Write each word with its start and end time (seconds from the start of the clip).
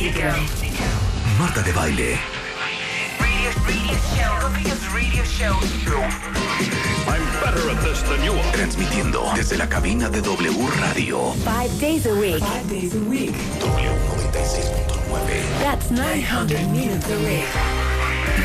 Mexico. 0.00 0.32
Marta 1.38 1.60
de 1.62 1.72
baile. 1.72 2.18
Radio, 3.18 3.50
radio 4.94 5.24
show. 5.24 5.52
Radio. 5.60 6.00
I'm 7.06 7.22
better 7.42 7.68
at 7.70 7.80
this 7.82 8.00
than 8.04 8.22
you 8.24 8.32
are. 8.32 8.52
Transmitiendo 8.52 9.30
desde 9.34 9.58
la 9.58 9.68
cabina 9.68 10.08
de 10.08 10.22
W 10.22 10.68
Radio. 10.80 11.34
Five 11.44 11.78
days 11.78 12.06
a 12.06 12.14
week. 12.14 12.38
Five 12.42 12.66
days 12.70 12.94
a 12.94 13.00
week. 13.10 13.34
W96.9. 13.60 15.60
That's 15.60 15.90
900 15.90 16.66
minutes 16.70 17.06
a 17.10 17.18
week. 17.18 17.44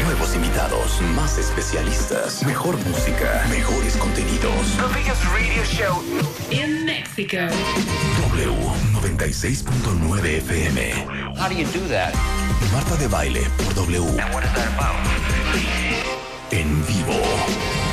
Nuevos 0.03 0.35
invitados, 0.35 0.99
más 1.15 1.37
especialistas, 1.37 2.43
mejor 2.43 2.75
música, 2.85 3.45
mejores 3.49 3.95
contenidos. 3.95 4.75
The 4.75 4.89
biggest 4.93 5.23
radio 5.33 5.63
show. 5.63 6.03
In 6.51 6.83
Mexico. 6.85 7.47
W96.9 9.05 10.41
FM. 10.41 11.37
How 11.37 11.47
do 11.47 11.53
you 11.53 11.65
do 11.65 11.87
that? 11.89 12.11
Marta 12.71 12.97
de 12.97 13.07
baile 13.07 13.41
por 13.57 13.71
W. 13.75 14.01
And 14.01 14.33
what 14.33 14.43
is 14.43 14.51
that 14.53 14.73
about? 14.73 14.95
En 16.51 16.83
vivo. 16.85 17.84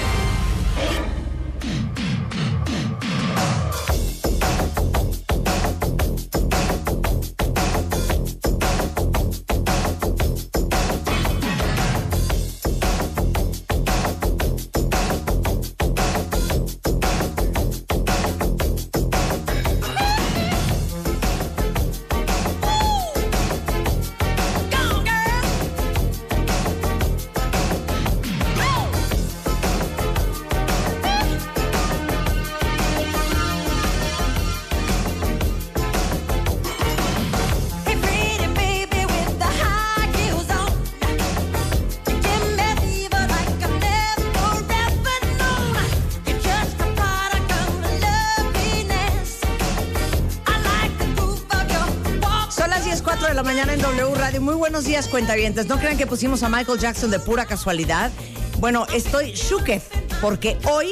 Buenos 54.82 55.00
días, 55.00 55.06
cuentavientes. 55.06 55.66
No 55.68 55.78
crean 55.78 55.96
que 55.96 56.08
pusimos 56.08 56.42
a 56.42 56.48
Michael 56.48 56.76
Jackson 56.76 57.08
de 57.12 57.20
pura 57.20 57.46
casualidad. 57.46 58.10
Bueno, 58.58 58.84
estoy 58.92 59.30
shooketh 59.30 59.84
porque 60.20 60.58
hoy 60.68 60.88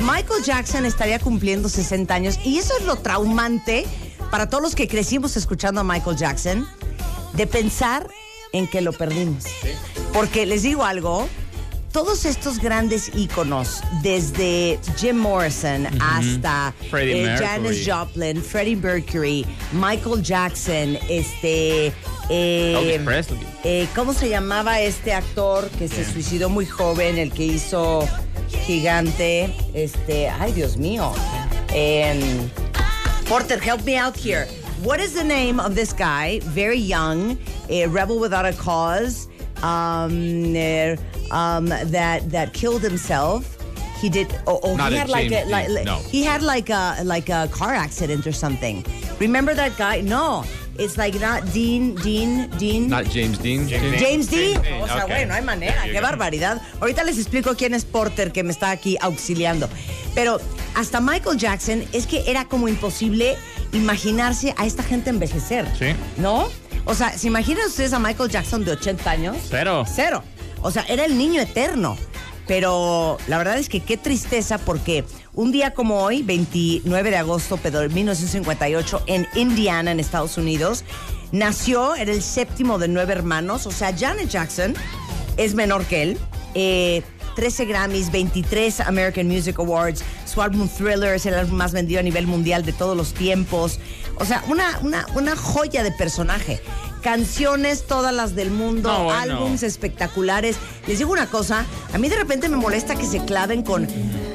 Michael 0.00 0.42
Jackson 0.42 0.84
estaría 0.84 1.20
cumpliendo 1.20 1.68
60 1.68 2.12
años 2.12 2.40
y 2.44 2.58
eso 2.58 2.74
es 2.80 2.86
lo 2.86 2.96
traumante 2.96 3.86
para 4.32 4.48
todos 4.48 4.64
los 4.64 4.74
que 4.74 4.88
crecimos 4.88 5.36
escuchando 5.36 5.80
a 5.80 5.84
Michael 5.84 6.16
Jackson 6.16 6.66
de 7.34 7.46
pensar 7.46 8.08
en 8.52 8.66
que 8.66 8.80
lo 8.80 8.92
perdimos. 8.92 9.44
Porque 10.12 10.44
les 10.44 10.64
digo 10.64 10.82
algo, 10.82 11.28
todos 11.92 12.24
estos 12.24 12.58
grandes 12.58 13.12
íconos, 13.14 13.80
desde 14.02 14.80
Jim 14.96 15.18
Morrison 15.18 15.86
hasta 16.00 16.74
Freddie 16.90 17.22
eh, 17.22 17.26
Mercury. 17.26 17.46
Janis 17.46 17.86
Joplin, 17.86 18.42
Freddie 18.42 18.76
Mercury, 18.76 19.46
Michael 19.72 20.20
Jackson, 20.20 20.98
este... 21.08 21.92
eh, 22.30 23.00
Presley. 23.04 23.38
eh, 23.64 23.86
¿Cómo 23.94 24.12
se 24.14 24.28
llamaba 24.28 24.80
este 24.80 25.12
actor 25.12 25.68
que 25.78 25.88
se 25.88 26.04
suicidó 26.04 26.48
muy 26.48 26.66
joven, 26.66 27.18
el 27.18 27.32
que 27.32 27.44
hizo 27.44 28.06
Gigante? 28.66 29.52
Este, 29.74 30.28
ay 30.28 30.52
Dios 30.52 30.76
mío. 30.76 31.12
Em, 31.74 32.48
Porter, 33.28 33.58
help 33.60 33.84
me 33.84 33.96
out 33.96 34.16
here. 34.16 34.46
What 34.82 34.98
is 35.00 35.12
the 35.12 35.24
name 35.24 35.60
of 35.60 35.74
this 35.74 35.92
guy? 35.92 36.40
Very 36.54 36.78
young, 36.80 37.36
a 37.68 37.86
rebel 37.86 38.18
without 38.18 38.46
a 38.46 38.52
cause, 38.52 39.28
um, 39.62 40.54
eh, 40.56 40.96
um, 41.30 41.66
that 41.66 42.30
that 42.30 42.52
killed 42.54 42.82
himself. 42.82 43.56
He 44.00 44.08
did. 44.08 44.28
Oh, 44.46 44.58
oh 44.62 44.76
he 44.88 44.96
had 44.96 45.10
like 45.10 45.30
a 45.30 45.44
like- 45.44 45.84
no. 45.84 45.98
he 46.10 46.24
had 46.24 46.42
like 46.42 46.70
a 46.70 47.02
like 47.04 47.28
a 47.28 47.48
car 47.52 47.74
accident 47.74 48.26
or 48.26 48.32
something. 48.32 48.82
Remember 49.20 49.52
that 49.54 49.76
guy? 49.76 50.00
No, 50.00 50.44
it's 50.78 50.96
like 50.96 51.18
not 51.18 51.42
Dean 51.52 51.94
Dean 51.96 52.48
Dean. 52.58 52.88
Not 52.88 53.04
James 53.12 53.38
Dean. 53.40 53.68
James 53.68 54.28
Dean. 54.30 54.58
O 54.82 54.86
sea, 54.86 55.04
Okay. 55.04 55.06
güey, 55.16 55.26
no 55.26 55.34
hay 55.34 55.42
manera. 55.42 55.84
Qué 55.84 56.00
barbaridad. 56.00 56.60
Ahorita 56.80 57.04
les 57.04 57.18
explico 57.18 57.54
quién 57.56 57.74
es 57.74 57.84
Porter 57.84 58.32
que 58.32 58.42
me 58.42 58.52
está 58.52 58.70
aquí 58.70 58.96
auxiliando. 59.00 59.68
Pero 60.14 60.40
hasta 60.74 61.00
Michael 61.00 61.36
Jackson 61.38 61.84
es 61.92 62.06
que 62.06 62.24
era 62.30 62.44
como 62.46 62.68
imposible 62.68 63.36
imaginarse 63.72 64.54
a 64.56 64.66
esta 64.66 64.82
gente 64.82 65.10
envejecer. 65.10 65.66
Sí. 65.78 65.86
¿No? 66.16 66.48
O 66.84 66.94
sea, 66.94 67.16
¿se 67.16 67.26
imaginan 67.28 67.66
ustedes 67.66 67.92
a 67.92 67.98
Michael 67.98 68.30
Jackson 68.30 68.64
de 68.64 68.72
80 68.72 69.10
años? 69.10 69.36
Cero. 69.48 69.84
Cero. 69.92 70.22
O 70.62 70.70
sea, 70.70 70.82
era 70.88 71.04
el 71.04 71.16
niño 71.16 71.40
eterno. 71.40 71.96
Pero 72.46 73.16
la 73.28 73.38
verdad 73.38 73.58
es 73.58 73.68
que 73.68 73.80
qué 73.80 73.96
tristeza 73.96 74.58
porque 74.58 75.04
un 75.40 75.52
día 75.52 75.72
como 75.72 76.02
hoy, 76.02 76.22
29 76.22 77.10
de 77.10 77.16
agosto 77.16 77.58
pero 77.62 77.80
de 77.80 77.88
1958, 77.88 79.04
en 79.06 79.26
Indiana, 79.34 79.90
en 79.90 79.98
Estados 79.98 80.36
Unidos, 80.36 80.84
nació, 81.32 81.94
era 81.94 82.12
el 82.12 82.22
séptimo 82.22 82.78
de 82.78 82.88
nueve 82.88 83.14
hermanos. 83.14 83.66
O 83.66 83.70
sea, 83.70 83.96
Janet 83.96 84.28
Jackson 84.28 84.74
es 85.38 85.54
menor 85.54 85.86
que 85.86 86.02
él. 86.02 86.18
Eh, 86.54 87.02
13 87.36 87.64
Grammys, 87.64 88.12
23 88.12 88.80
American 88.80 89.28
Music 89.28 89.58
Awards, 89.58 90.02
su 90.26 90.42
álbum 90.42 90.68
Thriller 90.68 91.14
es 91.14 91.24
el 91.24 91.32
álbum 91.32 91.56
más 91.56 91.72
vendido 91.72 92.00
a 92.00 92.02
nivel 92.02 92.26
mundial 92.26 92.62
de 92.66 92.74
todos 92.74 92.94
los 92.94 93.14
tiempos. 93.14 93.78
O 94.18 94.26
sea, 94.26 94.44
una, 94.48 94.78
una, 94.82 95.06
una 95.14 95.36
joya 95.36 95.82
de 95.82 95.92
personaje. 95.92 96.60
Canciones 97.02 97.86
todas 97.86 98.12
las 98.12 98.34
del 98.34 98.50
mundo, 98.50 98.90
No, 98.92 99.10
álbums 99.10 99.62
espectaculares. 99.62 100.56
Les 100.86 100.98
digo 100.98 101.12
una 101.12 101.28
cosa, 101.28 101.64
a 101.94 101.96
mí 101.96 102.10
de 102.10 102.16
repente 102.16 102.50
me 102.50 102.58
molesta 102.58 102.94
que 102.94 103.06
se 103.06 103.24
claven 103.24 103.62
con 103.62 103.88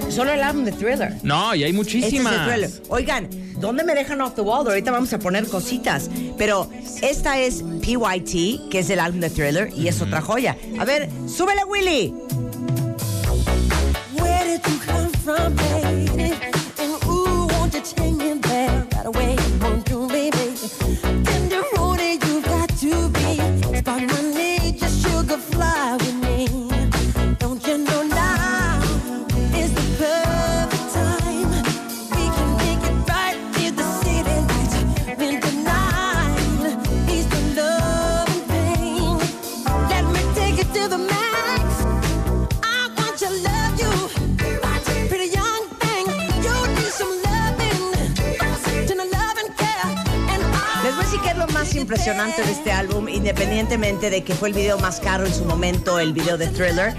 solo 0.09 0.31
el 0.31 0.41
álbum 0.41 0.65
de 0.65 0.71
Thriller. 0.71 1.13
No, 1.23 1.53
y 1.55 1.63
hay 1.63 1.69
Este 1.71 1.77
muchísimas. 1.77 2.33
es 2.33 2.39
el 2.39 2.45
Thriller. 2.47 2.71
Oigan, 2.89 3.29
¿dónde 3.59 3.83
me 3.83 3.93
dejan 3.95 4.21
off 4.21 4.35
the 4.35 4.41
wall? 4.41 4.67
Ahorita 4.67 4.91
vamos 4.91 5.11
a 5.13 5.19
poner 5.19 5.45
cositas. 5.47 6.09
Pero 6.37 6.69
esta 7.01 7.39
es 7.39 7.63
PYT, 7.81 8.69
que 8.69 8.79
es 8.79 8.89
el 8.89 8.99
álbum 8.99 9.21
de 9.21 9.29
Thriller, 9.29 9.69
y 9.75 9.87
es 9.87 10.01
otra 10.01 10.21
joya. 10.21 10.55
A 10.79 10.85
ver, 10.85 11.09
súbele, 11.27 11.63
Willy. 11.65 12.13
Where 14.19 14.43
did 14.45 14.61
you 14.65 14.79
come 14.85 15.09
from, 15.23 15.55
baby? 15.55 16.33
And 16.77 16.93
ooh, 17.07 17.47
won't 17.47 17.73
you 17.73 17.81
take 17.81 18.11
me 18.13 18.39
there 18.41 18.85
right 18.93 19.05
away? 19.05 19.35
Won't 19.61 19.89
you, 19.89 20.07
baby? 20.07 20.55
Impresionante 52.05 52.43
de 52.43 52.51
este 52.51 52.71
álbum, 52.71 53.09
independientemente 53.09 54.11
de 54.11 54.23
que 54.23 54.35
fue 54.35 54.49
el 54.49 54.53
video 54.53 54.77
más 54.77 54.99
caro 54.99 55.25
en 55.25 55.33
su 55.33 55.43
momento, 55.43 55.97
el 55.97 56.13
video 56.13 56.37
de 56.37 56.45
Thriller. 56.49 56.93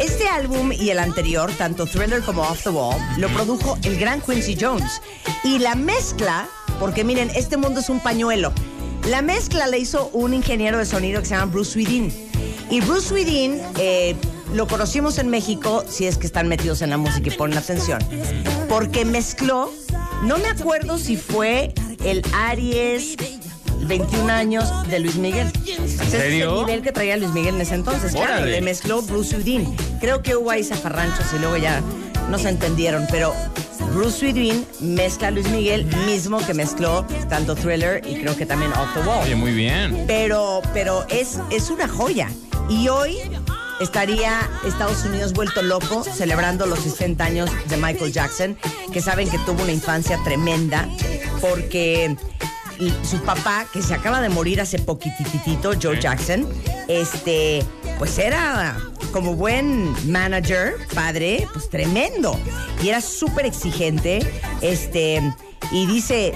Este 0.00 0.26
álbum 0.26 0.72
y 0.72 0.90
el 0.90 0.98
anterior, 0.98 1.52
tanto 1.52 1.86
Thriller 1.86 2.20
como 2.20 2.42
Off 2.42 2.64
the 2.64 2.70
Wall, 2.70 2.96
lo 3.16 3.28
produjo 3.28 3.78
el 3.84 3.96
gran 3.96 4.20
Quincy 4.20 4.56
Jones. 4.60 5.00
Y 5.44 5.60
la 5.60 5.76
mezcla, 5.76 6.48
porque 6.80 7.04
miren, 7.04 7.30
este 7.36 7.58
mundo 7.58 7.78
es 7.78 7.88
un 7.90 8.00
pañuelo. 8.00 8.52
La 9.08 9.22
mezcla 9.22 9.68
la 9.68 9.76
hizo 9.76 10.10
un 10.12 10.34
ingeniero 10.34 10.78
de 10.78 10.84
sonido 10.84 11.20
que 11.20 11.28
se 11.28 11.36
llama 11.36 11.52
Bruce 11.52 11.74
Swedin. 11.74 12.12
Y 12.70 12.80
Bruce 12.80 13.06
Swedin 13.06 13.60
eh, 13.78 14.16
lo 14.52 14.66
conocimos 14.66 15.18
en 15.18 15.28
México, 15.28 15.84
si 15.88 16.08
es 16.08 16.18
que 16.18 16.26
están 16.26 16.48
metidos 16.48 16.82
en 16.82 16.90
la 16.90 16.96
música 16.96 17.28
y 17.32 17.36
ponen 17.36 17.56
atención, 17.56 18.00
porque 18.68 19.04
mezcló, 19.04 19.72
no 20.24 20.38
me 20.38 20.48
acuerdo 20.48 20.98
si 20.98 21.16
fue 21.16 21.72
el 22.04 22.24
Aries 22.34 23.14
21 23.90 24.32
años 24.32 24.88
de 24.88 25.00
Luis 25.00 25.16
Miguel. 25.16 25.50
Ese 25.64 25.84
es 25.84 26.00
el 26.00 26.08
serio? 26.08 26.64
nivel 26.64 26.80
que 26.80 26.92
traía 26.92 27.16
Luis 27.16 27.32
Miguel 27.32 27.56
en 27.56 27.62
ese 27.62 27.74
entonces. 27.74 28.12
Claro, 28.12 28.46
le 28.46 28.60
mezcló 28.60 29.02
Bruce 29.02 29.36
Udin. 29.36 29.76
Creo 30.00 30.22
que 30.22 30.36
hubo 30.36 30.48
ahí 30.52 30.62
zafarranchos 30.62 31.26
y 31.34 31.40
luego 31.40 31.56
ya 31.56 31.82
no 32.30 32.38
se 32.38 32.50
entendieron, 32.50 33.04
pero 33.10 33.34
Bruce 33.92 34.20
Sweetin 34.20 34.64
mezcla 34.78 35.28
a 35.28 35.30
Luis 35.32 35.48
Miguel, 35.48 35.86
mismo 36.06 36.38
que 36.46 36.54
mezcló 36.54 37.04
tanto 37.28 37.56
Thriller 37.56 38.00
y 38.06 38.14
creo 38.20 38.36
que 38.36 38.46
también 38.46 38.70
Off 38.74 38.94
the 38.94 39.00
Wall. 39.00 39.24
Oye, 39.24 39.34
muy 39.34 39.50
bien. 39.50 40.04
Pero, 40.06 40.62
pero 40.72 41.04
es, 41.08 41.40
es 41.50 41.68
una 41.70 41.88
joya. 41.88 42.30
Y 42.68 42.86
hoy 42.86 43.16
estaría 43.80 44.48
Estados 44.64 45.04
Unidos 45.04 45.32
vuelto 45.32 45.62
loco 45.62 46.04
celebrando 46.04 46.64
los 46.66 46.78
60 46.78 47.24
años 47.24 47.50
de 47.68 47.76
Michael 47.76 48.12
Jackson, 48.12 48.56
que 48.92 49.00
saben 49.00 49.28
que 49.28 49.38
tuvo 49.38 49.64
una 49.64 49.72
infancia 49.72 50.16
tremenda 50.22 50.88
porque 51.40 52.14
su 53.02 53.20
papá, 53.22 53.66
que 53.72 53.82
se 53.82 53.94
acaba 53.94 54.20
de 54.20 54.28
morir 54.28 54.60
hace 54.60 54.78
poquititito, 54.78 55.72
Joe 55.80 56.00
Jackson, 56.00 56.48
este, 56.88 57.64
pues 57.98 58.18
era 58.18 58.78
como 59.12 59.34
buen 59.34 59.94
manager, 60.10 60.74
padre, 60.94 61.46
pues 61.52 61.68
tremendo. 61.68 62.38
Y 62.82 62.88
era 62.88 63.00
súper 63.00 63.46
exigente, 63.46 64.20
este, 64.60 65.20
y 65.70 65.86
dice, 65.86 66.32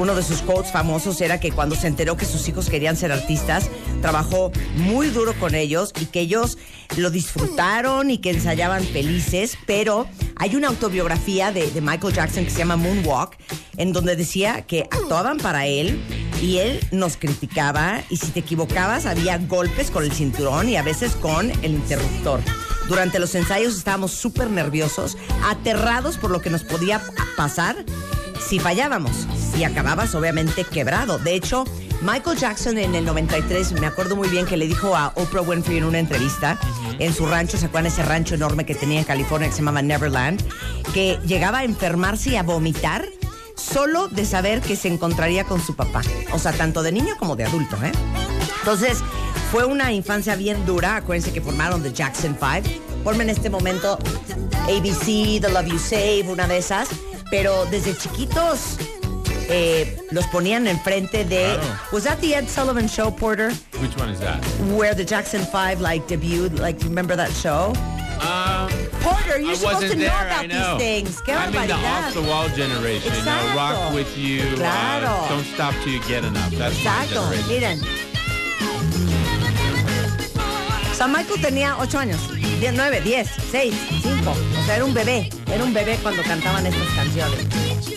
uno 0.00 0.14
de 0.14 0.22
sus 0.22 0.40
quotes 0.40 0.72
famosos 0.72 1.20
era 1.20 1.38
que 1.38 1.52
cuando 1.52 1.76
se 1.76 1.86
enteró 1.86 2.16
que 2.16 2.24
sus 2.24 2.48
hijos 2.48 2.70
querían 2.70 2.96
ser 2.96 3.12
artistas, 3.12 3.68
trabajó 4.00 4.50
muy 4.76 5.08
duro 5.10 5.34
con 5.38 5.54
ellos 5.54 5.92
y 6.00 6.06
que 6.06 6.20
ellos 6.20 6.56
lo 6.96 7.10
disfrutaron 7.10 8.10
y 8.10 8.16
que 8.16 8.30
ensayaban 8.30 8.82
felices, 8.82 9.58
pero 9.66 10.08
hay 10.36 10.56
una 10.56 10.68
autobiografía 10.68 11.52
de, 11.52 11.70
de 11.70 11.80
Michael 11.82 12.14
Jackson 12.14 12.44
que 12.44 12.50
se 12.50 12.58
llama 12.58 12.76
Moonwalk, 12.76 13.36
en 13.76 13.92
donde 13.92 14.16
decía 14.16 14.62
que 14.62 14.84
actuaban 14.90 15.36
para 15.36 15.66
él 15.66 16.02
y 16.40 16.58
él 16.58 16.80
nos 16.92 17.18
criticaba 17.18 18.02
y 18.08 18.16
si 18.16 18.28
te 18.28 18.40
equivocabas 18.40 19.04
había 19.04 19.36
golpes 19.36 19.90
con 19.90 20.02
el 20.02 20.12
cinturón 20.12 20.70
y 20.70 20.76
a 20.76 20.82
veces 20.82 21.12
con 21.12 21.50
el 21.62 21.74
interruptor. 21.74 22.40
Durante 22.90 23.20
los 23.20 23.36
ensayos 23.36 23.76
estábamos 23.76 24.10
súper 24.10 24.50
nerviosos, 24.50 25.16
aterrados 25.48 26.18
por 26.18 26.32
lo 26.32 26.40
que 26.40 26.50
nos 26.50 26.64
podía 26.64 27.00
pasar 27.36 27.76
si 28.44 28.58
fallábamos 28.58 29.28
y 29.56 29.62
acababas 29.62 30.12
obviamente 30.16 30.64
quebrado. 30.64 31.20
De 31.20 31.36
hecho, 31.36 31.64
Michael 32.02 32.36
Jackson 32.36 32.78
en 32.78 32.96
el 32.96 33.04
93, 33.04 33.74
me 33.80 33.86
acuerdo 33.86 34.16
muy 34.16 34.28
bien 34.28 34.44
que 34.44 34.56
le 34.56 34.66
dijo 34.66 34.96
a 34.96 35.12
Oprah 35.14 35.42
Winfrey 35.42 35.78
en 35.78 35.84
una 35.84 36.00
entrevista 36.00 36.58
en 36.98 37.14
su 37.14 37.26
rancho, 37.26 37.58
¿se 37.58 37.66
acuerdan 37.66 37.92
ese 37.92 38.02
rancho 38.02 38.34
enorme 38.34 38.66
que 38.66 38.74
tenía 38.74 38.98
en 38.98 39.04
California 39.04 39.48
que 39.48 39.54
se 39.54 39.60
llamaba 39.60 39.82
Neverland? 39.82 40.42
Que 40.92 41.20
llegaba 41.24 41.58
a 41.58 41.64
enfermarse 41.64 42.30
y 42.30 42.36
a 42.36 42.42
vomitar 42.42 43.06
solo 43.54 44.08
de 44.08 44.24
saber 44.24 44.62
que 44.62 44.74
se 44.74 44.88
encontraría 44.88 45.44
con 45.44 45.60
su 45.60 45.76
papá. 45.76 46.02
O 46.32 46.40
sea, 46.40 46.50
tanto 46.50 46.82
de 46.82 46.90
niño 46.90 47.14
como 47.20 47.36
de 47.36 47.44
adulto, 47.44 47.76
¿eh? 47.84 47.92
Entonces, 48.58 48.98
fue 49.50 49.64
una 49.64 49.92
infancia 49.92 50.36
bien 50.36 50.64
dura. 50.66 50.96
Acuérdense 50.96 51.32
que 51.32 51.40
formaron 51.40 51.82
The 51.82 51.92
Jackson 51.92 52.36
Five. 52.36 52.62
Forman 53.04 53.22
en 53.22 53.30
este 53.30 53.50
momento 53.50 53.98
ABC, 54.64 55.40
The 55.40 55.48
Love 55.50 55.66
You 55.66 55.78
Save, 55.78 56.24
una 56.28 56.46
de 56.46 56.58
esas. 56.58 56.88
Pero 57.30 57.64
desde 57.66 57.96
chiquitos 57.96 58.76
eh, 59.48 59.96
los 60.10 60.26
ponían 60.28 60.66
enfrente 60.66 61.24
de. 61.24 61.54
Claro. 61.54 61.78
Was 61.92 62.04
that 62.04 62.18
the 62.20 62.34
Ed 62.34 62.48
Sullivan 62.48 62.88
Show, 62.88 63.10
Porter? 63.10 63.52
Which 63.80 63.96
one 63.96 64.10
is 64.10 64.20
that? 64.20 64.44
Where 64.76 64.94
the 64.94 65.04
Jackson 65.04 65.42
Five 65.46 65.80
like 65.80 66.06
debuted? 66.06 66.58
Like, 66.58 66.78
remember 66.84 67.16
that 67.16 67.30
show? 67.32 67.72
Um, 68.20 68.68
Porter, 69.00 69.38
you're 69.40 69.52
I 69.52 69.54
supposed 69.54 69.80
to 69.92 69.96
know 69.96 70.04
there, 70.04 70.26
about 70.26 70.46
know. 70.48 70.76
these 70.76 70.86
things. 70.86 71.22
Qué 71.22 71.32
I'm 71.34 71.54
in 71.54 71.68
the 71.68 71.74
off 71.74 72.12
the 72.12 72.22
wall 72.22 72.48
generation. 72.50 73.12
You 73.14 73.24
know, 73.24 73.30
Exacto. 73.32 73.56
rock 73.56 73.94
with 73.94 74.18
you. 74.18 74.42
uh, 74.42 74.56
Claro. 74.56 75.28
don't 75.30 75.46
stop 75.54 75.74
till 75.82 75.92
you 75.94 76.00
get 76.06 76.24
enough. 76.24 76.50
That's 76.50 76.76
Exacto, 76.76 77.24
miren. 77.48 77.80
San 81.00 81.12
Michael 81.12 81.40
tenía 81.40 81.78
8 81.78 81.98
años, 81.98 82.20
10, 82.60 82.74
9, 82.74 83.00
10, 83.00 83.28
6, 83.50 83.74
5. 84.02 84.30
O 84.30 84.66
sea, 84.66 84.76
era 84.76 84.84
un 84.84 84.92
bebé. 84.92 85.30
Era 85.50 85.64
un 85.64 85.72
bebé 85.72 85.98
cuando 86.02 86.22
cantaban 86.22 86.66
estas 86.66 86.88
canciones. 86.88 87.46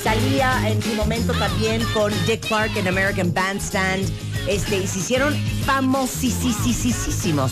Salía 0.02 0.70
en 0.70 0.82
su 0.82 0.96
momento 0.96 1.34
también 1.34 1.84
con 1.94 2.14
Dick 2.26 2.48
Clark 2.48 2.72
en 2.78 2.88
American 2.88 3.34
Bandstand. 3.34 4.10
Este, 4.48 4.78
y 4.78 4.88
se 4.88 5.00
hicieron 5.00 5.36
famosísimos. 5.66 7.52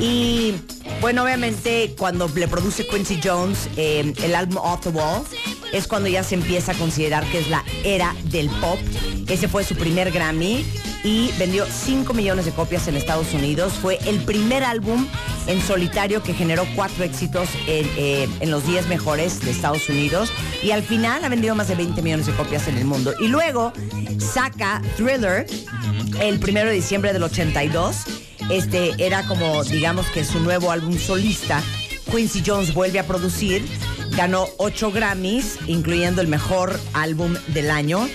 Y 0.00 0.56
bueno, 1.00 1.22
obviamente 1.22 1.94
cuando 1.96 2.26
le 2.26 2.48
produce 2.48 2.84
Quincy 2.84 3.20
Jones 3.22 3.68
eh, 3.76 4.12
el 4.24 4.34
álbum 4.34 4.56
Off 4.56 4.80
the 4.80 4.88
Wall, 4.88 5.22
es 5.72 5.86
cuando 5.86 6.08
ya 6.08 6.24
se 6.24 6.34
empieza 6.34 6.72
a 6.72 6.74
considerar 6.74 7.24
que 7.26 7.38
es 7.38 7.48
la 7.48 7.62
era 7.84 8.16
del 8.24 8.48
pop. 8.60 8.80
Ese 9.28 9.46
fue 9.46 9.62
su 9.62 9.76
primer 9.76 10.10
Grammy 10.10 10.66
y 11.02 11.30
vendió 11.38 11.66
5 11.66 12.12
millones 12.14 12.44
de 12.44 12.52
copias 12.52 12.86
en 12.88 12.96
Estados 12.96 13.32
Unidos. 13.32 13.72
Fue 13.74 13.98
el 14.06 14.20
primer 14.20 14.64
álbum 14.64 15.06
en 15.46 15.60
solitario 15.62 16.22
que 16.22 16.34
generó 16.34 16.66
cuatro 16.76 17.04
éxitos 17.04 17.48
en, 17.66 17.86
eh, 17.96 18.28
en 18.40 18.50
los 18.50 18.66
10 18.66 18.88
mejores 18.88 19.40
de 19.40 19.50
Estados 19.50 19.88
Unidos 19.88 20.30
y 20.62 20.72
al 20.72 20.82
final 20.82 21.24
ha 21.24 21.28
vendido 21.28 21.54
más 21.54 21.68
de 21.68 21.74
20 21.74 22.02
millones 22.02 22.26
de 22.26 22.32
copias 22.32 22.68
en 22.68 22.78
el 22.78 22.84
mundo. 22.84 23.14
Y 23.20 23.28
luego 23.28 23.72
saca 24.18 24.82
Thriller 24.96 25.46
el 26.20 26.38
primero 26.38 26.68
de 26.68 26.74
diciembre 26.74 27.12
del 27.12 27.22
82. 27.22 27.96
Este 28.50 28.92
era 28.98 29.26
como, 29.26 29.64
digamos 29.64 30.06
que 30.08 30.24
su 30.24 30.40
nuevo 30.40 30.70
álbum 30.70 30.98
solista. 30.98 31.62
Quincy 32.10 32.42
Jones 32.44 32.74
vuelve 32.74 32.98
a 32.98 33.06
producir, 33.06 33.64
ganó 34.16 34.48
ocho 34.58 34.90
Grammys, 34.92 35.56
incluyendo 35.66 36.20
el 36.20 36.28
mejor 36.28 36.78
álbum 36.92 37.34
del 37.48 37.70
año, 37.70 38.08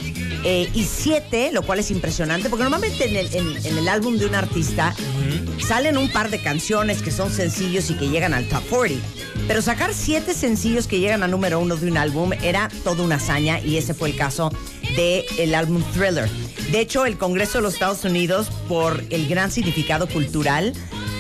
eh, 0.44 0.70
y 0.74 0.84
siete, 0.84 1.52
lo 1.52 1.64
cual 1.64 1.80
es 1.80 1.90
impresionante, 1.92 2.50
porque 2.50 2.64
normalmente 2.64 3.06
en 3.10 3.16
el, 3.16 3.34
en- 3.34 3.66
en 3.66 3.78
el 3.78 3.88
álbum 3.88 4.18
de 4.18 4.26
un 4.28 4.36
artista 4.36 4.94
salen 5.66 5.98
un 5.98 6.10
par 6.12 6.30
de 6.30 6.40
canciones 6.42 7.02
que 7.02 7.12
son 7.12 7.32
sencillos 7.32 7.90
y 7.90 7.96
que 7.96 8.10
llegan 8.10 8.34
al 8.34 8.48
top 8.48 8.64
40. 8.70 9.04
Pero 9.48 9.62
sacar 9.62 9.94
siete 9.94 10.34
sencillos 10.34 10.88
que 10.88 11.00
llegan 11.00 11.24
a 11.24 11.28
número 11.28 11.60
uno 11.60 11.76
de 11.76 11.90
un 11.90 11.98
álbum 11.98 12.32
era 12.42 12.70
toda 12.84 13.04
una 13.04 13.16
hazaña 13.16 13.60
y 13.60 13.78
ese 13.78 13.94
fue 13.94 14.10
el 14.10 14.16
caso 14.16 14.52
del 14.96 15.56
álbum 15.56 15.84
Thriller. 15.94 16.30
De 16.72 16.80
hecho, 16.80 17.06
el 17.06 17.18
Congreso 17.18 17.58
de 17.60 17.64
los 17.64 17.74
Estados 17.74 18.04
Unidos, 18.06 18.50
por 18.68 19.04
el 19.10 19.28
gran 19.28 19.52
significado 19.52 20.08
cultural, 20.08 20.74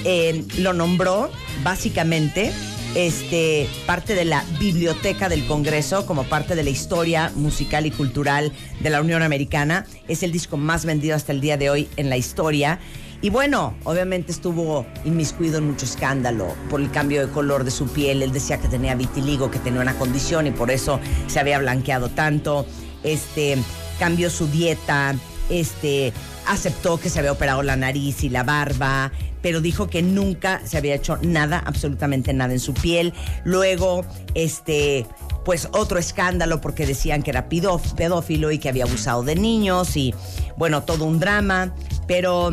eh, 0.06 0.44
lo 0.58 0.74
nombró 0.74 1.32
básicamente 1.64 2.52
este, 2.96 3.68
parte 3.86 4.16
de 4.16 4.26
la 4.26 4.44
biblioteca 4.60 5.30
del 5.30 5.46
Congreso 5.46 6.06
como 6.06 6.24
parte 6.24 6.56
de 6.56 6.64
la 6.64 6.70
historia 6.70 7.32
musical 7.36 7.86
y 7.86 7.92
cultural 7.92 8.52
de 8.80 8.90
la 8.90 9.02
Unión 9.02 9.22
Americana. 9.22 9.86
Es 10.08 10.24
el 10.24 10.32
disco 10.32 10.58
más 10.58 10.86
vendido 10.86 11.16
hasta 11.16 11.34
el 11.34 11.42
día 11.42 11.58
de 11.58 11.70
hoy 11.70 11.90
en 11.98 12.10
la 12.10 12.18
historia. 12.18 12.80
Y 13.22 13.30
bueno, 13.30 13.76
obviamente 13.84 14.32
estuvo 14.32 14.86
inmiscuido 15.04 15.58
en 15.58 15.68
mucho 15.68 15.86
escándalo 15.86 16.48
por 16.70 16.80
el 16.80 16.92
cambio 16.92 17.26
de 17.26 17.32
color 17.32 17.64
de 17.64 17.72
su 17.72 17.88
piel. 17.88 18.24
Él 18.24 18.32
decía 18.32 18.60
que 18.60 18.68
tenía 18.68 18.96
vitiligo, 18.96 19.52
que 19.52 19.60
tenía 19.60 19.82
una 19.82 19.98
condición 19.98 20.48
y 20.48 20.52
por 20.52 20.72
eso 20.72 21.00
se 21.28 21.40
había 21.40 21.60
blanqueado 21.60 22.10
tanto. 22.10 22.66
Este, 23.04 23.58
cambió 24.00 24.30
su 24.30 24.48
dieta, 24.48 25.16
este, 25.50 26.14
aceptó 26.48 27.00
que 27.00 27.10
se 27.10 27.20
había 27.20 27.32
operado 27.32 27.64
la 27.64 27.76
nariz 27.76 28.24
y 28.24 28.30
la 28.30 28.44
barba, 28.44 29.12
pero 29.42 29.62
dijo 29.62 29.88
que 29.88 30.02
nunca 30.02 30.62
se 30.66 30.78
había 30.78 30.96
hecho 30.96 31.18
nada, 31.22 31.62
absolutamente 31.66 32.34
nada 32.34 32.54
en 32.54 32.60
su 32.60 32.74
piel. 32.74 33.14
Luego, 33.44 34.06
este, 34.34 35.06
pues 35.44 35.70
otro 35.72 36.00
escándalo 36.00 36.62
porque 36.62 36.86
decían 36.86 37.22
que 37.22 37.32
era 37.32 37.48
pedófilo 37.48 38.52
y 38.52 38.58
que 38.58 38.70
había 38.70 38.86
abusado 38.86 39.24
de 39.24 39.36
niños 39.36 39.96
y 39.96 40.14
bueno, 40.58 40.84
todo 40.84 41.06
un 41.06 41.20
drama, 41.20 41.74
pero 42.08 42.50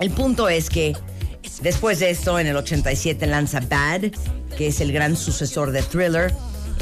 el 0.00 0.10
punto 0.10 0.48
es 0.48 0.70
que 0.70 0.96
después 1.62 1.98
de 1.98 2.10
esto, 2.10 2.38
en 2.38 2.46
el 2.46 2.56
87 2.56 3.26
lanza 3.26 3.60
Bad, 3.60 4.12
que 4.56 4.68
es 4.68 4.80
el 4.80 4.92
gran 4.92 5.16
sucesor 5.16 5.72
de 5.72 5.82
Thriller. 5.82 6.32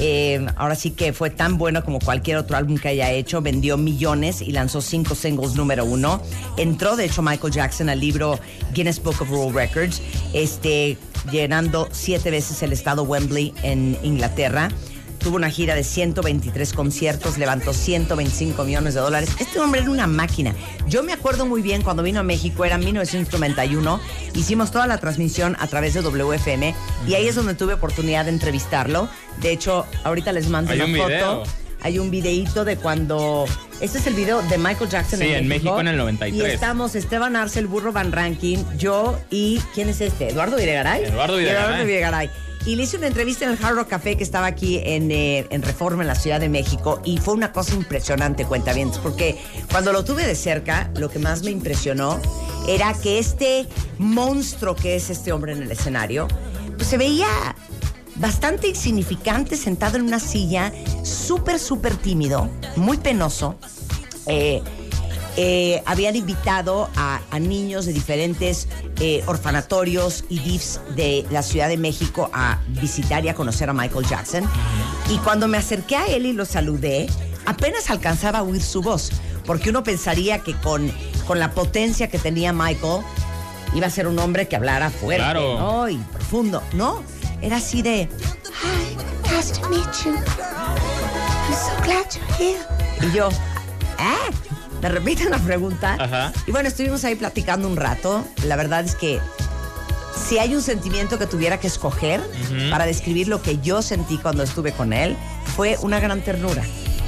Eh, 0.02 0.46
ahora 0.56 0.76
sí 0.76 0.92
que 0.92 1.12
fue 1.12 1.28
tan 1.28 1.58
bueno 1.58 1.84
como 1.84 1.98
cualquier 1.98 2.38
otro 2.38 2.56
álbum 2.56 2.78
que 2.78 2.88
haya 2.88 3.10
hecho. 3.12 3.42
Vendió 3.42 3.76
millones 3.76 4.40
y 4.40 4.52
lanzó 4.52 4.80
cinco 4.80 5.14
singles 5.14 5.54
número 5.54 5.84
uno. 5.84 6.22
Entró, 6.56 6.96
de 6.96 7.04
hecho, 7.04 7.20
Michael 7.20 7.52
Jackson 7.52 7.90
al 7.90 8.00
libro 8.00 8.40
Guinness 8.72 9.02
Book 9.02 9.16
of 9.20 9.30
World 9.30 9.54
Records, 9.54 10.00
este, 10.32 10.96
llenando 11.30 11.88
siete 11.92 12.30
veces 12.30 12.62
el 12.62 12.72
estado 12.72 13.02
Wembley 13.02 13.52
en 13.62 13.98
Inglaterra. 14.02 14.70
Tuvo 15.20 15.36
una 15.36 15.50
gira 15.50 15.74
de 15.74 15.84
123 15.84 16.72
conciertos, 16.72 17.36
levantó 17.36 17.74
125 17.74 18.64
millones 18.64 18.94
de 18.94 19.00
dólares. 19.00 19.30
Este 19.38 19.60
hombre 19.60 19.82
era 19.82 19.90
una 19.90 20.06
máquina. 20.06 20.54
Yo 20.88 21.02
me 21.02 21.12
acuerdo 21.12 21.44
muy 21.44 21.60
bien 21.60 21.82
cuando 21.82 22.02
vino 22.02 22.20
a 22.20 22.22
México, 22.22 22.64
era 22.64 22.78
1991. 22.78 24.00
Hicimos 24.34 24.70
toda 24.70 24.86
la 24.86 24.98
transmisión 24.98 25.56
a 25.60 25.66
través 25.66 25.92
de 25.94 26.00
WFM 26.00 26.74
y 27.06 27.14
ahí 27.14 27.26
es 27.28 27.34
donde 27.34 27.54
tuve 27.54 27.74
oportunidad 27.74 28.24
de 28.24 28.30
entrevistarlo. 28.30 29.08
De 29.42 29.52
hecho, 29.52 29.84
ahorita 30.04 30.32
les 30.32 30.48
mando 30.48 30.72
Hay 30.72 30.78
una 30.80 30.86
un 30.86 30.96
foto. 30.96 31.06
video. 31.08 31.42
Hay 31.82 31.98
un 31.98 32.10
videíto 32.10 32.64
de 32.64 32.76
cuando. 32.76 33.46
Este 33.80 33.98
es 33.98 34.06
el 34.06 34.12
video 34.14 34.42
de 34.42 34.58
Michael 34.58 34.90
Jackson 34.90 35.18
Sí, 35.20 35.26
en 35.28 35.34
en 35.36 35.48
México. 35.48 35.64
México 35.76 35.80
en 35.80 35.88
el 35.88 35.96
93. 35.96 36.50
Y 36.50 36.54
estamos 36.54 36.94
Esteban 36.94 37.36
Arce, 37.36 37.58
el 37.58 37.66
burro 37.68 37.90
Van 37.92 38.12
Ranking, 38.12 38.58
yo 38.76 39.18
y. 39.30 39.60
¿Quién 39.74 39.88
es 39.88 40.00
este? 40.02 40.28
¿Eduardo 40.28 40.56
Videgaray? 40.56 41.04
Eduardo 41.04 41.36
Videgaray. 41.38 41.64
Eduardo 41.66 41.86
Videgaray. 41.86 42.30
Y 42.66 42.76
le 42.76 42.82
hice 42.82 42.98
una 42.98 43.06
entrevista 43.06 43.46
en 43.46 43.52
el 43.52 43.64
Hard 43.64 43.76
Rock 43.76 43.88
Café 43.88 44.16
que 44.16 44.22
estaba 44.22 44.46
aquí 44.46 44.80
en, 44.84 45.10
eh, 45.10 45.46
Reforma, 45.50 46.02
en 46.02 46.08
la 46.08 46.14
Ciudad 46.14 46.40
de 46.40 46.48
México, 46.48 47.00
y 47.04 47.16
fue 47.16 47.34
una 47.34 47.52
cosa 47.52 47.74
impresionante, 47.74 48.44
cuentavientes, 48.44 48.98
porque 48.98 49.38
cuando 49.70 49.92
lo 49.92 50.04
tuve 50.04 50.26
de 50.26 50.34
cerca, 50.34 50.90
lo 50.96 51.08
que 51.08 51.18
más 51.18 51.42
me 51.42 51.50
impresionó 51.50 52.20
era 52.68 52.92
que 52.94 53.18
este 53.18 53.66
monstruo 53.98 54.74
que 54.76 54.96
es 54.96 55.08
este 55.08 55.32
hombre 55.32 55.52
en 55.52 55.62
el 55.62 55.70
escenario, 55.70 56.28
pues 56.76 56.88
se 56.88 56.98
veía 56.98 57.26
bastante 58.16 58.68
insignificante, 58.68 59.56
sentado 59.56 59.96
en 59.96 60.02
una 60.02 60.20
silla, 60.20 60.72
súper, 61.02 61.58
súper 61.58 61.96
tímido, 61.96 62.50
muy 62.76 62.98
penoso. 62.98 63.56
Eh, 64.26 64.62
eh, 65.36 65.82
habían 65.86 66.16
invitado 66.16 66.88
a, 66.96 67.20
a 67.30 67.38
niños 67.38 67.86
de 67.86 67.92
diferentes 67.92 68.68
eh, 69.00 69.22
orfanatorios 69.26 70.24
y 70.28 70.38
DIFs 70.40 70.80
de 70.96 71.26
la 71.30 71.42
Ciudad 71.42 71.68
de 71.68 71.76
México 71.76 72.30
a 72.32 72.58
visitar 72.68 73.24
y 73.24 73.28
a 73.28 73.34
conocer 73.34 73.68
a 73.70 73.72
Michael 73.72 74.06
Jackson. 74.06 74.44
Y 75.08 75.18
cuando 75.18 75.48
me 75.48 75.58
acerqué 75.58 75.96
a 75.96 76.06
él 76.06 76.26
y 76.26 76.32
lo 76.32 76.44
saludé, 76.44 77.08
apenas 77.46 77.90
alcanzaba 77.90 78.40
a 78.40 78.42
oír 78.42 78.62
su 78.62 78.82
voz, 78.82 79.10
porque 79.46 79.70
uno 79.70 79.82
pensaría 79.82 80.40
que 80.40 80.54
con, 80.54 80.92
con 81.26 81.38
la 81.38 81.52
potencia 81.52 82.08
que 82.08 82.18
tenía 82.18 82.52
Michael 82.52 83.02
iba 83.74 83.86
a 83.86 83.90
ser 83.90 84.06
un 84.08 84.18
hombre 84.18 84.48
que 84.48 84.56
hablara 84.56 84.90
fuerte 84.90 85.22
Claro. 85.22 85.58
¿no? 85.58 85.88
y 85.88 85.96
profundo. 85.96 86.62
No, 86.72 87.02
era 87.40 87.56
así 87.58 87.82
de... 87.82 88.08
Hi, 88.62 88.96
nice 89.34 89.52
to 89.58 89.68
meet 89.68 89.86
you. 90.04 90.12
I'm 90.14 91.54
so 91.54 91.82
glad 91.84 92.06
you're 92.14 92.36
here. 92.36 92.60
Y 93.00 93.16
yo, 93.16 93.28
¿eh? 93.98 94.30
Me 94.82 94.88
repiten 94.88 95.30
la 95.30 95.38
pregunta. 95.38 95.96
Ajá. 95.98 96.32
Y 96.46 96.50
bueno, 96.52 96.68
estuvimos 96.68 97.04
ahí 97.04 97.14
platicando 97.14 97.68
un 97.68 97.76
rato. 97.76 98.24
La 98.46 98.56
verdad 98.56 98.84
es 98.84 98.94
que 98.94 99.20
si 100.28 100.38
hay 100.38 100.54
un 100.54 100.62
sentimiento 100.62 101.18
que 101.18 101.26
tuviera 101.26 101.58
que 101.60 101.66
escoger 101.66 102.20
para 102.70 102.86
describir 102.86 103.28
lo 103.28 103.42
que 103.42 103.58
yo 103.58 103.82
sentí 103.82 104.18
cuando 104.18 104.42
estuve 104.42 104.72
con 104.72 104.92
él, 104.92 105.16
fue 105.56 105.76
una 105.82 106.00
gran 106.00 106.20
ternura. 106.22 106.62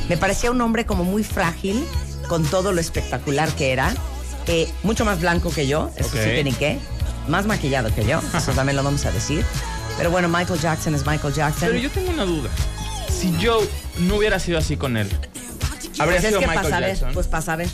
Me 0.09 0.17
parecía 0.17 0.51
un 0.51 0.61
hombre 0.61 0.85
como 0.87 1.05
muy 1.05 1.25
frágil, 1.25 1.83
con 2.29 2.45
todo 2.45 2.73
lo 2.73 2.81
espectacular 2.81 3.49
que 3.55 3.73
era. 3.73 3.95
eh, 4.49 4.69
mucho 4.83 5.05
más 5.05 5.21
blanco 5.21 5.51
que 5.53 5.67
yo, 5.67 5.91
eso 5.97 6.09
Ok. 6.09 6.15
sí 6.25 6.31
que 6.31 6.45
ni 6.45 6.53
qué. 6.53 6.79
Más 7.29 7.47
maquillado 7.47 7.95
que 7.95 8.05
yo, 8.05 8.21
eso 8.37 8.53
también 8.57 8.77
lo 8.77 8.83
vamos 8.83 9.05
a 9.07 9.13
decir. 9.13 9.45
Pero 9.97 10.11
bueno, 10.11 10.29
Michael 10.29 10.59
Jackson 10.61 10.95
es 10.95 11.07
Michael 11.07 11.33
Jackson. 11.35 11.69
Pero 11.69 11.79
yo 11.81 11.91
tengo 11.91 12.11
una 12.11 12.25
duda. 12.25 12.51
Si 13.09 13.37
yo 13.39 13.61
no 14.01 14.17
hubiera 14.17 14.39
sido 14.41 14.59
así 14.59 14.77
con 14.77 14.97
él, 14.97 15.09
habría 15.99 16.17
pues 16.21 16.25
es 16.25 16.29
sido 16.31 16.41
que 16.41 16.47
Michael 16.47 16.63
para 16.65 16.75
saber, 16.77 16.89
Jackson. 16.91 17.11
pues 17.15 17.27
para 17.29 17.43
saber, 17.43 17.69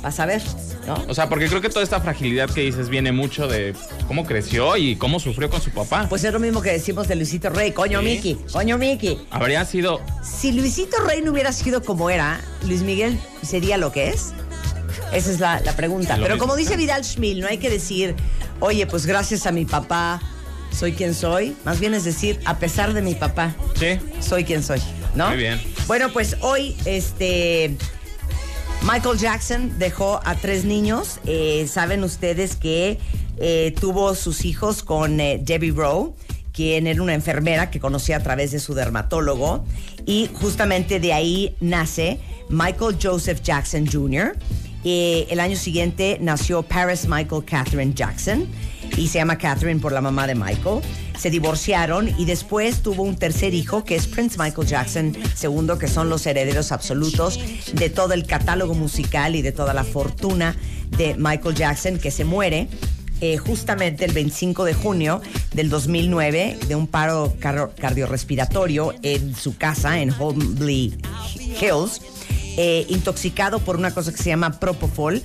para 0.00 0.12
saber, 0.12 0.42
¿no? 0.86 1.04
O 1.08 1.14
sea, 1.14 1.28
porque 1.28 1.48
creo 1.48 1.60
que 1.60 1.68
toda 1.68 1.82
esta 1.82 2.00
fragilidad 2.00 2.50
que 2.50 2.60
dices 2.62 2.88
viene 2.88 3.12
mucho 3.12 3.46
de 3.48 3.74
cómo 4.08 4.24
creció 4.24 4.76
y 4.76 4.96
cómo 4.96 5.20
sufrió 5.20 5.48
con 5.50 5.60
su 5.60 5.70
papá. 5.70 6.06
Pues 6.08 6.24
es 6.24 6.32
lo 6.32 6.40
mismo 6.40 6.60
que 6.62 6.70
decimos 6.72 7.08
de 7.08 7.14
Luisito 7.16 7.50
Rey, 7.50 7.72
coño 7.72 8.00
Sí. 8.00 8.04
Miki, 8.04 8.34
coño 8.52 8.78
Miki. 8.78 9.18
Habría 9.30 9.64
sido. 9.64 10.00
Si 10.22 10.52
Luisito 10.52 10.96
Rey 11.06 11.22
no 11.22 11.32
hubiera 11.32 11.52
sido 11.52 11.82
como 11.82 12.10
era, 12.10 12.40
Luis 12.66 12.82
Miguel 12.82 13.18
sería 13.42 13.76
lo 13.78 13.92
que 13.92 14.08
es. 14.10 14.32
Esa 15.12 15.30
es 15.30 15.40
la, 15.40 15.60
la 15.60 15.76
pregunta. 15.76 16.14
Pero 16.16 16.28
mismo. 16.34 16.38
como 16.38 16.56
dice 16.56 16.76
Vidal 16.76 17.04
Schmil, 17.04 17.40
no 17.40 17.46
hay 17.48 17.58
que 17.58 17.68
decir, 17.70 18.14
oye, 18.60 18.86
pues 18.86 19.04
gracias 19.06 19.46
a 19.46 19.52
mi 19.52 19.64
papá 19.66 20.20
soy 20.70 20.92
quien 20.92 21.14
soy. 21.14 21.54
Más 21.64 21.80
bien 21.80 21.92
es 21.92 22.04
decir, 22.04 22.40
a 22.46 22.58
pesar 22.58 22.94
de 22.94 23.02
mi 23.02 23.14
papá, 23.14 23.54
Sí. 23.78 23.98
soy 24.20 24.44
quien 24.44 24.62
soy, 24.62 24.80
¿no? 25.14 25.28
Muy 25.28 25.36
bien. 25.38 25.60
Bueno, 25.86 26.12
pues 26.12 26.36
hoy, 26.40 26.76
este. 26.84 27.76
Michael 28.82 29.16
Jackson 29.16 29.78
dejó 29.78 30.20
a 30.24 30.34
tres 30.34 30.64
niños. 30.64 31.20
Eh, 31.24 31.66
Saben 31.68 32.02
ustedes 32.02 32.56
que 32.56 32.98
eh, 33.38 33.74
tuvo 33.80 34.14
sus 34.16 34.44
hijos 34.44 34.82
con 34.82 35.20
eh, 35.20 35.40
Debbie 35.40 35.70
Rowe, 35.70 36.14
quien 36.52 36.88
era 36.88 37.00
una 37.00 37.14
enfermera 37.14 37.70
que 37.70 37.78
conocía 37.78 38.16
a 38.16 38.22
través 38.22 38.50
de 38.50 38.58
su 38.58 38.74
dermatólogo. 38.74 39.64
Y 40.04 40.30
justamente 40.32 40.98
de 40.98 41.12
ahí 41.12 41.54
nace 41.60 42.18
Michael 42.48 42.96
Joseph 43.00 43.40
Jackson 43.42 43.86
Jr. 43.86 44.36
El 44.84 45.38
año 45.38 45.56
siguiente 45.56 46.18
nació 46.20 46.64
Paris 46.64 47.06
Michael 47.06 47.44
Catherine 47.44 47.94
Jackson 47.94 48.48
y 48.96 49.08
se 49.08 49.18
llama 49.18 49.38
Catherine 49.38 49.80
por 49.80 49.92
la 49.92 50.00
mamá 50.00 50.26
de 50.26 50.34
Michael. 50.34 50.80
Se 51.18 51.30
divorciaron 51.30 52.08
y 52.18 52.24
después 52.24 52.82
tuvo 52.82 53.02
un 53.04 53.16
tercer 53.16 53.54
hijo 53.54 53.84
que 53.84 53.94
es 53.96 54.06
Prince 54.06 54.36
Michael 54.38 54.66
Jackson 54.66 55.16
II, 55.42 55.78
que 55.78 55.88
son 55.88 56.08
los 56.08 56.26
herederos 56.26 56.72
absolutos 56.72 57.38
de 57.72 57.90
todo 57.90 58.14
el 58.14 58.26
catálogo 58.26 58.74
musical 58.74 59.36
y 59.36 59.42
de 59.42 59.52
toda 59.52 59.72
la 59.74 59.84
fortuna 59.84 60.56
de 60.96 61.14
Michael 61.16 61.54
Jackson, 61.54 61.98
que 61.98 62.10
se 62.10 62.24
muere 62.24 62.68
eh, 63.20 63.36
justamente 63.38 64.04
el 64.04 64.12
25 64.12 64.64
de 64.64 64.74
junio 64.74 65.22
del 65.54 65.70
2009 65.70 66.58
de 66.66 66.74
un 66.74 66.88
paro 66.88 67.32
car- 67.38 67.70
cardiorrespiratorio 67.78 68.94
en 69.02 69.34
su 69.36 69.56
casa 69.56 70.00
en 70.00 70.10
Holmby 70.18 70.96
Hills, 71.60 72.00
eh, 72.56 72.84
intoxicado 72.88 73.60
por 73.60 73.76
una 73.76 73.92
cosa 73.92 74.10
que 74.12 74.18
se 74.18 74.30
llama 74.30 74.58
Propofol, 74.58 75.22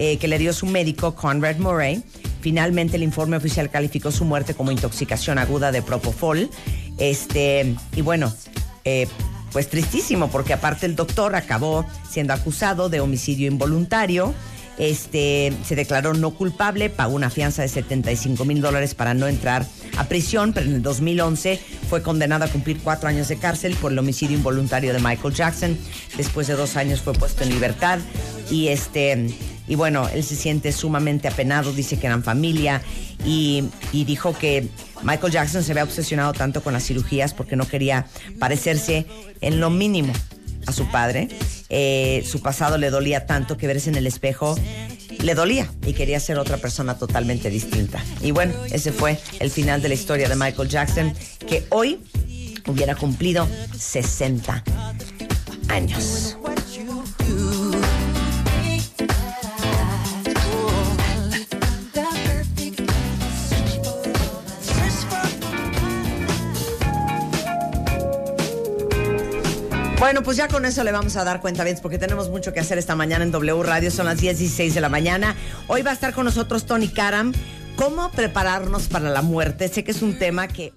eh, 0.00 0.16
que 0.18 0.28
le 0.28 0.38
dio 0.38 0.52
su 0.52 0.64
médico 0.64 1.16
Conrad 1.16 1.56
Murray. 1.56 2.04
Finalmente 2.40 2.96
el 2.96 3.02
informe 3.02 3.36
oficial 3.36 3.68
calificó 3.68 4.12
su 4.12 4.24
muerte 4.24 4.54
como 4.54 4.70
intoxicación 4.70 5.38
aguda 5.38 5.72
de 5.72 5.82
Propofol. 5.82 6.48
Este, 6.98 7.74
y 7.96 8.02
bueno, 8.02 8.32
eh, 8.84 9.08
pues 9.50 9.68
tristísimo, 9.68 10.30
porque 10.30 10.52
aparte 10.52 10.86
el 10.86 10.94
doctor 10.94 11.34
acabó 11.34 11.84
siendo 12.08 12.32
acusado 12.32 12.88
de 12.88 13.00
homicidio 13.00 13.48
involuntario. 13.48 14.34
Este, 14.78 15.52
se 15.64 15.74
declaró 15.74 16.14
no 16.14 16.30
culpable, 16.30 16.90
pagó 16.90 17.16
una 17.16 17.28
fianza 17.28 17.62
de 17.62 17.68
75 17.68 18.44
mil 18.44 18.60
dólares 18.60 18.94
para 18.94 19.14
no 19.14 19.26
entrar 19.26 19.66
a 19.96 20.04
prisión, 20.04 20.52
pero 20.52 20.66
en 20.66 20.76
el 20.76 20.82
2011 20.82 21.58
fue 21.90 22.02
condenado 22.02 22.44
a 22.44 22.48
cumplir 22.48 22.78
cuatro 22.84 23.08
años 23.08 23.26
de 23.26 23.36
cárcel 23.36 23.74
por 23.74 23.90
el 23.90 23.98
homicidio 23.98 24.36
involuntario 24.36 24.92
de 24.92 25.00
Michael 25.00 25.34
Jackson. 25.34 25.76
Después 26.16 26.46
de 26.46 26.54
dos 26.54 26.76
años 26.76 27.00
fue 27.00 27.14
puesto 27.14 27.42
en 27.42 27.50
libertad 27.50 27.98
y 28.48 28.68
este 28.68 29.34
y 29.68 29.74
bueno, 29.74 30.08
él 30.08 30.24
se 30.24 30.34
siente 30.34 30.72
sumamente 30.72 31.28
apenado, 31.28 31.72
dice 31.72 31.98
que 31.98 32.06
eran 32.06 32.22
familia 32.22 32.82
y, 33.24 33.64
y 33.92 34.04
dijo 34.04 34.36
que 34.36 34.68
Michael 35.02 35.32
Jackson 35.32 35.62
se 35.62 35.72
había 35.72 35.84
obsesionado 35.84 36.32
tanto 36.32 36.62
con 36.62 36.72
las 36.72 36.84
cirugías 36.84 37.34
porque 37.34 37.56
no 37.56 37.66
quería 37.66 38.06
parecerse 38.38 39.06
en 39.40 39.60
lo 39.60 39.70
mínimo 39.70 40.12
a 40.66 40.72
su 40.72 40.90
padre. 40.90 41.28
Eh, 41.68 42.24
su 42.26 42.40
pasado 42.40 42.78
le 42.78 42.90
dolía 42.90 43.26
tanto 43.26 43.56
que 43.56 43.66
verse 43.66 43.90
en 43.90 43.96
el 43.96 44.06
espejo 44.06 44.56
le 45.20 45.34
dolía 45.34 45.70
y 45.84 45.94
quería 45.94 46.20
ser 46.20 46.38
otra 46.38 46.58
persona 46.58 46.96
totalmente 46.96 47.50
distinta. 47.50 48.02
Y 48.22 48.30
bueno, 48.30 48.54
ese 48.70 48.92
fue 48.92 49.18
el 49.40 49.50
final 49.50 49.82
de 49.82 49.88
la 49.88 49.94
historia 49.94 50.28
de 50.28 50.36
Michael 50.36 50.68
Jackson, 50.68 51.12
que 51.46 51.66
hoy 51.70 52.00
hubiera 52.66 52.94
cumplido 52.94 53.48
60 53.76 54.62
años. 55.68 56.36
Bueno, 69.98 70.22
pues 70.22 70.36
ya 70.36 70.46
con 70.46 70.64
eso 70.64 70.84
le 70.84 70.92
vamos 70.92 71.16
a 71.16 71.24
dar 71.24 71.40
cuenta 71.40 71.64
bien, 71.64 71.76
porque 71.82 71.98
tenemos 71.98 72.30
mucho 72.30 72.52
que 72.52 72.60
hacer 72.60 72.78
esta 72.78 72.94
mañana 72.94 73.24
en 73.24 73.32
W 73.32 73.64
Radio. 73.64 73.90
Son 73.90 74.06
las 74.06 74.20
10:16 74.20 74.72
de 74.72 74.80
la 74.80 74.88
mañana. 74.88 75.34
Hoy 75.66 75.82
va 75.82 75.90
a 75.90 75.94
estar 75.94 76.14
con 76.14 76.24
nosotros 76.24 76.66
Tony 76.66 76.86
Karam. 76.86 77.32
¿Cómo 77.74 78.08
prepararnos 78.12 78.86
para 78.86 79.10
la 79.10 79.22
muerte? 79.22 79.66
Sé 79.66 79.82
que 79.82 79.90
es 79.90 80.00
un 80.00 80.16
tema 80.16 80.46
que 80.46 80.72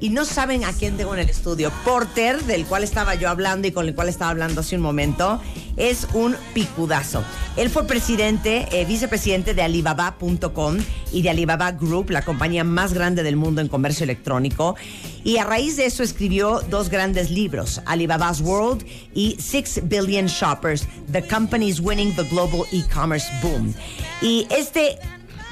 y 0.00 0.10
no 0.10 0.24
saben 0.24 0.64
a 0.64 0.72
quién 0.72 0.96
tengo 0.96 1.14
en 1.14 1.20
el 1.20 1.30
estudio. 1.30 1.72
Porter, 1.84 2.42
del 2.44 2.66
cual 2.66 2.84
estaba 2.84 3.14
yo 3.14 3.28
hablando 3.28 3.66
y 3.68 3.72
con 3.72 3.86
el 3.86 3.94
cual 3.94 4.08
estaba 4.08 4.30
hablando 4.30 4.60
hace 4.60 4.76
un 4.76 4.82
momento, 4.82 5.40
es 5.76 6.06
un 6.14 6.36
picudazo. 6.54 7.24
Él 7.56 7.70
fue 7.70 7.86
presidente, 7.86 8.68
eh, 8.72 8.84
vicepresidente 8.84 9.54
de 9.54 9.62
Alibaba.com 9.62 10.78
y 11.12 11.22
de 11.22 11.30
Alibaba 11.30 11.72
Group, 11.72 12.10
la 12.10 12.22
compañía 12.22 12.64
más 12.64 12.92
grande 12.92 13.22
del 13.22 13.36
mundo 13.36 13.60
en 13.60 13.68
comercio 13.68 14.04
electrónico. 14.04 14.76
Y 15.24 15.38
a 15.38 15.44
raíz 15.44 15.76
de 15.76 15.86
eso 15.86 16.02
escribió 16.02 16.60
dos 16.70 16.88
grandes 16.88 17.30
libros, 17.30 17.80
Alibaba's 17.86 18.40
World 18.40 18.86
y 19.14 19.36
Six 19.40 19.80
Billion 19.84 20.26
Shoppers, 20.26 20.86
The 21.10 21.26
Companies 21.26 21.80
Winning 21.80 22.14
the 22.14 22.24
Global 22.24 22.62
E-Commerce 22.72 23.26
Boom. 23.42 23.74
Y 24.20 24.46
este 24.50 24.98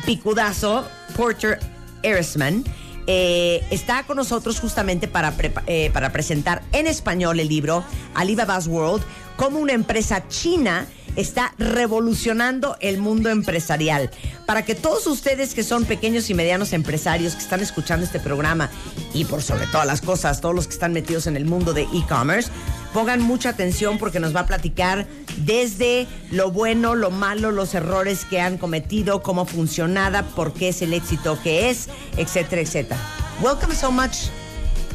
picudazo, 0.06 0.86
Porter 1.16 1.58
Erisman, 2.02 2.64
eh, 3.06 3.64
está 3.70 4.02
con 4.04 4.16
nosotros 4.16 4.60
justamente 4.60 5.08
para, 5.08 5.34
eh, 5.66 5.90
para 5.92 6.12
presentar 6.12 6.62
en 6.72 6.86
español 6.86 7.40
el 7.40 7.48
libro 7.48 7.84
Alibaba's 8.14 8.66
World, 8.66 9.04
cómo 9.36 9.58
una 9.58 9.72
empresa 9.72 10.26
china 10.28 10.86
está 11.16 11.54
revolucionando 11.58 12.76
el 12.80 12.98
mundo 12.98 13.30
empresarial. 13.30 14.10
Para 14.46 14.64
que 14.64 14.74
todos 14.74 15.06
ustedes 15.06 15.54
que 15.54 15.62
son 15.62 15.84
pequeños 15.84 16.28
y 16.30 16.34
medianos 16.34 16.72
empresarios 16.72 17.34
que 17.34 17.42
están 17.42 17.60
escuchando 17.60 18.04
este 18.04 18.20
programa 18.20 18.70
y 19.12 19.24
por 19.24 19.42
sobre 19.42 19.66
todas 19.66 19.86
las 19.86 20.00
cosas, 20.00 20.40
todos 20.40 20.54
los 20.54 20.66
que 20.66 20.74
están 20.74 20.92
metidos 20.92 21.26
en 21.26 21.36
el 21.36 21.44
mundo 21.44 21.72
de 21.72 21.82
e-commerce, 21.82 22.50
pongan 22.94 23.20
mucha 23.20 23.50
atención 23.50 23.98
porque 23.98 24.20
nos 24.20 24.34
va 24.34 24.40
a 24.40 24.46
platicar 24.46 25.06
desde 25.38 26.06
lo 26.30 26.52
bueno, 26.52 26.94
lo 26.94 27.10
malo, 27.10 27.50
los 27.50 27.74
errores 27.74 28.24
que 28.24 28.40
han 28.40 28.56
cometido, 28.56 29.20
cómo 29.20 29.44
funcionada, 29.44 30.22
por 30.22 30.54
qué 30.54 30.68
es 30.68 30.80
el 30.80 30.94
éxito 30.94 31.36
que 31.42 31.68
es, 31.70 31.88
etcétera, 32.16 32.62
etcétera. 32.62 33.00
Welcome 33.42 33.74
so 33.74 33.90
much, 33.90 34.28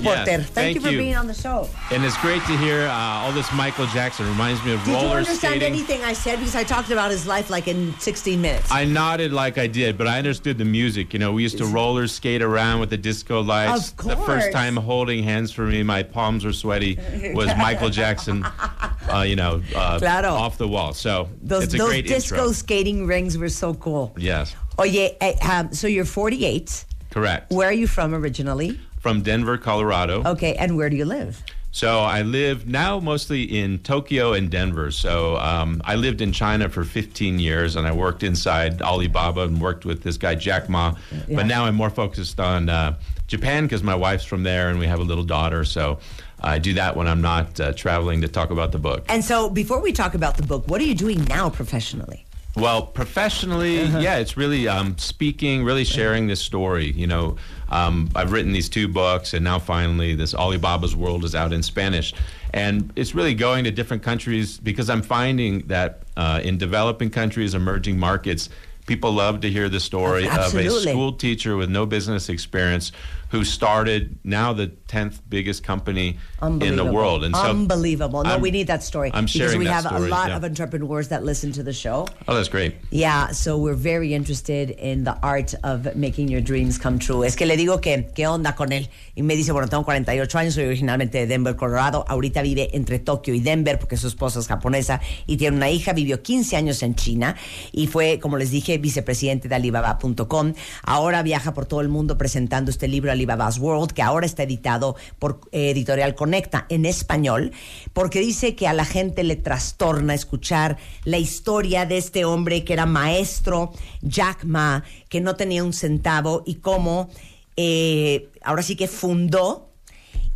Porter. 0.04 0.24
Yes, 0.26 0.50
thank, 0.50 0.76
you 0.76 0.82
for 0.82 0.90
you. 0.90 0.98
being 1.00 1.16
on 1.16 1.28
the 1.28 1.34
show. 1.34 1.68
And 1.92 2.04
it's 2.04 2.18
great 2.18 2.42
to 2.44 2.58
hear 2.58 2.88
uh, 2.88 2.92
all 2.92 3.32
this 3.32 3.52
Michael 3.54 3.86
Jackson. 3.88 4.28
Reminds 4.28 4.64
me 4.64 4.74
of 4.74 4.84
Did 4.84 4.92
you 4.92 5.08
understand 5.08 5.56
skating. 5.62 5.74
anything 5.74 6.02
I 6.04 6.14
said? 6.14 6.38
Because 6.40 6.56
I 6.56 6.64
talked 6.64 6.90
about 6.92 7.12
his 7.12 7.26
life 7.28 7.50
like 7.50 7.68
in 7.68 7.94
16 8.00 8.42
minutes. 8.42 8.72
I 8.72 8.86
nodded 8.86 9.34
like 9.34 9.58
I 9.58 9.68
did, 9.68 9.98
but 9.98 10.08
I 10.08 10.18
understood 10.18 10.58
the 10.58 10.66
music. 10.66 11.14
You 11.14 11.20
know, 11.20 11.32
we 11.34 11.44
used 11.44 11.58
to 11.60 11.66
roller 11.66 12.08
skate 12.08 12.42
around 12.42 12.80
with 12.80 12.90
the 12.90 12.98
disco 12.98 13.42
lights. 13.42 13.90
Of 13.92 13.98
course. 13.98 14.16
The 14.16 14.22
first 14.26 14.52
time 14.52 14.76
holding 14.76 15.24
hands 15.24 15.52
for 15.52 15.66
me, 15.66 15.84
my 15.84 16.04
palms 16.04 16.46
were 16.46 16.54
sweaty, 16.54 16.98
was 17.34 17.48
Michael 17.58 17.90
Jackson, 17.90 18.44
uh, 19.12 19.24
you 19.28 19.36
know, 19.36 19.62
uh, 19.76 20.00
Claro. 20.00 20.30
off 20.30 20.58
the 20.58 20.68
wall. 20.68 20.94
So 20.94 21.30
those 21.42 21.64
it's 21.66 21.74
a 21.74 21.78
those 21.78 22.02
disco 22.04 22.36
intro. 22.36 22.52
skating 22.54 23.08
rings 23.08 23.38
were 23.38 23.50
so 23.50 23.74
cool. 23.74 24.14
Yes, 24.18 24.56
Oh 24.78 24.84
yeah. 24.84 25.10
um, 25.50 25.74
so 25.74 25.88
you're 25.88 26.06
48. 26.06 26.86
correct. 27.12 27.52
Where 27.52 27.68
are 27.68 27.74
you 27.74 27.88
from 27.88 28.14
originally? 28.16 28.80
From 29.00 29.22
Denver, 29.22 29.58
Colorado. 29.58 30.24
Okay, 30.26 30.56
and 30.56 30.76
where 30.76 30.90
do 30.90 30.96
you 30.96 31.06
live? 31.06 31.42
So 31.72 32.00
I 32.00 32.24
live 32.24 32.68
now 32.68 33.00
mostly 33.00 33.44
in 33.44 33.80
Tokyo 33.80 34.34
and 34.34 34.50
Denver. 34.50 34.90
So 34.90 35.38
um, 35.38 35.82
I 35.86 35.96
lived 35.96 36.20
in 36.20 36.32
China 36.32 36.68
for 36.68 36.84
15 36.84 37.38
years, 37.38 37.76
and 37.76 37.86
I 37.88 37.92
worked 37.92 38.24
inside 38.24 38.82
Alibaba 38.82 39.42
and 39.42 39.62
worked 39.62 39.86
with 39.86 40.02
this 40.02 40.18
guy 40.18 40.36
Jack 40.36 40.68
Ma. 40.68 40.96
Yeah. 41.28 41.36
But 41.38 41.46
now 41.46 41.66
I'm 41.66 41.76
more 41.76 41.92
focused 41.92 42.40
on 42.40 42.70
uh, 42.70 42.98
Japan 43.28 43.66
because 43.66 43.84
my 43.84 43.96
wife's 43.96 44.26
from 44.26 44.44
there, 44.44 44.70
and 44.70 44.80
we 44.80 44.88
have 44.88 45.00
a 45.00 45.04
little 45.04 45.24
daughter. 45.24 45.64
So 45.64 46.00
I 46.42 46.58
do 46.58 46.74
that 46.74 46.96
when 46.96 47.08
I'm 47.08 47.22
not 47.22 47.60
uh, 47.60 47.74
traveling 47.74 48.22
to 48.22 48.28
talk 48.28 48.50
about 48.50 48.72
the 48.72 48.80
book. 48.80 49.06
And 49.08 49.24
so 49.24 49.50
before 49.50 49.80
we 49.80 49.92
talk 49.92 50.16
about 50.16 50.38
the 50.38 50.44
book, 50.44 50.68
what 50.68 50.82
are 50.82 50.86
you 50.86 50.96
doing 50.96 51.24
now 51.26 51.50
professionally? 51.50 52.26
Well, 52.60 52.82
professionally, 52.84 53.82
Uh-huh. 53.82 54.00
yeah, 54.00 54.18
it's 54.18 54.36
really 54.38 54.68
um, 54.68 54.98
speaking, 54.98 55.64
really 55.64 55.84
sharing 55.86 56.28
this 56.28 56.42
story. 56.42 56.92
You 56.92 57.08
know, 57.08 57.38
um, 57.70 58.10
I've 58.16 58.32
written 58.32 58.52
these 58.52 58.70
two 58.70 58.88
books, 58.88 59.34
and 59.34 59.44
now 59.44 59.60
finally, 59.60 60.16
this 60.16 60.34
Alibaba's 60.34 60.96
World 60.96 61.24
is 61.24 61.36
out 61.36 61.54
in 61.54 61.64
Spanish. 61.64 62.14
And 62.54 62.92
it's 62.96 63.14
really 63.14 63.36
going 63.36 63.64
to 63.66 63.72
different 63.72 64.04
countries 64.04 64.58
because 64.58 64.90
I'm 64.90 65.04
finding 65.04 65.68
that 65.68 66.02
uh, 66.18 66.42
in 66.44 66.58
developing 66.58 67.10
countries, 67.12 67.54
emerging 67.54 68.00
markets, 68.00 68.50
people 68.88 69.12
love 69.12 69.42
to 69.42 69.50
hear 69.52 69.70
the 69.70 69.80
story 69.80 70.28
of 70.28 70.56
a 70.56 70.70
school 70.82 71.14
teacher 71.14 71.56
with 71.56 71.70
no 71.70 71.86
business 71.86 72.28
experience 72.28 72.92
who 73.32 73.44
started 73.44 74.18
now 74.24 74.54
the 74.54 74.68
10th 74.88 75.20
biggest 75.30 75.64
company 75.64 76.18
in 76.42 76.76
the 76.76 76.86
world. 76.86 77.24
And 77.24 77.36
so 77.36 77.50
Unbelievable. 77.50 78.24
No, 78.24 78.32
I'm- 78.32 78.42
we 78.42 78.52
need 78.52 78.68
that 78.68 78.84
story. 78.84 79.12
I'm 79.14 79.26
because 79.26 79.52
sharing 79.52 79.60
we 79.60 79.66
that 79.66 79.84
have 79.84 79.86
a 79.86 79.90
story, 79.96 80.10
lot 80.10 80.30
yeah. 80.30 80.38
of 80.38 80.44
entrepreneurs 80.44 81.10
that 81.10 81.24
listen 81.24 81.52
to 81.54 81.64
the 81.64 81.74
show. 81.74 82.08
Oh, 82.28 82.34
that's 82.36 82.50
great. 82.50 82.76
Yeah, 82.90 83.32
so 83.32 83.58
we're 83.58 83.76
very 83.76 84.14
interested 84.14 84.72
in 84.72 85.04
the 85.04 85.16
art 85.22 85.54
of 85.64 85.96
making 85.96 86.28
your 86.30 86.42
dreams 86.42 86.78
come 86.80 86.98
true. 86.98 87.24
Es 87.24 87.36
que 87.36 87.46
le 87.46 87.56
digo 87.56 87.82
que, 87.82 88.08
¿qué 88.16 88.28
onda 88.28 88.56
con 88.56 88.72
él? 88.72 88.90
Y 89.16 89.22
me 89.22 89.36
dice, 89.36 89.52
bueno, 89.52 89.68
tengo 89.68 89.84
48 89.84 90.38
años, 90.38 90.54
soy 90.56 90.66
originalmente 90.66 91.20
de 91.20 91.28
Denver, 91.28 91.56
Colorado. 91.56 92.06
Ahorita 92.08 92.42
vive 92.42 92.70
entre 92.76 93.00
Tokio 93.00 93.34
y 93.36 93.42
Denver 93.42 93.78
porque 93.78 93.98
su 93.98 94.08
esposa 94.08 94.40
es 94.40 94.48
japonesa 94.48 95.02
y 95.28 95.38
tiene 95.38 95.58
una 95.58 95.70
hija. 95.70 95.94
Vivió 95.94 96.24
15 96.24 96.56
años 96.56 96.82
en 96.82 96.96
China 96.96 97.36
y 97.72 97.88
fue, 97.88 98.20
como 98.20 98.38
les 98.38 98.50
dije, 98.52 98.78
vicepresidente 98.78 99.48
de 99.48 99.56
Alibaba.com. 99.56 100.54
Ahora 100.84 101.22
viaja 101.22 101.54
por 101.54 101.66
todo 101.66 101.82
el 101.82 101.90
mundo 101.90 102.18
presentando 102.18 102.72
este 102.72 102.88
libro 102.88 103.12
Alibaba's 103.20 103.60
World, 103.60 103.92
que 103.92 104.02
ahora 104.02 104.26
está 104.26 104.44
editado 104.44 104.96
por 105.20 105.42
eh, 105.52 105.72
Editorial 105.72 106.16
Conecta 106.16 106.66
en 106.70 106.86
español, 106.86 107.52
porque 107.94 108.20
dice 108.20 108.56
que 108.56 108.68
a 108.68 108.74
la 108.74 108.86
gente 108.86 109.24
le 109.24 109.36
trastorna 109.36 110.14
escuchar 110.14 110.78
la 111.04 111.18
historia 111.18 111.86
de 111.86 111.98
este 111.98 112.26
hombre 112.26 112.64
que 112.64 112.74
era 112.74 112.86
maestro, 112.86 113.72
Jack 114.02 114.46
Ma, 114.46 114.84
que 115.10 115.22
no 115.22 115.36
tenía 115.36 115.64
un 115.64 115.74
centavo 115.74 116.44
y 116.46 116.56
cómo 116.56 117.10
eh, 117.58 118.30
ahora 118.42 118.64
sí 118.64 118.76
que 118.76 118.88
fundó 118.88 119.70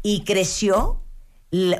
y 0.02 0.26
creció 0.26 1.00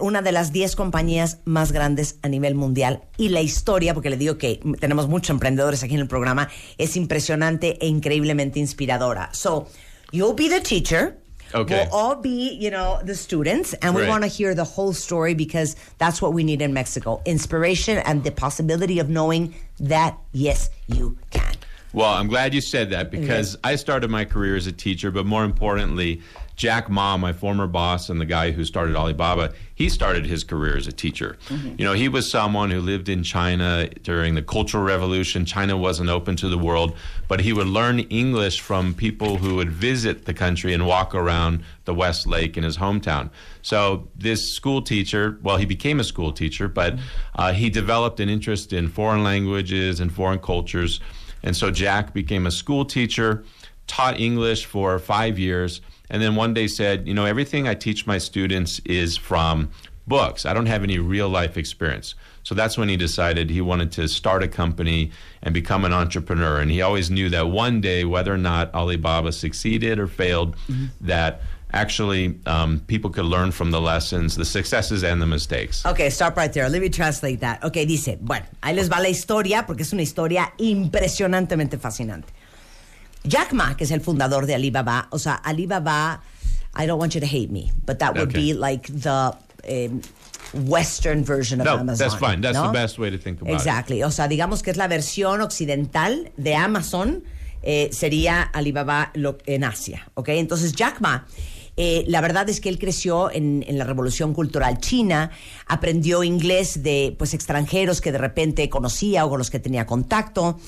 una 0.02 0.22
de 0.22 0.32
las 0.32 0.54
10 0.54 0.76
compañías 0.76 1.40
más 1.46 1.72
grandes 1.72 2.18
a 2.22 2.30
nivel 2.30 2.54
mundial. 2.54 3.02
Y 3.18 3.30
la 3.30 3.42
historia, 3.42 3.94
porque 3.96 4.12
le 4.12 4.18
digo 4.18 4.38
que 4.38 4.60
tenemos 4.80 5.08
muchos 5.08 5.32
emprendedores 5.32 5.84
aquí 5.84 5.96
en 5.96 6.02
el 6.02 6.08
programa, 6.08 6.48
es 6.78 6.96
impresionante 6.96 7.78
e 7.84 7.88
increíblemente 7.88 8.60
inspiradora. 8.60 9.30
So, 9.34 9.68
you'll 10.14 10.34
be 10.34 10.48
the 10.48 10.62
teacher. 10.62 11.18
Okay. 11.56 11.88
We'll 11.92 11.94
all 11.94 12.16
be, 12.16 12.54
you 12.54 12.72
know, 12.72 13.00
the 13.04 13.14
students, 13.16 13.74
and 13.76 13.94
we 13.94 14.02
Right. 14.04 14.10
want 14.10 14.24
to 14.24 14.28
hear 14.28 14.56
the 14.56 14.64
whole 14.64 14.94
story 14.94 15.34
because 15.36 15.76
that's 16.00 16.20
what 16.22 16.34
we 16.34 16.44
need 16.44 16.62
in 16.62 16.74
Mexico 16.74 17.22
inspiration 17.26 17.98
and 18.00 18.24
the 18.24 18.32
possibility 18.32 18.98
of 19.00 19.10
knowing 19.10 19.54
that, 19.80 20.18
yes, 20.32 20.70
you 20.88 21.18
can. 21.30 21.54
Well, 21.92 22.12
I'm 22.12 22.28
glad 22.28 22.56
you 22.56 22.62
said 22.62 22.90
that 22.90 23.12
because 23.12 23.56
I 23.64 23.76
started 23.76 24.10
my 24.10 24.26
career 24.26 24.56
as 24.56 24.66
a 24.66 24.72
teacher, 24.72 25.12
but 25.12 25.28
more 25.28 25.44
importantly, 25.44 26.22
Jack 26.56 26.90
Ma, 26.90 27.18
my 27.18 27.34
former 27.34 27.68
boss 27.68 28.10
and 28.10 28.22
the 28.22 28.26
guy 28.26 28.52
who 28.52 28.64
started 28.64 28.96
Alibaba, 28.96 29.54
he 29.76 29.90
started 29.90 30.26
his 30.26 30.44
career 30.44 30.78
as 30.78 30.88
a 30.88 30.92
teacher. 30.92 31.38
You 31.80 31.86
know, 31.86 31.94
he 31.94 32.08
was 32.08 32.30
someone 32.30 32.70
who 32.70 32.80
lived 32.80 33.10
in 33.10 33.24
China 33.24 33.90
during 34.04 34.36
the 34.36 34.42
Cultural 34.42 34.84
Revolution. 34.84 35.46
China 35.46 35.76
wasn't 35.76 36.10
open 36.10 36.36
to 36.38 36.48
the 36.48 36.58
world, 36.58 36.96
but 37.28 37.40
he 37.42 37.54
would 37.54 37.68
learn 37.68 38.00
English 38.00 38.62
from 38.62 38.94
people 38.94 39.38
who 39.38 39.56
would 39.56 39.72
visit 39.72 40.26
the 40.26 40.34
country 40.34 40.74
and 40.74 40.86
walk 40.86 41.16
around 41.16 41.64
the 41.86 41.94
West 41.94 42.28
Lake 42.28 42.56
in 42.56 42.64
his 42.64 42.78
hometown. 42.78 43.32
So 43.64 44.08
this 44.16 44.54
school 44.54 44.82
teacher, 44.82 45.40
well, 45.42 45.58
he 45.58 45.66
became 45.66 46.00
a 46.00 46.04
school 46.04 46.32
teacher, 46.32 46.68
but 46.68 47.00
uh, 47.36 47.54
he 47.54 47.70
developed 47.70 48.20
an 48.20 48.30
interest 48.30 48.74
in 48.74 48.90
foreign 48.90 49.24
languages 49.24 50.00
and 50.00 50.14
foreign 50.14 50.40
cultures. 50.40 51.00
And 51.42 51.58
so 51.58 51.72
Jack 51.72 52.14
became 52.14 52.46
a 52.46 52.52
school 52.52 52.86
teacher, 52.86 53.44
taught 53.88 54.20
English 54.20 54.66
for 54.66 54.98
five 55.00 55.38
years, 55.40 55.82
and 56.14 56.22
then 56.22 56.36
one 56.36 56.54
day 56.54 56.68
said, 56.68 57.08
You 57.08 57.16
know, 57.16 57.26
everything 57.26 57.68
I 57.68 57.74
teach 57.74 58.06
my 58.06 58.20
students 58.20 58.80
is 58.86 59.18
from 59.18 59.72
books. 60.06 60.46
I 60.46 60.54
don't 60.54 60.68
have 60.68 60.84
any 60.84 61.00
real 61.00 61.28
life 61.28 61.58
experience. 61.58 62.14
So 62.44 62.54
that's 62.54 62.78
when 62.78 62.88
he 62.88 62.98
decided 62.98 63.50
he 63.50 63.62
wanted 63.62 63.92
to 63.94 64.08
start 64.08 64.44
a 64.44 64.48
company 64.48 65.12
and 65.42 65.56
become 65.56 65.86
an 65.86 65.92
entrepreneur. 65.92 66.60
And 66.60 66.70
he 66.70 66.84
always 66.84 67.10
knew 67.10 67.30
that 67.30 67.48
one 67.48 67.82
day, 67.82 68.06
whether 68.06 68.32
or 68.32 68.38
not 68.38 68.72
Alibaba 68.76 69.32
succeeded 69.32 69.98
or 69.98 70.06
failed, 70.06 70.56
that 71.02 71.42
actually 71.72 72.38
um, 72.46 72.82
people 72.82 73.10
could 73.10 73.26
learn 73.26 73.52
from 73.52 73.72
the 73.72 73.82
lessons, 73.82 74.36
the 74.36 74.46
successes 74.46 75.04
and 75.04 75.20
the 75.20 75.26
mistakes. 75.26 75.84
Ok, 75.84 76.10
stop 76.12 76.38
right 76.38 76.54
there. 76.54 76.70
Let 76.70 76.82
me 76.82 76.90
translate 76.90 77.40
that. 77.40 77.64
Ok, 77.64 77.88
dice, 77.88 78.20
bueno, 78.22 78.46
ahí 78.62 78.76
les 78.76 78.88
va 78.88 79.02
la 79.02 79.10
historia 79.10 79.66
porque 79.66 79.82
es 79.82 79.94
una 79.94 80.04
historia 80.04 80.54
impresionantemente 80.60 81.80
fascinante. 81.80 82.34
Jack 83.26 83.54
Ma, 83.54 83.76
que 83.78 83.84
es 83.86 83.92
el 83.92 84.02
fundador 84.02 84.46
de 84.46 84.56
Alibaba, 84.56 85.08
o 85.12 85.18
sea, 85.20 85.36
Alibaba, 85.36 86.22
I 86.76 86.86
don't 86.86 87.00
want 87.00 87.14
you 87.14 87.22
to 87.22 87.28
hate 87.28 87.50
me, 87.52 87.72
but 87.86 88.00
that 88.00 88.14
would 88.16 88.30
Okay. 88.30 88.40
be 88.40 88.54
like 88.54 88.88
the 88.92 89.34
um, 89.70 90.02
Western 90.68 91.24
version 91.24 91.62
of 91.62 91.66
No, 91.66 91.78
Amazon. 91.80 91.98
that's 92.10 92.20
fine. 92.20 92.42
That's 92.42 92.56
¿no? 92.58 92.68
the 92.68 92.74
best 92.74 93.00
way 93.00 93.10
to 93.10 93.18
think 93.18 93.42
about 93.42 93.52
it. 93.52 93.56
Exactly. 93.56 94.04
O 94.04 94.10
sea, 94.12 94.28
digamos 94.28 94.62
que 94.62 94.72
es 94.72 94.78
la 94.78 94.88
versión 94.88 95.42
occidental 95.42 96.32
de 96.38 96.56
Amazon, 96.56 97.24
eh, 97.64 97.90
sería 97.94 98.42
Alibaba 98.42 99.12
en 99.46 99.64
Asia. 99.64 100.04
¿Ok? 100.16 100.30
Entonces, 100.30 100.74
Jack 100.74 101.00
Ma. 101.00 101.26
Eh, 101.76 102.04
la 102.08 102.22
verdad 102.22 102.48
es 102.50 102.62
que 102.62 102.70
él 102.70 102.78
creció 102.78 103.32
en, 103.32 103.66
la 103.68 103.84
revolución 103.84 104.34
cultural 104.34 104.78
china, 104.80 105.32
aprendió 105.66 106.24
inglés 106.24 106.84
de 106.84 107.16
pues 107.18 107.34
extranjeros 107.34 108.02
que 108.02 108.12
de 108.12 108.20
repente 108.20 108.70
conocía 108.70 109.26
o 109.26 109.30
con 109.30 109.40
los 109.40 109.50
que 109.50 109.60
tenía 109.60 109.86
contacto 109.86 110.60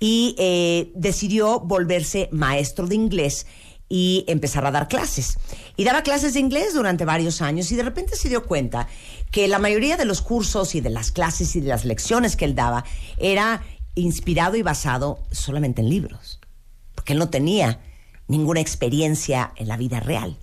y 0.00 0.34
eh, 0.38 0.90
decidió 0.94 1.60
volverse 1.60 2.28
maestro 2.32 2.86
de 2.86 2.94
inglés 2.94 3.46
y 3.88 4.24
empezar 4.26 4.64
a 4.64 4.70
dar 4.70 4.88
clases. 4.88 5.38
Y 5.76 5.84
daba 5.84 6.02
clases 6.02 6.34
de 6.34 6.40
inglés 6.40 6.72
durante 6.72 7.04
varios 7.04 7.42
años 7.42 7.70
y 7.70 7.76
de 7.76 7.82
repente 7.82 8.16
se 8.16 8.30
dio 8.30 8.44
cuenta 8.44 8.88
que 9.30 9.46
la 9.48 9.58
mayoría 9.58 9.96
de 9.96 10.06
los 10.06 10.22
cursos 10.22 10.74
y 10.74 10.80
de 10.80 10.90
las 10.90 11.10
clases 11.10 11.54
y 11.56 11.60
de 11.60 11.68
las 11.68 11.84
lecciones 11.84 12.36
que 12.36 12.46
él 12.46 12.54
daba 12.54 12.84
era 13.18 13.62
inspirado 13.94 14.56
y 14.56 14.62
basado 14.62 15.20
solamente 15.30 15.82
en 15.82 15.90
libros, 15.90 16.40
porque 16.94 17.12
él 17.12 17.18
no 17.18 17.28
tenía 17.28 17.80
ninguna 18.26 18.60
experiencia 18.60 19.52
en 19.56 19.68
la 19.68 19.76
vida 19.76 20.00
real. 20.00 20.38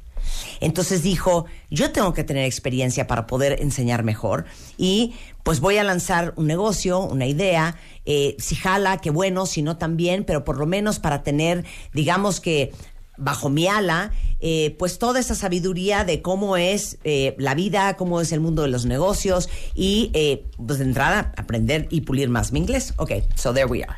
Entonces 0.61 1.03
dijo, 1.03 1.45
yo 1.69 1.91
tengo 1.91 2.13
que 2.13 2.23
tener 2.23 2.45
experiencia 2.45 3.07
para 3.07 3.27
poder 3.27 3.61
enseñar 3.61 4.03
mejor 4.03 4.45
y 4.77 5.13
pues 5.43 5.59
voy 5.59 5.77
a 5.77 5.83
lanzar 5.83 6.33
un 6.37 6.47
negocio, 6.47 6.99
una 6.99 7.25
idea, 7.25 7.75
eh, 8.05 8.35
si 8.39 8.55
jala, 8.55 8.99
qué 8.99 9.09
bueno, 9.09 9.45
si 9.45 9.61
no 9.61 9.77
también, 9.77 10.23
pero 10.23 10.45
por 10.45 10.57
lo 10.57 10.65
menos 10.65 10.99
para 10.99 11.23
tener, 11.23 11.65
digamos 11.93 12.39
que 12.39 12.71
bajo 13.17 13.49
mi 13.49 13.67
ala, 13.67 14.11
eh, 14.39 14.75
pues 14.79 14.97
toda 14.99 15.19
esa 15.19 15.35
sabiduría 15.35 16.03
de 16.03 16.21
cómo 16.21 16.57
es 16.57 16.97
eh, 17.03 17.35
la 17.37 17.55
vida, 17.55 17.95
cómo 17.95 18.19
es 18.19 18.31
el 18.31 18.39
mundo 18.39 18.63
de 18.63 18.69
los 18.69 18.85
negocios 18.85 19.49
y 19.75 20.11
eh, 20.13 20.45
pues 20.65 20.79
de 20.79 20.85
entrada 20.85 21.33
aprender 21.37 21.87
y 21.89 22.01
pulir 22.01 22.29
más 22.29 22.51
mi 22.51 22.59
inglés. 22.59 22.93
Ok, 22.97 23.11
so 23.35 23.53
there 23.53 23.67
we 23.67 23.83
are. 23.83 23.97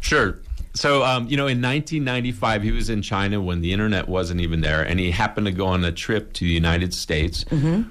Sure. 0.00 0.38
So, 0.74 1.02
um, 1.02 1.26
you 1.28 1.36
know, 1.36 1.46
in 1.48 1.60
1995, 1.60 2.62
he 2.62 2.70
was 2.72 2.88
in 2.90 3.02
China 3.02 3.40
when 3.40 3.60
the 3.60 3.72
internet 3.72 4.08
wasn't 4.08 4.40
even 4.40 4.60
there, 4.60 4.82
and 4.82 5.00
he 5.00 5.10
happened 5.10 5.46
to 5.46 5.52
go 5.52 5.66
on 5.66 5.84
a 5.84 5.92
trip 5.92 6.32
to 6.34 6.44
the 6.44 6.52
United 6.52 6.94
States 6.94 7.44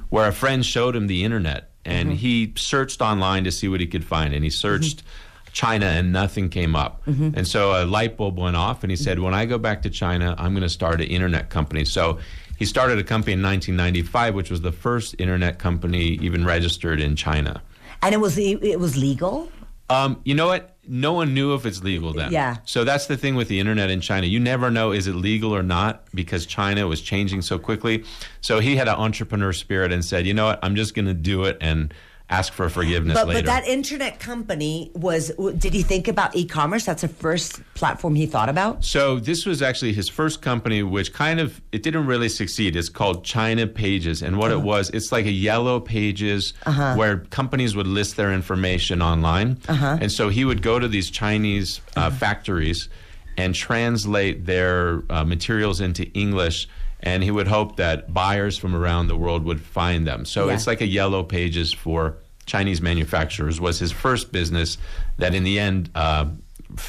where 0.09 0.27
a 0.27 0.31
friend 0.31 0.65
showed 0.65 0.95
him 0.95 1.07
the 1.07 1.23
internet, 1.23 1.71
and 1.85 2.13
he 2.13 2.53
searched 2.55 3.01
online 3.01 3.43
to 3.43 3.51
see 3.51 3.67
what 3.67 3.79
he 3.81 3.87
could 3.87 4.05
find, 4.05 4.33
and 4.33 4.43
he 4.43 4.49
searched 4.49 5.03
China, 5.51 5.87
and 5.87 6.13
nothing 6.13 6.47
came 6.49 6.75
up. 6.75 7.01
And 7.07 7.45
so 7.47 7.83
a 7.83 7.85
light 7.85 8.15
bulb 8.15 8.37
went 8.39 8.55
off, 8.55 8.83
and 8.83 8.91
he 8.91 8.95
said, 8.95 9.19
When 9.19 9.33
I 9.33 9.45
go 9.45 9.57
back 9.57 9.81
to 9.81 9.89
China, 9.89 10.33
I'm 10.37 10.53
going 10.53 10.63
to 10.63 10.69
start 10.69 11.01
an 11.01 11.07
internet 11.07 11.49
company. 11.49 11.83
So 11.85 12.19
He 12.57 12.65
started 12.65 12.99
a 12.99 13.03
company 13.03 13.33
in 13.33 13.41
1995, 13.41 14.35
which 14.35 14.51
was 14.51 14.61
the 14.61 14.71
first 14.73 15.15
internet 15.17 15.59
company 15.59 16.19
even 16.21 16.45
registered 16.45 16.99
in 16.99 17.15
China. 17.15 17.61
And 18.01 18.13
it 18.13 18.19
was 18.19 18.37
it 18.37 18.79
was 18.79 18.95
legal. 18.95 19.49
Um, 19.89 20.21
you 20.23 20.35
know 20.35 20.47
what? 20.47 20.77
No 20.89 21.13
one 21.13 21.35
knew 21.35 21.53
if 21.53 21.65
it's 21.65 21.83
legal 21.83 22.13
then. 22.13 22.31
Yeah. 22.31 22.57
So 22.65 22.83
that's 22.83 23.05
the 23.05 23.15
thing 23.15 23.35
with 23.35 23.47
the 23.47 23.59
internet 23.59 23.91
in 23.91 24.01
China. 24.01 24.25
You 24.25 24.39
never 24.39 24.71
know 24.71 24.91
is 24.91 25.05
it 25.05 25.13
legal 25.13 25.55
or 25.55 25.61
not 25.61 26.03
because 26.15 26.47
China 26.47 26.87
was 26.87 26.99
changing 26.99 27.43
so 27.43 27.59
quickly. 27.59 28.03
So 28.41 28.59
he 28.59 28.75
had 28.75 28.87
an 28.87 28.95
entrepreneur 28.95 29.53
spirit 29.53 29.91
and 29.91 30.03
said, 30.03 30.25
you 30.25 30.33
know 30.33 30.47
what? 30.47 30.59
I'm 30.63 30.75
just 30.75 30.95
going 30.95 31.05
to 31.05 31.13
do 31.13 31.43
it 31.43 31.57
and 31.61 31.93
ask 32.29 32.53
for 32.53 32.69
forgiveness 32.69 33.15
But 33.15 33.27
later. 33.27 33.39
but 33.41 33.45
that 33.47 33.67
internet 33.67 34.19
company 34.19 34.91
was. 34.93 35.31
Did 35.57 35.73
he 35.73 35.81
think 35.81 36.07
about 36.07 36.35
e-commerce? 36.35 36.85
That's 36.85 37.01
the 37.01 37.07
first 37.07 37.61
platform 37.73 38.15
he 38.15 38.25
thought 38.25 38.49
about. 38.49 38.85
So 38.85 39.19
this 39.19 39.45
was 39.45 39.61
actually 39.61 39.93
his 39.93 40.09
first 40.09 40.41
company, 40.41 40.83
which 40.83 41.11
kind 41.13 41.39
of 41.39 41.59
it 41.71 41.83
didn't 41.83 42.05
really 42.05 42.29
succeed. 42.29 42.75
It's 42.75 42.89
called 42.89 43.23
China 43.23 43.65
Pages, 43.67 44.21
and 44.21 44.37
what 44.37 44.51
it 44.51 44.61
was, 44.61 44.89
it's 44.91 45.11
like 45.11 45.25
a 45.25 45.31
yellow 45.31 45.79
pages 45.79 46.53
where 46.65 47.19
companies 47.29 47.75
would 47.75 47.87
list 47.87 48.15
their 48.15 48.33
information 48.33 49.01
online, 49.01 49.57
and 49.67 50.11
so 50.11 50.29
he 50.29 50.45
would 50.45 50.61
go 50.61 50.79
to 50.79 50.87
these 50.87 51.09
Chinese 51.09 51.81
uh, 51.95 52.09
factories 52.11 52.89
and 53.37 53.55
translate 53.55 54.45
their 54.45 55.03
uh, 55.09 55.23
materials 55.23 55.79
into 55.81 56.03
English. 56.11 56.67
And 57.01 57.23
he 57.23 57.31
would 57.31 57.47
hope 57.47 57.77
that 57.77 58.13
buyers 58.13 58.57
from 58.57 58.75
around 58.75 59.07
the 59.07 59.15
world 59.15 59.43
would 59.45 59.61
find 59.61 60.05
them. 60.05 60.25
So 60.25 60.47
Yeah. 60.47 60.55
it's 60.55 60.67
like 60.67 60.81
a 60.81 60.87
yellow 60.87 61.23
pages 61.23 61.73
for 61.73 62.17
Chinese 62.45 62.81
manufacturers. 62.81 63.59
Was 63.61 63.79
his 63.79 63.91
first 63.93 64.31
business 64.31 64.77
that 65.17 65.33
in 65.33 65.43
the 65.43 65.59
end 65.59 65.89
uh, 65.95 66.25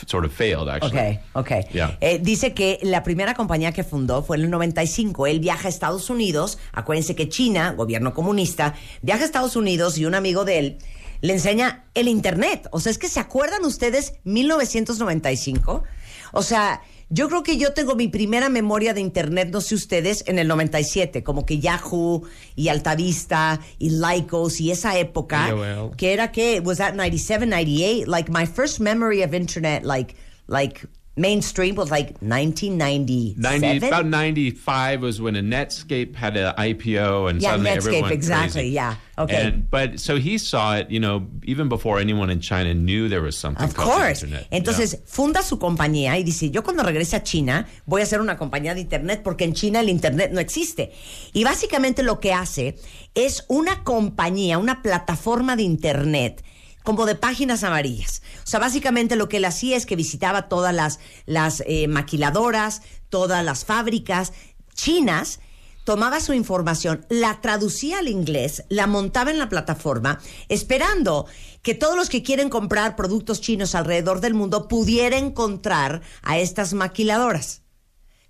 sort 0.06 0.24
of 0.24 0.32
failed. 0.32 0.68
Actually, 0.68 1.20
Ok, 1.34 1.52
ok. 1.52 1.66
Yeah. 1.72 1.96
Eh, 2.00 2.18
dice 2.20 2.52
que 2.54 2.78
la 2.82 3.02
primera 3.02 3.34
compañía 3.34 3.72
que 3.72 3.84
fundó 3.84 4.22
fue 4.22 4.36
en 4.36 4.44
el 4.44 4.50
95. 4.50 5.26
Él 5.26 5.38
viaja 5.40 5.68
a 5.68 5.70
Estados 5.70 6.10
Unidos. 6.10 6.58
Acuérdense 6.72 7.14
que 7.14 7.28
China, 7.28 7.72
gobierno 7.76 8.12
comunista, 8.12 8.74
viaja 9.02 9.22
a 9.22 9.26
Estados 9.26 9.54
Unidos 9.56 9.96
y 9.96 10.04
un 10.06 10.14
amigo 10.14 10.44
de 10.44 10.58
él 10.58 10.78
le 11.22 11.34
enseña 11.34 11.84
el 11.94 12.08
Internet. 12.08 12.66
O 12.72 12.80
sea, 12.80 12.90
es 12.90 12.98
que 12.98 13.06
¿se 13.08 13.20
acuerdan 13.20 13.64
ustedes 13.64 14.14
1995? 14.24 15.84
O 16.32 16.42
sea, 16.42 16.80
yo 17.10 17.28
creo 17.28 17.42
que 17.42 17.58
yo 17.58 17.72
tengo 17.72 17.96
mi 17.96 18.06
primera 18.06 18.48
memoria 18.48 18.94
de 18.94 19.00
Internet, 19.00 19.50
no 19.52 19.60
sé 19.60 19.74
ustedes, 19.74 20.22
en 20.28 20.38
el 20.38 20.46
97. 20.46 21.24
Como 21.24 21.44
que 21.44 21.58
Yahoo 21.58 22.22
y 22.54 22.68
Altavista 22.68 23.60
y 23.78 23.90
Lycos 23.90 24.60
y 24.60 24.70
esa 24.70 24.96
época. 24.96 25.46
AOL. 25.46 25.96
que 25.96 26.12
era 26.12 26.30
que 26.30 26.60
was 26.60 26.78
that 26.78 26.94
97 26.94 27.46
98 27.46 28.06
like 28.06 28.30
my 28.30 28.46
first 28.46 28.78
memory 28.80 29.22
of 29.22 29.34
internet 29.34 29.84
like 29.84 30.14
like 30.46 30.86
mainstream 31.16 31.74
was 31.74 31.90
like 31.90 32.16
1997 32.22 33.36
90, 33.60 33.86
about 33.86 34.06
95 34.06 35.02
was 35.02 35.20
when 35.20 35.36
a 35.36 35.40
Netscape 35.42 36.14
had 36.14 36.36
an 36.36 36.54
IPO 36.56 37.28
and 37.30 37.42
Yeah, 37.42 37.50
suddenly 37.50 37.70
Netscape, 37.70 37.76
everyone 37.76 38.12
exactly, 38.12 38.52
crazy. 38.62 38.68
yeah, 38.74 38.94
okay. 39.18 39.36
And, 39.48 39.70
but 39.70 40.00
so 40.00 40.16
he 40.16 40.38
saw 40.38 40.76
it, 40.76 40.90
you 40.90 41.00
know, 41.00 41.26
even 41.44 41.68
before 41.68 41.98
anyone 41.98 42.30
in 42.30 42.40
China 42.40 42.72
knew 42.74 43.08
there 43.08 43.22
was 43.22 43.36
something 43.36 43.64
Of 43.64 43.74
called 43.74 43.90
the 43.90 43.96
course. 44.04 44.22
internet. 44.22 44.46
Entonces 44.50 45.02
funda 45.06 45.42
su 45.42 45.58
compañía 45.58 46.16
y 46.18 46.22
dice, 46.22 46.50
yo 46.50 46.62
cuando 46.62 46.82
regrese 46.82 47.16
a 47.16 47.22
China 47.22 47.66
voy 47.86 48.00
a 48.00 48.04
hacer 48.04 48.20
una 48.20 48.36
compañía 48.38 48.74
de 48.74 48.80
Internet 48.80 49.20
porque 49.22 49.44
en 49.44 49.52
China 49.54 49.80
el 49.80 49.88
Internet 49.88 50.30
no 50.32 50.40
existe. 50.40 50.92
Y 51.32 51.44
básicamente 51.44 52.02
lo 52.02 52.20
que 52.20 52.32
hace 52.32 52.76
es 53.14 53.44
una 53.48 53.82
compañía, 53.84 54.58
una 54.58 54.80
plataforma 54.82 55.56
de 55.56 55.64
Internet 55.64 56.44
como 56.82 57.06
de 57.06 57.14
páginas 57.14 57.64
amarillas. 57.64 58.22
O 58.44 58.46
sea, 58.46 58.60
básicamente 58.60 59.16
lo 59.16 59.28
que 59.28 59.38
él 59.38 59.44
hacía 59.44 59.76
es 59.76 59.86
que 59.86 59.96
visitaba 59.96 60.48
todas 60.48 60.74
las, 60.74 61.00
las 61.26 61.62
eh, 61.66 61.88
maquiladoras, 61.88 62.82
todas 63.08 63.44
las 63.44 63.64
fábricas 63.64 64.32
chinas 64.74 65.40
tomaba 65.84 66.20
su 66.20 66.32
información, 66.34 67.04
la 67.08 67.40
traducía 67.40 67.98
al 67.98 68.08
inglés, 68.08 68.64
la 68.68 68.86
montaba 68.86 69.30
en 69.30 69.38
la 69.38 69.48
plataforma, 69.48 70.20
esperando 70.48 71.26
que 71.62 71.74
todos 71.74 71.96
los 71.96 72.08
que 72.08 72.22
quieren 72.22 72.48
comprar 72.48 72.96
productos 72.96 73.40
chinos 73.40 73.74
alrededor 73.74 74.20
del 74.20 74.34
mundo 74.34 74.68
pudieran 74.68 75.24
encontrar 75.24 76.02
a 76.22 76.38
estas 76.38 76.74
maquiladoras. 76.74 77.62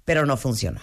Pero 0.04 0.26
no 0.26 0.36
funcionó. 0.36 0.80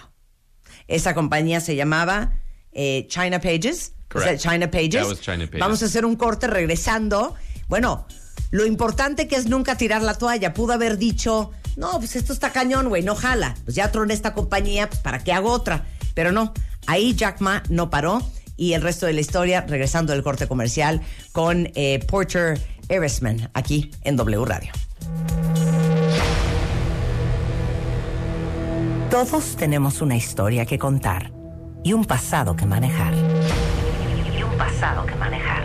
Esa 0.86 1.14
compañía 1.14 1.60
se 1.60 1.76
llamaba 1.76 2.40
eh, 2.72 3.06
China 3.08 3.40
Pages. 3.40 3.94
Correct. 4.08 4.38
O 4.38 4.40
sea, 4.40 4.52
China 4.52 4.70
Pages. 4.70 4.92
That 4.92 5.08
was 5.08 5.20
China 5.20 5.46
Pages. 5.46 5.60
Vamos 5.60 5.82
a 5.82 5.86
hacer 5.86 6.04
un 6.04 6.16
corte 6.16 6.46
regresando. 6.46 7.34
Bueno, 7.68 8.06
lo 8.50 8.64
importante 8.64 9.28
que 9.28 9.36
es 9.36 9.46
nunca 9.46 9.76
tirar 9.76 10.02
la 10.02 10.14
toalla. 10.14 10.54
Pudo 10.54 10.72
haber 10.72 10.96
dicho, 10.98 11.52
no, 11.76 11.98
pues 11.98 12.16
esto 12.16 12.32
está 12.32 12.50
cañón, 12.50 12.88
güey, 12.88 13.02
no 13.02 13.14
jala. 13.14 13.54
Pues 13.64 13.76
ya 13.76 13.92
troné 13.92 14.14
esta 14.14 14.34
compañía, 14.34 14.88
pues 14.88 15.00
¿para 15.00 15.22
qué 15.22 15.32
hago 15.32 15.50
otra? 15.50 15.84
Pero 16.14 16.32
no, 16.32 16.52
ahí 16.86 17.14
Jack 17.14 17.40
Ma 17.40 17.62
no 17.68 17.90
paró. 17.90 18.22
Y 18.56 18.72
el 18.72 18.82
resto 18.82 19.06
de 19.06 19.12
la 19.12 19.20
historia, 19.20 19.60
regresando 19.68 20.12
del 20.12 20.24
corte 20.24 20.48
comercial 20.48 21.00
con 21.30 21.70
eh, 21.76 22.04
Porter 22.08 22.60
Erisman, 22.88 23.50
aquí 23.54 23.92
en 24.02 24.16
W 24.16 24.44
Radio. 24.44 24.72
Todos 29.10 29.56
tenemos 29.56 30.00
una 30.00 30.16
historia 30.16 30.66
que 30.66 30.78
contar 30.78 31.30
y 31.84 31.92
un 31.92 32.04
pasado 32.04 32.56
que 32.56 32.66
manejar. 32.66 33.14
Y 34.36 34.42
un 34.42 34.58
pasado 34.58 35.06
que 35.06 35.14
manejar. 35.14 35.64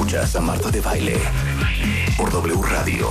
Escuchas 0.00 0.34
a 0.34 0.40
Marta 0.40 0.70
de 0.70 0.80
Baile 0.80 1.18
por 2.16 2.32
W 2.32 2.62
Radio 2.62 3.10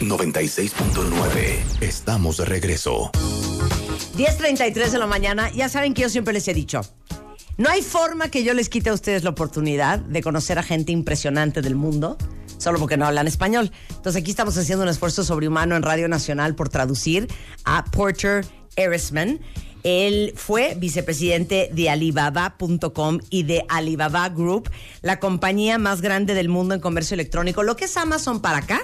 96.9. 0.00 1.80
Estamos 1.80 2.36
de 2.36 2.44
regreso. 2.44 3.10
10.33 4.18 4.90
de 4.90 4.98
la 4.98 5.06
mañana, 5.06 5.50
ya 5.52 5.70
saben 5.70 5.94
que 5.94 6.02
yo 6.02 6.10
siempre 6.10 6.34
les 6.34 6.46
he 6.48 6.52
dicho, 6.52 6.82
no 7.56 7.70
hay 7.70 7.80
forma 7.80 8.28
que 8.28 8.44
yo 8.44 8.52
les 8.52 8.68
quite 8.68 8.90
a 8.90 8.92
ustedes 8.92 9.24
la 9.24 9.30
oportunidad 9.30 10.00
de 10.00 10.22
conocer 10.22 10.58
a 10.58 10.62
gente 10.62 10.92
impresionante 10.92 11.62
del 11.62 11.76
mundo, 11.76 12.18
solo 12.58 12.78
porque 12.78 12.98
no 12.98 13.06
hablan 13.06 13.26
español. 13.26 13.72
Entonces 13.88 14.20
aquí 14.20 14.32
estamos 14.32 14.58
haciendo 14.58 14.82
un 14.82 14.90
esfuerzo 14.90 15.24
sobrehumano 15.24 15.76
en 15.76 15.82
Radio 15.82 16.08
Nacional 16.08 16.54
por 16.54 16.68
traducir 16.68 17.26
a 17.64 17.86
Porter 17.86 18.44
Erisman. 18.76 19.40
Él 19.82 20.32
fue 20.36 20.74
vicepresidente 20.76 21.70
de 21.72 21.90
Alibaba.com 21.90 23.18
y 23.30 23.42
de 23.42 23.64
Alibaba 23.68 24.28
Group, 24.28 24.70
la 25.02 25.18
compañía 25.18 25.78
más 25.78 26.00
grande 26.00 26.34
del 26.34 26.48
mundo 26.48 26.74
en 26.74 26.80
comercio 26.80 27.14
electrónico. 27.14 27.62
Lo 27.62 27.76
que 27.76 27.86
es 27.86 27.96
Amazon 27.96 28.40
para 28.40 28.58
acá, 28.58 28.80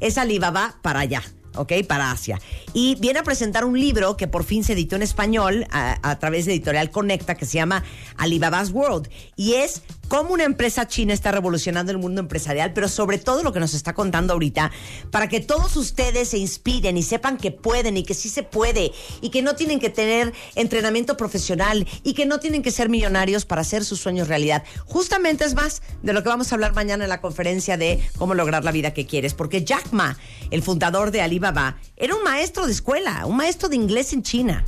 es 0.00 0.18
Alibaba 0.18 0.76
para 0.82 1.00
allá. 1.00 1.22
¿Ok? 1.58 1.72
Para 1.86 2.10
Asia. 2.10 2.40
Y 2.72 2.94
viene 2.96 3.18
a 3.18 3.22
presentar 3.22 3.64
un 3.64 3.78
libro 3.78 4.16
que 4.16 4.28
por 4.28 4.44
fin 4.44 4.64
se 4.64 4.72
editó 4.72 4.96
en 4.96 5.02
español 5.02 5.66
a, 5.70 5.98
a 6.08 6.18
través 6.18 6.46
de 6.46 6.52
Editorial 6.52 6.90
Conecta 6.90 7.34
que 7.34 7.46
se 7.46 7.54
llama 7.54 7.84
Alibaba's 8.16 8.70
World. 8.70 9.08
Y 9.36 9.54
es 9.54 9.82
cómo 10.08 10.32
una 10.32 10.44
empresa 10.44 10.88
china 10.88 11.12
está 11.12 11.30
revolucionando 11.32 11.92
el 11.92 11.98
mundo 11.98 12.20
empresarial, 12.20 12.72
pero 12.72 12.88
sobre 12.88 13.18
todo 13.18 13.42
lo 13.42 13.52
que 13.52 13.60
nos 13.60 13.74
está 13.74 13.94
contando 13.94 14.32
ahorita, 14.32 14.72
para 15.10 15.28
que 15.28 15.40
todos 15.40 15.76
ustedes 15.76 16.30
se 16.30 16.38
inspiren 16.38 16.96
y 16.96 17.02
sepan 17.02 17.36
que 17.36 17.50
pueden 17.50 17.96
y 17.96 18.02
que 18.02 18.14
sí 18.14 18.28
se 18.28 18.42
puede 18.42 18.92
y 19.20 19.30
que 19.30 19.42
no 19.42 19.54
tienen 19.54 19.78
que 19.78 19.90
tener 19.90 20.32
entrenamiento 20.54 21.16
profesional 21.16 21.86
y 22.02 22.14
que 22.14 22.26
no 22.26 22.40
tienen 22.40 22.62
que 22.62 22.70
ser 22.70 22.88
millonarios 22.88 23.44
para 23.44 23.60
hacer 23.60 23.84
sus 23.84 24.00
sueños 24.00 24.28
realidad. 24.28 24.64
Justamente 24.86 25.44
es 25.44 25.54
más 25.54 25.82
de 26.02 26.12
lo 26.12 26.22
que 26.22 26.28
vamos 26.28 26.50
a 26.50 26.54
hablar 26.54 26.74
mañana 26.74 27.04
en 27.04 27.10
la 27.10 27.20
conferencia 27.20 27.76
de 27.76 28.00
cómo 28.16 28.34
lograr 28.34 28.64
la 28.64 28.72
vida 28.72 28.94
que 28.94 29.06
quieres, 29.06 29.34
porque 29.34 29.64
Jack 29.64 29.92
Ma, 29.92 30.16
el 30.50 30.62
fundador 30.62 31.10
de 31.10 31.20
Alibaba, 31.20 31.78
era 31.96 32.14
un 32.14 32.22
maestro 32.22 32.66
de 32.66 32.72
escuela, 32.72 33.26
un 33.26 33.36
maestro 33.36 33.68
de 33.68 33.76
inglés 33.76 34.12
en 34.12 34.22
China. 34.22 34.64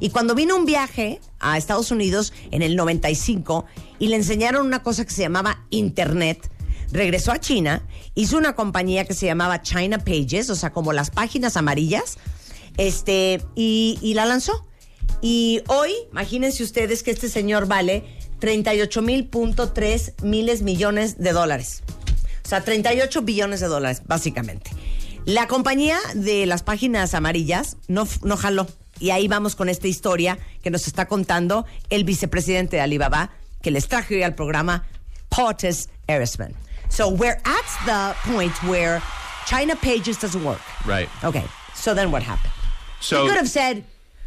Y 0.00 0.10
cuando 0.10 0.34
vino 0.34 0.56
un 0.56 0.64
viaje 0.64 1.20
a 1.38 1.56
Estados 1.56 1.90
Unidos 1.90 2.32
en 2.50 2.62
el 2.62 2.76
95 2.76 3.64
y 3.98 4.08
le 4.08 4.16
enseñaron 4.16 4.66
una 4.66 4.82
cosa 4.82 5.04
que 5.04 5.12
se 5.12 5.22
llamaba 5.22 5.64
Internet, 5.70 6.50
regresó 6.90 7.32
a 7.32 7.40
China, 7.40 7.86
hizo 8.14 8.36
una 8.36 8.54
compañía 8.54 9.04
que 9.04 9.14
se 9.14 9.26
llamaba 9.26 9.62
China 9.62 9.98
Pages, 9.98 10.50
o 10.50 10.56
sea, 10.56 10.72
como 10.72 10.92
las 10.92 11.10
páginas 11.10 11.56
amarillas, 11.56 12.16
este, 12.76 13.42
y, 13.54 14.12
la 14.14 14.26
lanzó. 14.26 14.66
Y 15.20 15.62
hoy, 15.68 15.92
imagínense 16.10 16.62
ustedes 16.62 17.02
que 17.02 17.10
este 17.10 17.28
señor 17.28 17.66
vale 17.66 18.04
38 18.40 19.00
mil 19.02 19.26
punto 19.26 19.72
tres 19.72 20.12
miles 20.22 20.62
millones 20.62 21.18
de 21.18 21.32
dólares. 21.32 21.82
O 22.44 22.48
sea, 22.48 22.62
38 22.62 23.22
billones 23.22 23.60
de 23.60 23.68
dólares, 23.68 24.02
básicamente. 24.06 24.70
La 25.26 25.46
compañía 25.48 25.98
de 26.14 26.44
las 26.44 26.62
páginas 26.62 27.14
amarillas 27.14 27.78
no, 27.88 28.06
no 28.22 28.36
jaló. 28.36 28.66
Y 29.00 29.10
ahí 29.10 29.26
vamos 29.26 29.56
con 29.56 29.70
esta 29.70 29.88
historia 29.88 30.38
que 30.62 30.70
nos 30.70 30.86
está 30.86 31.06
contando 31.06 31.64
el 31.88 32.04
vicepresidente 32.04 32.76
de 32.76 32.82
Alibaba, 32.82 33.30
que 33.62 33.70
les 33.70 33.88
traje 33.88 34.16
hoy 34.16 34.22
al 34.22 34.34
programa, 34.34 34.84
Portis 35.30 35.88
Erisman. 36.06 36.54
So 36.90 37.08
we're 37.08 37.40
at 37.44 37.64
the 37.86 38.14
point 38.30 38.52
where 38.64 39.00
China 39.46 39.74
Pages 39.76 40.18
doesn't 40.20 40.44
work. 40.44 40.60
Right. 40.86 41.08
Okay. 41.24 41.44
So 41.74 41.94
then 41.94 42.10
what 42.12 42.22
happened? 42.22 42.52
So 43.00 43.22
you 43.22 43.28
could 43.28 43.38
have 43.38 43.48
said, 43.48 43.84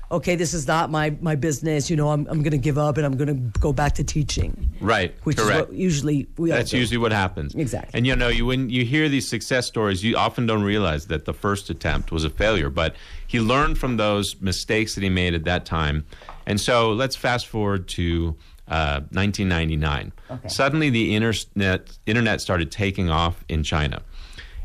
okay, 0.09 0.35
this 0.35 0.53
is 0.53 0.67
not 0.67 0.89
my, 0.89 1.15
my 1.21 1.35
business. 1.35 1.89
You 1.89 1.95
know, 1.95 2.09
I'm, 2.09 2.27
I'm 2.27 2.41
going 2.41 2.51
to 2.51 2.57
give 2.57 2.77
up 2.77 2.97
and 2.97 3.05
I'm 3.05 3.17
going 3.17 3.51
to 3.51 3.59
go 3.59 3.73
back 3.73 3.95
to 3.95 4.03
teaching. 4.03 4.69
Right. 4.79 5.13
Which 5.23 5.37
correct. 5.37 5.55
is 5.55 5.67
what 5.67 5.73
usually 5.73 6.27
we 6.37 6.49
That's 6.49 6.73
usually 6.73 6.97
what 6.97 7.11
happens. 7.11 7.55
Exactly. 7.55 7.91
And 7.93 8.07
you 8.07 8.15
know, 8.15 8.29
you 8.29 8.45
when 8.45 8.69
you 8.69 8.85
hear 8.85 9.09
these 9.09 9.27
success 9.27 9.67
stories, 9.67 10.03
you 10.03 10.15
often 10.15 10.45
don't 10.45 10.63
realize 10.63 11.07
that 11.07 11.25
the 11.25 11.33
first 11.33 11.69
attempt 11.69 12.11
was 12.11 12.23
a 12.23 12.29
failure. 12.29 12.69
But 12.69 12.95
he 13.25 13.39
learned 13.39 13.77
from 13.77 13.97
those 13.97 14.39
mistakes 14.41 14.95
that 14.95 15.03
he 15.03 15.09
made 15.09 15.33
at 15.33 15.43
that 15.43 15.65
time. 15.65 16.05
And 16.45 16.61
so 16.61 16.91
let's 16.91 17.15
fast 17.15 17.47
forward 17.47 17.87
to 17.89 18.35
uh, 18.67 19.01
1999. 19.11 20.11
Okay. 20.29 20.47
Suddenly, 20.47 20.89
the 20.89 21.15
internet 21.15 21.97
internet 22.05 22.41
started 22.41 22.71
taking 22.71 23.09
off 23.09 23.43
in 23.49 23.63
China, 23.63 24.01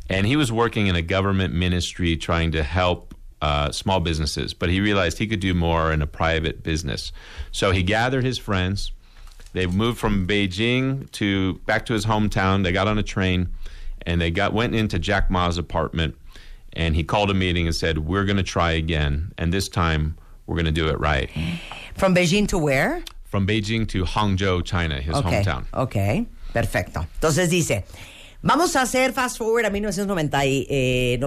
and 0.08 0.26
he 0.26 0.36
was 0.36 0.52
working 0.52 0.86
in 0.86 0.96
a 0.96 1.02
government 1.02 1.54
ministry 1.54 2.16
trying 2.16 2.52
to 2.52 2.62
help 2.62 3.11
uh, 3.42 3.70
small 3.72 4.00
businesses. 4.00 4.54
But 4.54 4.70
he 4.70 4.80
realized 4.80 5.18
he 5.18 5.26
could 5.26 5.40
do 5.40 5.52
more 5.52 5.92
in 5.92 6.00
a 6.00 6.06
private 6.06 6.62
business. 6.62 7.12
So 7.50 7.72
he 7.72 7.82
gathered 7.82 8.24
his 8.24 8.38
friends. 8.38 8.92
They 9.52 9.66
moved 9.66 9.98
from 9.98 10.26
Beijing 10.26 11.10
to 11.12 11.54
back 11.66 11.84
to 11.86 11.92
his 11.92 12.06
hometown. 12.06 12.62
They 12.62 12.72
got 12.72 12.88
on 12.88 12.96
a 12.98 13.02
train, 13.02 13.48
and 14.06 14.18
they 14.20 14.30
got 14.30 14.54
went 14.54 14.74
into 14.74 14.98
Jack 14.98 15.30
Ma's 15.30 15.58
apartment, 15.58 16.14
and 16.72 16.96
he 16.96 17.04
called 17.04 17.30
a 17.30 17.34
meeting 17.34 17.66
and 17.66 17.76
said, 17.76 17.98
"We're 17.98 18.24
going 18.24 18.38
to 18.38 18.42
try 18.42 18.70
again, 18.72 19.32
and 19.36 19.52
this 19.52 19.68
time 19.68 20.16
we're 20.46 20.56
going 20.56 20.72
to 20.74 20.80
do 20.82 20.88
it 20.88 20.98
right." 20.98 21.28
From 21.96 22.14
Beijing 22.14 22.48
to 22.48 22.56
where? 22.58 23.02
From 23.24 23.46
Beijing 23.46 23.86
to 23.88 24.04
Hangzhou, 24.04 24.64
China, 24.64 25.00
his 25.00 25.16
Ok, 25.16 25.24
hometown. 25.42 25.64
ok, 25.74 26.26
perfecto. 26.54 27.06
Entonces 27.20 27.50
dice, 27.50 27.82
vamos 28.42 28.74
a 28.76 28.80
hacer 28.80 29.12
fast 29.12 29.36
forward 29.36 29.64
a 29.66 29.70
1999. 29.70 31.18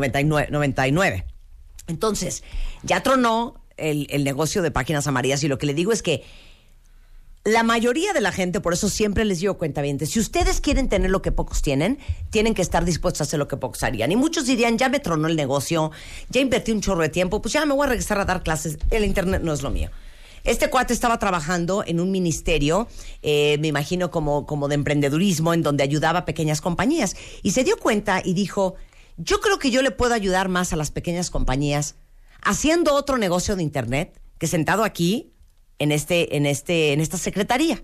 99. 0.52 1.24
Entonces, 1.88 2.44
ya 2.84 3.04
tronó 3.04 3.56
el, 3.78 4.08
el 4.10 4.24
negocio 4.24 4.62
de 4.62 4.72
páginas 4.72 5.08
amarillas 5.08 5.44
y 5.44 5.48
lo 5.48 5.58
que 5.58 5.66
le 5.66 5.74
digo 5.74 5.92
es 5.92 6.02
que 6.02 6.24
la 7.46 7.62
mayoría 7.62 8.12
de 8.12 8.22
la 8.22 8.32
gente, 8.32 8.60
por 8.60 8.74
eso 8.74 8.90
siempre 8.90 9.24
les 9.24 9.40
digo 9.40 9.60
cuenta 9.60 9.84
bien, 9.84 10.04
si 10.04 10.20
ustedes 10.20 10.62
quieren 10.62 10.90
tener 10.90 11.12
lo 11.12 11.22
que 11.22 11.32
pocos 11.32 11.62
tienen, 11.62 12.00
tienen 12.32 12.56
que 12.56 12.64
estar 12.64 12.84
dispuestos 12.86 13.22
a 13.22 13.24
hacer 13.26 13.38
lo 13.38 13.48
que 13.48 13.56
pocos 13.56 13.84
harían. 13.84 14.12
Y 14.12 14.16
muchos 14.16 14.48
dirían, 14.48 14.80
ya 14.80 14.90
me 14.90 15.00
tronó 15.00 15.28
el 15.28 15.36
negocio, 15.36 15.92
ya 16.30 16.42
invertí 16.42 16.72
un 16.72 16.82
chorro 16.82 17.04
de 17.04 17.10
tiempo, 17.10 17.44
pues 17.44 17.54
ya 17.54 17.64
me 17.68 17.76
voy 17.76 17.86
a 17.86 17.90
regresar 17.90 18.20
a 18.20 18.26
dar 18.26 18.42
clases, 18.42 18.80
el 18.90 19.06
Internet 19.06 19.44
no 19.44 19.54
es 19.54 19.62
lo 19.62 19.70
mío. 19.70 19.92
Este 20.44 20.72
cuate 20.72 20.94
estaba 20.94 21.20
trabajando 21.20 21.84
en 21.86 22.00
un 22.00 22.10
ministerio, 22.10 22.88
eh, 23.22 23.58
me 23.60 23.68
imagino 23.68 24.10
como, 24.10 24.48
como 24.48 24.68
de 24.68 24.76
emprendedurismo, 24.76 25.54
en 25.54 25.62
donde 25.62 25.84
ayudaba 25.84 26.20
a 26.20 26.26
pequeñas 26.26 26.62
compañías. 26.62 27.16
Y 27.44 27.52
se 27.52 27.64
dio 27.64 27.78
cuenta 27.78 28.24
y 28.26 28.34
dijo, 28.34 28.76
yo 29.18 29.40
creo 29.40 29.60
que 29.60 29.72
yo 29.72 29.82
le 29.82 29.92
puedo 29.92 30.14
ayudar 30.14 30.50
más 30.50 30.74
a 30.74 30.76
las 30.76 30.92
pequeñas 30.92 31.30
compañías 31.30 31.96
haciendo 32.42 32.94
otro 32.94 33.18
negocio 33.18 33.56
de 33.56 33.64
Internet 33.64 34.20
que 34.38 34.48
sentado 34.48 34.84
aquí 34.84 35.34
en, 35.80 35.92
este, 35.92 36.36
en, 36.38 36.46
este, 36.46 36.94
en 36.94 37.02
esta 37.02 37.18
secretaría. 37.18 37.82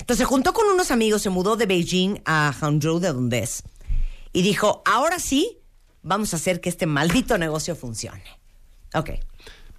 Entonces 0.00 0.18
se 0.18 0.24
juntó 0.24 0.52
con 0.52 0.66
unos 0.68 0.90
amigos, 0.90 1.22
se 1.22 1.30
mudó 1.30 1.56
de 1.56 1.66
Beijing 1.66 2.20
a 2.24 2.52
Hangzhou, 2.52 2.98
de 2.98 3.12
donde 3.12 3.40
es, 3.40 3.62
y 4.32 4.42
dijo, 4.42 4.82
ahora 4.84 5.18
sí, 5.18 5.58
vamos 6.02 6.32
a 6.32 6.36
hacer 6.36 6.60
que 6.60 6.68
este 6.68 6.86
maldito 6.86 7.38
negocio 7.38 7.76
funcione. 7.76 8.24
Ok. 8.94 9.10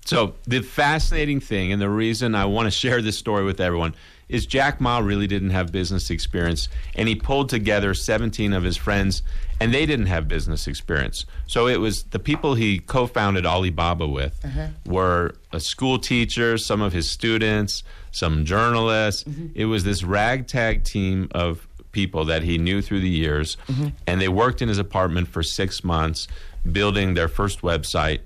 So 0.05 0.35
the 0.47 0.61
fascinating 0.63 1.41
thing, 1.41 1.71
and 1.71 1.81
the 1.81 1.89
reason 1.89 2.33
I 2.33 2.45
want 2.45 2.67
to 2.67 2.71
share 2.71 3.01
this 3.01 3.17
story 3.17 3.45
with 3.45 3.59
everyone, 3.59 3.93
is 4.29 4.45
Jack 4.45 4.79
Ma 4.79 4.99
really 4.99 5.27
didn't 5.27 5.49
have 5.49 5.71
business 5.71 6.09
experience, 6.09 6.69
and 6.95 7.07
he 7.07 7.15
pulled 7.15 7.49
together 7.49 7.93
17 7.93 8.53
of 8.53 8.63
his 8.63 8.77
friends, 8.77 9.23
and 9.59 9.73
they 9.73 9.85
didn't 9.85 10.05
have 10.05 10.27
business 10.27 10.67
experience. 10.67 11.25
So 11.47 11.67
it 11.67 11.79
was 11.79 12.03
the 12.03 12.19
people 12.19 12.53
he 12.53 12.79
co-founded 12.79 13.45
Alibaba 13.45 14.07
with 14.07 14.39
uh-huh. 14.45 14.67
were 14.85 15.35
a 15.51 15.59
school 15.59 15.97
teacher, 15.97 16.57
some 16.57 16.81
of 16.81 16.93
his 16.93 17.09
students, 17.09 17.83
some 18.11 18.45
journalists. 18.45 19.23
Mm-hmm. 19.23 19.47
It 19.55 19.65
was 19.65 19.83
this 19.83 20.03
ragtag 20.03 20.83
team 20.83 21.27
of 21.31 21.67
people 21.91 22.25
that 22.25 22.43
he 22.43 22.59
knew 22.59 22.83
through 22.83 23.01
the 23.01 23.09
years, 23.09 23.57
mm-hmm. 23.67 23.89
and 24.05 24.21
they 24.21 24.29
worked 24.29 24.61
in 24.61 24.69
his 24.69 24.77
apartment 24.77 25.27
for 25.27 25.41
six 25.41 25.83
months, 25.83 26.27
building 26.71 27.15
their 27.15 27.27
first 27.27 27.61
website. 27.61 28.19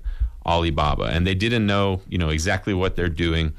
Alibaba, 0.46 1.04
and 1.04 1.26
they 1.26 1.34
didn't 1.34 1.66
know, 1.66 2.02
you 2.06 2.18
know, 2.18 2.28
exactly 2.28 2.74
what 2.74 2.96
they're 2.96 3.08
doing. 3.08 3.54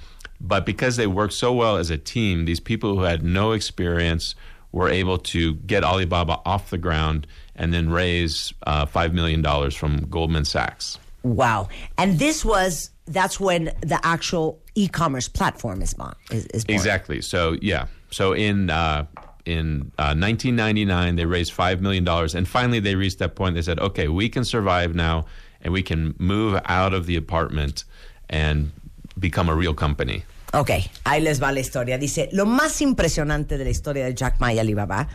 But 0.48 0.66
because 0.66 0.96
they 0.96 1.08
worked 1.08 1.34
so 1.34 1.52
well 1.54 1.78
as 1.78 1.90
a 1.90 1.98
team, 1.98 2.46
these 2.46 2.60
people 2.60 2.96
who 2.96 3.02
had 3.02 3.24
no 3.24 3.52
experience 3.52 4.36
were 4.72 4.90
able 4.90 5.18
to 5.18 5.56
get 5.56 5.84
Alibaba 5.84 6.40
off 6.46 6.70
the 6.70 6.78
ground 6.78 7.26
and 7.56 7.74
then 7.74 7.90
raise 7.90 8.54
uh, 8.68 8.86
$5 8.86 9.14
million 9.14 9.72
from 9.72 10.08
Goldman 10.10 10.46
Sachs. 10.46 11.00
Wow. 11.24 11.70
And 11.98 12.20
this 12.20 12.46
was, 12.46 12.92
that's 13.06 13.40
when 13.40 13.72
the 13.82 14.00
actual 14.04 14.60
e-commerce 14.76 15.28
platform 15.28 15.82
is, 15.82 15.94
born, 15.94 16.14
is, 16.30 16.46
is 16.48 16.66
born. 16.66 16.76
Exactly. 16.76 17.22
So, 17.22 17.58
yeah. 17.62 17.88
So 18.12 18.34
in, 18.34 18.70
uh, 18.70 19.06
in 19.46 19.92
uh, 19.98 20.14
1999, 20.14 21.16
they 21.16 21.26
raised 21.26 21.56
$5 21.56 21.80
million. 21.80 22.08
And 22.08 22.48
finally, 22.48 22.80
they 22.80 22.96
reached 22.96 23.20
that 23.20 23.36
point. 23.36 23.56
They 23.56 23.62
said, 23.62 23.80
okay, 23.80 24.10
we 24.10 24.30
can 24.30 24.44
survive 24.44 24.94
now 24.94 25.26
and 25.62 25.74
we 25.74 25.82
can 25.82 26.14
move 26.20 26.60
out 26.66 26.94
of 26.94 27.08
the 27.08 27.16
apartment 27.16 27.86
and 28.30 28.72
become 29.18 29.50
a 29.50 29.56
real 29.56 29.74
company. 29.74 30.26
Ok, 30.56 30.72
ahí 31.04 31.22
les 31.22 31.44
va 31.44 31.52
la 31.52 31.60
historia. 31.60 31.98
Dice, 31.98 32.30
lo 32.32 32.46
más 32.46 32.80
impresionante 32.82 33.58
de 33.58 33.66
la 33.66 33.70
historia 33.70 34.06
de 34.06 34.16
Jack 34.16 34.40
Ma 34.40 34.54
y 34.54 34.60
Alibaba 34.60 35.10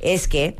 es 0.00 0.26
que 0.26 0.56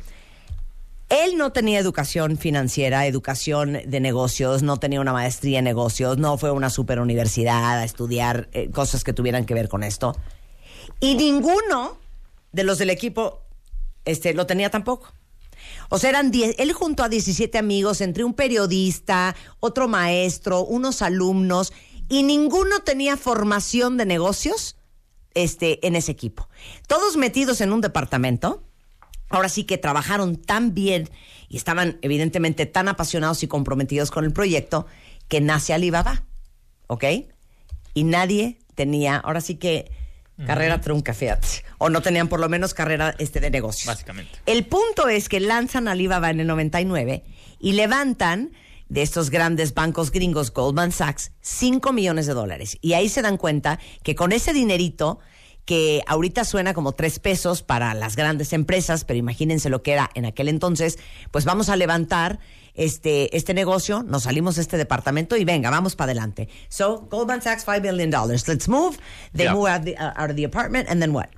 él 1.08 1.38
no 1.38 1.52
tenía 1.52 1.78
educación 1.78 2.36
financiera, 2.36 3.06
educación 3.06 3.78
de 3.86 4.00
negocios, 4.00 4.62
no 4.62 4.76
tenía 4.76 5.00
una 5.00 5.14
maestría 5.14 5.60
en 5.60 5.64
negocios, 5.64 6.18
no 6.18 6.36
fue 6.36 6.50
a 6.50 6.52
una 6.52 6.68
super 6.68 7.00
universidad 7.00 7.78
a 7.78 7.84
estudiar 7.84 8.50
eh, 8.52 8.70
cosas 8.70 9.04
que 9.04 9.14
tuvieran 9.14 9.46
que 9.46 9.54
ver 9.54 9.70
con 9.70 9.82
esto. 9.82 10.14
Y 11.00 11.14
ninguno 11.14 11.96
de 12.52 12.64
los 12.64 12.76
del 12.76 12.90
equipo 12.90 13.40
este, 14.04 14.34
lo 14.34 14.44
tenía 14.44 14.68
tampoco. 14.68 15.14
O 15.88 15.98
sea, 15.98 16.10
eran 16.10 16.30
10, 16.30 16.56
él 16.58 16.72
junto 16.74 17.02
a 17.02 17.08
17 17.08 17.56
amigos, 17.56 18.02
entre 18.02 18.22
un 18.22 18.34
periodista, 18.34 19.34
otro 19.60 19.88
maestro, 19.88 20.62
unos 20.62 21.00
alumnos, 21.00 21.72
y 22.08 22.22
ninguno 22.22 22.80
tenía 22.80 23.16
formación 23.16 23.96
de 23.96 24.06
negocios 24.06 24.76
este, 25.34 25.86
en 25.86 25.96
ese 25.96 26.12
equipo. 26.12 26.48
Todos 26.86 27.16
metidos 27.16 27.60
en 27.60 27.72
un 27.72 27.80
departamento. 27.80 28.62
Ahora 29.28 29.48
sí 29.48 29.64
que 29.64 29.76
trabajaron 29.76 30.36
tan 30.36 30.72
bien 30.72 31.10
y 31.48 31.56
estaban 31.56 31.98
evidentemente 32.02 32.64
tan 32.66 32.88
apasionados 32.88 33.42
y 33.42 33.48
comprometidos 33.48 34.10
con 34.10 34.24
el 34.24 34.32
proyecto 34.32 34.86
que 35.28 35.40
nace 35.40 35.74
Alibaba. 35.74 36.24
¿Ok? 36.86 37.04
Y 37.94 38.04
nadie 38.04 38.58
tenía, 38.74 39.16
ahora 39.16 39.40
sí 39.40 39.56
que 39.56 39.90
carrera 40.46 40.80
trunca, 40.80 41.14
fíjate. 41.14 41.48
O 41.78 41.88
no 41.88 42.02
tenían 42.02 42.28
por 42.28 42.40
lo 42.40 42.48
menos 42.48 42.74
carrera 42.74 43.14
este, 43.18 43.40
de 43.40 43.50
negocios. 43.50 43.86
Básicamente. 43.86 44.38
El 44.46 44.66
punto 44.66 45.08
es 45.08 45.28
que 45.28 45.40
lanzan 45.40 45.88
Alibaba 45.88 46.30
en 46.30 46.40
el 46.40 46.46
99 46.46 47.24
y 47.58 47.72
levantan 47.72 48.52
de 48.88 49.02
estos 49.02 49.30
grandes 49.30 49.74
bancos 49.74 50.10
gringos, 50.10 50.52
Goldman 50.52 50.92
Sachs, 50.92 51.32
5 51.40 51.92
millones 51.92 52.26
de 52.26 52.34
dólares. 52.34 52.78
Y 52.80 52.92
ahí 52.92 53.08
se 53.08 53.22
dan 53.22 53.36
cuenta 53.36 53.78
que 54.02 54.14
con 54.14 54.32
ese 54.32 54.52
dinerito, 54.52 55.18
que 55.64 56.02
ahorita 56.06 56.44
suena 56.44 56.74
como 56.74 56.92
tres 56.92 57.18
pesos 57.18 57.62
para 57.62 57.92
las 57.94 58.14
grandes 58.14 58.52
empresas, 58.52 59.04
pero 59.04 59.18
imagínense 59.18 59.68
lo 59.68 59.82
que 59.82 59.92
era 59.94 60.10
en 60.14 60.24
aquel 60.24 60.48
entonces, 60.48 60.96
pues 61.32 61.44
vamos 61.44 61.68
a 61.68 61.74
levantar 61.74 62.38
este, 62.74 63.36
este 63.36 63.52
negocio, 63.54 64.04
nos 64.04 64.22
salimos 64.24 64.54
de 64.56 64.62
este 64.62 64.76
departamento 64.76 65.36
y 65.36 65.44
venga, 65.44 65.70
vamos 65.70 65.96
para 65.96 66.12
adelante. 66.12 66.48
So, 66.68 67.08
Goldman 67.10 67.42
Sachs, 67.42 67.64
5 67.64 67.80
billion 67.80 68.10
dollars. 68.10 68.46
Let's 68.46 68.68
move. 68.68 68.96
They 69.32 69.46
Yeah. 69.46 69.54
move 69.54 69.68
out, 69.68 69.82
the, 69.84 69.94
uh, 69.96 70.12
out 70.16 70.30
of 70.30 70.36
the 70.36 70.44
apartment, 70.44 70.88
and 70.88 71.00
then 71.00 71.12
what? 71.12 71.30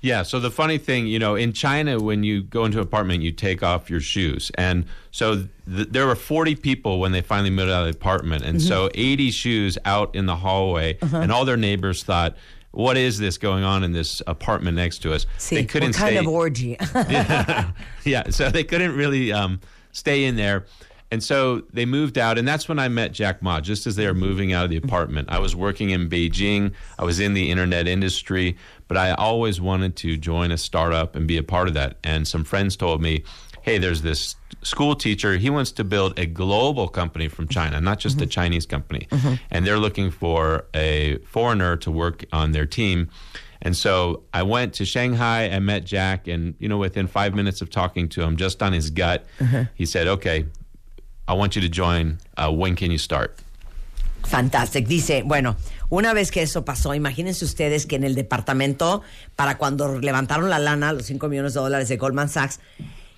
Yeah. 0.00 0.22
So 0.22 0.38
the 0.38 0.50
funny 0.50 0.78
thing, 0.78 1.06
you 1.06 1.18
know, 1.18 1.34
in 1.34 1.52
China, 1.52 1.98
when 1.98 2.22
you 2.22 2.42
go 2.42 2.64
into 2.64 2.78
an 2.78 2.84
apartment, 2.84 3.22
you 3.22 3.32
take 3.32 3.62
off 3.62 3.90
your 3.90 4.00
shoes. 4.00 4.52
And 4.56 4.84
so 5.10 5.46
th- 5.66 5.88
there 5.90 6.06
were 6.06 6.14
40 6.14 6.54
people 6.56 7.00
when 7.00 7.12
they 7.12 7.22
finally 7.22 7.50
moved 7.50 7.70
out 7.70 7.86
of 7.86 7.92
the 7.92 7.98
apartment. 7.98 8.44
And 8.44 8.60
so 8.62 8.90
80 8.94 9.30
shoes 9.30 9.78
out 9.84 10.14
in 10.14 10.26
the 10.26 10.36
hallway. 10.36 10.98
And 11.00 11.32
all 11.32 11.44
their 11.44 11.56
neighbors 11.56 12.04
thought, 12.04 12.36
what 12.72 12.98
is 12.98 13.18
this 13.18 13.38
going 13.38 13.64
on 13.64 13.82
in 13.84 13.92
this 13.92 14.20
apartment 14.26 14.76
next 14.76 14.98
to 14.98 15.14
us? 15.14 15.26
See, 15.38 15.56
they 15.56 15.64
couldn't 15.64 15.90
what 15.90 15.96
kind 15.96 16.12
stay. 16.12 16.18
of 16.18 16.28
orgy? 16.28 16.76
yeah, 18.04 18.28
so 18.28 18.50
they 18.50 18.64
couldn't 18.64 18.94
really 18.94 19.32
um, 19.32 19.60
stay 19.92 20.24
in 20.24 20.36
there. 20.36 20.66
And 21.10 21.22
so 21.22 21.62
they 21.72 21.86
moved 21.86 22.18
out, 22.18 22.36
and 22.36 22.46
that's 22.48 22.68
when 22.68 22.78
I 22.78 22.88
met 22.88 23.12
Jack 23.12 23.40
Ma, 23.40 23.60
just 23.60 23.86
as 23.86 23.94
they 23.94 24.06
were 24.06 24.14
moving 24.14 24.52
out 24.52 24.64
of 24.64 24.70
the 24.70 24.76
apartment. 24.76 25.28
I 25.30 25.38
was 25.38 25.54
working 25.54 25.90
in 25.90 26.08
Beijing, 26.08 26.72
I 26.98 27.04
was 27.04 27.20
in 27.20 27.34
the 27.34 27.50
internet 27.50 27.86
industry, 27.86 28.56
but 28.88 28.96
I 28.96 29.12
always 29.12 29.60
wanted 29.60 29.94
to 29.96 30.16
join 30.16 30.50
a 30.50 30.58
startup 30.58 31.14
and 31.14 31.28
be 31.28 31.36
a 31.36 31.44
part 31.44 31.68
of 31.68 31.74
that. 31.74 31.98
And 32.02 32.26
some 32.26 32.42
friends 32.42 32.76
told 32.76 33.00
me, 33.00 33.22
hey, 33.62 33.78
there's 33.78 34.02
this 34.02 34.36
school 34.62 34.94
teacher. 34.94 35.36
He 35.36 35.50
wants 35.50 35.72
to 35.72 35.84
build 35.84 36.18
a 36.18 36.26
global 36.26 36.88
company 36.88 37.28
from 37.28 37.48
China, 37.48 37.80
not 37.80 37.98
just 37.98 38.16
a 38.16 38.20
mm-hmm. 38.20 38.30
Chinese 38.30 38.64
company. 38.64 39.08
Mm-hmm. 39.10 39.34
And 39.50 39.66
they're 39.66 39.78
looking 39.78 40.10
for 40.10 40.66
a 40.72 41.18
foreigner 41.26 41.76
to 41.78 41.90
work 41.90 42.24
on 42.32 42.52
their 42.52 42.66
team. 42.66 43.10
And 43.62 43.76
so 43.76 44.22
I 44.32 44.44
went 44.44 44.74
to 44.74 44.84
Shanghai. 44.84 45.50
I 45.50 45.58
met 45.58 45.84
Jack, 45.84 46.28
and 46.28 46.54
you 46.58 46.68
know, 46.68 46.78
within 46.78 47.06
five 47.06 47.34
minutes 47.34 47.60
of 47.60 47.70
talking 47.70 48.08
to 48.10 48.22
him, 48.22 48.36
just 48.36 48.62
on 48.62 48.72
his 48.72 48.90
gut, 48.90 49.24
mm-hmm. 49.40 49.62
he 49.74 49.86
said, 49.86 50.06
"Okay, 50.06 50.46
I 51.28 51.32
want 51.32 51.54
you 51.54 51.62
to 51.62 51.68
join. 51.68 52.18
Uh, 52.36 52.50
when 52.50 52.74
can 52.76 52.90
you 52.90 52.98
start?" 52.98 53.32
Fantastic. 54.26 54.88
Dice, 54.88 55.22
bueno, 55.22 55.56
una 55.88 56.12
vez 56.12 56.30
que 56.32 56.42
eso 56.42 56.64
pasó, 56.64 56.94
imagínense 56.94 57.44
ustedes 57.44 57.86
que 57.86 57.94
en 57.94 58.02
el 58.02 58.14
departamento, 58.16 59.02
para 59.36 59.56
cuando 59.56 60.00
levantaron 60.00 60.50
la 60.50 60.58
lana, 60.58 60.92
los 60.92 61.06
5 61.06 61.28
millones 61.28 61.54
de 61.54 61.60
dólares 61.60 61.88
de 61.88 61.96
Goldman 61.96 62.28
Sachs, 62.28 62.58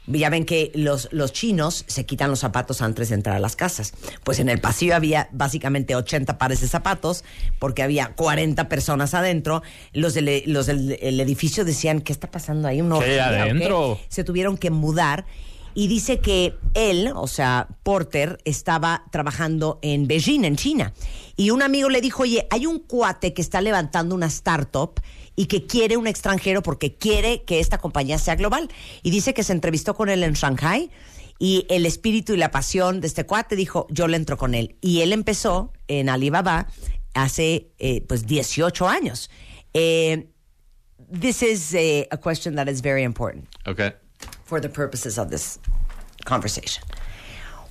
ya 0.07 0.29
ven 0.31 0.45
que 0.45 0.71
los, 0.75 1.09
los 1.13 1.33
chinos 1.33 1.85
se 1.87 2.05
quitan 2.05 2.31
los 2.31 2.41
zapatos 2.41 2.83
antes 2.83 3.09
de 3.09 3.15
entrar 3.15 3.37
a 3.37 3.41
las 3.41 3.57
casas. 3.57 3.93
Pues 4.23 4.39
en 4.39 4.49
el 4.51 4.61
pasillo 4.61 4.95
había 4.95 5.29
básicamente 5.33 5.95
80 5.95 6.37
pares 6.39 6.61
de 6.61 6.69
zapatos, 6.69 7.25
porque 7.59 7.83
había 7.83 8.15
40 8.15 8.69
personas 8.69 9.15
adentro. 9.15 9.63
Los 9.95 10.13
del, 10.15 10.43
los 10.47 10.67
del 10.67 10.99
el 11.01 11.21
edificio 11.21 11.65
decían, 11.65 12.01
¿qué 12.03 12.13
está 12.13 12.31
pasando 12.31 12.69
ahí? 12.69 12.81
¿Una 12.83 12.99
¿Qué, 12.99 13.05
orgía 13.05 13.27
o 13.29 13.31
qué?". 13.31 13.41
adentro? 13.51 14.01
Se 14.09 14.25
tuvieron 14.25 14.59
que 14.59 14.71
mudar. 14.71 15.25
Y 15.79 15.87
dice 15.87 16.19
que 16.19 16.57
él, 16.75 17.13
o 17.15 17.29
sea, 17.29 17.69
Porter, 17.85 18.41
estaba 18.45 19.05
trabajando 19.13 19.79
en 19.81 20.09
Beijing, 20.09 20.45
en 20.45 20.57
China. 20.57 20.93
Y 21.37 21.51
un 21.51 21.63
amigo 21.63 21.89
le 21.89 22.01
dijo, 22.01 22.25
oye, 22.25 22.49
hay 22.51 22.67
un 22.67 22.81
cuate 22.81 23.33
que 23.33 23.41
está 23.41 23.61
levantando 23.61 24.17
una 24.17 24.27
startup 24.27 25.01
y 25.37 25.47
que 25.47 25.67
quiere 25.67 25.97
un 25.97 26.09
extranjero 26.09 26.65
porque 26.65 26.97
quiere 26.97 27.45
que 27.45 27.61
esta 27.61 27.79
compañía 27.79 28.19
sea 28.19 28.35
global. 28.35 28.69
Y 29.05 29.13
dice 29.13 29.35
que 29.35 29.45
se 29.45 29.53
entrevistó 29.53 29.95
con 29.95 30.09
él 30.09 30.25
en 30.25 30.33
Shanghai 30.33 30.91
y 31.39 31.65
el 31.71 31.87
espíritu 31.87 32.33
y 32.33 32.39
la 32.39 32.51
pasión 32.51 33.01
de 33.01 33.07
este 33.07 33.25
cuate 33.25 33.55
dijo, 33.55 33.87
yo 33.89 34.09
le 34.09 34.17
entro 34.17 34.37
con 34.37 34.57
él. 34.57 34.75
Y 34.81 35.03
él 35.03 35.13
empezó 35.13 35.73
en 35.87 36.09
Alibaba 36.09 36.67
hace 37.15 37.71
eh, 37.79 38.01
pues 38.09 38.27
18 38.27 38.89
años. 38.89 39.31
Eh, 39.75 40.27
this 41.21 41.41
is 41.41 41.73
a, 41.73 42.09
a 42.11 42.17
question 42.17 42.57
that 42.57 42.67
is 42.67 42.83
very 42.83 43.05
important 43.05 43.47
Okay. 43.65 43.93
For 44.49 44.61
the 44.61 44.69
purposes 44.69 45.19
of 45.19 45.29
this 45.29 45.59
conversation. 46.25 46.83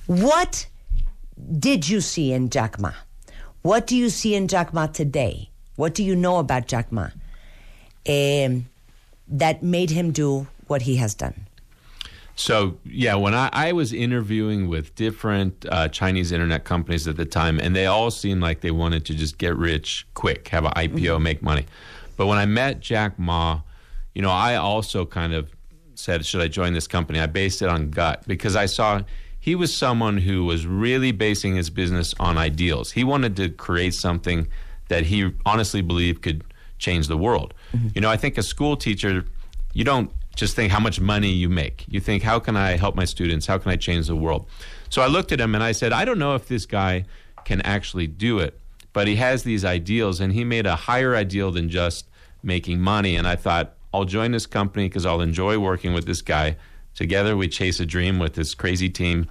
What 0.06 0.66
did 1.58 1.88
you 1.88 2.00
see 2.00 2.32
in 2.32 2.50
Jack 2.50 2.78
Ma? 2.78 2.92
What 3.62 3.88
do 3.88 3.96
you 3.96 4.08
see 4.08 4.36
in 4.36 4.46
Jack 4.46 4.72
Ma 4.72 4.86
today? 4.86 5.50
What 5.74 5.92
do 5.92 6.04
you 6.04 6.14
know 6.14 6.38
about 6.38 6.68
Jack 6.68 6.92
Ma 6.92 7.08
um, 8.08 8.66
that 9.26 9.60
made 9.60 9.90
him 9.90 10.12
do 10.12 10.46
what 10.68 10.82
he 10.82 10.96
has 10.96 11.14
done? 11.14 11.46
So 12.36 12.78
yeah, 12.84 13.16
when 13.16 13.34
I, 13.34 13.50
I 13.52 13.72
was 13.72 13.92
interviewing 13.92 14.68
with 14.68 14.94
different 14.94 15.66
uh, 15.68 15.88
Chinese 15.88 16.30
internet 16.30 16.62
companies 16.62 17.08
at 17.08 17.16
the 17.16 17.24
time, 17.24 17.58
and 17.58 17.74
they 17.74 17.86
all 17.86 18.12
seemed 18.12 18.40
like 18.40 18.60
they 18.60 18.70
wanted 18.70 19.04
to 19.06 19.14
just 19.14 19.36
get 19.38 19.56
rich 19.56 20.06
quick, 20.14 20.46
have 20.48 20.64
an 20.64 20.70
IPO, 20.76 21.20
make 21.20 21.42
money. 21.42 21.66
But 22.16 22.28
when 22.28 22.38
I 22.38 22.46
met 22.46 22.78
Jack 22.78 23.18
Ma, 23.18 23.62
you 24.14 24.22
know, 24.22 24.30
I 24.30 24.54
also 24.54 25.04
kind 25.04 25.34
of 25.34 25.57
said, 25.98 26.24
should 26.24 26.40
I 26.40 26.48
join 26.48 26.72
this 26.72 26.86
company? 26.86 27.20
I 27.20 27.26
based 27.26 27.62
it 27.62 27.68
on 27.68 27.90
gut 27.90 28.22
because 28.26 28.56
I 28.56 28.66
saw 28.66 29.02
he 29.40 29.54
was 29.54 29.74
someone 29.74 30.18
who 30.18 30.44
was 30.44 30.66
really 30.66 31.12
basing 31.12 31.56
his 31.56 31.70
business 31.70 32.14
on 32.20 32.36
ideals. 32.36 32.92
He 32.92 33.04
wanted 33.04 33.36
to 33.36 33.48
create 33.48 33.94
something 33.94 34.48
that 34.88 35.04
he 35.04 35.32
honestly 35.44 35.82
believed 35.82 36.22
could 36.22 36.44
change 36.78 37.08
the 37.08 37.16
world. 37.16 37.54
Mm-hmm. 37.72 37.88
You 37.94 38.00
know, 38.00 38.10
I 38.10 38.16
think 38.16 38.38
a 38.38 38.42
school 38.42 38.76
teacher, 38.76 39.24
you 39.74 39.84
don't 39.84 40.10
just 40.36 40.54
think 40.54 40.72
how 40.72 40.80
much 40.80 41.00
money 41.00 41.30
you 41.30 41.48
make. 41.48 41.84
You 41.88 42.00
think, 42.00 42.22
how 42.22 42.38
can 42.38 42.56
I 42.56 42.76
help 42.76 42.94
my 42.94 43.04
students? 43.04 43.46
How 43.46 43.58
can 43.58 43.72
I 43.72 43.76
change 43.76 44.06
the 44.06 44.16
world? 44.16 44.46
So 44.88 45.02
I 45.02 45.06
looked 45.06 45.32
at 45.32 45.40
him 45.40 45.54
and 45.54 45.64
I 45.64 45.72
said, 45.72 45.92
I 45.92 46.04
don't 46.04 46.18
know 46.18 46.34
if 46.34 46.46
this 46.46 46.64
guy 46.64 47.04
can 47.44 47.60
actually 47.62 48.06
do 48.06 48.38
it, 48.38 48.58
but 48.92 49.08
he 49.08 49.16
has 49.16 49.42
these 49.42 49.64
ideals 49.64 50.20
and 50.20 50.32
he 50.32 50.44
made 50.44 50.66
a 50.66 50.76
higher 50.76 51.16
ideal 51.16 51.50
than 51.50 51.68
just 51.68 52.06
making 52.42 52.80
money. 52.80 53.16
And 53.16 53.26
I 53.26 53.34
thought, 53.34 53.74
I'll 53.92 54.04
join 54.04 54.32
this 54.32 54.46
company 54.46 54.88
because 54.88 55.06
I'll 55.06 55.20
enjoy 55.20 55.58
working 55.58 55.94
with 55.94 56.06
this 56.06 56.22
guy. 56.22 56.56
Together, 56.94 57.36
we 57.36 57.48
chase 57.48 57.80
a 57.80 57.86
dream 57.86 58.18
with 58.18 58.34
this 58.34 58.54
crazy 58.54 58.90
team. 58.90 59.26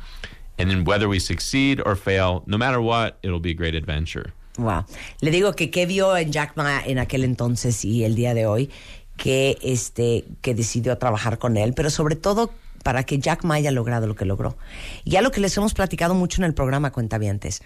And 0.57 0.69
then 0.69 0.85
whether 0.85 1.07
we 1.07 1.19
succeed 1.19 1.81
or 1.85 1.95
fail, 1.95 2.43
no 2.47 2.57
matter 2.57 2.81
what, 2.81 3.17
it'll 3.21 3.39
be 3.39 3.51
a 3.51 3.53
great 3.53 3.75
adventure. 3.75 4.33
Wow. 4.57 4.85
Le 5.21 5.31
digo 5.31 5.55
que 5.55 5.69
qué 5.69 5.85
vio 5.85 6.17
en 6.17 6.31
Jack 6.31 6.57
Ma 6.57 6.81
en 6.83 6.97
aquel 6.97 7.23
entonces 7.23 7.85
y 7.85 8.03
el 8.03 8.15
día 8.15 8.33
de 8.33 8.47
hoy 8.47 8.71
que 9.15 9.57
este 9.61 10.25
que 10.41 10.55
decidió 10.55 10.97
trabajar 10.97 11.37
con 11.37 11.57
él, 11.57 11.73
pero 11.73 11.89
sobre 11.89 12.15
todo 12.15 12.51
para 12.83 13.03
que 13.03 13.19
Jack 13.19 13.43
Ma 13.43 13.55
haya 13.55 13.71
logrado 13.71 14.07
lo 14.07 14.15
que 14.15 14.25
logró. 14.25 14.57
Ya 15.05 15.21
lo 15.21 15.31
que 15.31 15.41
les 15.41 15.55
hemos 15.57 15.73
platicado 15.73 16.15
mucho 16.15 16.41
en 16.41 16.45
el 16.45 16.53
programa 16.53 16.91
Cuentavientes. 16.91 17.61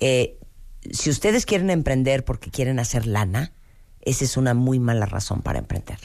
Eh, 0.00 0.38
si 0.90 1.10
ustedes 1.10 1.46
quieren 1.46 1.70
emprender 1.70 2.24
porque 2.24 2.50
quieren 2.50 2.78
hacer 2.78 3.06
lana, 3.06 3.52
esa 4.02 4.24
es 4.24 4.36
una 4.36 4.54
muy 4.54 4.78
mala 4.78 5.06
razón 5.06 5.42
para 5.42 5.58
emprender. 5.58 5.98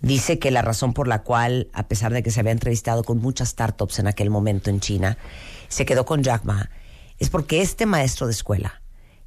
Dice 0.00 0.38
que 0.38 0.50
la 0.50 0.62
razón 0.62 0.92
por 0.92 1.08
la 1.08 1.22
cual, 1.22 1.68
a 1.72 1.88
pesar 1.88 2.12
de 2.12 2.22
que 2.22 2.30
se 2.30 2.40
había 2.40 2.52
entrevistado 2.52 3.02
con 3.02 3.18
muchas 3.18 3.48
startups 3.48 3.98
en 3.98 4.06
aquel 4.06 4.30
momento 4.30 4.70
en 4.70 4.80
China, 4.80 5.16
se 5.68 5.86
quedó 5.86 6.04
con 6.04 6.22
Jack 6.22 6.44
Ma, 6.44 6.70
es 7.18 7.30
porque 7.30 7.62
este 7.62 7.86
maestro 7.86 8.26
de 8.26 8.32
escuela, 8.32 8.82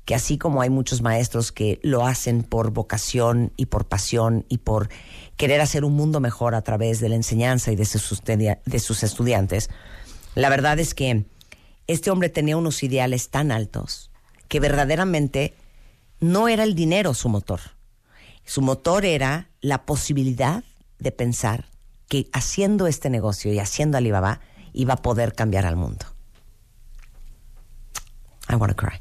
que 0.06 0.14
así 0.14 0.38
como 0.38 0.62
hay 0.62 0.70
muchos 0.70 1.02
maestros 1.02 1.52
que 1.52 1.80
lo 1.82 2.06
hacen 2.06 2.44
por 2.44 2.72
vocación 2.72 3.52
y 3.58 3.66
por 3.66 3.88
pasión 3.88 4.46
y 4.48 4.60
por 4.60 4.90
querer 5.38 5.60
hacer 5.62 5.84
un 5.84 5.94
mundo 5.94 6.20
mejor 6.20 6.54
a 6.54 6.62
través 6.62 7.00
de 7.00 7.10
la 7.10 7.16
enseñanza 7.16 7.72
y 7.72 7.76
de 7.76 7.86
sus, 7.86 8.22
de 8.24 8.80
sus 8.80 9.04
estudiantes, 9.04 9.70
la 10.36 10.50
verdad 10.50 10.80
es 10.80 10.94
que 10.94 11.26
este 11.88 12.12
hombre 12.12 12.30
tenía 12.30 12.58
unos 12.58 12.84
ideales 12.84 13.30
tan 13.30 13.52
altos 13.52 14.12
que 14.48 14.60
verdaderamente 14.60 15.56
no 16.20 16.48
era 16.48 16.64
el 16.64 16.76
dinero 16.76 17.14
su 17.14 17.30
motor. 17.30 17.60
Su 18.46 18.62
motor 18.62 19.06
era 19.06 19.49
la 19.62 19.86
posibilidad 19.86 20.64
de 21.00 21.12
pensar 21.12 21.66
que 22.08 22.28
haciendo 22.34 22.88
este 22.88 23.10
negocio 23.10 23.54
y 23.54 23.60
haciendo 23.60 23.98
Alibaba 23.98 24.40
iba 24.74 24.96
a 24.96 25.02
poder 25.02 25.34
cambiar 25.34 25.66
al 25.66 25.76
mundo. 25.76 26.06
I 28.50 28.56
want 28.56 28.72
to 28.72 28.76
cry. 28.76 29.00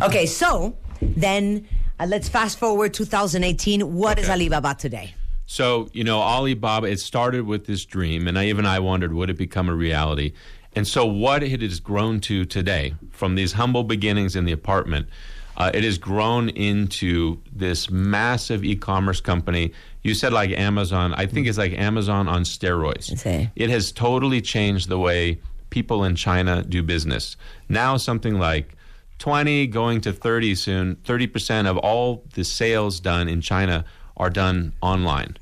okay, 0.02 0.26
so 0.26 0.74
then 1.00 1.66
uh, 1.98 2.06
let's 2.06 2.28
fast 2.28 2.58
forward 2.58 2.94
2018. 2.94 3.82
What 3.82 4.18
is 4.18 4.26
Okay. 4.26 4.32
Alibaba 4.32 4.74
today? 4.74 5.14
So, 5.46 5.88
you 5.92 6.04
know, 6.04 6.20
Alibaba, 6.20 6.86
it 6.86 7.00
started 7.00 7.46
with 7.46 7.66
this 7.66 7.84
dream, 7.84 8.26
and 8.28 8.38
I, 8.38 8.46
even 8.46 8.64
I 8.64 8.78
wondered, 8.78 9.12
would 9.12 9.28
it 9.28 9.36
become 9.36 9.68
a 9.68 9.74
reality? 9.74 10.32
And 10.74 10.86
so, 10.86 11.04
what 11.04 11.42
it 11.42 11.60
has 11.60 11.80
grown 11.80 12.20
to 12.20 12.44
today, 12.44 12.94
from 13.10 13.34
these 13.34 13.52
humble 13.52 13.84
beginnings 13.84 14.36
in 14.36 14.44
the 14.44 14.52
apartment, 14.52 15.08
uh, 15.56 15.70
it 15.72 15.84
has 15.84 15.98
grown 15.98 16.48
into 16.50 17.40
this 17.52 17.90
massive 17.90 18.64
e 18.64 18.76
commerce 18.76 19.20
company. 19.20 19.72
You 20.02 20.14
said 20.14 20.32
like 20.32 20.50
Amazon. 20.50 21.14
I 21.14 21.26
think 21.26 21.46
it's 21.46 21.58
like 21.58 21.72
Amazon 21.72 22.28
on 22.28 22.42
steroids. 22.42 23.10
Sí. 23.14 23.50
It 23.56 23.70
has 23.70 23.92
totally 23.92 24.40
changed 24.40 24.88
the 24.88 24.98
way 24.98 25.40
people 25.70 26.04
in 26.04 26.14
China 26.14 26.62
do 26.62 26.82
business. 26.82 27.36
Now, 27.68 27.96
something 27.96 28.38
like 28.38 28.76
20 29.18 29.66
going 29.68 30.00
to 30.02 30.12
30 30.12 30.54
soon, 30.54 30.96
30% 31.04 31.66
of 31.66 31.78
all 31.78 32.24
the 32.34 32.44
sales 32.44 33.00
done 33.00 33.28
in 33.28 33.40
China 33.40 33.84
are 34.16 34.30
done 34.30 34.72
online. 34.80 35.36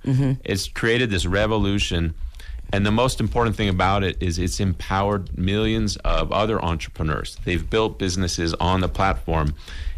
It's 0.44 0.68
created 0.68 1.10
this 1.10 1.26
revolution. 1.26 2.14
And 2.72 2.86
the 2.86 2.90
most 2.90 3.20
important 3.20 3.54
thing 3.54 3.68
about 3.68 4.02
it 4.02 4.16
is 4.20 4.38
it's 4.38 4.58
empowered 4.58 5.36
millions 5.36 5.96
of 5.98 6.32
other 6.32 6.62
entrepreneurs. 6.64 7.36
They've 7.44 7.68
built 7.68 7.98
businesses 7.98 8.54
on 8.54 8.80
the 8.80 8.88
platform. 8.88 9.54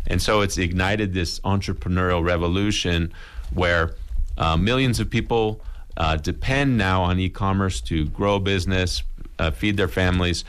And 0.09 0.21
so 0.21 0.41
it's 0.41 0.59
ignited 0.59 1.15
this 1.15 1.39
entrepreneurial 1.41 2.25
revolution 2.25 3.13
where 3.53 3.95
uh, 4.37 4.57
millions 4.57 4.99
of 4.99 5.09
people 5.09 5.61
uh, 5.97 6.17
depend 6.17 6.77
now 6.77 7.03
on 7.03 7.21
e 7.21 7.29
commerce 7.29 7.81
to 7.83 8.07
grow 8.07 8.41
business, 8.41 9.05
uh, 9.39 9.53
feed 9.53 9.77
their 9.77 9.89
families. 9.89 10.45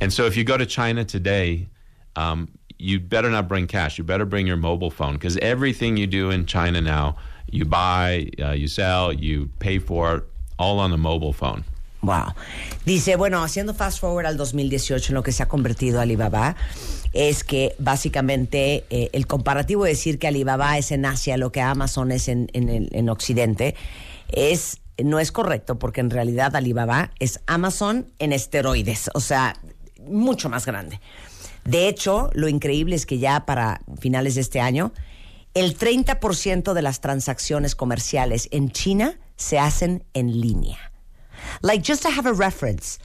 And 0.00 0.12
so 0.12 0.26
if 0.26 0.36
you 0.36 0.44
go 0.44 0.58
to 0.58 0.66
China 0.66 1.04
today, 1.04 1.68
um, 2.16 2.48
you 2.78 3.00
better 3.00 3.30
not 3.30 3.48
bring 3.48 3.66
cash. 3.66 3.96
You 3.96 4.04
better 4.04 4.26
bring 4.26 4.46
your 4.46 4.58
mobile 4.58 4.90
phone 4.90 5.14
because 5.14 5.38
everything 5.38 5.96
you 5.96 6.06
do 6.06 6.30
in 6.30 6.44
China 6.44 6.82
now, 6.82 7.16
you 7.50 7.64
buy, 7.64 8.28
uh, 8.38 8.50
you 8.50 8.68
sell, 8.68 9.12
you 9.12 9.48
pay 9.58 9.78
for 9.78 10.24
all 10.56 10.78
on 10.78 10.90
the 10.90 10.96
mobile 10.96 11.32
phone. 11.32 11.64
Wow. 12.02 12.34
Dice, 12.84 13.16
bueno, 13.16 13.42
haciendo 13.42 13.74
fast 13.74 14.00
forward 14.00 14.26
al 14.26 14.36
2018, 14.36 15.10
en 15.10 15.14
lo 15.14 15.22
que 15.22 15.32
se 15.32 15.42
ha 15.42 15.48
convertido 15.48 16.00
Alibaba, 16.00 16.54
es 17.12 17.42
que 17.42 17.74
básicamente 17.78 18.84
eh, 18.90 19.10
el 19.12 19.26
comparativo 19.26 19.84
de 19.84 19.90
decir 19.90 20.18
que 20.18 20.28
Alibaba 20.28 20.78
es 20.78 20.92
en 20.92 21.04
Asia 21.04 21.36
lo 21.36 21.50
que 21.50 21.62
Amazon 21.62 22.12
es 22.12 22.28
en, 22.28 22.48
en 22.52 22.88
en 22.92 23.08
Occidente, 23.08 23.74
es, 24.28 24.80
no 25.02 25.18
es 25.18 25.32
correcto, 25.32 25.78
porque 25.78 26.00
en 26.00 26.10
realidad 26.10 26.54
Alibaba 26.54 27.10
es 27.18 27.40
Amazon 27.46 28.06
en 28.18 28.32
esteroides, 28.32 29.10
o 29.14 29.20
sea, 29.20 29.56
mucho 30.06 30.48
más 30.48 30.66
grande. 30.66 31.00
De 31.64 31.88
hecho, 31.88 32.30
lo 32.34 32.48
increíble 32.48 32.94
es 32.94 33.06
que 33.06 33.18
ya 33.18 33.44
para 33.44 33.80
finales 33.98 34.36
de 34.36 34.42
este 34.42 34.60
año, 34.60 34.92
el 35.54 35.76
30% 35.76 36.74
de 36.74 36.82
las 36.82 37.00
transacciones 37.00 37.74
comerciales 37.74 38.48
en 38.52 38.70
China 38.70 39.18
se 39.36 39.56
hacen 39.56 40.02
en 40.14 40.28
línea. 40.30 40.76
Like, 41.62 41.82
just 41.82 42.02
to 42.02 42.10
have 42.10 42.26
a 42.26 42.32
reference, 42.32 42.98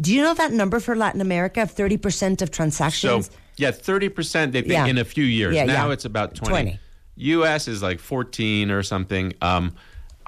Do 0.00 0.14
you 0.14 0.22
know 0.22 0.34
that 0.34 0.52
number 0.52 0.78
for 0.78 0.94
Latin 0.94 1.20
America 1.20 1.60
of 1.62 1.74
30% 1.74 2.40
of 2.40 2.52
transactions? 2.52 3.26
So 3.26 3.32
yeah, 3.56 3.72
thirty 3.72 4.08
percent 4.08 4.52
they 4.52 4.60
think 4.60 4.72
Yeah. 4.74 4.86
in 4.86 4.96
a 4.98 5.04
few 5.04 5.24
years. 5.24 5.56
Yeah, 5.56 5.64
now 5.64 5.88
yeah. 5.88 5.92
it's 5.94 6.04
about 6.04 6.36
20. 6.36 6.50
20. 6.52 6.80
U.S. 7.16 7.66
is 7.66 7.82
like 7.82 7.98
fourteen 7.98 8.70
or 8.70 8.84
something. 8.84 9.32
Um, 9.42 9.72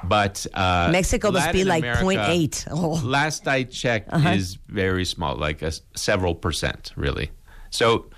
but 0.02 0.44
uh, 0.54 0.88
Mexico 0.90 1.30
must 1.30 1.52
be 1.52 1.62
like 1.62 1.84
America, 1.84 2.02
0.8. 2.02 2.68
Oh. 2.72 3.00
Last 3.04 3.46
I 3.46 3.62
checked, 3.62 4.08
Uh-huh. 4.12 4.30
is 4.30 4.58
very 4.66 5.04
small, 5.04 5.36
like 5.36 5.62
a 5.62 5.70
several 5.94 6.34
percent, 6.34 6.92
really. 6.96 7.30
So 7.70 8.10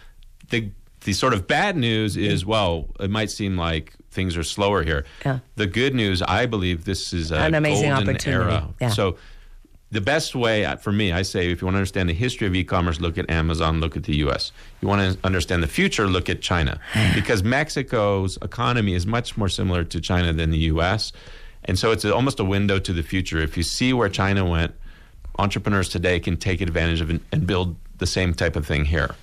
the 0.49 0.70
the 1.05 1.12
sort 1.12 1.34
of 1.34 1.47
bad 1.47 1.76
news 1.76 2.16
is, 2.16 2.47
well, 2.47 2.86
it 2.99 3.11
might 3.11 3.30
seem 3.30 3.59
like 3.59 3.93
things 4.13 4.37
are 4.37 4.45
slower 4.45 4.83
here. 4.83 5.05
Yeah. 5.25 5.39
The 5.57 5.67
good 5.67 5.95
news, 5.95 6.23
I 6.23 6.47
believe, 6.47 6.85
this 6.85 7.13
is 7.13 7.33
a 7.33 7.39
An 7.39 7.55
amazing 7.55 7.89
golden 7.91 8.09
opportunity. 8.11 8.53
era. 8.55 8.69
Yeah. 8.81 8.91
So 8.91 9.17
the 9.91 10.01
best 10.01 10.35
way 10.35 10.65
uh, 10.65 10.77
for 10.77 10.93
me, 10.93 11.13
I 11.13 11.23
say, 11.23 11.51
if 11.51 11.61
you 11.61 11.67
want 11.67 11.75
to 11.75 11.79
understand 11.79 12.09
the 12.09 12.15
history 12.15 12.47
of 12.47 12.55
e-commerce, 12.55 13.01
look 13.01 13.19
at 13.19 13.29
Amazon, 13.31 13.81
look 13.81 13.97
at 13.97 14.05
the 14.05 14.17
U.S. 14.19 14.53
You 14.81 14.89
want 14.89 15.01
to 15.13 15.19
understand 15.25 15.63
the 15.63 15.67
future, 15.69 16.07
look 16.07 16.29
at 16.29 16.41
China, 16.41 16.79
because 17.15 17.43
Mexico's 17.43 18.39
economy 18.43 18.95
is 18.95 19.07
much 19.07 19.37
more 19.37 19.49
similar 19.49 19.85
to 19.85 20.01
China 20.01 20.33
than 20.33 20.51
the 20.51 20.59
U.S. 20.73 21.13
And 21.65 21.79
so 21.79 21.91
it's 21.93 22.05
almost 22.05 22.41
a 22.41 22.45
window 22.45 22.79
to 22.79 22.93
the 22.93 23.03
future. 23.03 23.39
If 23.39 23.57
you 23.57 23.63
see 23.63 23.93
where 23.93 24.09
China 24.09 24.45
went, 24.45 24.75
entrepreneurs 25.39 25.89
today 25.89 26.21
can 26.21 26.37
take 26.37 26.61
advantage 26.61 27.01
of 27.01 27.11
it 27.11 27.21
and 27.33 27.47
build 27.47 27.77
the 27.99 28.07
same 28.07 28.35
type 28.35 28.57
of 28.57 28.67
thing 28.67 28.85
here. 28.85 29.15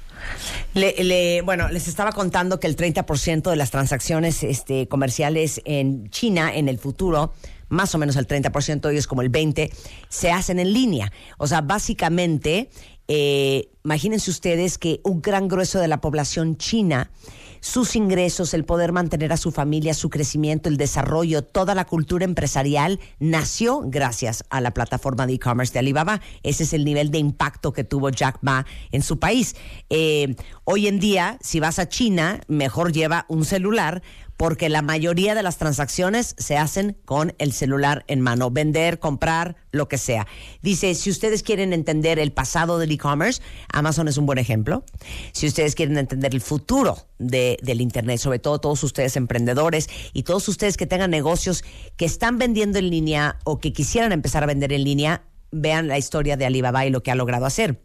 Le- 0.73 0.95
le- 1.03 1.41
bueno, 1.41 1.67
les 1.69 1.88
estaba 1.88 2.11
contando 2.11 2.59
que 2.59 2.67
el 2.67 2.75
30% 2.75 3.49
de 3.49 3.55
las 3.55 3.71
transacciones 3.71 4.43
este, 4.43 4.88
comerciales 4.88 5.61
en 5.65 6.09
China 6.09 6.53
en 6.53 6.69
el 6.69 6.80
futuro, 6.80 7.34
más 7.69 7.93
o 7.95 7.97
menos 7.97 8.15
el 8.15 8.27
30%, 8.27 8.86
hoy 8.88 8.97
es 8.97 9.07
como 9.07 9.21
el 9.21 9.32
20%, 9.32 9.69
se 10.09 10.32
hacen 10.32 10.59
en 10.59 10.73
línea. 10.73 11.11
O 11.38 11.47
sea, 11.47 11.61
básicamente, 11.61 12.69
eh, 13.07 13.69
imagínense 13.84 14.30
ustedes 14.32 14.77
que 14.77 15.01
un 15.03 15.21
gran 15.21 15.47
grueso 15.47 15.80
de 15.80 15.88
la 15.88 16.01
población 16.01 16.57
china, 16.57 17.11
sus 17.60 17.95
ingresos, 17.95 18.53
el 18.53 18.66
poder 18.66 18.91
mantener 18.91 19.34
a 19.34 19.38
su 19.38 19.51
familia, 19.51 19.93
su 19.93 20.10
crecimiento, 20.10 20.70
el 20.70 20.78
desarrollo, 20.78 21.43
toda 21.43 21.76
la 21.76 21.86
cultura 21.86 22.26
empresarial 22.26 22.99
nació 23.20 23.82
gracias 23.86 24.43
a 24.49 24.62
la 24.62 24.72
plataforma 24.72 25.28
de 25.28 25.34
e-commerce 25.34 25.74
de 25.74 25.80
Alibaba. 25.80 26.22
Ese 26.43 26.64
es 26.64 26.74
el 26.74 26.86
nivel 26.86 27.12
de 27.12 27.20
impacto 27.20 27.74
que 27.74 27.84
tuvo 27.84 28.10
Jack 28.10 28.39
Ma 28.41 28.66
en 28.91 29.01
su 29.01 29.20
país. 29.20 29.55
Eh, 29.89 30.36
hoy 30.64 30.88
en 30.88 30.99
día, 30.99 31.38
si 31.41 31.60
vas 31.60 31.80
a 31.80 31.89
China, 31.89 32.41
mejor 32.47 32.91
lleva 32.91 33.26
un 33.28 33.45
celular 33.45 34.01
porque 34.40 34.70
la 34.70 34.82
mayoría 34.82 35.36
de 35.36 35.44
las 35.44 35.58
transacciones 35.58 36.34
se 36.38 36.56
hacen 36.56 36.96
con 37.04 37.36
el 37.40 37.52
celular 37.52 38.06
en 38.08 38.22
mano, 38.22 38.50
vender, 38.52 38.98
comprar, 38.98 39.58
lo 39.74 39.90
que 39.90 39.98
sea. 39.98 40.28
Dice, 40.62 40.96
si 40.96 41.10
ustedes 41.10 41.44
quieren 41.44 41.74
entender 41.74 42.20
el 42.20 42.32
pasado 42.32 42.80
del 42.80 42.90
e-commerce, 42.90 43.42
Amazon 43.74 44.08
es 44.08 44.16
un 44.18 44.26
buen 44.26 44.38
ejemplo. 44.38 44.86
Si 45.34 45.46
ustedes 45.46 45.76
quieren 45.76 45.98
entender 45.98 46.34
el 46.34 46.40
futuro 46.40 47.10
de- 47.18 47.58
del 47.64 47.82
Internet, 47.82 48.20
sobre 48.20 48.40
todo 48.40 48.60
todos 48.60 48.82
ustedes 48.82 49.18
emprendedores 49.18 49.90
y 50.14 50.24
todos 50.24 50.48
ustedes 50.48 50.78
que 50.78 50.88
tengan 50.88 51.12
negocios 51.12 51.66
que 51.98 52.06
están 52.06 52.38
vendiendo 52.38 52.80
en 52.80 52.90
línea 52.90 53.40
o 53.44 53.60
que 53.60 53.74
quisieran 53.74 54.14
empezar 54.14 54.42
a 54.44 54.48
vender 54.48 54.72
en 54.72 54.86
línea, 54.86 55.24
vean 55.52 55.90
la 55.90 55.98
historia 55.98 56.38
de 56.38 56.46
Alibaba 56.46 56.86
y 56.86 56.92
lo 56.92 57.04
que 57.04 57.12
ha 57.12 57.16
logrado 57.16 57.46
hacer. 57.46 57.82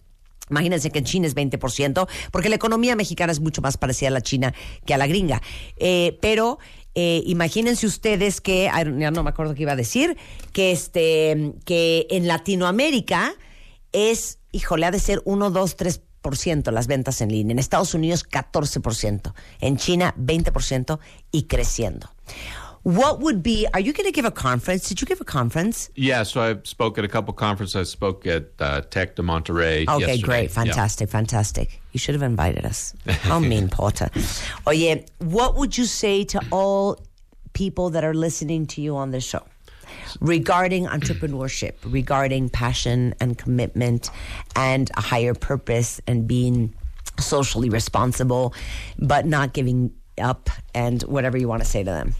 Imagínense 0.50 0.90
que 0.90 0.98
en 0.98 1.04
China 1.04 1.26
es 1.26 1.34
20%, 1.34 2.08
porque 2.30 2.48
la 2.48 2.56
economía 2.56 2.96
mexicana 2.96 3.32
es 3.32 3.40
mucho 3.40 3.62
más 3.62 3.76
parecida 3.76 4.08
a 4.08 4.12
la 4.12 4.20
china 4.20 4.54
que 4.84 4.94
a 4.94 4.98
la 4.98 5.06
gringa. 5.06 5.40
Eh, 5.76 6.18
pero 6.20 6.58
eh, 6.94 7.22
imagínense 7.26 7.86
ustedes 7.86 8.40
que, 8.40 8.70
ya 8.98 9.10
no 9.10 9.22
me 9.22 9.30
acuerdo 9.30 9.54
qué 9.54 9.62
iba 9.62 9.72
a 9.72 9.76
decir, 9.76 10.16
que, 10.52 10.72
este, 10.72 11.54
que 11.64 12.06
en 12.10 12.28
Latinoamérica 12.28 13.34
es, 13.92 14.38
híjole, 14.52 14.86
ha 14.86 14.90
de 14.90 15.00
ser 15.00 15.22
1, 15.24 15.50
2, 15.50 15.76
3% 15.76 16.70
las 16.72 16.86
ventas 16.86 17.20
en 17.20 17.30
línea. 17.30 17.52
En 17.52 17.58
Estados 17.58 17.94
Unidos, 17.94 18.28
14%. 18.28 19.32
En 19.60 19.76
China, 19.76 20.14
20% 20.18 20.98
y 21.30 21.44
creciendo. 21.44 22.10
What 22.84 23.20
would 23.20 23.42
be, 23.42 23.66
are 23.72 23.80
you 23.80 23.94
going 23.94 24.04
to 24.04 24.12
give 24.12 24.26
a 24.26 24.30
conference? 24.30 24.90
Did 24.90 25.00
you 25.00 25.06
give 25.06 25.18
a 25.18 25.24
conference? 25.24 25.88
Yeah, 25.94 26.22
so 26.22 26.42
I 26.42 26.56
spoke 26.64 26.98
at 26.98 27.04
a 27.04 27.08
couple 27.08 27.32
conferences. 27.32 27.76
I 27.76 27.84
spoke 27.84 28.26
at 28.26 28.50
uh, 28.58 28.82
Tech 28.82 29.16
de 29.16 29.22
Monterey. 29.22 29.86
Okay, 29.88 30.00
yesterday. 30.00 30.22
great. 30.22 30.42
Yeah. 30.50 30.64
Fantastic, 30.64 31.08
fantastic. 31.08 31.80
You 31.92 31.98
should 31.98 32.14
have 32.14 32.22
invited 32.22 32.66
us. 32.66 32.94
How 33.06 33.38
mean, 33.40 33.70
Porter. 33.70 34.10
Oh 34.66 34.70
yeah, 34.70 34.96
what 35.18 35.56
would 35.56 35.78
you 35.78 35.86
say 35.86 36.24
to 36.24 36.40
all 36.52 36.98
people 37.54 37.88
that 37.88 38.04
are 38.04 38.12
listening 38.12 38.66
to 38.66 38.82
you 38.82 38.96
on 38.96 39.12
the 39.12 39.20
show 39.20 39.42
regarding 40.20 40.84
entrepreneurship, 40.84 41.72
regarding 41.84 42.50
passion 42.50 43.14
and 43.18 43.38
commitment 43.38 44.10
and 44.56 44.90
a 44.98 45.00
higher 45.00 45.32
purpose 45.32 46.02
and 46.06 46.28
being 46.28 46.74
socially 47.18 47.70
responsible, 47.70 48.52
but 48.98 49.24
not 49.24 49.54
giving 49.54 49.90
up 50.18 50.50
and 50.74 51.02
whatever 51.04 51.38
you 51.38 51.48
want 51.48 51.62
to 51.62 51.68
say 51.68 51.82
to 51.82 51.90
them? 51.90 52.14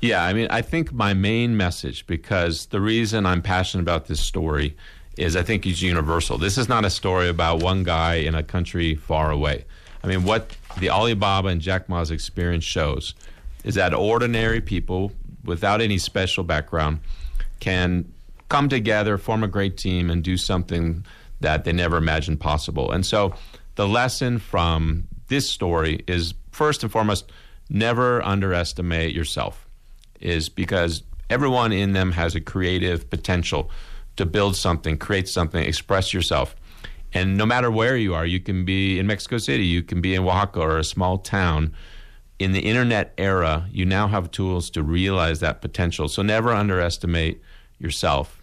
Yeah, 0.00 0.22
I 0.22 0.34
mean, 0.34 0.48
I 0.50 0.62
think 0.62 0.92
my 0.92 1.14
main 1.14 1.56
message, 1.56 2.06
because 2.06 2.66
the 2.66 2.80
reason 2.80 3.24
I'm 3.24 3.40
passionate 3.40 3.82
about 3.82 4.06
this 4.06 4.20
story 4.20 4.76
is 5.16 5.36
I 5.36 5.42
think 5.42 5.66
it's 5.66 5.80
universal. 5.80 6.36
This 6.36 6.58
is 6.58 6.68
not 6.68 6.84
a 6.84 6.90
story 6.90 7.28
about 7.28 7.62
one 7.62 7.82
guy 7.82 8.16
in 8.16 8.34
a 8.34 8.42
country 8.42 8.94
far 8.94 9.30
away. 9.30 9.64
I 10.04 10.06
mean, 10.06 10.24
what 10.24 10.54
the 10.78 10.90
Alibaba 10.90 11.48
and 11.48 11.60
Jack 11.60 11.88
Ma's 11.88 12.10
experience 12.10 12.64
shows 12.64 13.14
is 13.64 13.74
that 13.76 13.94
ordinary 13.94 14.60
people 14.60 15.12
without 15.44 15.80
any 15.80 15.96
special 15.96 16.44
background 16.44 17.00
can 17.60 18.12
come 18.48 18.68
together, 18.68 19.16
form 19.16 19.42
a 19.42 19.48
great 19.48 19.78
team, 19.78 20.10
and 20.10 20.22
do 20.22 20.36
something 20.36 21.04
that 21.40 21.64
they 21.64 21.72
never 21.72 21.96
imagined 21.96 22.38
possible. 22.38 22.92
And 22.92 23.04
so 23.04 23.34
the 23.76 23.88
lesson 23.88 24.38
from 24.38 25.08
this 25.28 25.48
story 25.50 26.04
is 26.06 26.34
first 26.52 26.82
and 26.82 26.92
foremost, 26.92 27.32
never 27.68 28.22
underestimate 28.22 29.14
yourself 29.14 29.65
is 30.20 30.48
because 30.48 31.02
everyone 31.28 31.72
in 31.72 31.92
them 31.92 32.12
has 32.12 32.34
a 32.34 32.40
creative 32.40 33.10
potential 33.10 33.70
to 34.16 34.26
build 34.26 34.56
something, 34.56 34.96
create 34.96 35.28
something, 35.28 35.62
express 35.62 36.14
yourself. 36.14 36.56
And 37.12 37.36
no 37.36 37.46
matter 37.46 37.70
where 37.70 37.96
you 37.96 38.14
are, 38.14 38.26
you 38.26 38.40
can 38.40 38.64
be 38.64 38.98
in 38.98 39.06
Mexico 39.06 39.38
City, 39.38 39.64
you 39.64 39.82
can 39.82 40.00
be 40.00 40.14
in 40.14 40.24
Oaxaca 40.24 40.60
or 40.60 40.78
a 40.78 40.84
small 40.84 41.18
town. 41.18 41.74
In 42.38 42.52
the 42.52 42.60
internet 42.60 43.14
era, 43.16 43.68
you 43.72 43.86
now 43.86 44.08
have 44.08 44.30
tools 44.30 44.68
to 44.70 44.82
realize 44.82 45.40
that 45.40 45.62
potential. 45.62 46.08
So 46.08 46.22
never 46.22 46.50
underestimate 46.50 47.40
yourself. 47.78 48.35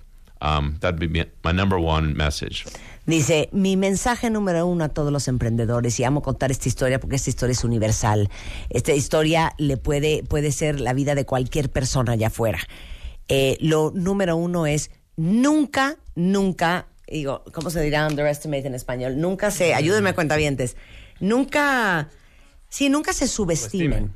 Um, 0.44 0.78
that'd 0.80 1.00
be 1.00 1.08
my- 1.08 1.30
my 1.44 1.54
number 1.54 1.80
one 1.80 2.14
message. 2.16 2.66
Dice, 3.06 3.50
mi 3.54 3.78
mensaje 3.78 4.30
número 4.30 4.66
uno 4.66 4.84
a 4.84 4.89
todos 4.89 5.12
los 5.12 5.28
emprendedores, 5.28 6.00
y 6.00 6.04
amo 6.04 6.22
contar 6.22 6.52
esta 6.52 6.68
historia 6.68 7.00
porque 7.00 7.16
esta 7.16 7.30
historia 7.30 7.54
es 7.54 7.64
universal. 7.64 8.30
Esta 8.70 8.94
historia 8.94 9.54
le 9.58 9.78
puede, 9.78 10.24
puede 10.24 10.52
ser 10.52 10.80
la 10.82 10.94
vida 10.94 11.16
de 11.16 11.26
cualquier 11.26 11.70
persona 11.70 12.14
allá 12.14 12.28
afuera. 12.28 12.60
Eh, 13.30 13.58
lo 13.62 13.91
número 13.96 14.36
uno 14.36 14.68
es 14.68 14.91
nunca, 15.16 15.96
nunca, 16.16 16.88
digo, 17.08 17.44
¿cómo 17.54 17.70
se 17.70 17.82
dirá 17.82 18.06
underestimate 18.08 18.68
en 18.68 18.76
español? 18.76 19.18
Nunca 19.20 19.50
se, 19.52 19.74
ayúdenme 19.74 20.14
cuentavientes, 20.14 20.76
nunca, 21.20 22.10
sí, 22.70 22.89
nunca 22.89 23.14
se 23.14 23.28
subestimen. 23.28 24.14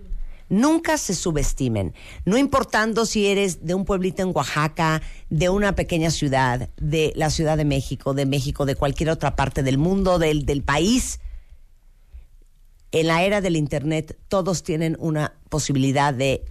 Nunca 0.49 0.97
se 0.97 1.13
subestimen, 1.13 1.93
no 2.23 2.37
importando 2.37 3.05
si 3.05 3.27
eres 3.27 3.65
de 3.65 3.73
un 3.73 3.83
pueblito 3.83 4.21
en 4.21 4.31
Oaxaca, 4.33 5.01
de 5.29 5.49
una 5.49 5.75
pequeña 5.75 6.09
ciudad, 6.09 6.69
de 6.77 7.11
la 7.15 7.29
Ciudad 7.29 7.57
de 7.57 7.65
México, 7.65 8.13
de 8.13 8.25
México, 8.25 8.65
de 8.65 8.75
cualquier 8.75 9.09
otra 9.09 9.35
parte 9.35 9.61
del 9.61 9.77
mundo, 9.77 10.19
del, 10.19 10.45
del 10.45 10.63
país. 10.63 11.19
En 12.91 13.07
la 13.07 13.23
era 13.23 13.41
del 13.41 13.57
Internet 13.57 14.17
todos 14.29 14.63
tienen 14.63 14.95
una 14.99 15.33
posibilidad 15.49 16.13
de 16.13 16.45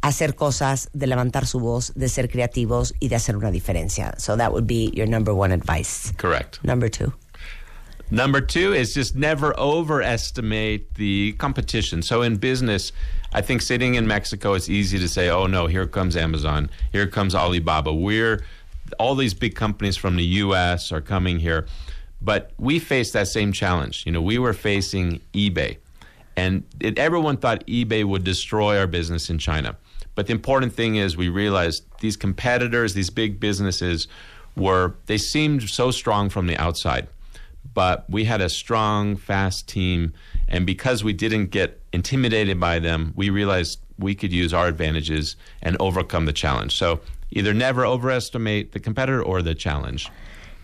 hacer 0.00 0.34
cosas, 0.34 0.90
de 0.92 1.06
levantar 1.06 1.46
su 1.46 1.60
voz, 1.60 1.92
de 1.94 2.08
ser 2.08 2.28
creativos 2.28 2.94
y 2.98 3.08
de 3.08 3.16
hacer 3.16 3.36
una 3.36 3.50
diferencia. 3.50 4.14
So 4.18 4.36
that 4.36 4.50
would 4.50 4.66
be 4.66 4.90
your 4.94 5.08
number 5.08 5.32
one 5.32 5.52
advice. 5.52 6.12
Correct. 6.16 6.58
Number 6.62 6.90
two. 6.90 7.12
Number 8.10 8.40
two 8.40 8.72
is 8.72 8.94
just 8.94 9.14
never 9.16 9.54
overestimate 9.58 10.94
the 10.94 11.34
competition. 11.38 12.02
So 12.02 12.22
in 12.22 12.38
business, 12.38 12.92
I 13.32 13.40
think 13.42 13.62
sitting 13.62 13.94
in 13.94 14.06
Mexico, 14.06 14.54
it's 14.54 14.68
easy 14.68 14.98
to 14.98 15.08
say, 15.08 15.28
oh 15.28 15.46
no, 15.46 15.66
here 15.66 15.86
comes 15.86 16.16
Amazon, 16.16 16.70
here 16.92 17.06
comes 17.06 17.34
Alibaba. 17.34 17.92
We're 17.92 18.44
all 18.98 19.14
these 19.14 19.34
big 19.34 19.54
companies 19.54 19.96
from 19.96 20.16
the 20.16 20.24
US 20.24 20.92
are 20.92 21.00
coming 21.00 21.38
here. 21.38 21.66
But 22.20 22.52
we 22.58 22.78
faced 22.78 23.12
that 23.12 23.28
same 23.28 23.52
challenge. 23.52 24.04
You 24.06 24.12
know, 24.12 24.22
we 24.22 24.38
were 24.38 24.54
facing 24.54 25.20
eBay. 25.34 25.76
And 26.36 26.64
it, 26.80 26.98
everyone 26.98 27.36
thought 27.36 27.66
eBay 27.66 28.04
would 28.04 28.24
destroy 28.24 28.78
our 28.78 28.86
business 28.86 29.28
in 29.28 29.38
China. 29.38 29.76
But 30.14 30.26
the 30.26 30.32
important 30.32 30.72
thing 30.72 30.96
is 30.96 31.16
we 31.16 31.28
realized 31.28 31.84
these 32.00 32.16
competitors, 32.16 32.94
these 32.94 33.10
big 33.10 33.38
businesses, 33.38 34.08
were 34.56 34.94
they 35.06 35.18
seemed 35.18 35.68
so 35.68 35.90
strong 35.90 36.28
from 36.28 36.46
the 36.46 36.56
outside 36.56 37.08
but 37.74 38.08
we 38.08 38.24
had 38.24 38.40
a 38.40 38.48
strong, 38.48 39.16
fast 39.16 39.68
team. 39.68 40.12
And 40.48 40.66
because 40.66 41.04
we 41.04 41.12
didn't 41.12 41.50
get 41.50 41.80
intimidated 41.92 42.58
by 42.58 42.78
them, 42.78 43.12
we 43.16 43.30
realized 43.30 43.80
we 43.98 44.14
could 44.14 44.32
use 44.32 44.54
our 44.54 44.66
advantages 44.66 45.36
and 45.62 45.76
overcome 45.80 46.26
the 46.26 46.32
challenge. 46.32 46.74
So 46.76 47.00
either 47.30 47.52
never 47.52 47.84
overestimate 47.84 48.72
the 48.72 48.80
competitor 48.80 49.22
or 49.22 49.42
the 49.42 49.54
challenge. 49.54 50.10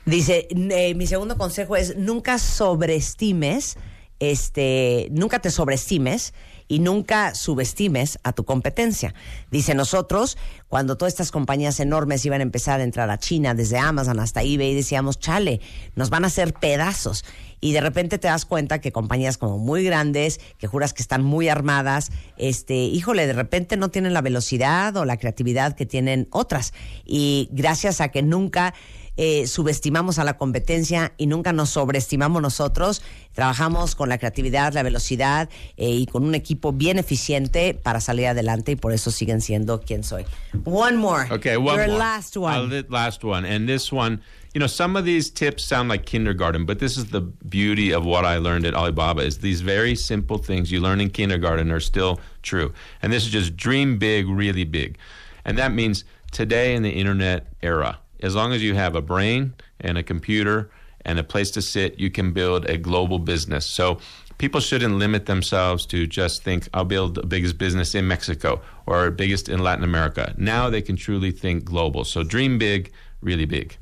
Dice, 0.06 0.46
eh, 0.50 0.94
mi 0.94 1.06
segundo 1.06 1.36
consejo 1.36 1.76
es 1.76 1.96
nunca 1.96 2.38
sobreestimes, 2.38 3.76
este, 4.20 5.08
nunca 5.10 5.38
te 5.38 5.50
sobreestimes 5.50 6.34
y 6.68 6.78
nunca 6.78 7.34
subestimes 7.34 8.18
a 8.22 8.32
tu 8.32 8.44
competencia. 8.44 9.14
Dice 9.50 9.74
nosotros, 9.74 10.36
cuando 10.68 10.96
todas 10.96 11.14
estas 11.14 11.30
compañías 11.30 11.80
enormes 11.80 12.24
iban 12.26 12.40
a 12.40 12.42
empezar 12.42 12.80
a 12.80 12.84
entrar 12.84 13.10
a 13.10 13.18
China, 13.18 13.54
desde 13.54 13.78
Amazon 13.78 14.20
hasta 14.20 14.42
eBay, 14.42 14.74
decíamos, 14.74 15.18
chale, 15.18 15.60
nos 15.94 16.10
van 16.10 16.24
a 16.24 16.28
hacer 16.28 16.52
pedazos. 16.52 17.24
Y 17.64 17.72
de 17.72 17.80
repente 17.80 18.18
te 18.18 18.28
das 18.28 18.44
cuenta 18.44 18.82
que 18.82 18.92
compañías 18.92 19.38
como 19.38 19.56
muy 19.56 19.84
grandes, 19.84 20.38
que 20.58 20.66
juras 20.66 20.92
que 20.92 21.00
están 21.00 21.24
muy 21.24 21.48
armadas, 21.48 22.12
este, 22.36 22.74
híjole, 22.74 23.26
de 23.26 23.32
repente 23.32 23.78
no 23.78 23.88
tienen 23.88 24.12
la 24.12 24.20
velocidad 24.20 24.94
o 24.98 25.06
la 25.06 25.16
creatividad 25.16 25.74
que 25.74 25.86
tienen 25.86 26.28
otras. 26.30 26.74
Y 27.06 27.48
gracias 27.52 28.02
a 28.02 28.08
que 28.08 28.20
nunca 28.20 28.74
eh, 29.16 29.46
subestimamos 29.46 30.18
a 30.18 30.24
la 30.24 30.36
competencia 30.36 31.14
y 31.16 31.26
nunca 31.26 31.54
nos 31.54 31.70
sobreestimamos 31.70 32.42
nosotros. 32.42 33.00
Trabajamos 33.32 33.94
con 33.94 34.08
la 34.08 34.18
creatividad, 34.18 34.74
la 34.74 34.82
velocidad 34.82 35.48
eh, 35.78 35.88
y 35.88 36.06
con 36.06 36.24
un 36.24 36.34
equipo 36.34 36.72
bien 36.72 36.98
eficiente 36.98 37.72
para 37.72 38.00
salir 38.00 38.26
adelante 38.26 38.72
y 38.72 38.76
por 38.76 38.92
eso 38.92 39.10
siguen 39.10 39.40
siendo 39.40 39.80
quien 39.80 40.04
soy. 40.04 40.26
One 40.64 40.98
more. 40.98 41.32
Okay, 41.32 41.56
one 41.56 41.76
Your 41.76 41.86
more. 41.86 41.98
last 41.98 42.36
one. 42.36 42.54
I'll 42.54 42.84
last 42.90 43.24
one. 43.24 43.46
And 43.46 43.66
this 43.66 43.90
one, 43.90 44.20
you 44.54 44.60
know, 44.60 44.68
some 44.68 44.94
of 44.94 45.04
these 45.04 45.30
tips 45.30 45.64
sound 45.64 45.88
like 45.88 46.06
kindergarten, 46.06 46.64
but 46.64 46.78
this 46.78 46.96
is 46.96 47.06
the 47.06 47.20
beauty 47.20 47.92
of 47.92 48.06
what 48.06 48.24
I 48.24 48.38
learned 48.38 48.64
at 48.64 48.74
Alibaba 48.74 49.22
is 49.22 49.38
these 49.38 49.60
very 49.60 49.96
simple 49.96 50.38
things 50.38 50.70
you 50.70 50.80
learn 50.80 51.00
in 51.00 51.10
kindergarten 51.10 51.72
are 51.72 51.80
still 51.80 52.20
true. 52.42 52.72
And 53.02 53.12
this 53.12 53.24
is 53.24 53.32
just 53.32 53.56
dream 53.56 53.98
big, 53.98 54.28
really 54.28 54.62
big. 54.62 54.96
And 55.44 55.58
that 55.58 55.72
means 55.72 56.04
today 56.30 56.76
in 56.76 56.84
the 56.84 56.90
internet 56.90 57.48
era, 57.62 57.98
as 58.20 58.36
long 58.36 58.52
as 58.52 58.62
you 58.62 58.76
have 58.76 58.94
a 58.94 59.02
brain 59.02 59.54
and 59.80 59.98
a 59.98 60.04
computer 60.04 60.70
and 61.04 61.18
a 61.18 61.24
place 61.24 61.50
to 61.50 61.60
sit, 61.60 61.98
you 61.98 62.08
can 62.08 62.32
build 62.32 62.64
a 62.66 62.78
global 62.78 63.18
business. 63.18 63.66
So 63.66 63.98
people 64.38 64.60
shouldn't 64.60 64.94
limit 64.94 65.26
themselves 65.26 65.84
to 65.86 66.06
just 66.06 66.44
think, 66.44 66.68
I'll 66.72 66.84
build 66.84 67.16
the 67.16 67.26
biggest 67.26 67.58
business 67.58 67.92
in 67.96 68.06
Mexico 68.06 68.62
or 68.86 69.10
biggest 69.10 69.48
in 69.48 69.64
Latin 69.64 69.82
America. 69.82 70.32
Now 70.38 70.70
they 70.70 70.80
can 70.80 70.94
truly 70.94 71.32
think 71.32 71.64
global. 71.64 72.04
So 72.04 72.22
dream 72.22 72.56
big, 72.56 72.92
really 73.20 73.46
big. 73.46 73.78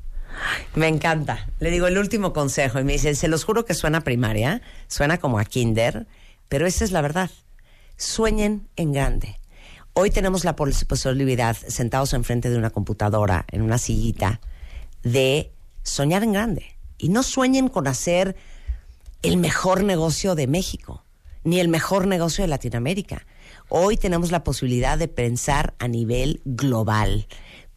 Me 0.75 0.87
encanta. 0.87 1.47
Le 1.59 1.71
digo 1.71 1.87
el 1.87 1.97
último 1.97 2.33
consejo 2.33 2.79
y 2.79 2.83
me 2.83 2.93
dice, 2.93 3.15
se 3.15 3.27
los 3.27 3.43
juro 3.43 3.65
que 3.65 3.73
suena 3.73 4.01
primaria, 4.01 4.61
suena 4.87 5.17
como 5.17 5.39
a 5.39 5.45
kinder, 5.45 6.07
pero 6.49 6.65
esa 6.65 6.83
es 6.83 6.91
la 6.91 7.01
verdad. 7.01 7.29
Sueñen 7.97 8.67
en 8.75 8.91
grande. 8.91 9.39
Hoy 9.93 10.09
tenemos 10.09 10.43
la 10.43 10.55
pos- 10.55 10.85
posibilidad, 10.85 11.55
sentados 11.55 12.13
enfrente 12.13 12.49
de 12.49 12.57
una 12.57 12.71
computadora, 12.71 13.45
en 13.51 13.61
una 13.61 13.77
sillita, 13.77 14.39
de 15.03 15.51
soñar 15.83 16.23
en 16.23 16.33
grande. 16.33 16.75
Y 16.97 17.09
no 17.09 17.21
sueñen 17.21 17.67
con 17.67 17.87
hacer 17.87 18.35
el 19.21 19.37
mejor 19.37 19.83
negocio 19.83 20.35
de 20.35 20.47
México, 20.47 21.03
ni 21.43 21.59
el 21.59 21.67
mejor 21.67 22.07
negocio 22.07 22.43
de 22.43 22.47
Latinoamérica. 22.47 23.25
Hoy 23.69 23.97
tenemos 23.97 24.31
la 24.31 24.43
posibilidad 24.43 24.97
de 24.97 25.07
pensar 25.07 25.75
a 25.79 25.87
nivel 25.87 26.41
global. 26.45 27.27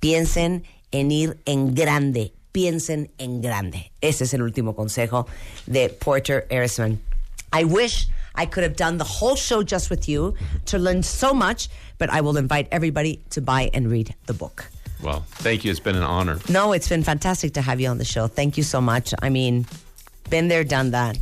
Piensen 0.00 0.64
en 0.92 1.10
ir 1.10 1.38
en 1.44 1.74
grande, 1.74 2.32
piensen 2.56 3.10
en 3.18 3.42
grande. 3.42 3.92
Ese 4.00 4.24
es 4.24 4.32
el 4.32 4.40
último 4.40 4.74
consejo 4.74 5.26
de 5.66 5.90
Porter 5.90 6.46
Erisman. 6.48 6.98
I 7.52 7.64
wish 7.64 8.08
I 8.34 8.46
could 8.46 8.64
have 8.64 8.76
done 8.76 8.96
the 8.96 9.04
whole 9.04 9.36
show 9.36 9.62
just 9.62 9.90
with 9.90 10.08
you 10.08 10.34
to 10.64 10.78
learn 10.78 11.02
so 11.02 11.34
much, 11.34 11.68
but 11.98 12.08
I 12.08 12.22
will 12.22 12.38
invite 12.38 12.66
everybody 12.72 13.20
to 13.32 13.42
buy 13.42 13.68
and 13.74 13.90
read 13.90 14.14
the 14.24 14.32
book. 14.32 14.70
Well, 15.02 15.26
thank 15.42 15.66
you. 15.66 15.70
It's 15.70 15.80
been 15.80 15.96
an 15.96 16.02
honor. 16.02 16.38
No, 16.48 16.72
it's 16.72 16.88
been 16.88 17.02
fantastic 17.02 17.52
to 17.54 17.60
have 17.60 17.78
you 17.78 17.90
on 17.90 17.98
the 17.98 18.06
show. 18.06 18.26
Thank 18.26 18.56
you 18.56 18.62
so 18.62 18.80
much. 18.80 19.12
I 19.20 19.28
mean, 19.28 19.66
been 20.30 20.48
there, 20.48 20.64
done 20.64 20.92
that. 20.92 21.18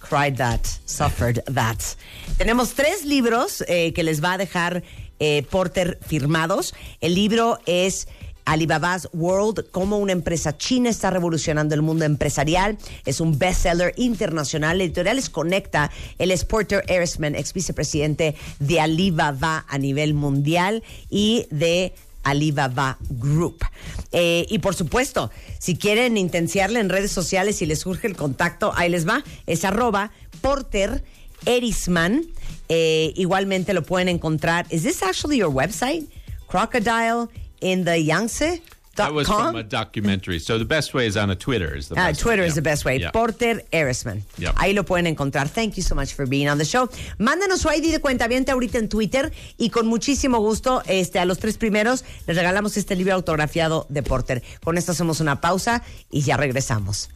Cried 0.00 0.38
that, 0.38 0.66
suffered 0.86 1.40
that. 1.48 1.94
Tenemos 2.38 2.74
tres 2.74 3.04
libros 3.04 3.62
eh, 3.68 3.92
que 3.92 4.02
les 4.02 4.20
va 4.20 4.36
a 4.36 4.38
dejar 4.38 4.82
eh, 5.20 5.42
Porter 5.50 5.98
firmados. 6.00 6.72
El 7.02 7.14
libro 7.14 7.58
es 7.66 8.06
Alibaba's 8.50 9.08
World, 9.12 9.70
cómo 9.70 9.98
una 9.98 10.10
empresa 10.10 10.58
china 10.58 10.90
está 10.90 11.10
revolucionando 11.10 11.76
el 11.76 11.82
mundo 11.82 12.04
empresarial. 12.04 12.78
Es 13.06 13.20
un 13.20 13.38
bestseller 13.38 13.94
internacional. 13.96 14.78
La 14.78 14.84
editorial 14.84 15.16
les 15.16 15.30
conecta. 15.30 15.92
Él 16.18 16.32
es 16.32 16.44
Porter 16.44 16.82
Erisman, 16.88 17.36
ex 17.36 17.52
vicepresidente 17.52 18.34
de 18.58 18.80
Alibaba 18.80 19.64
a 19.68 19.78
nivel 19.78 20.14
mundial 20.14 20.82
y 21.08 21.46
de 21.50 21.94
Alibaba 22.24 22.98
Group. 23.08 23.64
Eh, 24.10 24.46
y 24.48 24.58
por 24.58 24.74
supuesto, 24.74 25.30
si 25.60 25.76
quieren 25.76 26.16
intenciarle 26.16 26.80
en 26.80 26.88
redes 26.88 27.12
sociales 27.12 27.62
y 27.62 27.66
les 27.66 27.78
surge 27.78 28.08
el 28.08 28.16
contacto, 28.16 28.72
ahí 28.74 28.90
les 28.90 29.06
va. 29.06 29.22
Es 29.46 29.64
arroba 29.64 30.10
Porter 30.40 31.04
Erisman. 31.46 32.26
Eh, 32.68 33.12
igualmente 33.14 33.74
lo 33.74 33.84
pueden 33.84 34.08
encontrar. 34.08 34.66
¿Is 34.70 34.82
this 34.82 35.04
actually 35.04 35.38
your 35.38 35.54
website? 35.54 36.04
Crocodile 36.48 37.28
in 37.60 37.84
the 37.84 37.98
Yangtze? 37.98 38.62
That 38.96 39.14
was 39.14 39.28
from 39.28 39.56
a 39.56 39.62
documentary. 39.62 40.40
So 40.40 40.58
the 40.58 40.64
best 40.66 40.92
way 40.92 41.06
is 41.06 41.16
on 41.16 41.30
a 41.30 41.36
Twitter. 41.36 41.74
Is 41.74 41.88
the 41.88 41.94
best 41.94 42.20
Twitter 42.20 42.42
way. 42.42 42.48
is 42.48 42.52
Yeah. 42.52 42.54
the 42.56 42.62
best 42.62 42.84
way. 42.84 42.98
Yeah. 42.98 43.10
Porter 43.12 43.62
Erisman. 43.72 44.22
Yep. 44.36 44.54
Ahí 44.56 44.74
lo 44.74 44.84
pueden 44.84 45.06
encontrar. 45.06 45.48
Thank 45.48 45.76
you 45.76 45.82
so 45.82 45.94
much 45.94 46.12
for 46.12 46.26
being 46.26 46.48
on 46.50 46.58
the 46.58 46.64
show. 46.66 46.90
Mándanos 47.18 47.60
su 47.60 47.68
ID 47.70 47.92
de 47.92 48.00
cuenta 48.00 48.26
ahorita 48.26 48.78
en 48.78 48.88
Twitter 48.88 49.32
y 49.56 49.70
con 49.70 49.86
muchísimo 49.86 50.38
gusto 50.40 50.82
este, 50.86 51.18
a 51.18 51.24
los 51.24 51.38
tres 51.38 51.56
primeros 51.56 52.04
les 52.26 52.36
regalamos 52.36 52.76
este 52.76 52.94
libro 52.96 53.14
autografiado 53.14 53.86
de 53.88 54.02
Porter. 54.02 54.42
Con 54.62 54.76
esto 54.76 54.92
hacemos 54.92 55.20
una 55.20 55.40
pausa 55.40 55.82
y 56.10 56.20
ya 56.22 56.36
regresamos. 56.36 57.08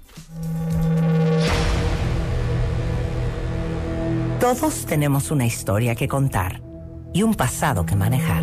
Todos 4.40 4.86
tenemos 4.86 5.30
una 5.30 5.44
historia 5.44 5.94
que 5.96 6.06
contar 6.08 6.62
y 7.12 7.22
un 7.22 7.34
pasado 7.34 7.84
que 7.84 7.96
manejar. 7.96 8.42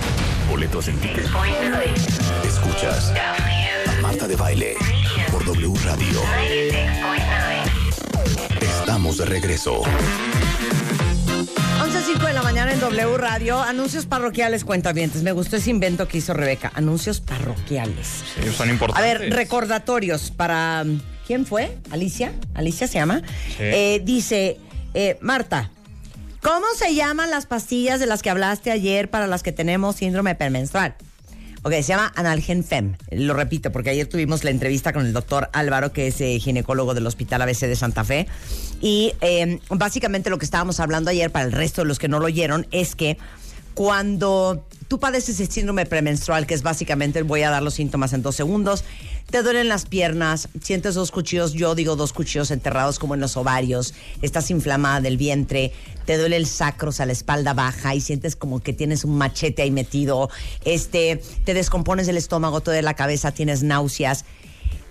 Boletos 0.51 0.87
en 0.89 0.97
ticket. 0.99 1.25
Escuchas 2.45 3.13
a 3.15 4.01
Marta 4.01 4.27
de 4.27 4.35
Baile 4.35 4.75
por 5.31 5.45
W 5.45 5.73
Radio. 5.85 6.19
Estamos 8.61 9.17
de 9.17 9.25
regreso. 9.27 9.81
11.05 11.79 12.27
de 12.27 12.33
la 12.33 12.41
mañana 12.43 12.73
en 12.73 12.81
W 12.81 13.17
Radio. 13.17 13.61
Anuncios 13.61 14.05
parroquiales, 14.05 14.65
cuentavientes. 14.65 15.23
Me 15.23 15.31
gustó 15.31 15.55
ese 15.55 15.69
invento 15.69 16.05
que 16.09 16.17
hizo 16.17 16.33
Rebeca. 16.33 16.69
Anuncios 16.75 17.21
parroquiales. 17.21 18.07
Sí, 18.35 18.51
son 18.51 18.67
A 18.67 18.71
importantes. 18.73 19.19
ver, 19.21 19.33
recordatorios 19.33 20.31
para. 20.31 20.83
¿Quién 21.25 21.45
fue? 21.45 21.77
¿Alicia? 21.91 22.33
¿Alicia 22.55 22.87
se 22.87 22.95
llama? 22.95 23.21
Sí. 23.47 23.55
Eh, 23.61 24.01
dice, 24.03 24.57
eh, 24.93 25.17
Marta, 25.21 25.71
¿cómo 26.41 26.65
se 26.75 26.95
llaman 26.95 27.29
las 27.31 27.45
pastillas 27.45 27.99
de 27.99 28.05
las 28.05 28.21
que 28.21 28.29
hablaste 28.29 28.71
ayer 28.71 29.09
para 29.09 29.27
las 29.27 29.43
que 29.43 29.51
tenemos 29.51 29.97
síndrome 29.97 30.35
premenstrual? 30.35 30.95
Ok, 31.63 31.73
se 31.73 31.83
llama 31.83 32.11
Analgen 32.15 32.63
Fem. 32.63 32.95
Lo 33.11 33.35
repito, 33.35 33.71
porque 33.71 33.91
ayer 33.91 34.07
tuvimos 34.07 34.43
la 34.43 34.49
entrevista 34.49 34.93
con 34.93 35.05
el 35.05 35.13
doctor 35.13 35.49
Álvaro, 35.53 35.93
que 35.93 36.07
es 36.07 36.19
eh, 36.19 36.39
ginecólogo 36.39 36.95
del 36.95 37.05
Hospital 37.05 37.43
ABC 37.43 37.61
de 37.67 37.75
Santa 37.75 38.03
Fe. 38.03 38.27
Y 38.81 39.13
eh, 39.21 39.59
básicamente 39.69 40.31
lo 40.31 40.39
que 40.39 40.45
estábamos 40.45 40.79
hablando 40.79 41.11
ayer, 41.11 41.31
para 41.31 41.45
el 41.45 41.51
resto 41.51 41.81
de 41.81 41.87
los 41.87 41.99
que 41.99 42.07
no 42.07 42.19
lo 42.19 42.25
oyeron, 42.25 42.65
es 42.71 42.95
que 42.95 43.19
cuando 43.75 44.65
tú 44.91 44.99
padeces 44.99 45.39
el 45.39 45.49
síndrome 45.49 45.85
premenstrual, 45.85 46.45
que 46.45 46.53
es 46.53 46.63
básicamente, 46.63 47.23
voy 47.23 47.43
a 47.43 47.49
dar 47.49 47.63
los 47.63 47.75
síntomas 47.75 48.11
en 48.11 48.23
dos 48.23 48.35
segundos, 48.35 48.83
te 49.29 49.41
duelen 49.41 49.69
las 49.69 49.85
piernas, 49.85 50.49
sientes 50.61 50.95
dos 50.95 51.11
cuchillos, 51.11 51.53
yo 51.53 51.75
digo 51.75 51.95
dos 51.95 52.11
cuchillos 52.11 52.51
enterrados 52.51 52.99
como 52.99 53.15
en 53.15 53.21
los 53.21 53.37
ovarios, 53.37 53.93
estás 54.21 54.51
inflamada 54.51 54.99
del 54.99 55.15
vientre, 55.15 55.71
te 56.05 56.17
duele 56.17 56.35
el 56.35 56.45
sacro, 56.45 56.89
o 56.89 56.91
sea, 56.91 57.05
la 57.05 57.13
espalda 57.13 57.53
baja 57.53 57.95
y 57.95 58.01
sientes 58.01 58.35
como 58.35 58.59
que 58.59 58.73
tienes 58.73 59.05
un 59.05 59.17
machete 59.17 59.61
ahí 59.61 59.71
metido, 59.71 60.29
este, 60.65 61.23
te 61.45 61.53
descompones 61.53 62.09
el 62.09 62.17
estómago, 62.17 62.59
te 62.59 62.71
duele 62.71 62.81
la 62.81 62.95
cabeza, 62.95 63.31
tienes 63.31 63.63
náuseas. 63.63 64.25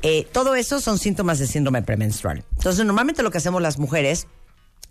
Eh, 0.00 0.26
todo 0.32 0.54
eso 0.54 0.80
son 0.80 0.96
síntomas 0.96 1.38
de 1.38 1.46
síndrome 1.46 1.82
premenstrual. 1.82 2.42
Entonces, 2.56 2.86
normalmente 2.86 3.22
lo 3.22 3.30
que 3.30 3.36
hacemos 3.36 3.60
las 3.60 3.78
mujeres 3.78 4.28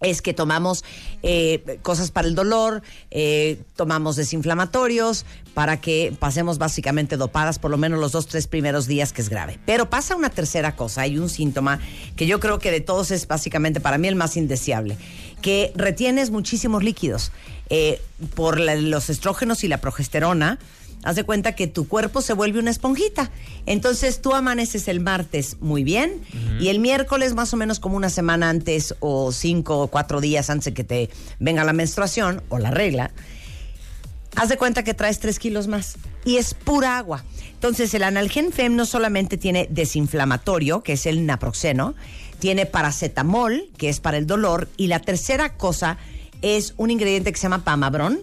es 0.02 0.22
que 0.22 0.34
tomamos 0.34 0.84
eh, 1.24 1.80
cosas 1.82 2.12
para 2.12 2.28
el 2.28 2.36
dolor, 2.36 2.82
eh, 3.12 3.60
tomamos 3.76 4.16
desinflamatorios 4.16 5.26
para 5.54 5.82
que 5.82 6.14
pasemos 6.20 6.58
básicamente 6.58 7.18
dopadas 7.18 7.60
por 7.60 7.70
lo 7.72 7.78
menos 7.78 8.00
los 8.00 8.12
dos, 8.12 8.28
tres 8.28 8.47
primeros 8.47 8.88
días 8.88 9.12
que 9.14 9.22
es 9.22 9.30
grave. 9.30 9.60
Pero 9.66 9.89
pasa 9.89 10.16
una 10.16 10.30
tercera 10.30 10.76
cosa, 10.76 11.02
hay 11.02 11.18
un 11.18 11.30
síntoma 11.30 11.80
que 12.16 12.28
yo 12.28 12.39
creo 12.39 12.60
que 12.60 12.72
de 12.72 12.82
todos 12.82 13.12
es 13.12 13.28
básicamente 13.28 13.80
para 13.82 13.97
mí 13.97 14.08
el 14.08 14.16
más 14.16 14.38
indeseable, 14.38 14.97
que 15.41 15.72
retienes 15.76 16.32
muchísimos 16.32 16.84
líquidos 16.84 17.32
eh, 17.70 18.02
por 18.36 18.60
la- 18.60 18.76
los 18.76 19.10
estrógenos 19.10 19.64
y 19.64 19.68
la 19.68 19.80
progesterona. 19.82 20.60
Haz 21.04 21.16
de 21.16 21.24
cuenta 21.24 21.56
que 21.56 21.68
tu 21.68 21.88
cuerpo 21.88 22.22
se 22.22 22.34
vuelve 22.34 22.60
una 22.60 22.72
esponjita. 22.72 23.32
Entonces 23.66 24.22
tú 24.22 24.34
amaneces 24.34 24.88
el 24.88 25.00
martes 25.00 25.58
muy 25.62 25.84
bien 25.84 26.22
y 26.60 26.68
el 26.68 26.80
miércoles 26.80 27.36
más 27.36 27.54
o 27.54 27.58
menos 27.58 27.80
como 27.80 27.95
una 27.95 28.10
semana 28.10 28.50
antes 28.50 28.95
o 29.00 29.32
cinco 29.32 29.80
o 29.80 29.88
cuatro 29.88 30.20
días 30.20 30.50
antes 30.50 30.66
de 30.66 30.74
que 30.74 30.84
te 30.84 31.10
venga 31.39 31.64
la 31.64 31.74
menstruación 31.74 32.43
o 32.50 32.58
la 32.60 32.72
regla, 32.72 33.12
haz 34.36 34.50
de 34.50 34.58
cuenta 34.58 34.84
que 34.84 34.93
traes 34.93 35.20
tres 35.20 35.39
kilos 35.39 35.68
más 35.68 35.95
y 36.26 36.38
es 36.38 36.54
pura 36.54 36.97
agua. 36.97 37.24
Entonces 37.54 37.93
el 37.93 38.04
analgen 38.04 38.52
FEM 38.52 38.76
no 38.76 38.86
solamente 38.86 39.38
tiene 39.38 39.68
desinflamatorio, 39.70 40.82
que 40.82 40.93
es 40.93 41.06
el 41.06 41.26
naproxeno, 41.26 41.95
tiene 42.39 42.66
paracetamol, 42.66 43.70
que 43.78 43.89
es 43.89 44.00
para 44.00 44.18
el 44.18 44.28
dolor, 44.28 44.70
y 44.78 44.88
la 44.88 45.00
tercera 45.00 45.58
cosa 45.58 45.97
es 46.42 46.74
un 46.78 46.92
ingrediente 46.92 47.32
que 47.32 47.38
se 47.38 47.44
llama 47.44 47.64
pamabrón, 47.64 48.22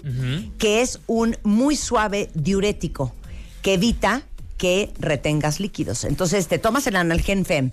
que 0.58 0.80
es 0.80 1.00
un 1.06 1.36
muy 1.42 1.76
suave 1.76 2.30
diurético 2.34 3.14
que 3.62 3.74
evita 3.74 4.22
que 4.56 4.90
retengas 4.98 5.60
líquidos. 5.60 6.04
Entonces 6.04 6.48
te 6.48 6.58
tomas 6.58 6.86
el 6.86 6.96
analgen 6.96 7.44
FEM 7.44 7.72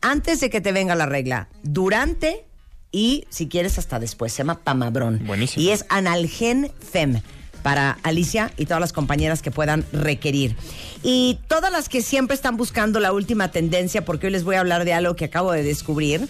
antes 0.00 0.40
de 0.40 0.50
que 0.50 0.60
te 0.60 0.72
venga 0.72 0.94
la 0.94 1.06
regla, 1.06 1.48
durante 1.62 2.44
y 2.92 3.26
si 3.30 3.48
quieres 3.48 3.78
hasta 3.78 3.98
después. 3.98 4.32
Se 4.32 4.38
llama 4.38 4.60
pamabrón. 4.60 5.22
Buenísimo. 5.26 5.62
Y 5.62 5.70
es 5.70 5.84
analgen 5.88 6.70
FEM 6.80 7.20
para 7.62 7.98
Alicia 8.02 8.52
y 8.56 8.66
todas 8.66 8.80
las 8.80 8.92
compañeras 8.92 9.42
que 9.42 9.50
puedan 9.50 9.84
requerir. 9.92 10.56
Y 11.02 11.38
todas 11.48 11.72
las 11.72 11.88
que 11.88 12.02
siempre 12.02 12.34
están 12.34 12.56
buscando 12.56 13.00
la 13.00 13.12
última 13.12 13.50
tendencia, 13.50 14.04
porque 14.04 14.26
hoy 14.26 14.32
les 14.32 14.44
voy 14.44 14.56
a 14.56 14.60
hablar 14.60 14.84
de 14.84 14.92
algo 14.92 15.16
que 15.16 15.26
acabo 15.26 15.52
de 15.52 15.62
descubrir. 15.62 16.28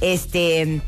Este, 0.00 0.82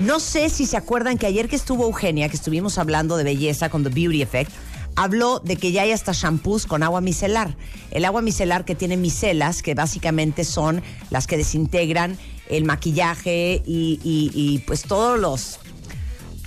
no 0.00 0.20
sé 0.20 0.48
si 0.48 0.66
se 0.66 0.76
acuerdan 0.76 1.18
que 1.18 1.26
ayer 1.26 1.48
que 1.48 1.56
estuvo 1.56 1.84
Eugenia, 1.84 2.28
que 2.28 2.36
estuvimos 2.36 2.78
hablando 2.78 3.16
de 3.16 3.24
belleza 3.24 3.68
con 3.68 3.82
The 3.82 3.90
Beauty 3.90 4.22
Effect, 4.22 4.50
habló 4.94 5.40
de 5.40 5.56
que 5.56 5.72
ya 5.72 5.82
hay 5.82 5.92
hasta 5.92 6.12
shampoos 6.12 6.66
con 6.66 6.82
agua 6.82 7.00
micelar. 7.00 7.56
El 7.90 8.04
agua 8.04 8.22
micelar 8.22 8.64
que 8.64 8.74
tiene 8.74 8.96
micelas, 8.96 9.62
que 9.62 9.74
básicamente 9.74 10.44
son 10.44 10.82
las 11.10 11.26
que 11.26 11.36
desintegran 11.36 12.18
el 12.48 12.64
maquillaje 12.64 13.62
y, 13.64 14.62
pues 14.66 14.82
todos 14.82 15.18
los 15.18 15.58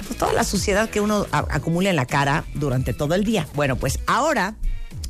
pues, 0.08 0.18
toda 0.18 0.34
la 0.34 0.43
suciedad 0.43 0.89
que 0.89 0.99
uno 0.99 1.28
acumula 1.32 1.89
en 1.89 1.95
la 1.95 2.06
cara 2.06 2.45
durante 2.54 2.93
todo 2.93 3.16
el 3.16 3.24
día. 3.24 3.47
Bueno, 3.54 3.76
pues 3.76 3.99
ahora 4.08 4.56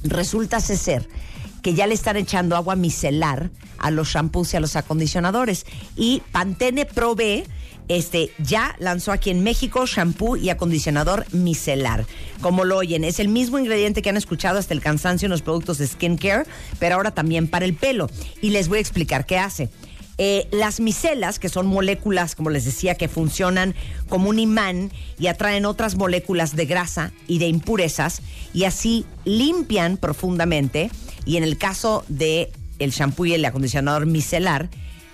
resulta 0.03 0.59
ser 0.59 1.07
que 1.61 1.73
ya 1.73 1.87
le 1.87 1.93
están 1.93 2.17
echando 2.17 2.55
agua 2.55 2.75
micelar 2.75 3.51
a 3.77 3.91
los 3.91 4.09
shampoos 4.09 4.53
y 4.53 4.57
a 4.57 4.59
los 4.59 4.75
acondicionadores. 4.75 5.65
Y 5.95 6.21
Pantene 6.31 6.85
Pro 6.85 7.15
B 7.15 7.45
este, 7.87 8.31
ya 8.39 8.75
lanzó 8.79 9.11
aquí 9.11 9.29
en 9.29 9.43
México 9.43 9.85
shampoo 9.85 10.37
y 10.37 10.49
acondicionador 10.49 11.25
micelar. 11.33 12.05
Como 12.41 12.63
lo 12.63 12.77
oyen, 12.77 13.03
es 13.03 13.19
el 13.19 13.27
mismo 13.27 13.59
ingrediente 13.59 14.01
que 14.01 14.09
han 14.09 14.17
escuchado 14.17 14.59
hasta 14.59 14.73
el 14.73 14.81
cansancio 14.81 15.25
en 15.25 15.31
los 15.31 15.41
productos 15.41 15.77
de 15.77 15.87
skincare, 15.87 16.45
pero 16.79 16.95
ahora 16.95 17.11
también 17.11 17.47
para 17.47 17.65
el 17.65 17.73
pelo. 17.73 18.09
Y 18.41 18.51
les 18.51 18.67
voy 18.67 18.77
a 18.77 18.81
explicar 18.81 19.25
qué 19.25 19.37
hace. 19.37 19.69
Eh, 20.17 20.47
las 20.51 20.79
micelas, 20.79 21.39
que 21.39 21.49
son 21.49 21.65
moléculas, 21.65 22.35
como 22.35 22.49
les 22.49 22.63
decía, 22.63 22.95
que 22.95 23.07
funcionan 23.07 23.73
como 24.07 24.29
un 24.29 24.39
imán 24.39 24.91
y 25.17 25.27
atraen 25.27 25.65
otras 25.65 25.95
moléculas 25.95 26.55
de 26.55 26.65
grasa 26.65 27.11
y 27.27 27.39
de 27.39 27.47
impurezas 27.47 28.21
y 28.53 28.65
así 28.65 29.05
limpian 29.25 29.97
profundamente 29.97 30.91
y 31.25 31.37
en 31.37 31.43
el 31.43 31.57
caso 31.57 32.05
de 32.07 32.51
el 32.77 32.91
shampoo 32.91 33.25
y 33.25 33.33
el 33.33 33.45
acondicionador 33.45 34.05
micelar, 34.05 34.69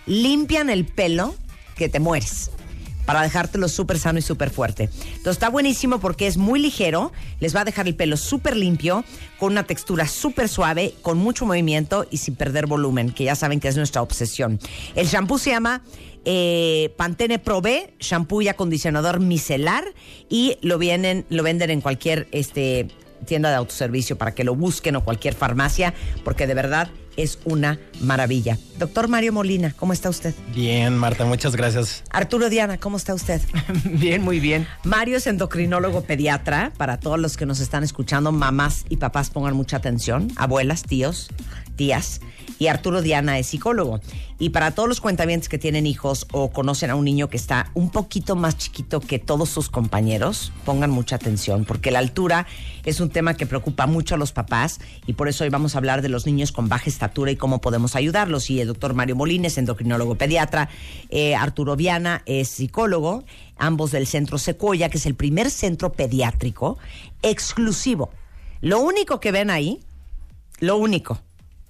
limpian 0.05 0.69
el 0.69 0.85
pelo 0.85 1.35
que 1.77 1.89
te 1.89 1.99
mueres 1.99 2.51
para 3.07 3.21
dejártelo 3.21 3.69
súper 3.69 3.97
sano 3.97 4.19
y 4.19 4.21
súper 4.21 4.49
fuerte. 4.49 4.89
Entonces 5.05 5.31
está 5.31 5.47
buenísimo 5.47 5.99
porque 5.99 6.27
es 6.27 6.35
muy 6.35 6.59
ligero, 6.59 7.13
les 7.39 7.55
va 7.55 7.61
a 7.61 7.65
dejar 7.65 7.87
el 7.87 7.95
pelo 7.95 8.17
súper 8.17 8.57
limpio, 8.57 9.05
con 9.39 9.53
una 9.53 9.63
textura 9.63 10.05
súper 10.07 10.49
suave, 10.49 10.93
con 11.01 11.17
mucho 11.17 11.45
movimiento 11.45 12.05
y 12.11 12.17
sin 12.17 12.35
perder 12.35 12.67
volumen, 12.67 13.11
que 13.11 13.23
ya 13.23 13.35
saben 13.35 13.61
que 13.61 13.69
es 13.69 13.77
nuestra 13.77 14.01
obsesión. 14.01 14.59
El 14.93 15.07
shampoo 15.07 15.37
se 15.37 15.51
llama 15.51 15.83
eh, 16.25 16.93
Pantene 16.97 17.39
Pro 17.39 17.61
B, 17.61 17.93
shampoo 18.01 18.41
y 18.41 18.49
acondicionador 18.49 19.21
micelar, 19.21 19.85
y 20.29 20.57
lo, 20.61 20.77
vienen, 20.77 21.25
lo 21.29 21.43
venden 21.43 21.69
en 21.69 21.79
cualquier 21.79 22.27
este, 22.33 22.89
tienda 23.25 23.49
de 23.51 23.55
autoservicio 23.55 24.17
para 24.17 24.35
que 24.35 24.43
lo 24.43 24.53
busquen 24.53 24.97
o 24.97 25.05
cualquier 25.05 25.33
farmacia, 25.33 25.93
porque 26.25 26.45
de 26.45 26.55
verdad 26.55 26.89
es 27.17 27.39
una 27.43 27.79
maravilla. 27.99 28.57
Doctor 28.77 29.07
Mario 29.07 29.33
Molina, 29.33 29.73
¿cómo 29.75 29.91
está 29.91 30.09
usted? 30.09 30.33
Bien, 30.53 30.95
Marta, 30.95 31.25
muchas 31.25 31.55
gracias. 31.55 32.03
Arturo 32.11 32.49
Diana, 32.49 32.77
¿cómo 32.77 32.95
está 32.97 33.13
usted? 33.13 33.41
Bien, 33.83 34.21
muy 34.21 34.39
bien. 34.39 34.67
Mario 34.83 35.17
es 35.17 35.27
endocrinólogo 35.27 36.03
pediatra. 36.03 36.71
Para 36.77 36.99
todos 36.99 37.19
los 37.19 37.35
que 37.35 37.45
nos 37.45 37.59
están 37.59 37.83
escuchando, 37.83 38.31
mamás 38.31 38.85
y 38.89 38.97
papás 38.97 39.29
pongan 39.31 39.55
mucha 39.55 39.77
atención. 39.77 40.31
Abuelas, 40.35 40.83
tíos, 40.83 41.29
tías. 41.77 42.19
Y 42.59 42.67
Arturo 42.67 43.01
Diana 43.01 43.37
es 43.37 43.47
psicólogo. 43.47 44.01
Y 44.39 44.49
para 44.49 44.71
todos 44.71 44.89
los 44.89 44.99
cuentavientes 45.01 45.47
que 45.47 45.57
tienen 45.57 45.85
hijos 45.85 46.27
o 46.31 46.49
conocen 46.49 46.89
a 46.89 46.95
un 46.95 47.05
niño 47.05 47.29
que 47.29 47.37
está 47.37 47.71
un 47.73 47.89
poquito 47.89 48.35
más 48.35 48.57
chiquito 48.57 48.99
que 48.99 49.19
todos 49.19 49.49
sus 49.49 49.69
compañeros, 49.69 50.51
pongan 50.65 50.89
mucha 50.89 51.15
atención, 51.15 51.65
porque 51.65 51.91
la 51.91 51.99
altura 51.99 52.47
es 52.83 52.99
un 52.99 53.09
tema 53.09 53.35
que 53.35 53.45
preocupa 53.45 53.87
mucho 53.87 54.15
a 54.15 54.17
los 54.17 54.31
papás 54.31 54.79
y 55.05 55.13
por 55.13 55.27
eso 55.27 55.43
hoy 55.43 55.49
vamos 55.49 55.75
a 55.75 55.77
hablar 55.77 56.01
de 56.01 56.09
los 56.09 56.25
niños 56.25 56.51
con 56.51 56.67
baja 56.67 56.89
estatura 56.89 57.31
y 57.31 57.35
cómo 57.35 57.61
podemos 57.61 57.95
ayudarlos. 57.95 58.49
Y 58.49 58.59
el 58.59 58.67
doctor 58.67 58.93
Mario 58.93 59.15
Molina 59.15 59.47
es 59.47 59.57
endocrinólogo 59.57 60.15
pediatra, 60.15 60.69
eh, 61.09 61.35
Arturo 61.35 61.75
Viana 61.75 62.23
es 62.25 62.47
psicólogo, 62.47 63.23
ambos 63.57 63.91
del 63.91 64.07
Centro 64.07 64.37
Secoya, 64.37 64.89
que 64.89 64.97
es 64.97 65.05
el 65.05 65.15
primer 65.15 65.51
centro 65.51 65.93
pediátrico 65.93 66.77
exclusivo. 67.21 68.09
Lo 68.61 68.79
único 68.79 69.19
que 69.19 69.31
ven 69.31 69.49
ahí, 69.49 69.79
lo 70.59 70.77
único. 70.77 71.21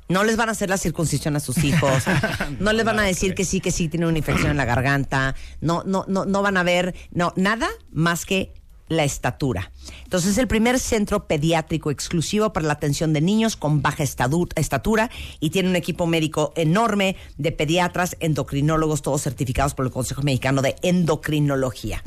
No 0.10 0.24
les 0.24 0.38
van 0.38 0.50
a 0.50 0.54
hacer 0.54 0.70
la 0.70 0.78
circuncisión 0.78 1.36
a 1.36 1.40
sus 1.40 1.64
hijos, 1.64 2.04
no 2.60 2.72
les 2.74 2.86
van 2.86 3.00
a 3.00 3.04
decir 3.04 3.36
que 3.36 3.44
sí, 3.44 3.60
que 3.60 3.72
sí 3.72 3.90
tiene 3.90 4.08
una 4.08 4.18
infección 4.18 4.52
en 4.52 4.58
la 4.58 4.66
garganta, 4.66 5.36
no, 5.60 5.84
no, 5.86 6.06
no, 6.08 6.26
no 6.26 6.42
van 6.42 6.58
a 6.58 6.64
ver, 6.64 6.96
no, 7.12 7.34
nada 7.36 7.68
más 7.92 8.26
que 8.26 8.54
la 8.90 9.04
estatura. 9.04 9.72
Entonces 10.04 10.32
es 10.32 10.38
el 10.38 10.48
primer 10.48 10.80
centro 10.80 11.28
pediátrico 11.28 11.92
exclusivo 11.92 12.54
para 12.54 12.68
la 12.68 12.74
atención 12.74 13.14
de 13.14 13.22
niños 13.22 13.56
con 13.56 13.82
baja 13.82 14.04
estatura 14.04 15.10
y 15.40 15.50
tiene 15.50 15.70
un 15.70 15.76
equipo 15.76 16.08
médico 16.08 16.54
enorme 16.56 17.16
de 17.38 17.52
pediatras, 17.52 18.16
endocrinólogos, 18.20 19.02
todos 19.02 19.24
certificados 19.24 19.74
por 19.74 19.86
el 19.86 19.92
Consejo 19.92 20.22
Mexicano 20.22 20.62
de 20.62 20.76
Endocrinología. 20.82 22.04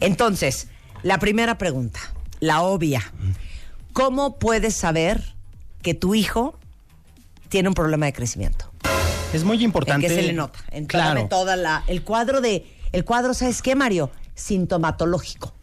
Entonces, 0.00 0.68
la 1.02 1.18
primera 1.18 1.58
pregunta, 1.58 2.00
la 2.40 2.62
obvia, 2.62 3.12
¿cómo 3.92 4.38
puedes 4.38 4.74
saber 4.74 5.34
que 5.82 5.94
tu 5.94 6.14
hijo 6.14 6.58
tiene 7.54 7.68
un 7.68 7.74
problema 7.76 8.06
de 8.06 8.12
crecimiento? 8.12 8.68
Es 9.32 9.44
muy 9.44 9.58
¿En 9.58 9.62
importante. 9.62 10.08
qué 10.08 10.12
se 10.12 10.22
le 10.22 10.32
nota? 10.32 10.58
En 10.72 10.86
claro. 10.86 11.28
toda 11.30 11.54
la 11.54 11.84
el 11.86 12.02
cuadro 12.02 12.40
de 12.40 12.66
el 12.90 13.04
cuadro, 13.04 13.32
¿sabes 13.32 13.62
qué, 13.62 13.76
Mario? 13.76 14.10
Sintomatológico. 14.34 15.54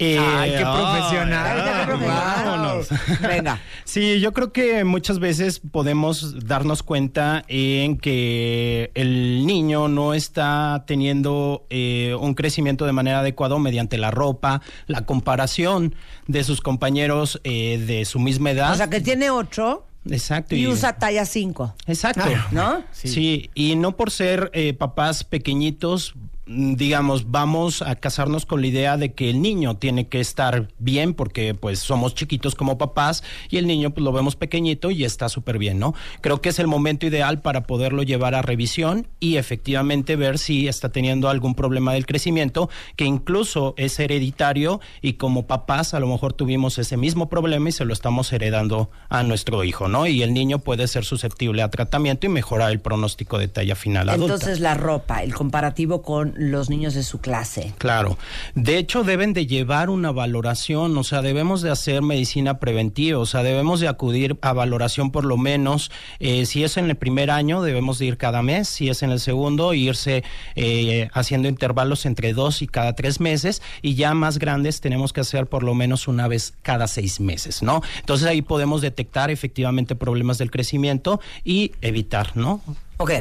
Eh, 0.00 0.18
Ay, 0.18 0.54
qué 0.58 0.64
profesional. 0.64 1.56
Qué 1.56 1.86
profesional. 1.86 2.34
vámonos. 2.34 2.88
Venga. 3.20 3.60
Sí, 3.84 4.18
yo 4.18 4.32
creo 4.32 4.52
que 4.52 4.82
muchas 4.82 5.20
veces 5.20 5.60
podemos 5.60 6.48
darnos 6.48 6.82
cuenta 6.82 7.44
en 7.46 7.96
que 7.96 8.90
el 8.94 9.46
niño 9.46 9.86
no 9.86 10.14
está 10.14 10.82
teniendo 10.84 11.64
eh, 11.70 12.16
un 12.18 12.34
crecimiento 12.34 12.86
de 12.86 12.92
manera 12.92 13.20
adecuada 13.20 13.56
mediante 13.60 13.98
la 13.98 14.10
ropa, 14.10 14.62
la 14.88 15.06
comparación 15.06 15.94
de 16.26 16.42
sus 16.42 16.60
compañeros 16.60 17.40
eh, 17.44 17.78
de 17.86 18.04
su 18.04 18.18
misma 18.18 18.50
edad. 18.50 18.72
O 18.72 18.76
sea, 18.76 18.90
que 18.90 19.00
tiene 19.00 19.30
ocho 19.30 19.84
Exacto. 20.10 20.54
y 20.54 20.66
usa 20.66 20.98
talla 20.98 21.24
5. 21.24 21.74
Exacto. 21.86 22.24
¿No? 22.50 22.82
Sí. 22.92 23.50
y 23.54 23.76
no 23.76 23.96
por 23.96 24.10
ser 24.10 24.50
eh, 24.52 24.74
papás 24.74 25.24
pequeñitos, 25.24 26.14
digamos, 26.46 27.30
vamos 27.30 27.80
a 27.80 27.94
casarnos 27.96 28.44
con 28.44 28.60
la 28.60 28.66
idea 28.66 28.96
de 28.96 29.14
que 29.14 29.30
el 29.30 29.40
niño 29.40 29.76
tiene 29.76 30.08
que 30.08 30.20
estar 30.20 30.68
bien 30.78 31.14
porque 31.14 31.54
pues 31.54 31.78
somos 31.78 32.14
chiquitos 32.14 32.54
como 32.54 32.76
papás 32.76 33.22
y 33.48 33.56
el 33.56 33.66
niño 33.66 33.90
pues 33.90 34.04
lo 34.04 34.12
vemos 34.12 34.36
pequeñito 34.36 34.90
y 34.90 35.04
está 35.04 35.28
súper 35.28 35.58
bien, 35.58 35.78
¿no? 35.78 35.94
Creo 36.20 36.40
que 36.40 36.50
es 36.50 36.58
el 36.58 36.66
momento 36.66 37.06
ideal 37.06 37.40
para 37.40 37.62
poderlo 37.62 38.02
llevar 38.02 38.34
a 38.34 38.42
revisión 38.42 39.08
y 39.20 39.36
efectivamente 39.36 40.16
ver 40.16 40.38
si 40.38 40.68
está 40.68 40.90
teniendo 40.90 41.28
algún 41.28 41.54
problema 41.54 41.94
del 41.94 42.06
crecimiento 42.06 42.68
que 42.96 43.04
incluso 43.04 43.74
es 43.78 43.98
hereditario 43.98 44.80
y 45.00 45.14
como 45.14 45.46
papás 45.46 45.94
a 45.94 46.00
lo 46.00 46.08
mejor 46.08 46.34
tuvimos 46.34 46.78
ese 46.78 46.96
mismo 46.96 47.28
problema 47.28 47.70
y 47.70 47.72
se 47.72 47.84
lo 47.84 47.92
estamos 47.92 48.32
heredando 48.32 48.90
a 49.08 49.22
nuestro 49.22 49.64
hijo, 49.64 49.88
¿no? 49.88 50.06
Y 50.06 50.22
el 50.22 50.34
niño 50.34 50.58
puede 50.58 50.88
ser 50.88 51.04
susceptible 51.04 51.62
a 51.62 51.70
tratamiento 51.70 52.26
y 52.26 52.28
mejorar 52.28 52.70
el 52.70 52.80
pronóstico 52.80 53.38
de 53.38 53.48
talla 53.48 53.76
final 53.76 54.10
adulta. 54.10 54.34
Entonces 54.34 54.60
la 54.60 54.74
ropa, 54.74 55.22
el 55.22 55.34
comparativo 55.34 56.02
con 56.02 56.33
con 56.34 56.50
los 56.50 56.70
niños 56.70 56.94
de 56.94 57.02
su 57.02 57.20
clase? 57.20 57.74
Claro. 57.78 58.18
De 58.54 58.78
hecho, 58.78 59.04
deben 59.04 59.32
de 59.32 59.46
llevar 59.46 59.90
una 59.90 60.12
valoración, 60.12 60.96
o 60.96 61.04
sea, 61.04 61.22
debemos 61.22 61.62
de 61.62 61.70
hacer 61.70 62.02
medicina 62.02 62.58
preventiva, 62.58 63.18
o 63.18 63.26
sea, 63.26 63.42
debemos 63.42 63.80
de 63.80 63.88
acudir 63.88 64.38
a 64.42 64.52
valoración 64.52 65.10
por 65.10 65.24
lo 65.24 65.36
menos, 65.36 65.90
eh, 66.20 66.46
si 66.46 66.64
es 66.64 66.76
en 66.76 66.90
el 66.90 66.96
primer 66.96 67.30
año, 67.30 67.62
debemos 67.62 67.98
de 67.98 68.06
ir 68.06 68.16
cada 68.16 68.42
mes, 68.42 68.68
si 68.68 68.88
es 68.88 69.02
en 69.02 69.10
el 69.10 69.20
segundo, 69.20 69.74
irse 69.74 70.24
eh, 70.54 71.08
haciendo 71.12 71.48
intervalos 71.48 72.06
entre 72.06 72.32
dos 72.32 72.62
y 72.62 72.66
cada 72.66 72.94
tres 72.94 73.20
meses, 73.20 73.62
y 73.82 73.94
ya 73.94 74.14
más 74.14 74.38
grandes 74.38 74.80
tenemos 74.80 75.12
que 75.12 75.20
hacer 75.20 75.46
por 75.46 75.62
lo 75.62 75.74
menos 75.74 76.08
una 76.08 76.28
vez 76.28 76.54
cada 76.62 76.86
seis 76.86 77.20
meses, 77.20 77.62
¿no? 77.62 77.82
Entonces 78.00 78.26
ahí 78.26 78.42
podemos 78.42 78.80
detectar 78.80 79.30
efectivamente 79.30 79.94
problemas 79.94 80.38
del 80.38 80.50
crecimiento 80.50 81.20
y 81.44 81.72
evitar, 81.80 82.36
¿no? 82.36 82.60
Ok, 82.96 83.12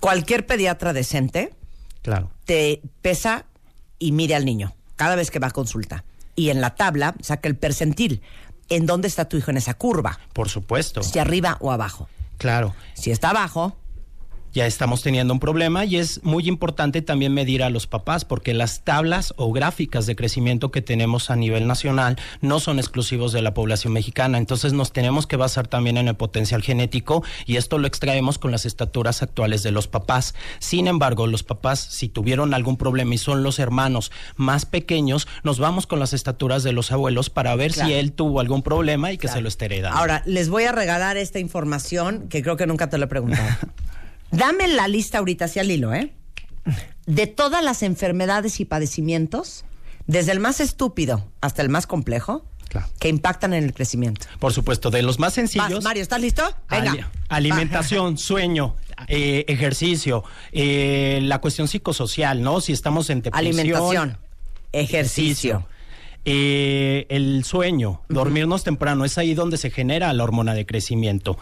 cualquier 0.00 0.46
pediatra 0.46 0.92
decente 0.92 1.52
Claro. 2.06 2.30
te 2.44 2.82
pesa 3.02 3.46
y 3.98 4.12
mide 4.12 4.36
al 4.36 4.44
niño 4.44 4.76
cada 4.94 5.16
vez 5.16 5.32
que 5.32 5.40
va 5.40 5.48
a 5.48 5.50
consulta. 5.50 6.04
Y 6.36 6.50
en 6.50 6.60
la 6.60 6.76
tabla 6.76 7.16
saca 7.20 7.48
el 7.48 7.56
percentil. 7.56 8.22
¿En 8.68 8.86
dónde 8.86 9.08
está 9.08 9.28
tu 9.28 9.36
hijo 9.36 9.50
en 9.50 9.56
esa 9.56 9.74
curva? 9.74 10.20
Por 10.32 10.48
supuesto. 10.48 11.02
Si 11.02 11.18
arriba 11.18 11.56
o 11.60 11.72
abajo. 11.72 12.08
Claro. 12.38 12.76
Si 12.94 13.10
está 13.10 13.30
abajo, 13.30 13.76
ya 14.56 14.66
estamos 14.66 15.02
teniendo 15.02 15.34
un 15.34 15.38
problema 15.38 15.84
y 15.84 15.96
es 15.98 16.24
muy 16.24 16.48
importante 16.48 17.02
también 17.02 17.34
medir 17.34 17.62
a 17.62 17.68
los 17.68 17.86
papás 17.86 18.24
porque 18.24 18.54
las 18.54 18.80
tablas 18.80 19.34
o 19.36 19.52
gráficas 19.52 20.06
de 20.06 20.16
crecimiento 20.16 20.70
que 20.70 20.80
tenemos 20.80 21.28
a 21.28 21.36
nivel 21.36 21.66
nacional 21.66 22.16
no 22.40 22.58
son 22.58 22.78
exclusivos 22.78 23.32
de 23.32 23.42
la 23.42 23.52
población 23.52 23.92
mexicana, 23.92 24.38
entonces 24.38 24.72
nos 24.72 24.92
tenemos 24.92 25.26
que 25.26 25.36
basar 25.36 25.68
también 25.68 25.98
en 25.98 26.08
el 26.08 26.14
potencial 26.16 26.62
genético 26.62 27.22
y 27.44 27.56
esto 27.56 27.76
lo 27.76 27.86
extraemos 27.86 28.38
con 28.38 28.50
las 28.50 28.64
estaturas 28.64 29.22
actuales 29.22 29.62
de 29.62 29.72
los 29.72 29.88
papás. 29.88 30.34
Sin 30.58 30.86
embargo, 30.86 31.26
los 31.26 31.42
papás 31.42 31.78
si 31.78 32.08
tuvieron 32.08 32.54
algún 32.54 32.78
problema 32.78 33.14
y 33.14 33.18
son 33.18 33.42
los 33.42 33.58
hermanos 33.58 34.10
más 34.36 34.64
pequeños, 34.64 35.28
nos 35.44 35.58
vamos 35.58 35.86
con 35.86 36.00
las 36.00 36.14
estaturas 36.14 36.62
de 36.62 36.72
los 36.72 36.92
abuelos 36.92 37.28
para 37.28 37.54
ver 37.56 37.72
Claro. 37.74 37.90
si 37.90 37.94
él 37.94 38.12
tuvo 38.12 38.40
algún 38.40 38.62
problema 38.62 39.12
y 39.12 39.18
que 39.18 39.28
se 39.28 39.42
lo 39.42 39.48
esté 39.48 39.66
heredando. 39.66 39.98
Ahora, 39.98 40.22
les 40.24 40.48
voy 40.48 40.64
a 40.64 40.72
regalar 40.72 41.18
esta 41.18 41.40
información 41.40 42.28
que 42.30 42.42
creo 42.42 42.56
que 42.56 42.66
nunca 42.66 42.88
te 42.88 42.96
lo 42.96 43.04
he 43.04 43.08
preguntado. 43.08 43.46
Dame 44.30 44.68
la 44.68 44.88
lista 44.88 45.18
ahorita 45.18 45.46
hacia 45.46 45.62
el 45.62 45.70
hilo, 45.70 45.94
¿eh? 45.94 46.12
De 47.06 47.26
todas 47.26 47.62
las 47.62 47.82
enfermedades 47.82 48.58
y 48.60 48.64
padecimientos, 48.64 49.64
desde 50.06 50.32
el 50.32 50.40
más 50.40 50.60
estúpido 50.60 51.30
hasta 51.40 51.62
el 51.62 51.68
más 51.68 51.86
complejo, 51.86 52.44
Claro. 52.68 52.88
que 52.98 53.08
impactan 53.08 53.54
en 53.54 53.62
el 53.64 53.72
crecimiento. 53.72 54.26
Por 54.40 54.52
supuesto, 54.52 54.90
de 54.90 55.02
los 55.02 55.20
más 55.20 55.34
sencillos. 55.34 55.70
Vas, 55.70 55.84
Mario, 55.84 56.02
¿estás 56.02 56.20
listo? 56.20 56.42
Venga. 56.68 56.90
Ali- 56.90 57.04
alimentación, 57.28 58.18
sueño, 58.18 58.74
eh, 59.06 59.44
ejercicio, 59.46 60.24
eh, 60.50 61.20
la 61.22 61.40
cuestión 61.40 61.68
psicosocial, 61.68 62.42
¿no? 62.42 62.60
Si 62.60 62.72
estamos 62.72 63.08
en 63.10 63.22
depresión. 63.22 63.46
Alimentación, 63.60 64.18
ejercicio. 64.72 65.66
Eh, 66.28 67.06
el 67.08 67.44
sueño, 67.44 68.02
dormirnos 68.08 68.64
temprano, 68.64 69.04
es 69.04 69.16
ahí 69.16 69.32
donde 69.34 69.56
se 69.58 69.70
genera 69.70 70.12
la 70.12 70.24
hormona 70.24 70.54
de 70.54 70.66
crecimiento. 70.66 71.38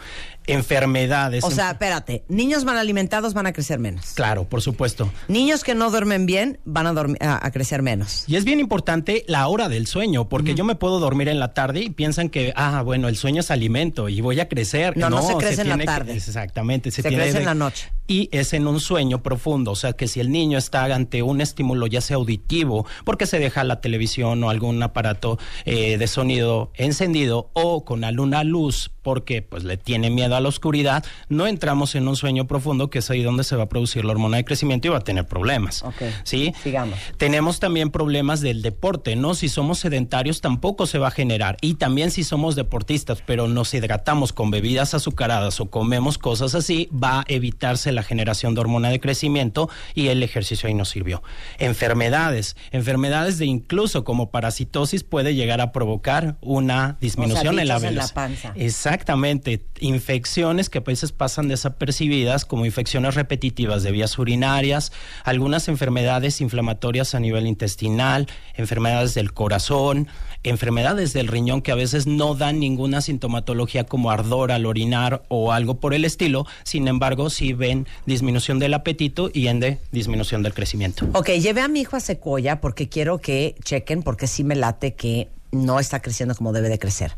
Enfermedades. 0.47 1.43
O 1.43 1.49
sea, 1.49 1.71
espérate, 1.71 2.23
niños 2.29 2.65
mal 2.65 2.77
alimentados 2.77 3.33
van 3.33 3.47
a 3.47 3.51
crecer 3.53 3.79
menos. 3.79 4.11
claro, 4.13 4.43
por 4.47 4.61
supuesto. 4.61 5.11
Niños 5.27 5.63
que 5.63 5.73
no 5.73 5.89
duermen 5.89 6.27
bien 6.27 6.59
van 6.65 6.85
a, 6.85 6.91
a- 7.19 7.45
a 7.47 7.51
crecer 7.51 7.81
menos. 7.81 8.25
Y 8.27 8.35
es 8.35 8.45
bien 8.45 8.59
importante 8.59 9.25
la 9.27 9.47
hora 9.47 9.69
del 9.69 9.87
sueño, 9.87 10.29
porque 10.29 10.53
yo 10.53 10.63
me 10.63 10.75
puedo 10.75 10.99
dormir 10.99 11.29
en 11.29 11.39
la 11.39 11.55
tarde 11.55 11.81
y 11.81 11.89
piensan 11.89 12.29
que, 12.29 12.53
ah, 12.55 12.83
bueno, 12.83 13.07
el 13.07 13.15
sueño 13.17 13.39
es 13.41 13.49
alimento 13.49 14.07
y 14.07 14.21
voy 14.21 14.39
a 14.39 14.47
crecer. 14.47 14.95
No, 14.95 15.09
no 15.09 15.23
se 15.23 15.35
crece 15.35 15.61
en 15.63 15.69
la 15.69 15.77
que- 15.79 15.85
tarde. 15.85 16.13
exactamente. 16.15 16.91
Se, 16.91 17.01
Se 17.01 17.09
tiene 17.09 17.23
crece 17.23 17.39
en 17.39 17.45
la 17.45 17.55
noche. 17.55 17.91
Y 18.07 18.29
es 18.31 18.53
en 18.53 18.67
un 18.67 18.79
sueño 18.79 19.23
profundo, 19.23 19.71
o 19.71 19.75
sea, 19.75 19.93
que 19.93 20.07
si 20.07 20.19
el 20.19 20.31
niño 20.31 20.57
está 20.57 20.85
ante 20.85 21.23
un 21.23 21.41
estímulo, 21.41 21.87
ya 21.87 22.01
sea 22.01 22.17
auditivo, 22.17 22.85
porque 23.03 23.25
se 23.25 23.39
deja 23.39 23.63
la 23.63 23.81
televisión 23.81 24.43
o 24.43 24.49
algún 24.49 24.81
aparato 24.83 25.39
eh, 25.65 25.97
de 25.97 26.07
sonido 26.07 26.71
encendido, 26.75 27.49
o 27.53 27.83
con 27.83 28.03
alguna 28.03 28.43
luz, 28.43 28.91
porque 29.05 29.43
pues 29.43 29.63
le 29.63 29.77
tiene 29.77 30.09
miedo 30.09 30.35
a 30.35 30.39
la 30.39 30.49
oscuridad, 30.49 31.05
no 31.29 31.45
entramos 31.45 31.93
en 31.93 32.07
un 32.07 32.15
sueño 32.15 32.47
profundo, 32.47 32.89
que 32.89 32.99
es 32.99 33.09
ahí 33.11 33.21
donde 33.21 33.43
se 33.43 33.55
va 33.55 33.65
a 33.65 33.69
producir 33.69 34.03
la 34.03 34.13
hormona 34.13 34.37
de 34.37 34.45
crecimiento 34.45 34.87
y 34.87 34.89
va 34.89 34.97
a 34.97 35.03
tener 35.03 35.27
problemas. 35.27 35.83
Ok. 35.83 36.01
¿Sí? 36.23 36.55
Sigamos. 36.63 36.97
Tenemos 37.17 37.59
también 37.59 37.91
problemas 37.91 38.41
del 38.41 38.63
deporte, 38.63 39.15
¿no? 39.15 39.35
Si 39.35 39.47
somos 39.47 39.77
sedentarios 39.77 40.41
tampoco 40.41 40.87
se 40.87 40.97
va 40.97 41.09
a 41.09 41.11
generar. 41.11 41.57
Y 41.61 41.75
también 41.75 42.09
si 42.09 42.23
somos 42.23 42.55
deportistas, 42.55 43.21
pero 43.23 43.47
nos 43.47 43.75
hidratamos 43.75 44.33
con 44.33 44.49
bebidas 44.49 44.95
azucaradas 44.95 45.59
o 45.59 45.69
comemos 45.69 46.17
cosas 46.17 46.55
así, 46.55 46.89
va 46.91 47.19
a 47.19 47.25
evitarse 47.27 47.91
la 47.91 48.01
generación 48.01 48.55
de 48.55 48.61
hormona 48.61 48.89
de 48.89 48.99
crecimiento 48.99 49.69
y 49.93 50.07
el 50.07 50.23
ejercicio 50.23 50.65
ahí 50.67 50.73
nos 50.73 50.89
sirvió. 50.89 51.21
Enfermedades, 51.59 52.57
enfermedades 52.71 53.37
de 53.37 53.45
incluso 53.45 54.03
como 54.03 54.31
parasitosis 54.31 55.03
puede 55.03 55.35
llegar 55.35 55.61
a 55.61 55.71
provocar 55.71 56.37
una 56.41 56.97
disminución 56.99 57.59
en 57.59 57.67
la 57.67 57.75
bichos 57.75 57.89
en 57.89 57.95
la 57.95 58.01
velocidad. 58.01 58.13
panza. 58.15 58.53
Exactamente, 58.95 59.61
infecciones 59.81 60.69
que 60.69 60.77
a 60.77 60.81
veces 60.81 61.11
pasan 61.11 61.49
desapercibidas 61.49 62.45
como 62.45 62.65
infecciones 62.65 63.13
repetitivas 63.15 63.83
de 63.83 63.91
vías 63.91 64.17
urinarias, 64.17 64.93
algunas 65.25 65.67
enfermedades 65.67 66.39
inflamatorias 66.39 67.13
a 67.13 67.19
nivel 67.19 67.45
intestinal, 67.45 68.27
enfermedades 68.55 69.13
del 69.13 69.33
corazón, 69.33 70.07
enfermedades 70.43 71.11
del 71.11 71.27
riñón 71.27 71.61
que 71.61 71.73
a 71.73 71.75
veces 71.75 72.07
no 72.07 72.35
dan 72.35 72.61
ninguna 72.61 73.01
sintomatología 73.01 73.83
como 73.83 74.11
ardor 74.11 74.53
al 74.53 74.65
orinar 74.65 75.23
o 75.27 75.51
algo 75.51 75.81
por 75.81 75.93
el 75.93 76.05
estilo, 76.05 76.47
sin 76.63 76.87
embargo 76.87 77.29
sí 77.29 77.51
ven 77.51 77.87
disminución 78.05 78.59
del 78.59 78.75
apetito 78.75 79.29
y 79.33 79.47
ende 79.47 79.79
disminución 79.91 80.41
del 80.41 80.53
crecimiento. 80.53 81.05
Ok, 81.11 81.31
llevé 81.31 81.59
a 81.59 81.67
mi 81.67 81.81
hijo 81.81 81.97
a 81.97 81.99
Secoya 81.99 82.61
porque 82.61 82.87
quiero 82.87 83.17
que 83.17 83.55
chequen, 83.61 84.03
porque 84.03 84.27
sí 84.27 84.45
me 84.45 84.55
late 84.55 84.93
que 84.93 85.27
no 85.51 85.81
está 85.81 86.01
creciendo 86.01 86.33
como 86.33 86.53
debe 86.53 86.69
de 86.69 86.79
crecer. 86.79 87.17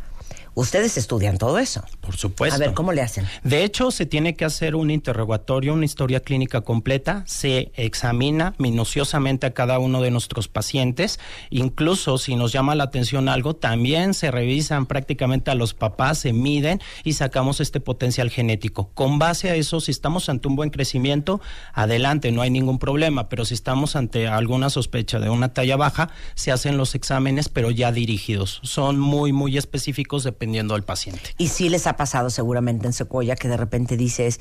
Ustedes 0.58 0.98
estudian 0.98 1.38
todo 1.38 1.60
eso. 1.60 1.84
Por 2.02 2.18
supuesto. 2.18 2.56
A 2.56 2.58
ver, 2.58 2.74
¿cómo 2.74 2.92
le 2.92 3.04
hacen? 3.04 3.28
De 3.44 3.64
hecho, 3.64 3.92
se 3.92 4.08
tiene 4.08 4.36
que 4.36 4.44
hacer 4.44 4.76
un 4.76 4.90
interrogatorio, 4.90 5.72
una 5.72 5.86
historia 5.86 6.20
clínica 6.20 6.62
completa, 6.62 7.24
se 7.28 7.72
examina 7.76 8.56
minuciosamente 8.58 9.46
a 9.46 9.54
cada 9.54 9.78
uno 9.78 10.02
de 10.02 10.10
nuestros 10.10 10.48
pacientes, 10.48 11.20
incluso 11.52 12.18
si 12.18 12.36
nos 12.36 12.54
llama 12.54 12.74
la 12.74 12.86
atención 12.86 13.30
algo, 13.30 13.56
también 13.56 14.16
se 14.16 14.32
revisan 14.32 14.88
prácticamente 14.88 15.52
a 15.52 15.54
los 15.54 15.76
papás, 15.76 16.18
se 16.18 16.34
miden 16.34 16.82
y 17.04 17.14
sacamos 17.14 17.62
este 17.62 17.80
potencial 17.80 18.32
genético. 18.32 18.90
Con 18.96 19.20
base 19.20 19.52
a 19.52 19.56
eso, 19.56 19.80
si 19.80 19.92
estamos 19.92 20.28
ante 20.28 20.48
un 20.48 20.56
buen 20.56 20.72
crecimiento, 20.72 21.40
adelante, 21.72 22.32
no 22.32 22.42
hay 22.42 22.50
ningún 22.50 22.80
problema, 22.80 23.30
pero 23.30 23.46
si 23.46 23.54
estamos 23.54 23.96
ante 23.96 24.28
alguna 24.28 24.72
sospecha 24.72 25.20
de 25.20 25.30
una 25.30 25.54
talla 25.54 25.78
baja, 25.78 26.10
se 26.34 26.52
hacen 26.52 26.78
los 26.78 26.96
exámenes, 26.96 27.48
pero 27.48 27.70
ya 27.70 27.92
dirigidos. 27.92 28.60
Son 28.64 28.98
muy, 28.98 29.32
muy 29.34 29.56
específicos 29.56 30.24
dependiendo 30.24 30.47
del 30.52 30.84
paciente. 30.84 31.34
Y 31.38 31.50
sí 31.50 31.70
les 31.70 31.88
ha 31.88 31.96
pasado 31.96 32.30
seguramente 32.30 32.88
en 32.88 32.94
Secoya 32.94 33.36
que 33.36 33.48
de 33.48 33.58
repente 33.58 33.98
dices, 33.98 34.40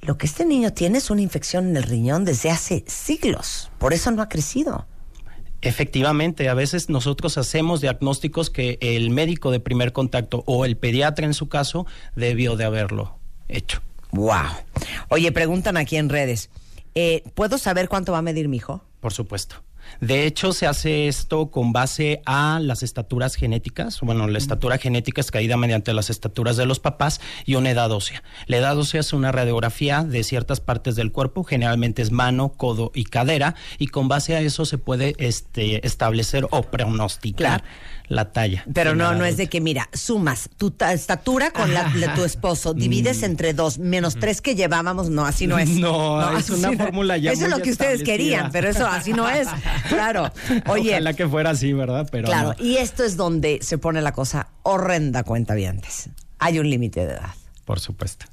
lo 0.00 0.16
que 0.16 0.26
este 0.26 0.44
niño 0.44 0.72
tiene 0.72 0.98
es 0.98 1.10
una 1.10 1.22
infección 1.22 1.68
en 1.68 1.76
el 1.76 1.82
riñón 1.82 2.24
desde 2.24 2.50
hace 2.50 2.84
siglos, 2.86 3.70
por 3.78 3.92
eso 3.92 4.10
no 4.10 4.22
ha 4.22 4.28
crecido. 4.28 4.86
Efectivamente, 5.62 6.48
a 6.48 6.54
veces 6.54 6.88
nosotros 6.88 7.36
hacemos 7.36 7.82
diagnósticos 7.82 8.48
que 8.48 8.78
el 8.80 9.10
médico 9.10 9.50
de 9.50 9.60
primer 9.60 9.92
contacto 9.92 10.42
o 10.46 10.64
el 10.64 10.78
pediatra 10.78 11.26
en 11.26 11.34
su 11.34 11.50
caso 11.50 11.86
debió 12.16 12.56
de 12.56 12.64
haberlo 12.64 13.18
hecho. 13.48 13.82
Wow. 14.12 14.48
Oye, 15.08 15.30
preguntan 15.32 15.76
aquí 15.76 15.96
en 15.96 16.08
redes, 16.08 16.48
eh, 16.94 17.22
¿puedo 17.34 17.58
saber 17.58 17.88
cuánto 17.88 18.12
va 18.12 18.18
a 18.18 18.22
medir 18.22 18.48
mi 18.48 18.56
hijo? 18.56 18.82
Por 19.00 19.12
supuesto. 19.12 19.56
De 20.00 20.26
hecho, 20.26 20.52
se 20.52 20.66
hace 20.66 21.08
esto 21.08 21.50
con 21.50 21.72
base 21.72 22.22
a 22.26 22.58
las 22.62 22.82
estaturas 22.82 23.34
genéticas. 23.34 24.00
Bueno, 24.00 24.26
la 24.28 24.38
estatura 24.38 24.78
genética 24.78 25.20
es 25.20 25.30
caída 25.30 25.56
mediante 25.56 25.92
las 25.92 26.10
estaturas 26.10 26.56
de 26.56 26.66
los 26.66 26.80
papás 26.80 27.20
y 27.44 27.56
una 27.56 27.70
edad 27.70 27.90
ósea. 27.92 28.22
La 28.46 28.56
edad 28.58 28.78
ósea 28.78 29.00
es 29.00 29.12
una 29.12 29.32
radiografía 29.32 30.02
de 30.04 30.22
ciertas 30.24 30.60
partes 30.60 30.96
del 30.96 31.12
cuerpo, 31.12 31.44
generalmente 31.44 32.02
es 32.02 32.10
mano, 32.12 32.50
codo 32.50 32.92
y 32.94 33.04
cadera, 33.04 33.54
y 33.78 33.88
con 33.88 34.08
base 34.08 34.36
a 34.36 34.40
eso 34.40 34.64
se 34.64 34.78
puede 34.78 35.14
este, 35.18 35.86
establecer 35.86 36.46
o 36.50 36.62
pronosticar 36.62 37.62
la 38.08 38.32
talla. 38.32 38.64
Pero 38.74 38.96
no, 38.96 39.14
no 39.14 39.24
es 39.24 39.36
de 39.36 39.46
que, 39.48 39.60
mira, 39.60 39.88
sumas 39.92 40.50
tu 40.56 40.72
ta- 40.72 40.92
estatura 40.92 41.52
con 41.52 41.72
la 41.72 41.84
de 41.90 42.08
tu 42.08 42.24
esposo, 42.24 42.74
divides 42.74 43.22
entre 43.22 43.54
dos, 43.54 43.78
menos 43.78 44.16
tres 44.16 44.40
que 44.40 44.56
llevábamos, 44.56 45.10
no, 45.10 45.24
así 45.26 45.46
no 45.46 45.58
es. 45.58 45.68
No, 45.80 46.36
es 46.36 46.50
una 46.50 46.72
fórmula 46.72 47.16
ya 47.16 47.30
Eso 47.32 47.44
es 47.44 47.50
lo 47.50 47.60
que 47.60 47.70
ustedes 47.70 48.02
querían, 48.02 48.50
pero 48.50 48.68
eso 48.68 48.86
así 48.86 49.12
no 49.12 49.28
es. 49.28 49.46
Claro. 49.88 50.30
Oye, 50.68 50.92
Ojalá 50.92 51.14
que 51.14 51.28
fuera 51.28 51.50
así, 51.50 51.72
¿verdad? 51.72 52.08
Pero 52.10 52.26
claro, 52.26 52.54
no. 52.58 52.64
y 52.64 52.76
esto 52.76 53.04
es 53.04 53.16
donde 53.16 53.60
se 53.62 53.78
pone 53.78 54.00
la 54.02 54.12
cosa 54.12 54.48
horrenda, 54.62 55.22
cuenta 55.24 55.54
Hay 56.38 56.58
un 56.58 56.68
límite 56.70 57.06
de 57.06 57.12
edad. 57.12 57.34
Por 57.64 57.80
supuesto. 57.80 58.26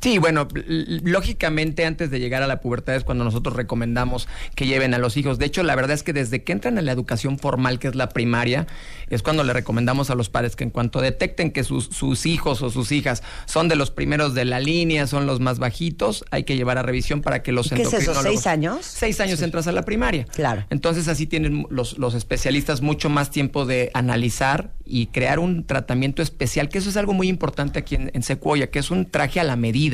Sí, 0.00 0.16
bueno, 0.16 0.48
lógicamente 0.54 1.84
antes 1.84 2.10
de 2.10 2.20
llegar 2.20 2.42
a 2.42 2.46
la 2.46 2.60
pubertad 2.60 2.94
es 2.94 3.04
cuando 3.04 3.22
nosotros 3.22 3.54
recomendamos 3.54 4.28
que 4.54 4.66
lleven 4.66 4.94
a 4.94 4.98
los 4.98 5.18
hijos. 5.18 5.38
De 5.38 5.44
hecho, 5.44 5.62
la 5.62 5.74
verdad 5.74 5.92
es 5.92 6.02
que 6.02 6.14
desde 6.14 6.42
que 6.42 6.52
entran 6.52 6.78
a 6.78 6.82
la 6.82 6.92
educación 6.92 7.38
formal, 7.38 7.78
que 7.78 7.88
es 7.88 7.94
la 7.94 8.08
primaria, 8.08 8.66
es 9.10 9.22
cuando 9.22 9.44
le 9.44 9.52
recomendamos 9.52 10.08
a 10.08 10.14
los 10.14 10.30
padres 10.30 10.56
que 10.56 10.64
en 10.64 10.70
cuanto 10.70 11.02
detecten 11.02 11.50
que 11.50 11.64
sus, 11.64 11.86
sus 11.86 12.24
hijos 12.24 12.62
o 12.62 12.70
sus 12.70 12.92
hijas 12.92 13.22
son 13.44 13.68
de 13.68 13.76
los 13.76 13.90
primeros 13.90 14.32
de 14.32 14.46
la 14.46 14.58
línea, 14.58 15.06
son 15.06 15.26
los 15.26 15.38
más 15.38 15.58
bajitos, 15.58 16.24
hay 16.30 16.44
que 16.44 16.56
llevar 16.56 16.78
a 16.78 16.82
revisión 16.82 17.20
para 17.20 17.42
que 17.42 17.52
los 17.52 17.68
¿Qué 17.68 17.82
es 17.82 17.92
eso, 17.92 18.14
seis 18.22 18.46
años? 18.46 18.78
Seis 18.86 19.20
años 19.20 19.42
entras 19.42 19.66
a 19.66 19.72
la 19.72 19.82
primaria. 19.82 20.24
Claro. 20.24 20.64
Entonces 20.70 21.08
así 21.08 21.26
tienen 21.26 21.66
los, 21.68 21.98
los 21.98 22.14
especialistas 22.14 22.80
mucho 22.80 23.10
más 23.10 23.30
tiempo 23.30 23.66
de 23.66 23.90
analizar 23.92 24.72
y 24.86 25.08
crear 25.08 25.38
un 25.38 25.66
tratamiento 25.66 26.22
especial, 26.22 26.68
que 26.68 26.78
eso 26.78 26.88
es 26.88 26.96
algo 26.96 27.12
muy 27.12 27.28
importante 27.28 27.78
aquí 27.78 27.96
en, 27.96 28.10
en 28.14 28.22
Sequoia, 28.22 28.70
que 28.70 28.78
es 28.78 28.90
un 28.90 29.10
traje 29.10 29.40
a 29.40 29.44
la 29.44 29.56
medida. 29.56 29.89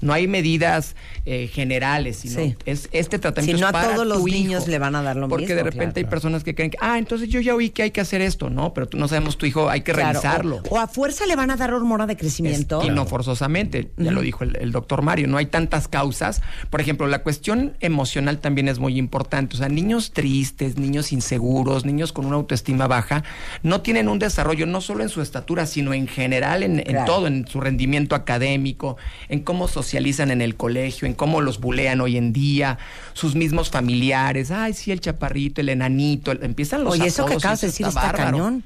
No 0.00 0.12
hay 0.12 0.26
medidas 0.26 0.96
eh, 1.24 1.46
generales, 1.46 2.16
sino 2.18 2.34
Sí. 2.40 2.56
es 2.66 2.88
este 2.92 3.18
tratamiento 3.18 3.56
Si 3.56 3.62
no 3.62 3.68
es 3.68 3.74
a 3.84 3.92
todos 3.94 4.06
los 4.06 4.22
niños 4.24 4.68
le 4.68 4.78
van 4.78 4.94
a 4.96 5.02
dar 5.02 5.16
lo 5.16 5.28
Porque 5.28 5.46
mismo, 5.46 5.56
de 5.56 5.62
repente 5.62 6.00
hay 6.00 6.06
personas 6.06 6.44
que 6.44 6.54
creen 6.54 6.70
que, 6.70 6.78
ah, 6.80 6.98
entonces 6.98 7.28
yo 7.28 7.40
ya 7.40 7.54
oí 7.54 7.70
que 7.70 7.82
hay 7.84 7.90
que 7.90 8.00
hacer 8.00 8.20
esto, 8.20 8.50
¿no? 8.50 8.74
Pero 8.74 8.86
tú 8.88 8.98
no 8.98 9.08
sabemos 9.08 9.38
tu 9.38 9.46
hijo, 9.46 9.70
hay 9.70 9.80
que 9.80 9.92
Claro, 9.92 10.08
revisarlo. 10.10 10.62
O, 10.68 10.74
o 10.76 10.78
a 10.78 10.88
fuerza 10.88 11.26
le 11.26 11.36
van 11.36 11.50
a 11.50 11.56
dar 11.56 11.72
hormona 11.72 12.06
de 12.06 12.16
crecimiento. 12.16 12.82
Y 12.84 12.90
no 12.90 13.06
forzosamente, 13.06 13.90
ya 13.96 14.10
lo 14.10 14.20
dijo 14.20 14.44
el, 14.44 14.56
el 14.56 14.72
doctor 14.72 15.02
Mario, 15.02 15.28
no 15.28 15.38
hay 15.38 15.46
tantas 15.46 15.88
causas. 15.88 16.42
Por 16.70 16.80
ejemplo, 16.80 17.06
la 17.06 17.22
cuestión 17.22 17.76
emocional 17.80 18.38
también 18.40 18.68
es 18.68 18.78
muy 18.78 18.98
importante. 18.98 19.56
O 19.56 19.58
sea, 19.58 19.68
niños 19.68 20.12
tristes, 20.12 20.76
niños 20.76 21.12
inseguros, 21.12 21.84
niños 21.84 22.12
con 22.12 22.26
una 22.26 22.36
autoestima 22.36 22.86
baja, 22.86 23.24
no 23.62 23.80
tienen 23.80 24.08
un 24.08 24.18
desarrollo 24.18 24.66
no 24.66 24.80
solo 24.80 25.02
en 25.02 25.08
su 25.08 25.22
estatura, 25.22 25.66
sino 25.66 25.94
en 25.94 26.06
general 26.08 26.62
en, 26.62 26.82
todo, 27.06 27.26
en 27.26 27.46
su 27.46 27.60
rendimiento 27.60 28.14
académico, 28.14 28.96
en 29.28 29.33
cómo 29.40 29.68
socializan 29.68 30.30
en 30.30 30.40
el 30.42 30.56
colegio, 30.56 31.06
en 31.06 31.14
cómo 31.14 31.40
los 31.40 31.60
bulean 31.60 32.00
hoy 32.00 32.16
en 32.16 32.32
día, 32.32 32.78
sus 33.12 33.34
mismos 33.34 33.70
familiares. 33.70 34.50
Ay, 34.50 34.72
sí, 34.74 34.92
el 34.92 35.00
chaparrito, 35.00 35.60
el 35.60 35.68
enanito, 35.68 36.32
el- 36.32 36.42
empiezan 36.44 36.84
los 36.84 36.92
Oye, 36.94 37.06
eso 37.06 37.26
que 37.26 37.34
acabas 37.34 37.60
de 37.60 37.68
decir 37.68 37.86
está, 37.86 38.12
cañón. 38.12 38.62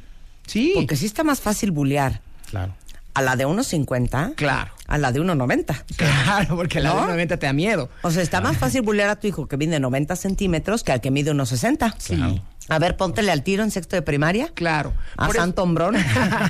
Sí. 0.46 0.72
Porque 0.74 0.96
sí 0.96 1.06
está 1.06 1.24
más 1.24 1.40
fácil 1.40 1.70
bullear 1.70 2.20
Claro. 2.50 2.74
a 3.14 3.22
la 3.22 3.36
de 3.36 3.46
1.50 3.46 4.32
Claro. 4.34 4.70
a 4.86 4.98
la 4.98 5.12
de 5.12 5.20
1.90. 5.20 5.84
Claro, 5.96 6.56
porque 6.56 6.80
la 6.80 6.94
¿No? 6.94 7.00
de 7.02 7.06
90 7.08 7.36
te 7.36 7.46
da 7.46 7.52
miedo. 7.52 7.90
O 8.02 8.10
sea, 8.10 8.22
está 8.22 8.40
más 8.40 8.56
fácil 8.56 8.82
bullear 8.82 9.10
a 9.10 9.16
tu 9.16 9.26
hijo 9.26 9.46
que 9.46 9.56
mide 9.56 9.78
90 9.80 10.16
centímetros 10.16 10.82
que 10.84 10.92
al 10.92 11.00
que 11.00 11.10
mide 11.10 11.32
1.60. 11.32 11.94
Sí. 11.98 12.40
A 12.68 12.78
ver, 12.78 12.96
póntele 12.96 13.32
al 13.32 13.42
tiro 13.42 13.62
en 13.64 13.70
sexto 13.70 13.96
de 13.96 14.02
primaria. 14.02 14.50
Claro. 14.54 14.92
A 15.16 15.30
Santo 15.32 15.62
Hombrón. 15.62 15.96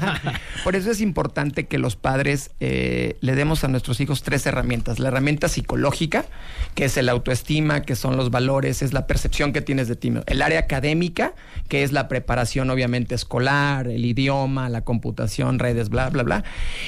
Por 0.65 0.75
eso 0.75 0.91
es 0.91 1.01
importante 1.01 1.67
que 1.67 1.79
los 1.79 1.95
padres 1.95 2.51
eh, 2.59 3.17
le 3.21 3.37
demos 3.37 3.63
a 3.63 3.69
nuestros 3.69 4.01
hijos 4.01 4.23
tres 4.23 4.45
herramientas. 4.47 4.99
La 4.99 5.09
herramienta 5.09 5.49
psicológica, 5.49 6.25
que 6.75 6.87
es 6.87 6.97
el 6.97 7.09
autoestima, 7.09 7.83
que 7.83 7.95
son 7.95 8.17
los 8.17 8.31
valores, 8.31 8.83
es 8.83 8.93
la 8.93 9.07
percepción 9.07 9.53
que 9.53 9.61
tienes 9.61 9.87
de 9.87 9.95
ti. 9.95 10.11
mismo. 10.11 10.25
El 10.27 10.43
área 10.43 10.59
académica, 10.59 11.35
que 11.69 11.85
es 11.85 11.93
la 11.93 12.09
preparación 12.09 12.69
obviamente 12.71 13.15
escolar, 13.15 13.87
el 13.87 14.05
idioma, 14.05 14.69
la 14.69 14.83
computación, 14.83 15.61
redes, 15.61 15.89
bla, 15.89 16.11
bla, 16.11 16.25
bla. 16.25 16.45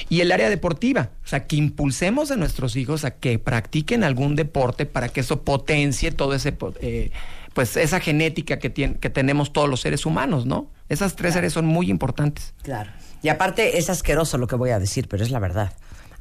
Y 0.09 0.22
el 0.22 0.33
área 0.33 0.49
deportiva, 0.51 1.11
o 1.24 1.28
sea, 1.28 1.47
que 1.47 1.55
impulsemos 1.55 2.33
a 2.33 2.37
nuestros 2.37 2.74
hijos 2.74 3.05
a 3.05 3.12
que 3.12 3.39
practiquen 3.39 4.03
algún 4.03 4.35
deporte 4.35 4.87
para 4.87 5.09
que 5.09 5.20
eso 5.20 5.43
potencie 5.43 6.11
todo 6.11 6.35
ese... 6.35 6.57
eh, 6.81 7.11
pues 7.55 7.77
esa 7.77 8.01
genética 8.01 8.59
que, 8.59 8.73
tien- 8.73 8.99
que 8.99 9.11
tenemos 9.11 9.53
todos 9.53 9.69
los 9.69 9.81
seres 9.81 10.07
humanos, 10.07 10.47
¿no? 10.47 10.71
Esas 10.89 11.17
tres 11.17 11.37
áreas 11.37 11.53
son 11.53 11.67
muy 11.67 11.91
importantes. 11.91 12.55
Claro. 12.63 12.91
Y 13.23 13.29
aparte 13.29 13.79
es 13.79 13.91
asqueroso 13.91 14.39
lo 14.39 14.47
que 14.47 14.57
voy 14.57 14.71
a 14.71 14.79
decir, 14.79 15.09
pero 15.09 15.23
es 15.23 15.31
la 15.31 15.39
verdad. 15.39 15.73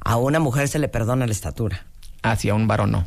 A 0.04 0.16
una 0.16 0.38
mujer 0.38 0.68
se 0.68 0.78
le 0.78 0.88
perdona 0.88 1.26
la 1.26 1.32
estatura. 1.32 1.86
Hacia 2.22 2.54
un 2.54 2.66
varón 2.66 2.90
no. 2.92 3.06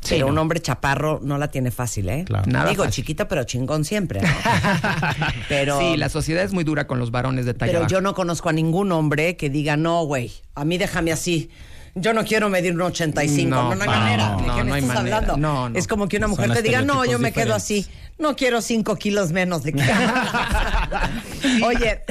Sí, 0.00 0.14
pero 0.14 0.26
no. 0.26 0.32
un 0.32 0.38
hombre 0.38 0.60
chaparro 0.60 1.20
no 1.22 1.36
la 1.38 1.48
tiene 1.50 1.70
fácil, 1.70 2.08
¿eh? 2.08 2.24
Claro. 2.26 2.44
Nada 2.50 2.70
Digo, 2.70 2.84
fácil. 2.84 3.02
chiquito 3.02 3.26
pero 3.28 3.44
chingón 3.44 3.84
siempre, 3.84 4.20
¿no? 4.20 4.28
pero 5.48 5.78
Sí, 5.80 5.96
la 5.96 6.08
sociedad 6.08 6.44
es 6.44 6.52
muy 6.52 6.64
dura 6.64 6.86
con 6.86 6.98
los 6.98 7.10
varones 7.10 7.46
de 7.46 7.54
talla 7.54 7.72
pero 7.72 7.80
baja. 7.80 7.90
yo 7.90 8.00
no 8.00 8.14
conozco 8.14 8.48
a 8.48 8.52
ningún 8.52 8.92
hombre 8.92 9.36
que 9.36 9.50
diga, 9.50 9.76
no, 9.76 10.04
güey, 10.04 10.32
a 10.54 10.64
mí 10.64 10.78
déjame 10.78 11.12
así. 11.12 11.50
Yo 11.98 12.12
no 12.12 12.24
quiero 12.24 12.50
medir 12.50 12.74
un 12.74 12.82
85. 12.82 13.48
No, 13.48 13.74
No, 13.74 13.74
no, 13.74 13.82
hay 13.82 13.88
no, 13.88 13.94
manera. 13.96 14.36
¿De 14.36 14.46
no, 14.46 14.56
me 14.58 14.64
no 14.64 14.74
hay 14.74 14.80
estás 14.82 14.96
manera. 14.96 15.16
hablando? 15.16 15.36
No, 15.38 15.68
no. 15.70 15.78
Es 15.78 15.86
como 15.88 16.08
que 16.08 16.18
una 16.18 16.28
mujer 16.28 16.46
Son 16.48 16.56
te 16.56 16.62
diga, 16.62 16.82
no, 16.82 17.04
yo 17.06 17.18
me 17.18 17.32
quedo 17.32 17.54
así. 17.54 17.86
No 18.18 18.36
quiero 18.36 18.60
5 18.60 18.96
kilos 18.96 19.32
menos 19.32 19.62
de 19.62 19.72
que. 19.72 19.82
Oye, 21.64 22.02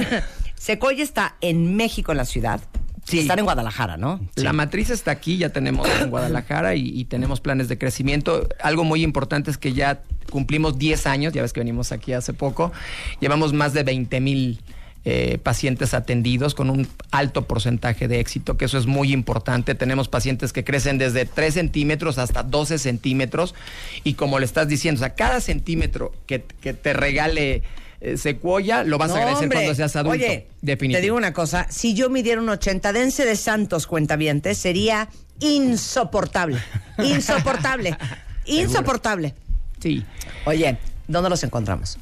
Secoya 0.56 1.02
está 1.04 1.36
en 1.40 1.76
México, 1.76 2.12
en 2.12 2.18
la 2.18 2.24
ciudad. 2.24 2.60
Sí. 3.04 3.20
Están 3.20 3.38
en 3.38 3.44
Guadalajara, 3.44 3.96
¿no? 3.96 4.18
La 4.34 4.52
matriz 4.52 4.90
está 4.90 5.12
aquí, 5.12 5.36
ya 5.36 5.50
tenemos 5.50 5.88
en 6.00 6.10
Guadalajara 6.10 6.74
y, 6.74 6.88
y 6.88 7.04
tenemos 7.04 7.40
planes 7.40 7.68
de 7.68 7.78
crecimiento. 7.78 8.48
Algo 8.60 8.82
muy 8.82 9.04
importante 9.04 9.48
es 9.52 9.58
que 9.58 9.72
ya 9.72 10.02
cumplimos 10.30 10.76
10 10.76 11.06
años, 11.06 11.32
ya 11.32 11.42
ves 11.42 11.52
que 11.52 11.60
venimos 11.60 11.92
aquí 11.92 12.12
hace 12.12 12.32
poco, 12.32 12.72
llevamos 13.20 13.52
más 13.52 13.72
de 13.74 13.84
20 13.84 14.20
mil 14.20 14.60
eh, 15.08 15.38
pacientes 15.40 15.94
atendidos 15.94 16.56
con 16.56 16.68
un 16.68 16.88
alto 17.12 17.46
porcentaje 17.46 18.08
de 18.08 18.18
éxito, 18.18 18.56
que 18.56 18.64
eso 18.64 18.76
es 18.76 18.86
muy 18.86 19.12
importante. 19.12 19.76
Tenemos 19.76 20.08
pacientes 20.08 20.52
que 20.52 20.64
crecen 20.64 20.98
desde 20.98 21.24
3 21.26 21.54
centímetros 21.54 22.18
hasta 22.18 22.42
12 22.42 22.78
centímetros 22.78 23.54
y 24.02 24.14
como 24.14 24.40
le 24.40 24.46
estás 24.46 24.66
diciendo, 24.66 24.98
o 24.98 25.04
sea, 25.04 25.14
cada 25.14 25.40
centímetro 25.40 26.12
que, 26.26 26.42
que 26.60 26.74
te 26.74 26.92
regale 26.92 27.62
eh, 28.00 28.16
Sequoia 28.16 28.82
lo 28.82 28.98
vas 28.98 29.08
No, 29.10 29.14
a 29.14 29.18
agradecer 29.18 29.44
hombre. 29.44 29.58
cuando 29.58 29.74
seas 29.76 29.94
adulto. 29.94 30.16
Oye, 30.24 30.48
Definitivo. 30.60 30.98
te 30.98 31.02
digo 31.02 31.16
una 31.16 31.32
cosa, 31.32 31.66
si 31.70 31.94
yo 31.94 32.10
midiera 32.10 32.40
un 32.42 32.48
80 32.48 32.92
dense 32.92 33.24
de 33.24 33.36
santos 33.36 33.86
cuentavientes, 33.86 34.58
sería 34.58 35.08
insoportable. 35.40 36.58
Insoportable. 36.98 37.96
insoportable. 38.44 39.34
Sí. 39.80 40.04
Oye, 40.46 40.78
¿dónde 41.08 41.30
los 41.30 41.42
encontramos? 41.44 41.98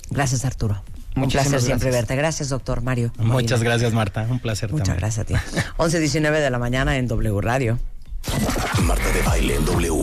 Gracias, 0.10 0.46
Arturo. 0.46 0.82
Un 1.16 1.22
Muchísimas 1.24 1.48
placer 1.48 1.62
siempre 1.62 1.90
gracias. 1.90 2.02
verte. 2.08 2.16
Gracias, 2.16 2.50
doctor 2.50 2.82
Mario. 2.82 3.12
Muchas 3.18 3.62
gracias, 3.64 3.92
Marta. 3.94 4.26
Un 4.30 4.40
placer 4.40 4.72
Muchas 4.72 4.88
también. 4.88 5.02
gracias 5.02 5.24
a 5.24 5.28
ti. 5.28 5.34
11.19 5.78 6.40
de 6.40 6.50
la 6.50 6.60
mañana 6.60 6.98
en 6.98 7.08
W 7.08 7.42
Radio. 7.42 7.78
Marta 8.84 9.10
de 9.12 9.22
baile 9.24 9.56
en 9.56 9.66
W 9.66 9.94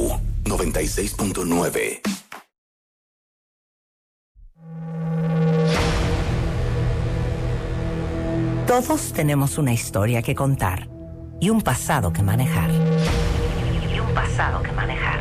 96.9. 0.44 2.00
Todos 8.66 9.12
tenemos 9.12 9.56
una 9.58 9.72
historia 9.72 10.22
que 10.22 10.34
contar 10.34 10.88
y 11.40 11.50
un 11.50 11.62
pasado 11.62 12.12
que 12.12 12.22
manejar. 12.22 12.70
Y 12.70 13.98
un 13.98 14.14
pasado 14.14 14.62
que 14.62 14.72
manejar. 14.72 15.20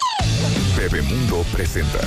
Bebemundo 0.77 1.43
presenta. 1.51 1.99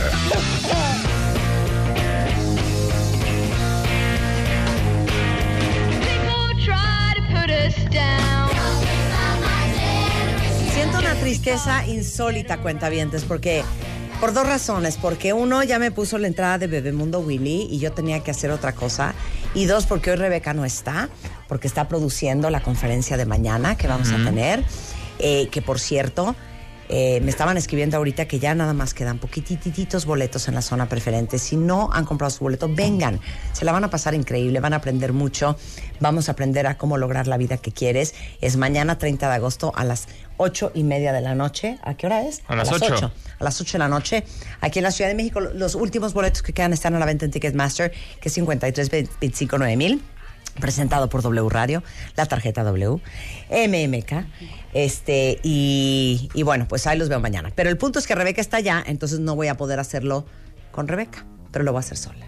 Siento 10.72 10.98
una 10.98 11.14
tristeza 11.14 11.86
insólita, 11.86 12.58
cuentavientes, 12.58 13.24
porque 13.24 13.62
por 14.20 14.32
dos 14.32 14.46
razones. 14.46 14.96
Porque 14.96 15.32
uno, 15.32 15.62
ya 15.62 15.78
me 15.78 15.90
puso 15.90 16.18
la 16.18 16.26
entrada 16.26 16.58
de 16.58 16.66
Bebemundo 16.66 17.20
Willy 17.20 17.68
y 17.70 17.78
yo 17.78 17.92
tenía 17.92 18.20
que 18.20 18.30
hacer 18.30 18.50
otra 18.50 18.72
cosa. 18.72 19.14
Y 19.54 19.66
dos, 19.66 19.86
porque 19.86 20.10
hoy 20.10 20.16
Rebeca 20.16 20.54
no 20.54 20.64
está, 20.64 21.08
porque 21.48 21.68
está 21.68 21.88
produciendo 21.88 22.50
la 22.50 22.62
conferencia 22.62 23.16
de 23.16 23.26
mañana 23.26 23.76
que 23.76 23.86
vamos 23.86 24.10
a 24.12 24.16
tener. 24.16 24.64
Eh, 25.18 25.48
que 25.50 25.62
por 25.62 25.78
cierto, 25.78 26.34
Eh, 26.88 27.20
me 27.22 27.30
estaban 27.30 27.56
escribiendo 27.56 27.96
ahorita 27.96 28.26
que 28.26 28.38
ya 28.38 28.54
nada 28.54 28.72
más 28.72 28.94
quedan 28.94 29.18
poquitititos 29.18 30.04
boletos 30.06 30.48
en 30.48 30.54
la 30.54 30.62
zona 30.62 30.88
preferente. 30.88 31.38
Si 31.38 31.56
no 31.56 31.90
han 31.92 32.04
comprado 32.04 32.30
su 32.30 32.44
boleto, 32.44 32.68
vengan. 32.68 33.20
Se 33.52 33.64
la 33.64 33.72
van 33.72 33.84
a 33.84 33.90
pasar 33.90 34.14
increíble, 34.14 34.60
van 34.60 34.72
a 34.72 34.76
aprender 34.76 35.12
mucho. 35.12 35.56
Vamos 36.00 36.28
a 36.28 36.32
aprender 36.32 36.66
a 36.66 36.76
cómo 36.76 36.98
lograr 36.98 37.26
la 37.26 37.36
vida 37.36 37.56
que 37.56 37.72
quieres. 37.72 38.14
Es 38.40 38.56
mañana 38.56 38.98
30 38.98 39.28
de 39.28 39.34
agosto 39.34 39.72
a 39.74 39.84
las 39.84 40.08
ocho 40.36 40.72
y 40.74 40.84
media 40.84 41.12
de 41.12 41.20
la 41.20 41.34
noche. 41.34 41.78
¿A 41.82 41.94
qué 41.94 42.06
hora 42.06 42.26
es? 42.26 42.42
A 42.48 42.56
las 42.56 42.70
ocho. 42.70 42.94
ocho. 42.94 43.12
A 43.38 43.44
las 43.44 43.60
8 43.60 43.72
de 43.72 43.78
la 43.78 43.88
noche. 43.88 44.24
Aquí 44.60 44.78
en 44.78 44.84
la 44.84 44.90
Ciudad 44.90 45.10
de 45.10 45.16
México, 45.16 45.40
los 45.40 45.74
últimos 45.74 46.14
boletos 46.14 46.42
que 46.42 46.52
quedan 46.52 46.72
están 46.72 46.94
a 46.94 46.98
la 46.98 47.06
venta 47.06 47.24
en 47.24 47.30
Ticketmaster, 47.30 47.92
que 48.20 48.28
es 48.28 48.34
53 48.34 48.90
25 48.90 49.58
9000 49.58 50.02
presentado 50.60 51.08
por 51.08 51.22
W 51.22 51.48
Radio, 51.48 51.82
la 52.16 52.26
tarjeta 52.26 52.62
W, 52.62 53.00
MMK, 53.50 54.26
este, 54.74 55.38
y, 55.42 56.28
y 56.34 56.42
bueno, 56.42 56.66
pues 56.68 56.86
ahí 56.86 56.98
los 56.98 57.08
veo 57.08 57.20
mañana. 57.20 57.50
Pero 57.54 57.70
el 57.70 57.78
punto 57.78 57.98
es 57.98 58.06
que 58.06 58.14
Rebeca 58.14 58.40
está 58.40 58.58
allá, 58.58 58.82
entonces 58.86 59.20
no 59.20 59.34
voy 59.36 59.48
a 59.48 59.56
poder 59.56 59.80
hacerlo 59.80 60.26
con 60.72 60.88
Rebeca, 60.88 61.24
pero 61.52 61.64
lo 61.64 61.72
voy 61.72 61.78
a 61.78 61.80
hacer 61.80 61.96
sola. 61.96 62.26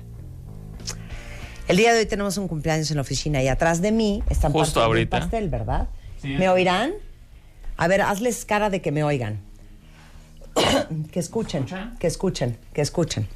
El 1.68 1.76
día 1.76 1.92
de 1.92 1.98
hoy 2.00 2.06
tenemos 2.06 2.38
un 2.38 2.46
cumpleaños 2.46 2.90
en 2.90 2.96
la 2.96 3.02
oficina 3.02 3.42
y 3.42 3.48
atrás 3.48 3.82
de 3.82 3.90
mí 3.90 4.22
están 4.30 4.52
Justo 4.52 4.80
ahorita. 4.80 5.18
pastel, 5.18 5.48
¿verdad? 5.48 5.88
Sí. 6.22 6.28
¿Me 6.28 6.48
oirán? 6.48 6.92
A 7.76 7.88
ver, 7.88 8.02
hazles 8.02 8.44
cara 8.44 8.70
de 8.70 8.80
que 8.80 8.92
me 8.92 9.02
oigan. 9.02 9.40
que 11.12 11.18
escuchen, 11.18 11.66
que 11.98 12.06
escuchen, 12.06 12.56
que 12.72 12.80
escuchen. 12.80 13.26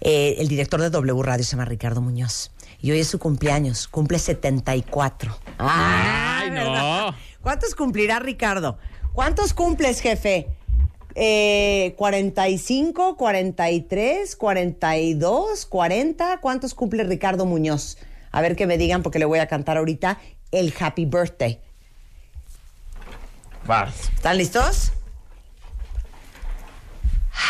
Eh, 0.00 0.36
el 0.38 0.48
director 0.48 0.80
de 0.80 0.90
W 0.90 1.22
Radio 1.22 1.44
se 1.44 1.52
llama 1.52 1.64
Ricardo 1.64 2.02
Muñoz. 2.02 2.50
Y 2.80 2.92
hoy 2.92 3.00
es 3.00 3.08
su 3.08 3.18
cumpleaños, 3.18 3.88
cumple 3.88 4.18
74. 4.18 5.36
Ay, 5.58 6.50
no. 6.50 7.14
¿Cuántos 7.42 7.74
cumplirá 7.74 8.18
Ricardo? 8.18 8.78
¿Cuántos 9.12 9.54
cumples, 9.54 10.00
jefe? 10.00 10.48
Eh, 11.14 11.94
45, 11.96 13.16
43, 13.16 14.36
42, 14.36 15.66
40. 15.66 16.38
¿Cuántos 16.40 16.74
cumple 16.74 17.04
Ricardo 17.04 17.46
Muñoz? 17.46 17.98
A 18.30 18.40
ver 18.40 18.56
que 18.56 18.66
me 18.66 18.78
digan 18.78 19.02
porque 19.02 19.18
le 19.18 19.24
voy 19.24 19.38
a 19.38 19.48
cantar 19.48 19.78
ahorita 19.78 20.18
el 20.52 20.72
Happy 20.78 21.06
Birthday. 21.06 21.60
¿Están 24.14 24.38
listos? 24.38 24.92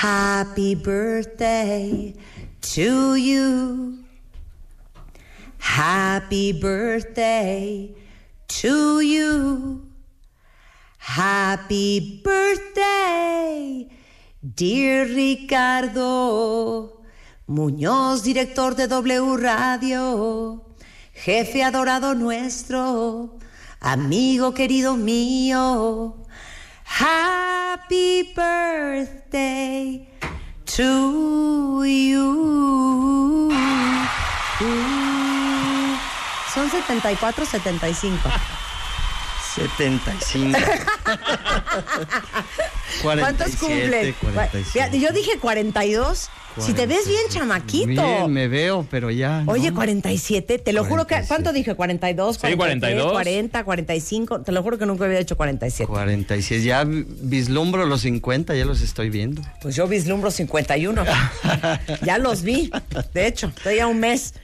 Happy 0.03 0.74
birthday 0.74 2.14
to 2.61 3.16
you. 3.16 4.05
Happy 5.59 6.53
birthday 6.53 7.95
to 8.49 9.01
you. 9.01 9.85
Happy 10.99 12.21
birthday, 12.23 13.89
dear 14.43 15.07
Ricardo 15.07 17.01
Muñoz, 17.49 18.23
director 18.23 18.75
de 18.75 18.89
W 18.89 19.37
Radio, 19.37 20.65
jefe 21.15 21.63
adorado 21.63 22.15
nuestro, 22.15 23.39
amigo 23.81 24.53
querido 24.53 24.97
mío. 24.97 26.27
Happy 26.85 28.35
birthday 28.35 30.09
to 30.65 31.85
you. 31.85 33.49
Son 36.59 36.69
74, 36.73 37.47
75. 37.47 38.19
75. 39.55 40.59
¿Cuántos 43.01 43.55
47, 43.57 43.57
cumplen? 43.61 44.15
45. 44.35 44.71
Fíjate, 44.73 44.99
Yo 44.99 45.13
dije 45.13 45.39
42. 45.39 46.29
Si 46.59 46.73
te 46.73 46.89
ves 46.89 47.07
bien, 47.07 47.21
chamaquito. 47.29 47.87
Bien, 47.87 48.33
me 48.33 48.49
veo, 48.49 48.85
pero 48.91 49.13
ya. 49.13 49.45
Oye, 49.47 49.71
¿no? 49.71 49.77
47, 49.77 50.59
te 50.59 50.73
lo 50.73 50.85
juro 50.85 51.07
que. 51.07 51.23
¿Cuánto 51.29 51.53
dije? 51.53 51.77
42, 51.77 52.35
Sí, 52.35 52.41
43, 52.41 52.57
42. 52.57 53.13
40, 53.13 53.63
45. 53.65 54.41
Te 54.41 54.51
lo 54.51 54.63
juro 54.65 54.79
que 54.79 54.87
nunca 54.87 55.05
había 55.05 55.21
hecho 55.21 55.37
47. 55.37 55.87
46. 55.87 56.65
Ya 56.65 56.83
vislumbro 56.85 57.87
los 57.87 58.01
50, 58.01 58.57
ya 58.57 58.65
los 58.65 58.81
estoy 58.81 59.11
viendo. 59.11 59.43
Pues 59.63 59.77
yo 59.77 59.87
vislumbro 59.87 60.33
51. 60.33 61.05
ya 62.03 62.19
los 62.19 62.43
vi. 62.43 62.73
De 63.15 63.29
hecho, 63.29 63.53
estoy 63.57 63.79
a 63.79 63.87
un 63.87 64.01
mes. 64.01 64.35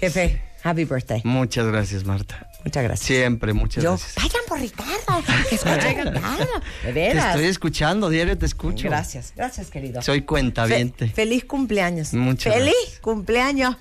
Jefe, 0.00 0.49
happy 0.62 0.84
birthday. 0.84 1.20
Muchas 1.24 1.66
gracias, 1.66 2.04
Marta. 2.04 2.46
Muchas 2.64 2.82
gracias. 2.84 3.06
Siempre, 3.06 3.52
muchas 3.54 3.82
Yo, 3.82 3.90
gracias. 3.90 4.14
vayan 4.16 4.42
por 4.46 4.60
Ricardo. 4.60 5.24
Que 5.48 5.54
escuchen 5.54 5.68
a 6.08 6.10
Ricardo. 6.20 6.46
De 6.84 6.92
Te 6.92 7.18
estoy 7.18 7.44
escuchando, 7.46 8.08
diario 8.10 8.36
te 8.36 8.46
escucho. 8.46 8.88
Gracias, 8.88 9.32
gracias, 9.36 9.70
querido. 9.70 10.02
Soy 10.02 10.22
cuentaviente. 10.22 11.08
Fe- 11.08 11.14
feliz 11.14 11.44
cumpleaños. 11.44 12.12
Muchas 12.12 12.52
Feliz 12.54 12.74
gracias. 12.82 13.00
cumpleaños. 13.00 13.76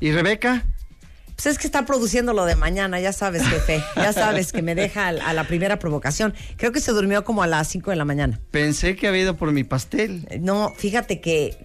¿Y 0.00 0.12
Rebeca? 0.12 0.64
Pues 1.34 1.46
es 1.46 1.58
que 1.58 1.66
está 1.66 1.84
produciendo 1.84 2.32
lo 2.32 2.46
de 2.46 2.56
mañana, 2.56 2.98
ya 2.98 3.12
sabes, 3.12 3.42
jefe. 3.46 3.82
Ya 3.96 4.14
sabes 4.14 4.52
que 4.52 4.62
me 4.62 4.74
deja 4.74 5.08
a 5.08 5.32
la 5.34 5.44
primera 5.44 5.78
provocación. 5.78 6.32
Creo 6.56 6.72
que 6.72 6.80
se 6.80 6.92
durmió 6.92 7.24
como 7.24 7.42
a 7.42 7.46
las 7.46 7.68
5 7.68 7.90
de 7.90 7.96
la 7.98 8.06
mañana. 8.06 8.40
Pensé 8.50 8.96
que 8.96 9.06
había 9.06 9.20
ido 9.20 9.36
por 9.36 9.52
mi 9.52 9.62
pastel. 9.62 10.26
No, 10.40 10.72
fíjate 10.78 11.20
que. 11.20 11.58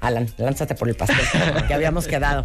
Alan, 0.00 0.28
lánzate 0.36 0.74
por 0.74 0.88
el 0.88 0.94
pastel. 0.94 1.18
que 1.68 1.74
habíamos 1.74 2.06
quedado. 2.06 2.44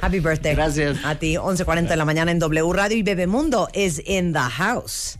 Happy 0.00 0.20
birthday. 0.20 0.54
Gracias. 0.54 0.98
A 1.04 1.14
ti, 1.16 1.34
11.40 1.34 1.88
de 1.88 1.96
la 1.96 2.04
mañana 2.04 2.30
en 2.30 2.38
W 2.38 2.72
Radio 2.72 2.96
y 2.96 3.02
Bebemundo 3.02 3.68
is 3.74 4.02
in 4.04 4.32
the 4.32 4.38
house. 4.38 5.18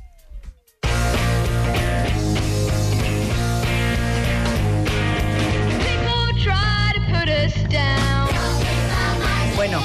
Bueno, 9.56 9.82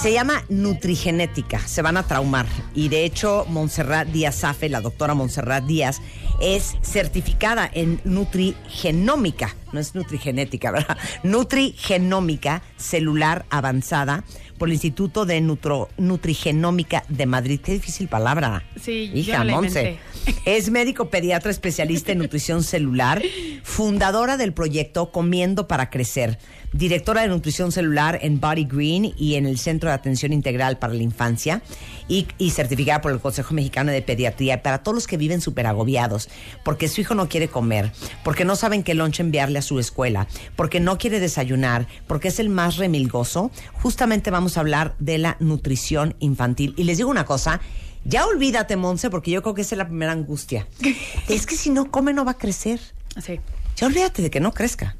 se 0.00 0.12
llama 0.12 0.44
nutrigenética, 0.48 1.58
se 1.58 1.82
van 1.82 1.96
a 1.96 2.02
traumar. 2.02 2.46
Y 2.74 2.88
de 2.88 3.04
hecho, 3.04 3.44
Montserrat 3.48 4.08
Díaz 4.08 4.42
Afe, 4.44 4.68
la 4.68 4.80
doctora 4.80 5.14
Montserrat 5.14 5.64
Díaz, 5.64 6.00
es 6.40 6.76
certificada 6.82 7.70
en 7.72 8.00
nutrigenómica, 8.04 9.54
no 9.72 9.80
es 9.80 9.94
nutrigenética, 9.94 10.70
¿verdad? 10.72 10.96
Nutrigenómica 11.22 12.62
celular 12.76 13.46
avanzada 13.50 14.24
por 14.58 14.68
el 14.68 14.74
Instituto 14.74 15.26
de 15.26 15.40
Nutro- 15.42 15.88
Nutrigenómica 15.98 17.04
de 17.08 17.26
Madrid. 17.26 17.60
Qué 17.62 17.72
difícil 17.72 18.08
palabra. 18.08 18.64
Sí, 18.80 19.10
yo 19.10 19.16
Hija, 19.18 19.44
la 19.44 19.52
Monse. 19.52 19.98
Es 20.44 20.70
médico 20.70 21.10
pediatra 21.10 21.50
especialista 21.50 22.12
en 22.12 22.18
nutrición 22.18 22.62
celular, 22.62 23.22
fundadora 23.62 24.36
del 24.36 24.52
proyecto 24.52 25.10
Comiendo 25.12 25.68
para 25.68 25.90
Crecer, 25.90 26.38
directora 26.72 27.22
de 27.22 27.28
nutrición 27.28 27.72
celular 27.72 28.18
en 28.22 28.40
Body 28.40 28.64
Green 28.64 29.14
y 29.16 29.34
en 29.34 29.46
el 29.46 29.58
Centro 29.58 29.88
de 29.88 29.94
Atención 29.94 30.32
Integral 30.32 30.78
para 30.78 30.94
la 30.94 31.02
Infancia 31.02 31.62
y, 32.08 32.26
y 32.38 32.50
certificada 32.50 33.00
por 33.00 33.12
el 33.12 33.20
Consejo 33.20 33.54
Mexicano 33.54 33.92
de 33.92 34.02
Pediatría 34.02 34.62
para 34.62 34.82
todos 34.82 34.94
los 34.94 35.06
que 35.06 35.16
viven 35.16 35.40
súper 35.40 35.66
agobiados, 35.66 36.28
porque 36.64 36.88
su 36.88 37.00
hijo 37.00 37.14
no 37.14 37.28
quiere 37.28 37.48
comer, 37.48 37.92
porque 38.24 38.44
no 38.44 38.56
saben 38.56 38.82
qué 38.82 38.94
lunch 38.94 39.20
enviarle 39.20 39.58
a 39.58 39.62
su 39.62 39.78
escuela, 39.78 40.26
porque 40.54 40.80
no 40.80 40.98
quiere 40.98 41.20
desayunar, 41.20 41.86
porque 42.06 42.28
es 42.28 42.38
el 42.38 42.48
más 42.48 42.76
remilgoso. 42.76 43.50
Justamente 43.82 44.30
vamos 44.30 44.56
a 44.56 44.60
hablar 44.60 44.94
de 44.98 45.18
la 45.18 45.36
nutrición 45.40 46.14
infantil. 46.20 46.74
Y 46.76 46.84
les 46.84 46.98
digo 46.98 47.10
una 47.10 47.24
cosa, 47.24 47.60
ya 48.04 48.26
olvídate, 48.26 48.76
Monse, 48.76 49.10
porque 49.10 49.30
yo 49.30 49.42
creo 49.42 49.54
que 49.54 49.62
esa 49.62 49.74
es 49.74 49.78
la 49.78 49.88
primera 49.88 50.12
angustia. 50.12 50.66
Es 51.28 51.46
que 51.46 51.56
si 51.56 51.70
no 51.70 51.90
come 51.90 52.12
no 52.12 52.24
va 52.24 52.32
a 52.32 52.38
crecer. 52.38 52.80
Sí. 53.20 53.40
Ya 53.76 53.86
olvídate 53.86 54.22
de 54.22 54.30
que 54.30 54.40
no 54.40 54.52
crezca. 54.52 54.96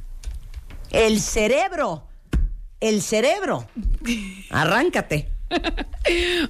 El 0.97 1.21
cerebro. 1.21 2.07
El 2.81 3.03
cerebro. 3.03 3.69
Arráncate. 4.51 5.29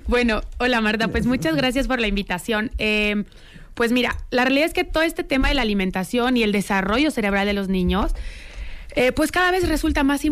Bueno, 0.07 0.43
hola 0.59 0.81
Marta, 0.81 1.09
pues 1.09 1.27
muchas 1.27 1.57
gracias 1.57 1.89
por 1.89 1.99
la 1.99 2.07
invitación. 2.07 2.71
Eh, 2.79 3.25
pues 3.75 3.91
mira, 3.91 4.17
la 4.31 4.45
realidad 4.45 4.67
es 4.67 4.75
que 4.75 4.85
todo 4.85 5.03
este 5.03 5.25
tema 5.25 5.49
de 5.49 5.55
la 5.55 5.63
alimentación 5.63 6.37
y 6.37 6.43
el 6.43 6.53
desarrollo 6.53 7.11
cerebral 7.11 7.47
de 7.47 7.55
los 7.55 7.69
niños, 7.69 8.13
eh, 8.95 9.13
pues 9.13 9.33
cada 9.33 9.51
vez 9.51 9.67
resulta 9.69 10.05
más 10.05 10.25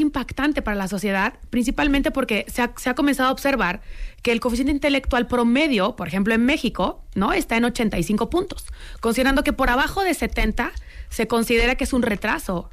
impactante 0.00 0.62
para 0.62 0.76
la 0.76 0.88
sociedad, 0.88 1.34
principalmente 1.50 2.10
porque 2.10 2.44
se 2.48 2.62
ha, 2.62 2.72
se 2.76 2.90
ha 2.90 2.94
comenzado 2.94 3.28
a 3.28 3.32
observar 3.32 3.80
que 4.22 4.32
el 4.32 4.40
coeficiente 4.40 4.72
intelectual 4.72 5.26
promedio, 5.26 5.96
por 5.96 6.08
ejemplo 6.08 6.34
en 6.34 6.44
México, 6.44 7.04
¿no? 7.14 7.32
está 7.32 7.56
en 7.56 7.64
85 7.64 8.28
puntos, 8.30 8.66
considerando 9.00 9.44
que 9.44 9.52
por 9.52 9.70
abajo 9.70 10.02
de 10.02 10.14
70 10.14 10.72
se 11.08 11.28
considera 11.28 11.76
que 11.76 11.84
es 11.84 11.92
un 11.92 12.02
retraso 12.02 12.70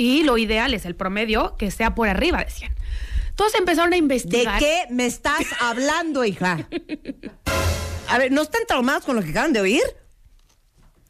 y 0.00 0.22
lo 0.22 0.38
ideal 0.38 0.72
es 0.72 0.86
el 0.86 0.96
promedio 0.96 1.56
que 1.58 1.70
sea 1.70 1.94
por 1.94 2.08
arriba 2.08 2.42
de 2.42 2.50
100. 2.50 2.72
Todos 3.34 3.54
empezaron 3.54 3.92
a 3.92 3.96
¿De 3.96 3.98
investigar. 3.98 4.58
qué 4.58 4.84
me 4.90 5.04
estás 5.04 5.44
hablando, 5.60 6.24
hija? 6.24 6.66
A 8.08 8.18
ver, 8.18 8.32
¿no 8.32 8.40
están 8.42 8.62
traumados 8.66 9.04
con 9.04 9.14
lo 9.14 9.22
que 9.22 9.30
acaban 9.30 9.52
de 9.52 9.60
oír? 9.60 9.82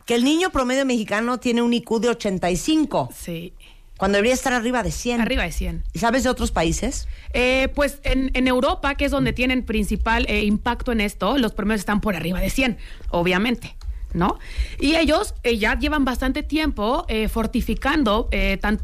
Que 0.06 0.16
el 0.16 0.24
niño 0.24 0.50
promedio 0.50 0.84
mexicano 0.84 1.38
tiene 1.38 1.62
un 1.62 1.72
IQ 1.72 2.00
de 2.00 2.08
85. 2.08 3.10
Sí. 3.16 3.54
Cuando 3.96 4.16
debería 4.16 4.34
estar 4.34 4.52
arriba 4.52 4.82
de 4.82 4.90
100. 4.90 5.20
Arriba 5.20 5.44
de 5.44 5.52
100. 5.52 5.84
¿Y 5.92 5.98
sabes 6.00 6.24
de 6.24 6.30
otros 6.30 6.50
países? 6.50 7.06
Eh, 7.32 7.68
pues 7.74 8.00
en, 8.02 8.32
en 8.34 8.48
Europa, 8.48 8.96
que 8.96 9.04
es 9.04 9.12
donde 9.12 9.32
tienen 9.32 9.62
principal 9.64 10.26
eh, 10.28 10.42
impacto 10.42 10.90
en 10.90 11.00
esto, 11.00 11.38
los 11.38 11.52
promedios 11.52 11.80
están 11.82 12.00
por 12.00 12.16
arriba 12.16 12.40
de 12.40 12.50
100, 12.50 12.76
obviamente. 13.10 13.76
¿No? 14.14 14.38
Y 14.78 14.96
ellos 14.96 15.34
eh, 15.42 15.58
ya 15.58 15.78
llevan 15.78 16.04
bastante 16.04 16.42
tiempo 16.42 17.04
eh, 17.08 17.28
fortificando 17.28 18.28
eh, 18.32 18.58
tan- 18.60 18.80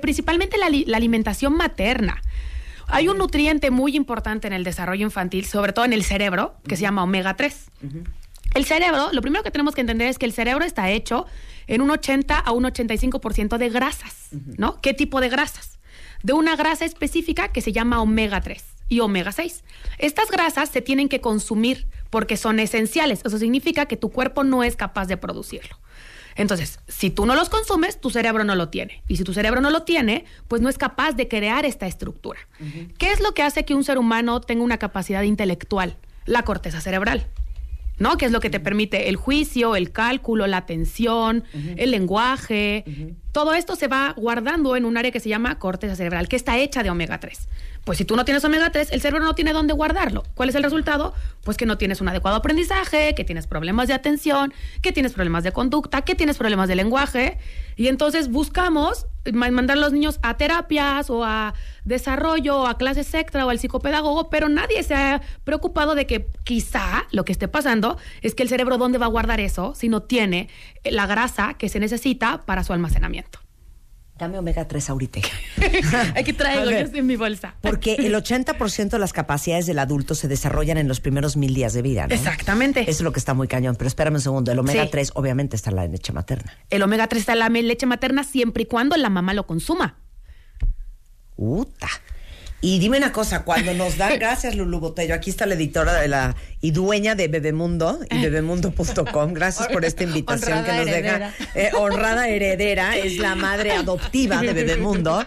principalmente 0.00 0.56
la 0.58 0.96
alimentación 0.96 1.54
materna. 1.54 2.22
Hay 2.88 3.08
un 3.08 3.18
nutriente 3.18 3.70
muy 3.70 3.96
importante 3.96 4.46
en 4.46 4.52
el 4.52 4.62
desarrollo 4.64 5.04
infantil, 5.04 5.44
sobre 5.44 5.72
todo 5.72 5.84
en 5.84 5.92
el 5.92 6.04
cerebro, 6.04 6.54
que 6.68 6.76
se 6.76 6.82
llama 6.82 7.02
omega 7.02 7.34
3. 7.34 7.66
El 8.54 8.64
cerebro, 8.64 9.08
lo 9.12 9.20
primero 9.22 9.42
que 9.42 9.50
tenemos 9.50 9.74
que 9.74 9.80
entender 9.80 10.06
es 10.08 10.18
que 10.18 10.24
el 10.24 10.32
cerebro 10.32 10.64
está 10.64 10.88
hecho 10.90 11.26
en 11.66 11.82
un 11.82 11.90
80 11.90 12.38
a 12.38 12.52
un 12.52 12.64
85% 12.64 13.58
de 13.58 13.68
grasas, 13.70 14.28
¿no? 14.56 14.80
¿Qué 14.80 14.94
tipo 14.94 15.20
de 15.20 15.28
grasas? 15.28 15.78
De 16.22 16.32
una 16.32 16.56
grasa 16.56 16.84
específica 16.84 17.48
que 17.48 17.60
se 17.60 17.72
llama 17.72 18.00
omega 18.00 18.40
3 18.40 18.64
y 18.88 19.00
omega 19.00 19.32
6. 19.32 19.64
Estas 19.98 20.30
grasas 20.30 20.70
se 20.70 20.80
tienen 20.80 21.08
que 21.08 21.20
consumir 21.20 21.86
porque 22.16 22.38
son 22.38 22.60
esenciales. 22.60 23.20
Eso 23.26 23.36
significa 23.36 23.84
que 23.84 23.98
tu 23.98 24.10
cuerpo 24.10 24.42
no 24.42 24.64
es 24.64 24.74
capaz 24.74 25.04
de 25.04 25.18
producirlo. 25.18 25.76
Entonces, 26.34 26.80
si 26.88 27.10
tú 27.10 27.26
no 27.26 27.34
los 27.34 27.50
consumes, 27.50 28.00
tu 28.00 28.08
cerebro 28.08 28.42
no 28.42 28.54
lo 28.54 28.70
tiene. 28.70 29.02
Y 29.06 29.18
si 29.18 29.22
tu 29.22 29.34
cerebro 29.34 29.60
no 29.60 29.68
lo 29.68 29.82
tiene, 29.82 30.24
pues 30.48 30.62
no 30.62 30.70
es 30.70 30.78
capaz 30.78 31.12
de 31.12 31.28
crear 31.28 31.66
esta 31.66 31.86
estructura. 31.86 32.40
¿Qué 32.96 33.12
es 33.12 33.20
lo 33.20 33.34
que 33.34 33.42
hace 33.42 33.66
que 33.66 33.74
un 33.74 33.84
ser 33.84 33.98
humano 33.98 34.40
tenga 34.40 34.64
una 34.64 34.78
capacidad 34.78 35.24
intelectual? 35.24 35.98
La 36.24 36.42
corteza 36.42 36.80
cerebral. 36.80 37.26
¿No? 37.98 38.16
Que 38.16 38.24
es 38.24 38.32
lo 38.32 38.40
que 38.40 38.48
te 38.48 38.60
permite 38.60 39.10
el 39.10 39.16
juicio, 39.16 39.76
el 39.76 39.92
cálculo, 39.92 40.46
la 40.46 40.56
atención, 40.56 41.44
el 41.76 41.90
lenguaje. 41.90 42.86
Todo 43.32 43.52
esto 43.52 43.76
se 43.76 43.88
va 43.88 44.14
guardando 44.16 44.74
en 44.74 44.86
un 44.86 44.96
área 44.96 45.10
que 45.10 45.20
se 45.20 45.28
llama 45.28 45.58
corteza 45.58 45.96
cerebral, 45.96 46.28
que 46.28 46.36
está 46.36 46.56
hecha 46.56 46.82
de 46.82 46.88
omega 46.88 47.20
3. 47.20 47.46
Pues 47.86 47.98
si 47.98 48.04
tú 48.04 48.16
no 48.16 48.24
tienes 48.24 48.44
omega 48.44 48.70
3, 48.70 48.88
el 48.90 49.00
cerebro 49.00 49.24
no 49.24 49.36
tiene 49.36 49.52
dónde 49.52 49.72
guardarlo. 49.72 50.24
¿Cuál 50.34 50.48
es 50.48 50.56
el 50.56 50.64
resultado? 50.64 51.14
Pues 51.44 51.56
que 51.56 51.66
no 51.66 51.78
tienes 51.78 52.00
un 52.00 52.08
adecuado 52.08 52.36
aprendizaje, 52.36 53.14
que 53.14 53.22
tienes 53.22 53.46
problemas 53.46 53.86
de 53.86 53.94
atención, 53.94 54.52
que 54.82 54.90
tienes 54.90 55.12
problemas 55.12 55.44
de 55.44 55.52
conducta, 55.52 56.02
que 56.02 56.16
tienes 56.16 56.36
problemas 56.36 56.66
de 56.66 56.74
lenguaje. 56.74 57.38
Y 57.76 57.86
entonces 57.86 58.28
buscamos 58.28 59.06
ma- 59.32 59.52
mandar 59.52 59.76
a 59.76 59.80
los 59.80 59.92
niños 59.92 60.18
a 60.22 60.36
terapias 60.36 61.10
o 61.10 61.24
a 61.24 61.54
desarrollo 61.84 62.62
o 62.62 62.66
a 62.66 62.76
clases 62.76 63.14
extra 63.14 63.46
o 63.46 63.50
al 63.50 63.60
psicopedagogo, 63.60 64.30
pero 64.30 64.48
nadie 64.48 64.82
se 64.82 64.94
ha 64.96 65.22
preocupado 65.44 65.94
de 65.94 66.08
que 66.08 66.26
quizá 66.42 67.04
lo 67.12 67.24
que 67.24 67.30
esté 67.30 67.46
pasando 67.46 67.98
es 68.20 68.34
que 68.34 68.42
el 68.42 68.48
cerebro 68.48 68.78
dónde 68.78 68.98
va 68.98 69.06
a 69.06 69.10
guardar 69.10 69.38
eso 69.38 69.76
si 69.76 69.88
no 69.88 70.02
tiene 70.02 70.48
la 70.82 71.06
grasa 71.06 71.54
que 71.54 71.68
se 71.68 71.78
necesita 71.78 72.42
para 72.46 72.64
su 72.64 72.72
almacenamiento. 72.72 73.38
Dame 74.18 74.38
omega 74.38 74.66
3 74.66 74.90
ahorita. 74.90 75.20
Aquí 76.16 76.32
traigo, 76.32 76.70
yo 76.70 76.78
estoy 76.78 77.00
en 77.00 77.06
mi 77.06 77.16
bolsa. 77.16 77.54
Porque 77.60 77.94
el 77.94 78.14
80% 78.14 78.88
de 78.90 78.98
las 78.98 79.12
capacidades 79.12 79.66
del 79.66 79.78
adulto 79.78 80.14
se 80.14 80.26
desarrollan 80.26 80.78
en 80.78 80.88
los 80.88 81.00
primeros 81.00 81.36
mil 81.36 81.54
días 81.54 81.74
de 81.74 81.82
vida, 81.82 82.06
¿no? 82.06 82.14
Exactamente. 82.14 82.80
Eso 82.80 82.90
es 82.90 83.00
lo 83.02 83.12
que 83.12 83.18
está 83.18 83.34
muy 83.34 83.46
cañón. 83.46 83.76
Pero 83.76 83.88
espérame 83.88 84.14
un 84.14 84.20
segundo. 84.20 84.52
El 84.52 84.58
omega 84.58 84.84
Sí. 84.84 84.90
3 84.90 85.12
obviamente 85.14 85.56
está 85.56 85.70
en 85.70 85.76
la 85.76 85.86
leche 85.86 86.12
materna. 86.12 86.52
El 86.70 86.82
omega 86.82 87.06
3 87.06 87.20
está 87.20 87.32
en 87.34 87.38
la 87.40 87.48
leche 87.48 87.86
materna 87.86 88.24
siempre 88.24 88.62
y 88.62 88.66
cuando 88.66 88.96
la 88.96 89.10
mamá 89.10 89.34
lo 89.34 89.46
consuma. 89.46 89.98
Uta. 91.36 91.88
Y 92.62 92.78
dime 92.78 92.96
una 92.96 93.12
cosa, 93.12 93.44
cuando 93.44 93.74
nos 93.74 93.96
dan, 93.98 94.18
gracias 94.18 94.56
Lulu 94.56 94.80
Botello, 94.80 95.14
aquí 95.14 95.30
está 95.30 95.46
la 95.46 95.54
editora 95.54 95.94
de 96.00 96.08
la 96.08 96.34
y 96.60 96.70
dueña 96.70 97.14
de 97.14 97.28
Bebemundo 97.28 98.00
y 98.10 98.18
bebemundo.com, 98.18 99.34
gracias 99.34 99.68
por 99.68 99.84
esta 99.84 100.04
invitación 100.04 100.58
Honrada 100.58 100.64
que 100.64 100.78
nos 100.78 100.88
heredera. 100.88 101.34
deja. 101.38 101.52
Eh, 101.54 101.70
honrada 101.74 102.28
heredera, 102.28 102.96
es 102.96 103.18
la 103.18 103.34
madre 103.34 103.72
adoptiva 103.72 104.40
de 104.40 104.52
Bebemundo. 104.52 105.24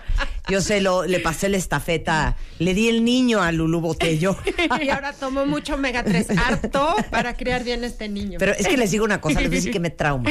Yo 0.50 0.62
se 0.62 0.82
lo, 0.82 1.06
le 1.06 1.20
pasé 1.20 1.48
la 1.48 1.58
estafeta, 1.58 2.36
le 2.58 2.74
di 2.74 2.90
el 2.90 3.06
niño 3.06 3.44
a 3.44 3.52
Lulu 3.52 3.82
Botello. 3.82 4.36
Y 4.82 4.90
ahora 4.90 5.14
tomo 5.14 5.46
mucho 5.46 5.76
omega 5.76 6.04
3 6.04 6.28
harto 6.38 6.96
para 7.12 7.36
criar 7.36 7.64
bien 7.64 7.84
este 7.84 8.10
niño. 8.10 8.40
Pero 8.40 8.54
es 8.54 8.68
que 8.68 8.78
les 8.78 8.92
digo 8.92 9.06
una 9.06 9.22
cosa, 9.22 9.40
les 9.40 9.50
voy 9.50 9.58
a 9.58 9.60
decir 9.60 9.72
que 9.72 9.80
me 9.80 9.92
trauma. 9.92 10.30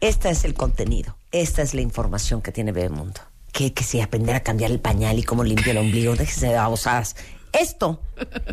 Este 0.00 0.30
es 0.30 0.44
el 0.44 0.54
contenido, 0.54 1.16
esta 1.32 1.62
es 1.62 1.74
la 1.74 1.80
información 1.80 2.40
que 2.40 2.52
tiene 2.52 2.70
Bebemundo. 2.70 3.20
Que, 3.52 3.72
que 3.72 3.82
si 3.82 4.00
aprender 4.00 4.34
a 4.36 4.40
cambiar 4.40 4.70
el 4.70 4.80
pañal 4.80 5.18
y 5.18 5.22
cómo 5.22 5.42
limpia 5.42 5.72
el 5.72 5.78
ombligo, 5.78 6.14
déjese 6.14 6.48
de 6.48 6.54
babosadas. 6.54 7.16
Esto 7.52 8.00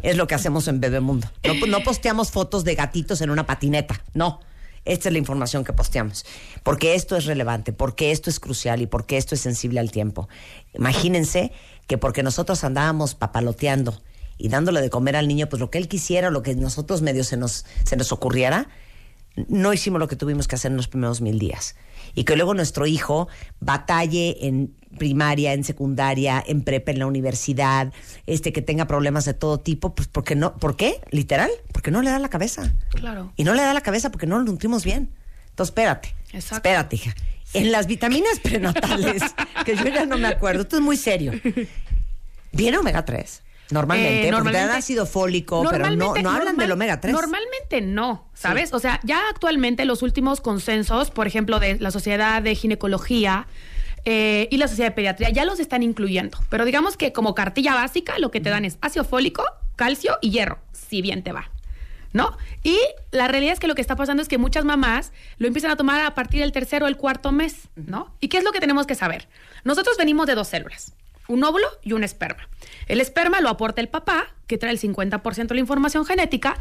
es 0.04 0.16
lo 0.16 0.26
que 0.26 0.36
hacemos 0.36 0.68
en 0.68 0.80
Bebemundo. 0.80 1.30
No, 1.44 1.68
no 1.68 1.82
posteamos 1.82 2.32
fotos 2.32 2.64
de 2.64 2.76
gatitos 2.76 3.22
en 3.22 3.30
una 3.30 3.46
patineta, 3.46 4.02
no. 4.14 4.40
Esta 4.86 5.10
es 5.10 5.14
la 5.14 5.20
información 5.20 5.64
que 5.64 5.74
posteamos. 5.74 6.26
Porque 6.64 6.94
esto 6.94 7.18
es 7.18 7.26
relevante, 7.26 7.74
porque 7.74 8.12
esto 8.12 8.30
es 8.30 8.40
crucial 8.40 8.82
y 8.82 8.88
porque 8.88 9.18
esto 9.18 9.34
es 9.34 9.42
sensible 9.42 9.80
al 9.80 9.92
tiempo. 9.92 10.30
Imagínense 10.76 11.52
que 11.88 11.98
porque 11.98 12.24
nosotros 12.24 12.64
andábamos 12.64 13.16
papaloteando 13.16 14.00
y 14.38 14.50
dándole 14.50 14.82
de 14.82 14.90
comer 14.90 15.16
al 15.16 15.28
niño, 15.28 15.48
pues 15.50 15.60
lo 15.60 15.72
que 15.72 15.80
él 15.80 15.88
quisiera, 15.88 16.30
lo 16.30 16.44
que 16.44 16.56
nosotros 16.56 17.02
medio 17.02 17.24
se 17.24 17.36
nos, 17.36 17.66
se 17.84 17.96
nos 17.96 18.12
ocurriera, 18.12 18.70
no 19.48 19.74
hicimos 19.74 20.00
lo 20.00 20.08
que 20.08 20.16
tuvimos 20.16 20.48
que 20.48 20.56
hacer 20.56 20.72
en 20.72 20.78
los 20.78 20.88
primeros 20.88 21.20
mil 21.20 21.40
días. 21.40 21.76
Y 22.14 22.24
que 22.24 22.36
luego 22.36 22.54
nuestro 22.54 22.86
hijo 22.86 23.28
batalle 23.60 24.38
en 24.48 24.76
primaria, 24.96 25.54
en 25.54 25.64
secundaria, 25.64 26.44
en 26.46 26.64
prepa, 26.64 26.92
en 26.92 27.00
la 27.00 27.08
universidad, 27.08 27.94
este 28.26 28.52
que 28.54 28.62
tenga 28.62 28.86
problemas 28.88 29.26
de 29.26 29.34
todo 29.34 29.60
tipo, 29.60 29.94
pues 29.96 30.08
porque 30.08 30.36
no, 30.36 30.56
¿por 30.58 30.76
qué? 30.76 31.00
Literal, 31.12 31.52
porque 31.72 31.92
no 31.92 32.02
le 32.02 32.10
da 32.10 32.20
la 32.20 32.30
cabeza. 32.30 32.74
Claro. 32.90 33.32
Y 33.36 33.44
no 33.44 33.54
le 33.54 33.62
da 33.62 33.74
la 33.74 33.82
cabeza 33.82 34.10
porque 34.12 34.26
no 34.28 34.38
lo 34.40 34.44
nutrimos 34.46 34.84
bien. 34.84 35.10
Entonces, 35.50 35.72
espérate. 35.72 36.16
Exacto. 36.34 36.56
Espérate, 36.68 36.96
hija. 36.98 37.16
En 37.54 37.72
las 37.72 37.88
vitaminas 37.88 38.40
prenatales, 38.42 39.22
que 39.66 39.76
yo 39.78 39.86
ya 39.88 40.06
no 40.06 40.18
me 40.18 40.28
acuerdo, 40.28 40.64
esto 40.64 40.76
es 40.78 40.82
muy 40.82 40.98
serio. 40.98 41.32
¿Viene 42.52 42.78
omega 42.78 43.06
3? 43.06 43.42
Normalmente, 43.72 44.10
Eh, 44.10 44.16
porque 44.18 44.32
dan 44.32 44.44
normalmente- 44.44 44.78
ácido 44.78 45.06
fólico, 45.06 45.66
pero 45.72 45.90
no, 45.90 45.96
no 45.96 46.06
hablan 46.16 46.24
normal- 46.24 46.58
del 46.58 46.72
omega 46.72 47.02
3. 47.02 47.14
Normalmente 47.14 47.82
no, 47.82 48.28
¿sabes? 48.34 48.74
O 48.74 48.80
sea, 48.80 49.00
ya 49.04 49.20
actualmente 49.30 49.86
los 49.86 50.02
últimos 50.04 50.40
consensos, 50.40 51.10
por 51.10 51.26
ejemplo, 51.28 51.60
de 51.60 51.80
la 51.80 51.90
Sociedad 51.92 52.42
de 52.44 52.54
Ginecología 52.56 53.48
eh, 54.06 54.48
y 54.52 54.58
la 54.58 54.68
Sociedad 54.68 54.90
de 54.90 54.96
Pediatría, 54.96 55.30
ya 55.32 55.46
los 55.46 55.60
están 55.60 55.84
incluyendo. 55.84 56.38
Pero 56.50 56.64
digamos 56.64 56.96
que 56.96 57.12
como 57.12 57.34
cartilla 57.36 57.74
básica, 57.74 58.20
lo 58.20 58.32
que 58.32 58.40
te 58.40 58.50
dan 58.50 58.64
es 58.64 58.78
ácido 58.82 59.04
fólico, 59.04 59.44
calcio 59.76 60.18
y 60.22 60.30
hierro, 60.30 60.60
si 60.72 61.02
bien 61.02 61.24
te 61.24 61.32
va. 61.32 61.50
¿No? 62.14 62.38
Y 62.64 62.80
la 63.12 63.28
realidad 63.28 63.52
es 63.52 63.60
que 63.60 63.68
lo 63.68 63.76
que 63.76 63.82
está 63.82 63.98
pasando 63.98 64.24
es 64.24 64.30
que 64.30 64.38
muchas 64.38 64.64
mamás 64.64 65.12
lo 65.38 65.48
empiezan 65.48 65.72
a 65.72 65.76
tomar 65.76 66.06
a 66.06 66.16
partir 66.16 66.40
del 66.40 66.54
tercer 66.54 66.82
o 66.82 66.88
el 66.88 66.96
cuarto 66.96 67.34
mes, 67.34 67.68
¿no? 67.76 68.16
¿Y 68.22 68.30
qué 68.30 68.38
es 68.38 68.46
lo 68.46 68.54
que 68.54 68.62
tenemos 68.62 68.88
que 68.88 68.96
saber? 68.96 69.28
Nosotros 69.66 69.98
venimos 69.98 70.26
de 70.26 70.36
dos 70.36 70.48
células, 70.48 70.94
un 71.28 71.44
óvulo 71.44 71.68
y 71.82 71.92
un 71.92 72.06
esperma. 72.06 72.48
El 72.88 73.02
esperma 73.02 73.42
lo 73.42 73.50
aporta 73.50 73.82
el 73.82 73.90
papá, 73.90 74.28
que 74.48 74.58
trae 74.58 74.72
el 74.72 74.80
50% 74.80 75.48
de 75.48 75.56
la 75.56 75.60
información 75.60 76.06
genética, 76.06 76.58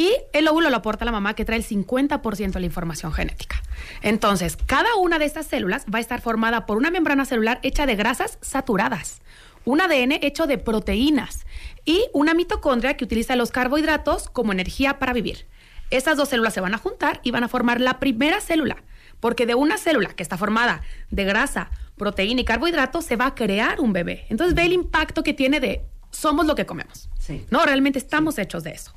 y 0.00 0.16
el 0.32 0.48
óvulo 0.48 0.70
lo 0.70 0.78
aporta 0.78 1.04
la 1.04 1.12
mamá, 1.12 1.34
que 1.34 1.44
trae 1.44 1.58
el 1.58 1.64
50% 1.66 2.52
de 2.52 2.60
la 2.60 2.64
información 2.64 3.12
genética. 3.12 3.62
Entonces, 4.00 4.56
cada 4.56 4.94
una 4.94 5.18
de 5.18 5.26
estas 5.26 5.46
células 5.46 5.84
va 5.94 5.98
a 5.98 6.00
estar 6.00 6.22
formada 6.22 6.64
por 6.64 6.78
una 6.78 6.90
membrana 6.90 7.26
celular 7.26 7.60
hecha 7.62 7.84
de 7.84 7.96
grasas 7.96 8.38
saturadas, 8.40 9.20
un 9.66 9.82
ADN 9.82 10.12
hecho 10.22 10.46
de 10.46 10.56
proteínas 10.56 11.44
y 11.84 12.06
una 12.14 12.32
mitocondria 12.32 12.96
que 12.96 13.04
utiliza 13.04 13.36
los 13.36 13.50
carbohidratos 13.50 14.30
como 14.30 14.52
energía 14.52 14.98
para 14.98 15.12
vivir. 15.12 15.46
Estas 15.90 16.16
dos 16.16 16.30
células 16.30 16.54
se 16.54 16.62
van 16.62 16.72
a 16.72 16.78
juntar 16.78 17.20
y 17.22 17.30
van 17.30 17.44
a 17.44 17.48
formar 17.48 17.78
la 17.78 18.00
primera 18.00 18.40
célula, 18.40 18.82
porque 19.20 19.44
de 19.44 19.54
una 19.54 19.76
célula 19.76 20.14
que 20.14 20.22
está 20.22 20.38
formada 20.38 20.80
de 21.10 21.24
grasa, 21.24 21.72
proteína 21.98 22.40
y 22.40 22.44
carbohidratos 22.46 23.04
se 23.04 23.16
va 23.16 23.26
a 23.26 23.34
crear 23.34 23.80
un 23.80 23.92
bebé. 23.92 24.24
Entonces 24.30 24.54
ve 24.54 24.64
el 24.64 24.72
impacto 24.72 25.22
que 25.22 25.34
tiene 25.34 25.60
de 25.60 25.82
somos 26.10 26.46
lo 26.46 26.54
que 26.54 26.64
comemos. 26.64 27.10
No, 27.50 27.66
realmente 27.66 27.98
estamos 27.98 28.38
hechos 28.38 28.64
de 28.64 28.70
eso. 28.70 28.94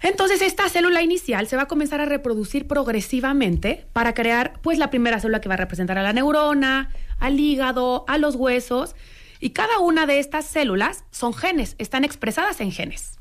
Entonces 0.00 0.42
esta 0.42 0.68
célula 0.68 1.02
inicial 1.02 1.48
se 1.48 1.56
va 1.56 1.62
a 1.62 1.68
comenzar 1.68 2.00
a 2.00 2.04
reproducir 2.04 2.66
progresivamente 2.66 3.86
para 3.92 4.14
crear 4.14 4.60
pues 4.62 4.78
la 4.78 4.90
primera 4.90 5.20
célula 5.20 5.40
que 5.40 5.48
va 5.48 5.54
a 5.54 5.58
representar 5.58 5.98
a 5.98 6.02
la 6.02 6.12
neurona, 6.12 6.90
al 7.18 7.38
hígado, 7.40 8.04
a 8.08 8.18
los 8.18 8.36
huesos 8.36 8.94
y 9.40 9.50
cada 9.50 9.78
una 9.78 10.06
de 10.06 10.18
estas 10.18 10.46
células 10.46 11.04
son 11.10 11.32
genes, 11.34 11.74
están 11.78 12.04
expresadas 12.04 12.60
en 12.60 12.72
genes. 12.72 13.18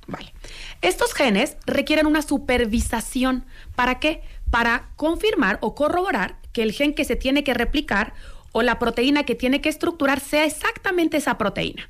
Estos 0.82 1.14
genes 1.14 1.58
requieren 1.66 2.08
una 2.08 2.22
supervisación. 2.22 3.46
¿Para 3.76 4.00
qué? 4.00 4.22
Para 4.50 4.90
confirmar 4.96 5.58
o 5.62 5.76
corroborar 5.76 6.38
que 6.54 6.64
el 6.64 6.72
gen 6.72 6.94
que 6.94 7.06
se 7.06 7.16
tiene 7.16 7.44
que 7.44 7.54
replicar 7.54 8.14
o 8.52 8.64
la 8.64 8.80
proteína 8.80 9.24
que 9.24 9.36
tiene 9.36 9.62
que 9.62 9.70
estructurar 9.70 10.20
sea 10.20 10.46
exactamente 10.46 11.18
esa 11.18 11.38
proteína. 11.38 11.90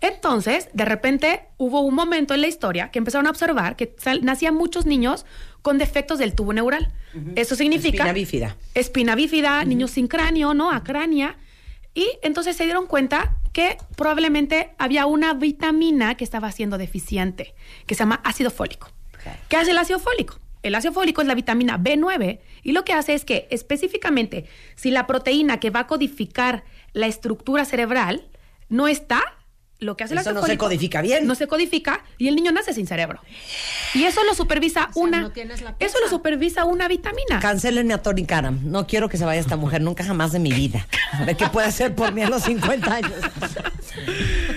Entonces, 0.00 0.68
de 0.72 0.84
repente, 0.84 1.42
hubo 1.58 1.80
un 1.80 1.94
momento 1.94 2.34
en 2.34 2.40
la 2.40 2.46
historia 2.46 2.90
que 2.90 2.98
empezaron 2.98 3.26
a 3.26 3.30
observar 3.30 3.76
que 3.76 3.94
nacían 4.22 4.54
muchos 4.54 4.86
niños 4.86 5.26
con 5.62 5.78
defectos 5.78 6.18
del 6.18 6.34
tubo 6.34 6.52
neural. 6.52 6.92
Eso 7.36 7.54
significa... 7.54 8.04
Espina 8.04 8.12
bífida. 8.12 8.56
Espina 8.74 9.14
bífida, 9.14 9.64
niños 9.64 9.90
sin 9.90 10.08
cráneo, 10.08 10.54
¿no? 10.54 10.70
Acrania. 10.70 11.36
Y 11.94 12.06
entonces 12.22 12.56
se 12.56 12.64
dieron 12.64 12.86
cuenta 12.86 13.36
que 13.52 13.76
probablemente 13.96 14.70
había 14.78 15.06
una 15.06 15.34
vitamina 15.34 16.14
que 16.14 16.24
estaba 16.24 16.50
siendo 16.52 16.78
deficiente, 16.78 17.54
que 17.86 17.94
se 17.94 18.00
llama 18.00 18.20
ácido 18.24 18.50
fólico. 18.50 18.90
¿Qué 19.48 19.56
hace 19.56 19.72
el 19.72 19.78
ácido 19.78 19.98
fólico? 19.98 20.38
El 20.62 20.74
ácido 20.74 20.92
fólico 20.92 21.20
es 21.20 21.26
la 21.26 21.34
vitamina 21.34 21.78
B9 21.78 22.40
y 22.62 22.72
lo 22.72 22.84
que 22.84 22.92
hace 22.92 23.14
es 23.14 23.24
que 23.24 23.48
específicamente 23.50 24.46
si 24.76 24.90
la 24.90 25.06
proteína 25.06 25.58
que 25.58 25.70
va 25.70 25.80
a 25.80 25.86
codificar 25.86 26.64
la 26.92 27.06
estructura 27.06 27.64
cerebral 27.64 28.28
no 28.68 28.86
está, 28.86 29.22
lo 29.80 29.96
que 29.96 30.04
hace 30.04 30.14
Eso 30.14 30.32
no 30.32 30.44
se 30.44 30.58
codifica 30.58 31.02
bien. 31.02 31.26
No 31.26 31.34
se 31.34 31.46
codifica 31.46 32.04
y 32.18 32.28
el 32.28 32.36
niño 32.36 32.52
nace 32.52 32.72
sin 32.72 32.86
cerebro. 32.86 33.20
Y 33.94 34.04
eso 34.04 34.22
lo 34.24 34.34
supervisa 34.34 34.90
una 34.94 35.22
no 35.22 35.32
eso 35.78 35.98
lo 36.00 36.08
supervisa 36.08 36.64
una 36.64 36.86
vitamina. 36.86 37.40
Cancélenme 37.40 37.94
a 37.94 38.02
Tony 38.02 38.24
Karam. 38.24 38.60
No 38.64 38.86
quiero 38.86 39.08
que 39.08 39.16
se 39.16 39.24
vaya 39.24 39.40
esta 39.40 39.56
mujer 39.56 39.80
nunca 39.80 40.04
jamás 40.04 40.32
de 40.32 40.38
mi 40.38 40.52
vida. 40.52 40.86
A 41.12 41.24
ver 41.24 41.36
qué 41.36 41.46
puede 41.48 41.66
hacer 41.66 41.94
por 41.94 42.12
mí 42.12 42.22
a 42.22 42.28
los 42.28 42.42
50 42.44 42.94
años. 42.94 43.12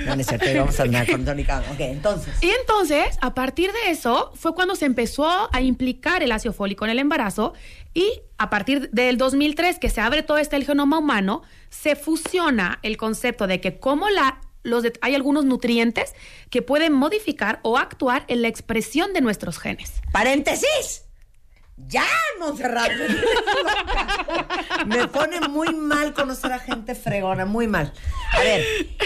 No, 0.05 0.15
no 0.15 0.21
es 0.21 0.27
cierto. 0.27 0.45
Vamos 0.55 0.75
a 0.75 0.83
terminar 0.83 1.09
con 1.09 1.25
Tony 1.25 1.43
Karam. 1.43 1.71
Ok, 1.71 1.79
entonces. 1.79 2.33
Y 2.41 2.49
entonces, 2.49 3.17
a 3.21 3.33
partir 3.33 3.71
de 3.71 3.91
eso, 3.91 4.31
fue 4.35 4.53
cuando 4.53 4.75
se 4.75 4.85
empezó 4.85 5.49
a 5.53 5.61
implicar 5.61 6.23
el 6.23 6.31
ácido 6.31 6.53
fólico 6.53 6.85
en 6.85 6.91
el 6.91 6.99
embarazo 6.99 7.53
y 7.93 8.21
a 8.37 8.49
partir 8.49 8.89
del 8.91 9.17
2003, 9.17 9.79
que 9.79 9.89
se 9.89 10.01
abre 10.01 10.23
todo 10.23 10.37
este 10.37 10.55
el 10.55 10.65
genoma 10.65 10.97
humano, 10.97 11.43
se 11.69 11.95
fusiona 11.95 12.79
el 12.81 12.97
concepto 12.97 13.47
de 13.47 13.61
que 13.61 13.79
como 13.79 14.09
la, 14.09 14.41
hay 15.01 15.15
algunos 15.15 15.45
nutrientes 15.45 16.13
que 16.49 16.61
pueden 16.61 16.93
modificar 16.93 17.59
o 17.63 17.77
actuar 17.77 18.25
en 18.27 18.41
la 18.41 18.47
expresión 18.47 19.13
de 19.13 19.21
nuestros 19.21 19.59
genes. 19.59 19.91
¡Paréntesis! 20.11 21.02
¡Ya, 21.75 22.05
Montserrat! 22.39 22.91
Me 24.85 25.07
pone 25.07 25.39
muy 25.47 25.73
mal 25.73 26.13
conocer 26.13 26.51
a 26.51 26.59
gente 26.59 26.93
fregona, 26.95 27.45
muy 27.45 27.67
mal. 27.67 27.91
A 28.31 28.39
ver, 28.39 28.63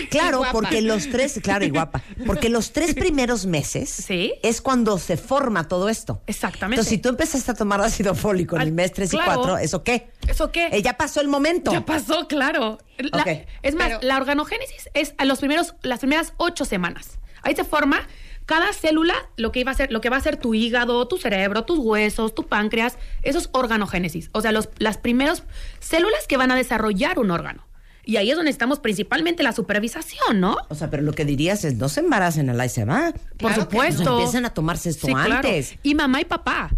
claro, 0.10 0.42
porque 0.52 0.82
los 0.82 1.10
tres, 1.10 1.40
claro, 1.42 1.66
y 1.66 1.70
guapa, 1.70 2.02
porque 2.26 2.50
los 2.50 2.74
tres 2.74 2.94
primeros 2.94 3.46
meses 3.46 4.06
es 4.44 4.62
cuando 4.62 4.98
se 4.98 5.18
forma 5.18 5.68
todo 5.68 5.90
esto. 5.90 6.22
Exactamente. 6.28 6.76
Entonces, 6.82 6.90
si 6.90 6.98
tú 6.98 7.10
empezaste 7.10 7.52
a 7.52 7.54
tomar 7.54 7.82
ácido 7.82 8.14
fólico 8.16 8.56
en 8.58 8.62
el 8.64 8.72
mes 8.72 8.92
3 8.94 9.14
y 9.14 9.18
claro. 9.18 9.34
4, 9.42 9.58
¿eso 9.60 9.84
qué? 9.84 10.12
¿Eso 10.28 10.52
qué? 10.52 10.68
Eh, 10.72 10.82
ya 10.82 10.98
pasó 10.98 11.22
el 11.22 11.28
momento. 11.30 11.72
Ya 11.72 11.86
pasó, 11.86 12.28
claro. 12.28 12.80
La- 12.98 13.22
Ok. 13.22 13.28
Es 13.64 13.76
más, 13.76 14.04
la 14.04 14.18
organogénesis 14.18 14.90
es 14.94 15.14
a 15.18 15.26
los 15.26 15.40
primeros, 15.40 15.76
las 15.84 16.00
primeras 16.00 16.34
ocho 16.38 16.66
semanas. 16.66 17.18
Ahí 17.44 17.56
se 17.56 17.64
forma 17.64 18.06
cada 18.48 18.72
célula, 18.72 19.14
lo 19.36 19.52
que 19.52 19.60
iba 19.60 19.72
a 19.72 19.76
ser, 19.76 19.92
lo 19.92 20.00
que 20.00 20.10
va 20.10 20.16
a 20.16 20.22
ser 20.22 20.38
tu 20.38 20.56
hígado, 20.56 21.06
tu 21.08 21.18
cerebro, 21.18 21.66
tus 21.66 21.78
huesos, 21.80 22.34
tu 22.34 22.48
páncreas, 22.48 22.98
eso 23.22 23.40
es 23.40 23.50
organogénesis. 23.52 24.30
O 24.32 24.40
sea, 24.42 24.54
los, 24.54 24.70
las 24.80 24.98
primeras 24.98 25.44
células 25.80 26.26
que 26.28 26.38
van 26.38 26.50
a 26.52 26.56
desarrollar 26.56 27.20
un 27.20 27.30
órgano. 27.30 27.68
Y 28.06 28.16
ahí 28.16 28.30
es 28.30 28.38
donde 28.38 28.50
estamos 28.50 28.80
principalmente 28.80 29.44
la 29.44 29.52
supervisación, 29.52 30.40
¿no? 30.40 30.56
O 30.70 30.76
sea, 30.76 30.90
pero 30.90 31.04
lo 31.04 31.12
que 31.12 31.26
dirías 31.26 31.66
es, 31.66 31.76
no 31.76 31.90
se 31.90 32.00
embaracen, 32.00 32.50
al 32.50 32.66
y 32.66 32.70
se 32.70 32.86
va. 32.86 33.12
Por 33.38 33.54
supuesto. 33.54 34.04
Pues 34.04 34.08
empiecen 34.08 34.46
a 34.46 34.54
tomarse 34.54 34.92
esto 34.92 35.08
Sí, 35.08 35.14
claro. 35.14 35.36
antes. 35.36 35.76
Y 35.84 35.94
mamá 35.94 36.22
y 36.22 36.26
papá. 36.26 36.72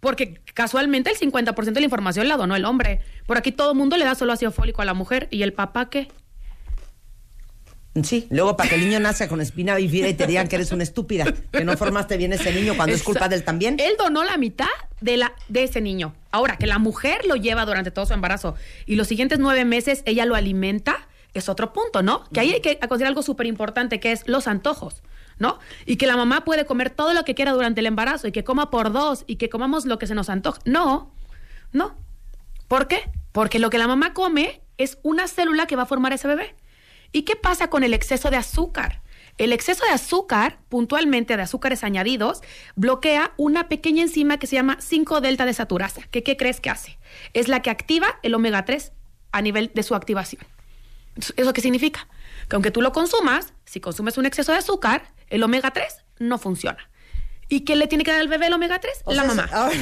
Porque 0.00 0.40
casualmente 0.54 1.10
el 1.10 1.16
50% 1.16 1.72
de 1.72 1.80
la 1.80 1.84
información 1.84 2.26
la 2.26 2.36
donó 2.36 2.56
el 2.56 2.64
hombre. 2.64 3.00
Por 3.24 3.38
aquí 3.38 3.52
todo 3.52 3.70
el 3.70 3.78
mundo 3.78 3.96
le 3.96 4.04
da 4.04 4.16
solo 4.16 4.32
ácido 4.32 4.50
fólico 4.50 4.82
a 4.82 4.84
la 4.84 4.94
mujer. 4.94 5.28
¿Y 5.30 5.44
el 5.44 5.52
papá 5.52 5.90
qué? 5.90 6.08
Sí, 8.02 8.26
luego 8.30 8.56
para 8.56 8.68
que 8.68 8.76
el 8.76 8.82
niño 8.82 9.00
nazca 9.00 9.28
con 9.28 9.40
espina 9.40 9.74
bifida 9.74 10.08
y 10.08 10.14
te 10.14 10.26
digan 10.26 10.46
que 10.46 10.56
eres 10.56 10.72
una 10.72 10.82
estúpida, 10.82 11.24
que 11.52 11.64
no 11.64 11.76
formaste 11.76 12.16
bien 12.16 12.32
ese 12.32 12.52
niño 12.52 12.76
cuando 12.76 12.94
es 12.94 13.02
culpa 13.02 13.28
de 13.28 13.36
él 13.36 13.44
también. 13.44 13.76
Él 13.80 13.94
donó 13.98 14.24
la 14.24 14.36
mitad 14.36 14.66
de, 15.00 15.16
la, 15.16 15.32
de 15.48 15.64
ese 15.64 15.80
niño. 15.80 16.14
Ahora, 16.30 16.56
que 16.58 16.66
la 16.66 16.78
mujer 16.78 17.24
lo 17.26 17.36
lleva 17.36 17.64
durante 17.64 17.90
todo 17.90 18.06
su 18.06 18.12
embarazo 18.12 18.54
y 18.86 18.96
los 18.96 19.08
siguientes 19.08 19.38
nueve 19.38 19.64
meses 19.64 20.02
ella 20.06 20.26
lo 20.26 20.34
alimenta, 20.34 21.08
es 21.34 21.48
otro 21.48 21.72
punto, 21.72 22.02
¿no? 22.02 22.24
Que 22.32 22.40
ahí 22.40 22.52
hay 22.52 22.60
que 22.60 22.78
considerar 22.78 23.10
algo 23.10 23.22
súper 23.22 23.46
importante, 23.46 24.00
que 24.00 24.12
es 24.12 24.22
los 24.26 24.46
antojos, 24.46 25.02
¿no? 25.38 25.58
Y 25.84 25.96
que 25.96 26.06
la 26.06 26.16
mamá 26.16 26.44
puede 26.44 26.66
comer 26.66 26.90
todo 26.90 27.14
lo 27.14 27.24
que 27.24 27.34
quiera 27.34 27.52
durante 27.52 27.80
el 27.80 27.86
embarazo 27.86 28.28
y 28.28 28.32
que 28.32 28.44
coma 28.44 28.70
por 28.70 28.92
dos 28.92 29.24
y 29.26 29.36
que 29.36 29.48
comamos 29.48 29.86
lo 29.86 29.98
que 29.98 30.06
se 30.06 30.14
nos 30.14 30.28
antoja. 30.28 30.60
No, 30.64 31.12
no. 31.72 31.96
¿Por 32.68 32.86
qué? 32.86 33.10
Porque 33.32 33.58
lo 33.58 33.70
que 33.70 33.78
la 33.78 33.88
mamá 33.88 34.14
come 34.14 34.60
es 34.76 34.98
una 35.02 35.26
célula 35.26 35.66
que 35.66 35.76
va 35.76 35.82
a 35.82 35.86
formar 35.86 36.12
ese 36.12 36.28
bebé. 36.28 36.54
¿Y 37.12 37.22
qué 37.22 37.36
pasa 37.36 37.68
con 37.68 37.84
el 37.84 37.94
exceso 37.94 38.30
de 38.30 38.36
azúcar? 38.36 39.02
El 39.38 39.52
exceso 39.52 39.84
de 39.84 39.92
azúcar, 39.92 40.58
puntualmente 40.68 41.36
de 41.36 41.42
azúcares 41.42 41.84
añadidos, 41.84 42.40
bloquea 42.74 43.32
una 43.36 43.68
pequeña 43.68 44.02
enzima 44.02 44.38
que 44.38 44.48
se 44.48 44.56
llama 44.56 44.78
5-delta 44.78 45.46
desaturasa. 45.46 46.02
¿Qué, 46.10 46.24
¿Qué 46.24 46.36
crees 46.36 46.60
que 46.60 46.70
hace? 46.70 46.98
Es 47.34 47.46
la 47.46 47.62
que 47.62 47.70
activa 47.70 48.18
el 48.22 48.34
omega 48.34 48.64
3 48.64 48.92
a 49.30 49.42
nivel 49.42 49.70
de 49.74 49.82
su 49.84 49.94
activación. 49.94 50.42
¿Eso 51.36 51.52
qué 51.52 51.60
significa? 51.60 52.08
Que 52.48 52.56
aunque 52.56 52.70
tú 52.70 52.82
lo 52.82 52.92
consumas, 52.92 53.52
si 53.64 53.80
consumes 53.80 54.18
un 54.18 54.26
exceso 54.26 54.52
de 54.52 54.58
azúcar, 54.58 55.12
el 55.28 55.42
omega 55.42 55.70
3 55.70 56.04
no 56.18 56.38
funciona. 56.38 56.88
¿Y 57.48 57.64
quién 57.64 57.78
le 57.78 57.86
tiene 57.86 58.04
que 58.04 58.10
dar 58.10 58.20
al 58.20 58.28
bebé 58.28 58.46
el 58.48 58.52
omega 58.52 58.78
3? 58.78 58.92
O 59.04 59.12
la 59.14 59.22
sea, 59.22 59.34
mamá. 59.34 59.48
ahora- 59.52 59.74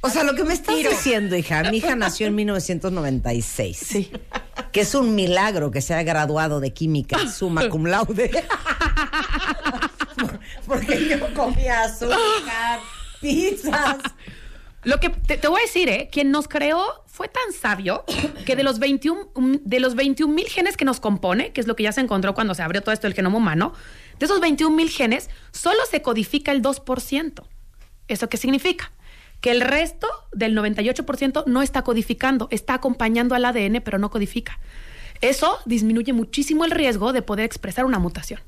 O 0.00 0.08
sea, 0.10 0.22
lo 0.22 0.34
que 0.34 0.44
me 0.44 0.54
estás 0.54 0.76
diciendo, 0.76 1.36
hija, 1.36 1.62
mi 1.70 1.78
hija 1.78 1.96
nació 1.96 2.28
en 2.28 2.34
1996. 2.36 3.76
Sí. 3.78 4.10
Que 4.72 4.82
es 4.82 4.94
un 4.94 5.14
milagro 5.14 5.70
que 5.70 5.80
se 5.82 5.92
haya 5.94 6.04
graduado 6.04 6.60
de 6.60 6.72
química 6.72 7.18
summa 7.30 7.68
cum 7.68 7.84
laude. 7.86 8.30
Porque 10.66 11.08
yo 11.08 11.34
comía 11.34 11.82
azúcar, 11.82 12.80
pizzas. 13.20 13.96
Lo 14.84 15.00
que 15.00 15.10
te, 15.10 15.36
te 15.36 15.48
voy 15.48 15.60
a 15.60 15.64
decir, 15.64 15.88
¿eh? 15.88 16.08
Quien 16.10 16.30
nos 16.30 16.48
creó 16.48 17.04
fue 17.18 17.26
tan 17.26 17.52
sabio 17.52 18.04
que 18.46 18.54
de 18.54 18.62
los 18.62 18.78
21 18.78 19.32
de 19.64 19.80
los 19.80 19.96
21 19.96 20.32
mil 20.32 20.46
genes 20.46 20.76
que 20.76 20.84
nos 20.84 21.00
compone, 21.00 21.50
que 21.50 21.60
es 21.60 21.66
lo 21.66 21.74
que 21.74 21.82
ya 21.82 21.90
se 21.90 22.00
encontró 22.00 22.32
cuando 22.32 22.54
se 22.54 22.62
abrió 22.62 22.80
todo 22.80 22.92
esto 22.92 23.08
del 23.08 23.14
genoma 23.14 23.38
humano, 23.38 23.72
de 24.20 24.26
esos 24.26 24.40
21 24.40 24.76
mil 24.76 24.88
genes, 24.88 25.28
solo 25.50 25.80
se 25.90 26.00
codifica 26.00 26.52
el 26.52 26.62
2%. 26.62 27.42
¿Eso 28.06 28.28
qué 28.28 28.36
significa? 28.36 28.92
Que 29.40 29.50
el 29.50 29.62
resto 29.62 30.06
del 30.32 30.56
98% 30.56 31.42
no 31.46 31.60
está 31.60 31.82
codificando, 31.82 32.46
está 32.52 32.74
acompañando 32.74 33.34
al 33.34 33.46
ADN, 33.46 33.80
pero 33.84 33.98
no 33.98 34.10
codifica. 34.10 34.60
Eso 35.20 35.58
disminuye 35.64 36.12
muchísimo 36.12 36.64
el 36.64 36.70
riesgo 36.70 37.12
de 37.12 37.22
poder 37.22 37.46
expresar 37.46 37.84
una 37.84 37.98
mutación. 37.98 38.40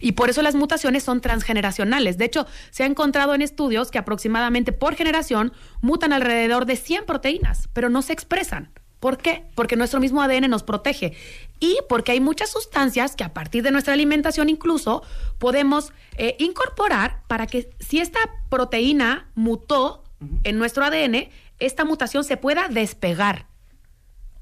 Y 0.00 0.12
por 0.12 0.30
eso 0.30 0.42
las 0.42 0.54
mutaciones 0.54 1.02
son 1.02 1.20
transgeneracionales. 1.20 2.18
De 2.18 2.24
hecho, 2.24 2.46
se 2.70 2.82
ha 2.82 2.86
encontrado 2.86 3.34
en 3.34 3.42
estudios 3.42 3.90
que 3.90 3.98
aproximadamente 3.98 4.72
por 4.72 4.96
generación 4.96 5.52
mutan 5.82 6.12
alrededor 6.12 6.64
de 6.66 6.76
100 6.76 7.04
proteínas, 7.06 7.68
pero 7.72 7.88
no 7.90 8.02
se 8.02 8.12
expresan. 8.12 8.72
¿Por 8.98 9.16
qué? 9.16 9.44
Porque 9.54 9.76
nuestro 9.76 9.98
mismo 9.98 10.20
ADN 10.22 10.50
nos 10.50 10.62
protege 10.62 11.14
y 11.58 11.78
porque 11.88 12.12
hay 12.12 12.20
muchas 12.20 12.50
sustancias 12.50 13.16
que 13.16 13.24
a 13.24 13.32
partir 13.32 13.62
de 13.62 13.70
nuestra 13.70 13.94
alimentación 13.94 14.50
incluso 14.50 15.02
podemos 15.38 15.92
eh, 16.16 16.36
incorporar 16.38 17.22
para 17.26 17.46
que 17.46 17.70
si 17.80 17.98
esta 17.98 18.18
proteína 18.50 19.30
mutó 19.34 20.04
en 20.44 20.58
nuestro 20.58 20.84
ADN, 20.84 21.30
esta 21.58 21.86
mutación 21.86 22.24
se 22.24 22.36
pueda 22.36 22.68
despegar. 22.68 23.46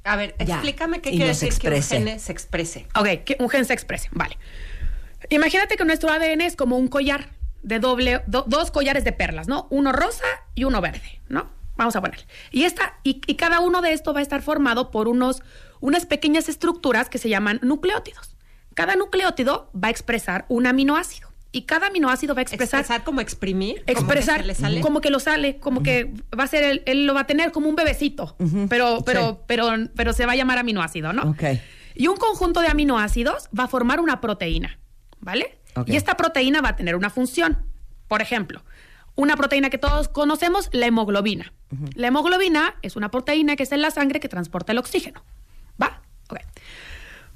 A 0.02 0.16
ver, 0.16 0.34
Ya. 0.44 0.54
explícame 0.54 1.00
qué 1.00 1.10
Y 1.10 1.16
quiere 1.18 1.28
decir 1.28 1.52
que 1.56 1.68
un 1.68 1.82
gene 1.82 2.18
se 2.18 2.32
exprese. 2.32 2.86
Ok, 2.96 3.24
que 3.24 3.36
un 3.38 3.48
gen 3.48 3.64
se 3.64 3.74
exprese, 3.74 4.08
vale. 4.12 4.38
Imagínate 5.30 5.76
que 5.76 5.84
nuestro 5.84 6.10
ADN 6.10 6.40
es 6.42 6.56
como 6.56 6.76
un 6.78 6.88
collar 6.88 7.30
de 7.62 7.78
doble, 7.80 8.22
do- 8.26 8.44
dos 8.46 8.70
collares 8.70 9.04
de 9.04 9.12
perlas, 9.12 9.48
¿no? 9.48 9.66
Uno 9.70 9.92
rosa 9.92 10.24
y 10.54 10.64
uno 10.64 10.80
verde, 10.80 11.20
¿no? 11.28 11.50
Vamos 11.76 11.94
a 11.96 12.00
poner. 12.00 12.26
Y 12.50 12.64
esta, 12.64 12.94
y, 13.04 13.20
y 13.26 13.34
cada 13.36 13.60
uno 13.60 13.82
de 13.82 13.92
estos 13.92 14.14
va 14.14 14.20
a 14.20 14.22
estar 14.22 14.42
formado 14.42 14.90
por 14.90 15.06
unos, 15.08 15.42
unas 15.80 16.06
pequeñas 16.06 16.48
estructuras 16.48 17.08
que 17.08 17.18
se 17.18 17.28
llaman 17.28 17.60
nucleótidos. 17.62 18.34
Cada 18.74 18.96
nucleótido 18.96 19.70
va 19.74 19.88
a 19.88 19.90
expresar 19.90 20.44
un 20.48 20.66
aminoácido. 20.66 21.28
Y 21.50 21.62
cada 21.62 21.86
aminoácido 21.86 22.34
va 22.34 22.40
a 22.40 22.42
expresar. 22.42 22.80
¿Expresar 22.80 23.04
como 23.04 23.20
exprimir? 23.20 23.82
Expresar 23.86 24.36
¿Como 24.36 24.42
que 24.42 24.46
le 24.48 24.54
sale? 24.54 24.80
como 24.80 25.00
que 25.00 25.10
lo 25.10 25.18
sale, 25.18 25.56
como 25.58 25.82
que 25.82 26.12
va 26.38 26.44
a 26.44 26.46
ser, 26.46 26.62
él, 26.62 26.82
él 26.86 27.06
lo 27.06 27.14
va 27.14 27.20
a 27.20 27.26
tener 27.26 27.52
como 27.52 27.68
un 27.68 27.74
bebecito, 27.76 28.36
pero, 28.68 28.98
pero, 29.04 29.42
pero, 29.46 29.70
pero 29.96 30.12
se 30.12 30.26
va 30.26 30.32
a 30.32 30.36
llamar 30.36 30.58
aminoácido, 30.58 31.12
¿no? 31.12 31.30
Ok. 31.30 31.42
Y 31.94 32.06
un 32.08 32.16
conjunto 32.18 32.60
de 32.60 32.68
aminoácidos 32.68 33.48
va 33.58 33.64
a 33.64 33.68
formar 33.68 33.98
una 34.00 34.20
proteína, 34.20 34.78
¿vale? 35.20 35.58
Y 35.86 35.96
esta 35.96 36.16
proteína 36.16 36.60
va 36.60 36.70
a 36.70 36.76
tener 36.76 36.96
una 36.96 37.10
función. 37.10 37.58
Por 38.08 38.22
ejemplo, 38.22 38.62
una 39.14 39.36
proteína 39.36 39.70
que 39.70 39.78
todos 39.78 40.08
conocemos, 40.08 40.68
la 40.72 40.86
hemoglobina. 40.86 41.52
La 41.94 42.08
hemoglobina 42.08 42.76
es 42.82 42.96
una 42.96 43.10
proteína 43.10 43.56
que 43.56 43.62
está 43.62 43.74
en 43.74 43.82
la 43.82 43.90
sangre 43.90 44.20
que 44.20 44.28
transporta 44.28 44.72
el 44.72 44.78
oxígeno. 44.78 45.22
¿Va? 45.80 46.02
Ok. 46.30 46.38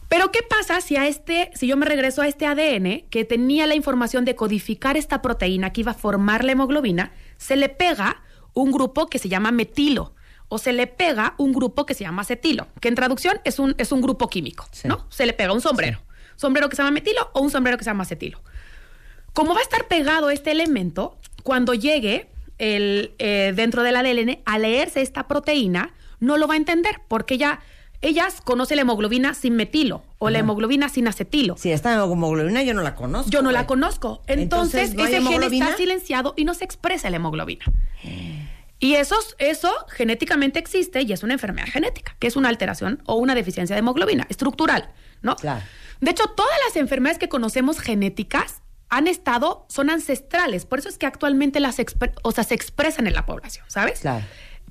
Pero 0.08 0.30
¿qué 0.30 0.40
pasa 0.42 0.80
si 0.80 0.96
a 0.96 1.06
este, 1.06 1.50
si 1.54 1.66
yo 1.66 1.76
me 1.76 1.86
regreso 1.86 2.20
a 2.22 2.28
este 2.28 2.46
ADN 2.46 3.08
que 3.08 3.24
tenía 3.24 3.66
la 3.66 3.74
información 3.74 4.24
de 4.24 4.34
codificar 4.34 4.96
esta 4.96 5.22
proteína 5.22 5.72
que 5.72 5.80
iba 5.80 5.92
a 5.92 5.94
formar 5.94 6.44
la 6.44 6.52
hemoglobina, 6.52 7.12
se 7.38 7.56
le 7.56 7.68
pega 7.68 8.22
un 8.54 8.72
grupo 8.72 9.08
que 9.08 9.18
se 9.18 9.28
llama 9.28 9.52
metilo 9.52 10.14
o 10.48 10.58
se 10.58 10.74
le 10.74 10.86
pega 10.86 11.34
un 11.38 11.52
grupo 11.52 11.86
que 11.86 11.94
se 11.94 12.04
llama 12.04 12.22
acetilo, 12.22 12.68
que 12.80 12.88
en 12.88 12.94
traducción 12.94 13.40
es 13.44 13.58
un, 13.58 13.74
es 13.78 13.90
un 13.90 14.02
grupo 14.02 14.28
químico, 14.28 14.66
¿no? 14.84 15.06
Se 15.08 15.24
le 15.24 15.32
pega 15.32 15.54
un 15.54 15.62
sombrero. 15.62 16.00
Sombrero 16.36 16.68
que 16.68 16.76
se 16.76 16.82
llama 16.82 16.92
metilo 16.92 17.30
o 17.32 17.40
un 17.40 17.50
sombrero 17.50 17.78
que 17.78 17.84
se 17.84 17.90
llama 17.90 18.02
acetilo. 18.02 18.40
Como 19.32 19.54
va 19.54 19.60
a 19.60 19.62
estar 19.62 19.86
pegado 19.88 20.30
este 20.30 20.50
elemento, 20.50 21.16
cuando 21.42 21.74
llegue 21.74 22.28
el, 22.58 23.14
eh, 23.18 23.52
dentro 23.56 23.82
del 23.82 23.96
ADN 23.96 24.40
a 24.44 24.58
leerse 24.58 25.00
esta 25.00 25.26
proteína, 25.26 25.94
no 26.20 26.36
lo 26.36 26.46
va 26.46 26.54
a 26.54 26.56
entender 26.56 27.00
porque 27.08 27.38
ya 27.38 27.60
ellas 28.02 28.40
conocen 28.42 28.76
la 28.76 28.82
hemoglobina 28.82 29.32
sin 29.32 29.54
metilo 29.54 30.02
o 30.18 30.28
la 30.28 30.40
hemoglobina 30.40 30.88
sin 30.88 31.06
acetilo. 31.06 31.56
Si 31.56 31.70
esta 31.70 31.94
hemoglobina 31.94 32.62
yo 32.62 32.74
no 32.74 32.82
la 32.82 32.96
conozco. 32.96 33.30
Yo 33.30 33.42
no 33.42 33.52
la 33.52 33.66
conozco. 33.66 34.22
Entonces, 34.26 34.90
Entonces, 34.90 34.94
¿no 34.94 35.04
hay 35.04 35.14
ese 35.14 35.48
gen 35.48 35.62
está 35.62 35.76
silenciado 35.76 36.34
y 36.36 36.44
no 36.44 36.54
se 36.54 36.64
expresa 36.64 37.10
la 37.10 37.16
hemoglobina. 37.16 37.64
Y 38.80 38.94
eso, 38.94 39.14
eso 39.38 39.72
genéticamente 39.90 40.58
existe 40.58 41.02
y 41.02 41.12
es 41.12 41.22
una 41.22 41.34
enfermedad 41.34 41.68
genética, 41.68 42.16
que 42.18 42.26
es 42.26 42.34
una 42.34 42.48
alteración 42.48 43.00
o 43.06 43.14
una 43.14 43.36
deficiencia 43.36 43.76
de 43.76 43.78
hemoglobina 43.78 44.26
estructural, 44.28 44.90
¿no? 45.22 45.36
De 46.02 46.10
hecho, 46.10 46.24
todas 46.26 46.58
las 46.66 46.74
enfermedades 46.74 47.18
que 47.18 47.28
conocemos 47.28 47.78
genéticas 47.78 48.60
han 48.88 49.06
estado, 49.06 49.64
son 49.68 49.88
ancestrales, 49.88 50.66
por 50.66 50.80
eso 50.80 50.88
es 50.88 50.98
que 50.98 51.06
actualmente 51.06 51.60
las 51.60 51.76
o 52.22 52.32
sea, 52.32 52.42
se 52.42 52.54
expresan 52.54 53.06
en 53.06 53.14
la 53.14 53.24
población, 53.24 53.64
¿sabes? 53.68 54.00
Claro. 54.00 54.26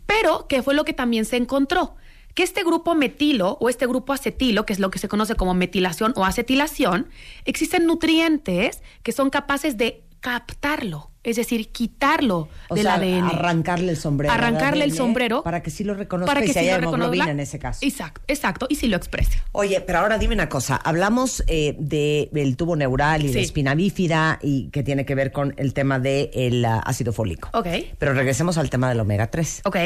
Pero, 0.05 0.45
¿qué 0.49 0.61
fue 0.61 0.73
lo 0.73 0.83
que 0.83 0.91
también 0.91 1.23
se 1.23 1.37
encontró? 1.37 1.95
Que 2.35 2.43
este 2.43 2.65
grupo 2.65 2.95
metilo 2.95 3.57
o 3.61 3.69
este 3.69 3.87
grupo 3.87 4.11
acetilo, 4.11 4.65
que 4.65 4.73
es 4.73 4.79
lo 4.79 4.91
que 4.91 4.99
se 4.99 5.07
conoce 5.07 5.35
como 5.35 5.53
metilación 5.53 6.11
o 6.17 6.25
acetilación, 6.25 7.07
existen 7.45 7.85
nutrientes 7.85 8.83
que 9.01 9.13
son 9.13 9.29
capaces 9.29 9.77
de 9.77 10.03
captarlo, 10.19 11.10
es 11.23 11.35
decir, 11.35 11.69
quitarlo 11.71 12.49
O 12.67 12.75
del 12.75 12.85
sea, 12.85 12.95
ADN. 12.95 13.23
arrancarle 13.25 13.91
el 13.91 13.97
sombrero. 13.97 14.33
Arrancarle 14.33 14.83
el 14.85 14.93
sombrero 14.93 15.43
Para 15.43 15.61
que 15.61 15.69
sí 15.69 15.83
lo 15.83 15.93
reconozca 15.93 16.33
para 16.33 16.43
y 16.43 16.47
que 16.47 16.53
si 16.53 16.59
sí 16.59 16.65
haya 16.65 16.77
lo 16.79 16.87
hemoglobina 16.89 17.29
en 17.29 17.39
ese 17.39 17.59
caso. 17.59 17.79
Exacto, 17.85 18.21
exacto, 18.27 18.65
y 18.69 18.75
si 18.75 18.87
lo 18.87 18.97
exprese. 18.97 19.39
Oye, 19.51 19.81
pero 19.81 19.99
ahora 19.99 20.17
dime 20.17 20.33
una 20.33 20.49
cosa. 20.49 20.77
Hablamos 20.77 21.43
eh, 21.47 21.75
de- 21.77 22.29
del 22.31 22.57
tubo 22.57 22.75
neural 22.75 23.23
y 23.23 23.27
de 23.27 23.33
Sí. 23.33 23.39
espina 23.39 23.75
bífida 23.75 24.39
y 24.41 24.69
que 24.69 24.81
tiene 24.83 25.05
que 25.05 25.13
ver 25.15 25.31
con 25.31 25.53
el 25.57 25.73
tema 25.73 25.99
del 25.99 26.65
ácido 26.65 27.13
fólico. 27.13 27.49
Ok. 27.53 27.67
Pero 27.99 28.13
regresemos 28.13 28.57
al 28.57 28.69
tema 28.71 28.89
del 28.89 28.99
omega 28.99 29.27
3. 29.27 29.61
Ok. 29.65 29.77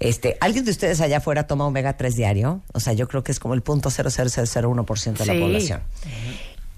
Este, 0.00 0.36
¿Alguien 0.40 0.64
de 0.64 0.72
ustedes 0.72 1.00
allá 1.00 1.18
afuera 1.18 1.46
toma 1.46 1.66
omega 1.66 1.96
3 1.96 2.16
diario? 2.16 2.62
O 2.72 2.80
sea, 2.80 2.94
yo 2.94 3.06
creo 3.06 3.22
que 3.22 3.30
es 3.30 3.38
como 3.38 3.54
el 3.54 3.62
punto 3.62 3.90
00001% 3.90 5.18
de 5.22 5.26
la 5.26 5.34
Sí. 5.34 5.38
población. 5.40 5.80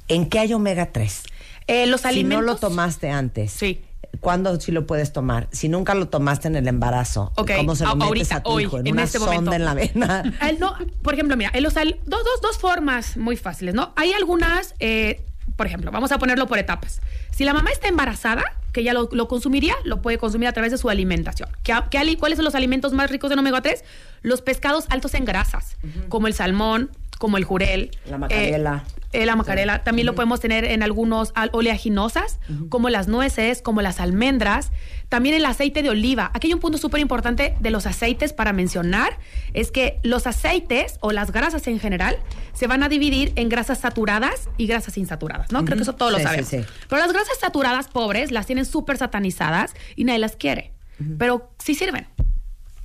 ¿En 0.09 0.29
qué 0.29 0.39
hay 0.39 0.53
omega 0.53 0.93
3? 0.93 1.23
Eh, 1.67 1.87
los 1.87 2.01
Si 2.01 2.05
no 2.07 2.09
alimentos. 2.11 2.45
lo 2.47 2.57
tomaste 2.57 3.11
antes. 3.11 3.51
Sí. 3.53 3.83
¿Cuándo 4.21 4.59
sí 4.61 4.73
lo 4.73 4.87
puedes 4.87 5.13
tomar? 5.13 5.49
Si 5.53 5.69
nunca 5.69 5.95
lo 5.95 6.09
tomaste 6.09 6.49
en 6.49 6.57
el 6.57 6.67
embarazo, 6.69 7.33
Ok, 7.37 7.51
¿cómo 7.57 7.77
se 7.77 7.85
lo 7.85 7.91
a- 7.91 7.95
metes 7.97 8.07
ahorita, 8.09 8.37
a 8.37 8.43
tu 8.43 8.51
hoy, 8.51 8.63
hijo? 8.65 8.79
En, 8.79 8.87
en 8.87 8.93
una 8.95 9.03
este 9.03 9.19
sonda 9.19 9.35
momento. 9.35 9.53
en 9.55 9.65
la 9.65 9.75
vena. 9.75 10.23
El 10.49 10.59
no, 10.59 10.75
por 11.03 11.15
ejemplo, 11.15 11.37
mira, 11.37 11.53
los 11.61 11.77
al- 11.77 11.99
dos, 12.07 12.21
dos, 12.25 12.41
dos 12.41 12.59
formas 12.59 13.17
muy 13.17 13.37
fáciles, 13.37 13.75
¿no? 13.75 13.93
Hay 13.97 14.13
algunas, 14.15 14.75
eh, 14.81 15.23
por 15.57 15.67
ejemplo, 15.67 15.91
vamos 15.91 16.13
a 16.13 16.19
ponerlo 16.19 16.47
por 16.47 16.59
etapas. 16.59 17.01
Si 17.31 17.45
la 17.45 17.53
mamá 17.53 17.71
está 17.71 17.89
embarazada, 17.89 18.45
que 18.73 18.83
ya 18.85 18.95
lo, 18.95 19.09
lo 19.13 19.29
consumiría, 19.29 19.75
lo 19.85 20.01
puede 20.03 20.17
consumir 20.19 20.49
a 20.49 20.53
través 20.53 20.73
de 20.73 20.79
su 20.79 20.89
alimentación. 20.89 21.49
¿Qué, 21.63 21.75
qué 21.91 22.17
¿Cuáles 22.19 22.37
son 22.37 22.45
los 22.45 22.55
alimentos 22.55 22.93
más 22.93 23.11
ricos 23.11 23.31
en 23.33 23.39
omega 23.39 23.61
3? 23.61 23.85
Los 24.23 24.41
pescados 24.41 24.85
altos 24.89 25.13
en 25.15 25.25
grasas, 25.27 25.77
como 26.09 26.27
el 26.27 26.33
salmón, 26.35 26.91
como 27.19 27.37
el 27.39 27.45
jurel. 27.45 27.91
La 28.09 28.19
macarela. 28.19 28.85
eh, 29.13 29.25
la 29.27 29.37
macarela. 29.37 29.83
También 29.85 30.05
lo 30.07 30.15
podemos 30.15 30.41
tener 30.41 30.65
en 30.65 30.83
algunos 30.83 31.33
al- 31.35 31.51
oleaginosas, 31.53 32.39
como 32.69 32.89
las 32.91 33.09
nueces, 33.09 33.63
como 33.63 33.81
las 33.83 34.01
almendras. 34.01 34.73
También 35.09 35.35
el 35.35 35.45
aceite 35.47 35.83
de 35.83 35.89
oliva. 35.91 36.31
Aquí 36.35 36.49
hay 36.49 36.53
un 36.55 36.61
punto 36.61 36.77
súper 36.79 37.01
importante 37.01 37.55
de 37.61 37.71
los 37.71 37.87
aceites 37.87 38.33
para 38.33 38.53
mencionar. 38.53 39.19
Es 39.55 39.71
que 39.71 39.99
los 40.03 40.27
aceites 40.27 40.99
o 41.01 41.13
las 41.13 41.31
grasas 41.33 41.67
en 41.69 41.79
general 41.79 42.19
se 42.53 42.67
van 42.67 42.83
a 42.83 42.89
dividir 42.89 43.33
en 43.37 43.49
grasas 43.49 43.79
saturadas 43.79 44.49
y 44.59 44.67
grasas 44.67 44.99
insaturadas, 44.99 45.53
¿no? 45.53 45.65
Creo 45.65 45.77
que 45.77 45.83
eso 45.85 45.95
todos 45.95 46.13
lo 46.13 46.19
sí, 46.19 46.25
sabemos. 46.25 46.49
sí. 46.49 46.59
Pero 46.89 47.01
las 47.03 47.13
grasas 47.13 47.39
saturadas 47.39 47.89
pobres 47.89 48.31
las 48.33 48.47
tienen 48.47 48.65
súper 48.67 48.99
satanizadas 48.99 49.73
y 49.95 50.05
nadie 50.05 50.19
las 50.19 50.37
quiere. 50.37 50.73
Pero 51.19 51.51
sí 51.59 51.75
sirven. 51.75 52.07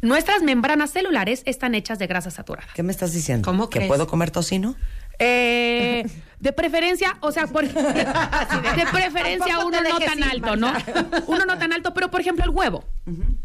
Nuestras 0.01 0.41
membranas 0.41 0.91
celulares 0.91 1.43
están 1.45 1.75
hechas 1.75 1.99
de 1.99 2.07
grasas 2.07 2.33
saturadas. 2.33 2.73
¿Qué 2.73 2.83
me 2.83 2.91
estás 2.91 3.13
diciendo? 3.13 3.45
¿Cómo 3.45 3.69
¿Que 3.69 3.79
crees? 3.79 3.87
puedo 3.87 4.07
comer 4.07 4.31
tocino? 4.31 4.75
Eh, 5.19 6.03
de 6.39 6.53
preferencia, 6.53 7.17
o 7.21 7.31
sea, 7.31 7.45
por, 7.45 7.67
de 7.71 8.85
preferencia 8.91 9.59
uno 9.59 9.79
no 9.81 9.99
tan 9.99 10.23
alto, 10.23 10.55
¿no? 10.55 10.73
Uno 11.27 11.45
no 11.45 11.59
tan 11.59 11.73
alto, 11.73 11.93
pero 11.93 12.09
por 12.09 12.21
ejemplo 12.21 12.43
el 12.43 12.49
huevo, 12.49 12.83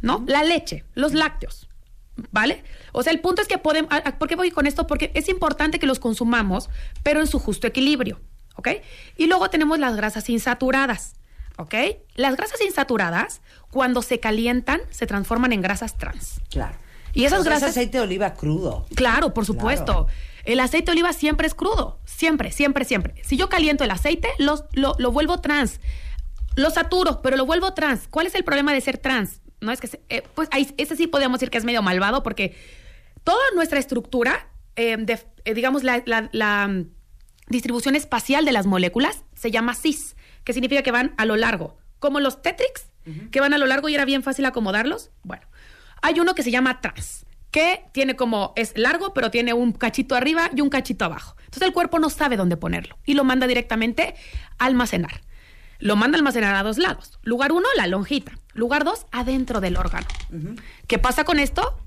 ¿no? 0.00 0.24
La 0.26 0.42
leche, 0.42 0.84
los 0.94 1.12
lácteos, 1.12 1.68
¿vale? 2.30 2.64
O 2.92 3.02
sea, 3.02 3.12
el 3.12 3.20
punto 3.20 3.42
es 3.42 3.48
que 3.48 3.58
podemos, 3.58 3.90
¿por 4.18 4.26
qué 4.26 4.36
voy 4.36 4.50
con 4.50 4.66
esto? 4.66 4.86
Porque 4.86 5.10
es 5.14 5.28
importante 5.28 5.78
que 5.78 5.86
los 5.86 5.98
consumamos, 5.98 6.70
pero 7.02 7.20
en 7.20 7.26
su 7.26 7.38
justo 7.38 7.66
equilibrio, 7.66 8.22
¿ok? 8.54 8.68
Y 9.18 9.26
luego 9.26 9.50
tenemos 9.50 9.78
las 9.78 9.96
grasas 9.96 10.30
insaturadas, 10.30 11.16
¿ok? 11.58 11.74
Las 12.14 12.36
grasas 12.36 12.62
insaturadas, 12.62 13.42
cuando 13.76 14.00
se 14.00 14.20
calientan, 14.20 14.80
se 14.88 15.06
transforman 15.06 15.52
en 15.52 15.60
grasas 15.60 15.98
trans. 15.98 16.40
Claro. 16.48 16.78
Y 17.12 17.26
esas 17.26 17.32
sea, 17.32 17.38
es 17.40 17.44
grasas... 17.44 17.70
aceite 17.72 17.98
de 17.98 18.04
oliva 18.04 18.32
crudo. 18.32 18.86
Claro, 18.94 19.34
por 19.34 19.44
supuesto. 19.44 20.06
Claro. 20.06 20.06
El 20.44 20.60
aceite 20.60 20.86
de 20.86 20.92
oliva 20.92 21.12
siempre 21.12 21.46
es 21.46 21.54
crudo. 21.54 21.98
Siempre, 22.06 22.52
siempre, 22.52 22.86
siempre. 22.86 23.14
Si 23.22 23.36
yo 23.36 23.50
caliento 23.50 23.84
el 23.84 23.90
aceite, 23.90 24.28
los- 24.38 24.64
lo, 24.72 24.94
lo 24.98 25.12
vuelvo 25.12 25.42
trans. 25.42 25.78
Lo 26.54 26.70
saturo, 26.70 27.20
pero 27.20 27.36
lo 27.36 27.44
vuelvo 27.44 27.74
trans. 27.74 28.08
¿Cuál 28.08 28.26
es 28.26 28.34
el 28.34 28.44
problema 28.44 28.72
de 28.72 28.80
ser 28.80 28.96
trans? 28.96 29.42
No 29.60 29.72
es 29.72 29.80
que, 29.80 29.88
se- 29.88 30.00
eh, 30.08 30.22
pues 30.34 30.48
ahí, 30.52 30.72
ese 30.78 30.96
sí 30.96 31.06
podemos 31.06 31.38
decir 31.38 31.50
que 31.50 31.58
es 31.58 31.64
medio 31.66 31.82
malvado 31.82 32.22
porque 32.22 32.56
toda 33.24 33.42
nuestra 33.54 33.78
estructura, 33.78 34.48
eh, 34.76 34.96
de- 34.98 35.20
eh, 35.44 35.52
digamos, 35.52 35.84
la, 35.84 36.02
la- 36.06 36.30
la, 36.32 36.66
mm, 36.66 36.86
distribución 37.48 37.94
espacial 37.94 38.46
de 38.46 38.52
las 38.52 38.64
moléculas 38.64 39.24
se 39.34 39.50
llama 39.50 39.74
cis, 39.74 40.16
que 40.44 40.54
significa 40.54 40.82
que 40.82 40.92
van 40.92 41.12
a 41.18 41.26
lo 41.26 41.36
largo. 41.36 41.76
Como 41.98 42.20
los 42.20 42.40
Tetrix, 42.40 42.86
que 43.30 43.40
van 43.40 43.54
a 43.54 43.58
lo 43.58 43.66
largo 43.66 43.88
y 43.88 43.94
era 43.94 44.04
bien 44.04 44.22
fácil 44.22 44.44
acomodarlos. 44.44 45.10
Bueno, 45.22 45.46
hay 46.02 46.20
uno 46.20 46.34
que 46.34 46.42
se 46.42 46.50
llama 46.50 46.80
trans, 46.80 47.26
que 47.50 47.84
tiene 47.92 48.16
como, 48.16 48.52
es 48.56 48.76
largo, 48.76 49.14
pero 49.14 49.30
tiene 49.30 49.52
un 49.54 49.72
cachito 49.72 50.14
arriba 50.14 50.50
y 50.54 50.60
un 50.60 50.68
cachito 50.68 51.04
abajo. 51.04 51.36
Entonces 51.44 51.62
el 51.62 51.72
cuerpo 51.72 51.98
no 51.98 52.10
sabe 52.10 52.36
dónde 52.36 52.56
ponerlo 52.56 52.98
y 53.04 53.14
lo 53.14 53.24
manda 53.24 53.46
directamente 53.46 54.14
a 54.58 54.66
almacenar. 54.66 55.22
Lo 55.78 55.96
manda 55.96 56.16
a 56.16 56.20
almacenar 56.20 56.54
a 56.54 56.62
dos 56.62 56.78
lados. 56.78 57.18
Lugar 57.22 57.52
uno, 57.52 57.68
la 57.76 57.86
lonjita. 57.86 58.32
Lugar 58.54 58.84
dos, 58.84 59.06
adentro 59.12 59.60
del 59.60 59.76
órgano. 59.76 60.06
¿Qué 60.86 60.98
pasa 60.98 61.24
con 61.24 61.38
esto? 61.38 61.78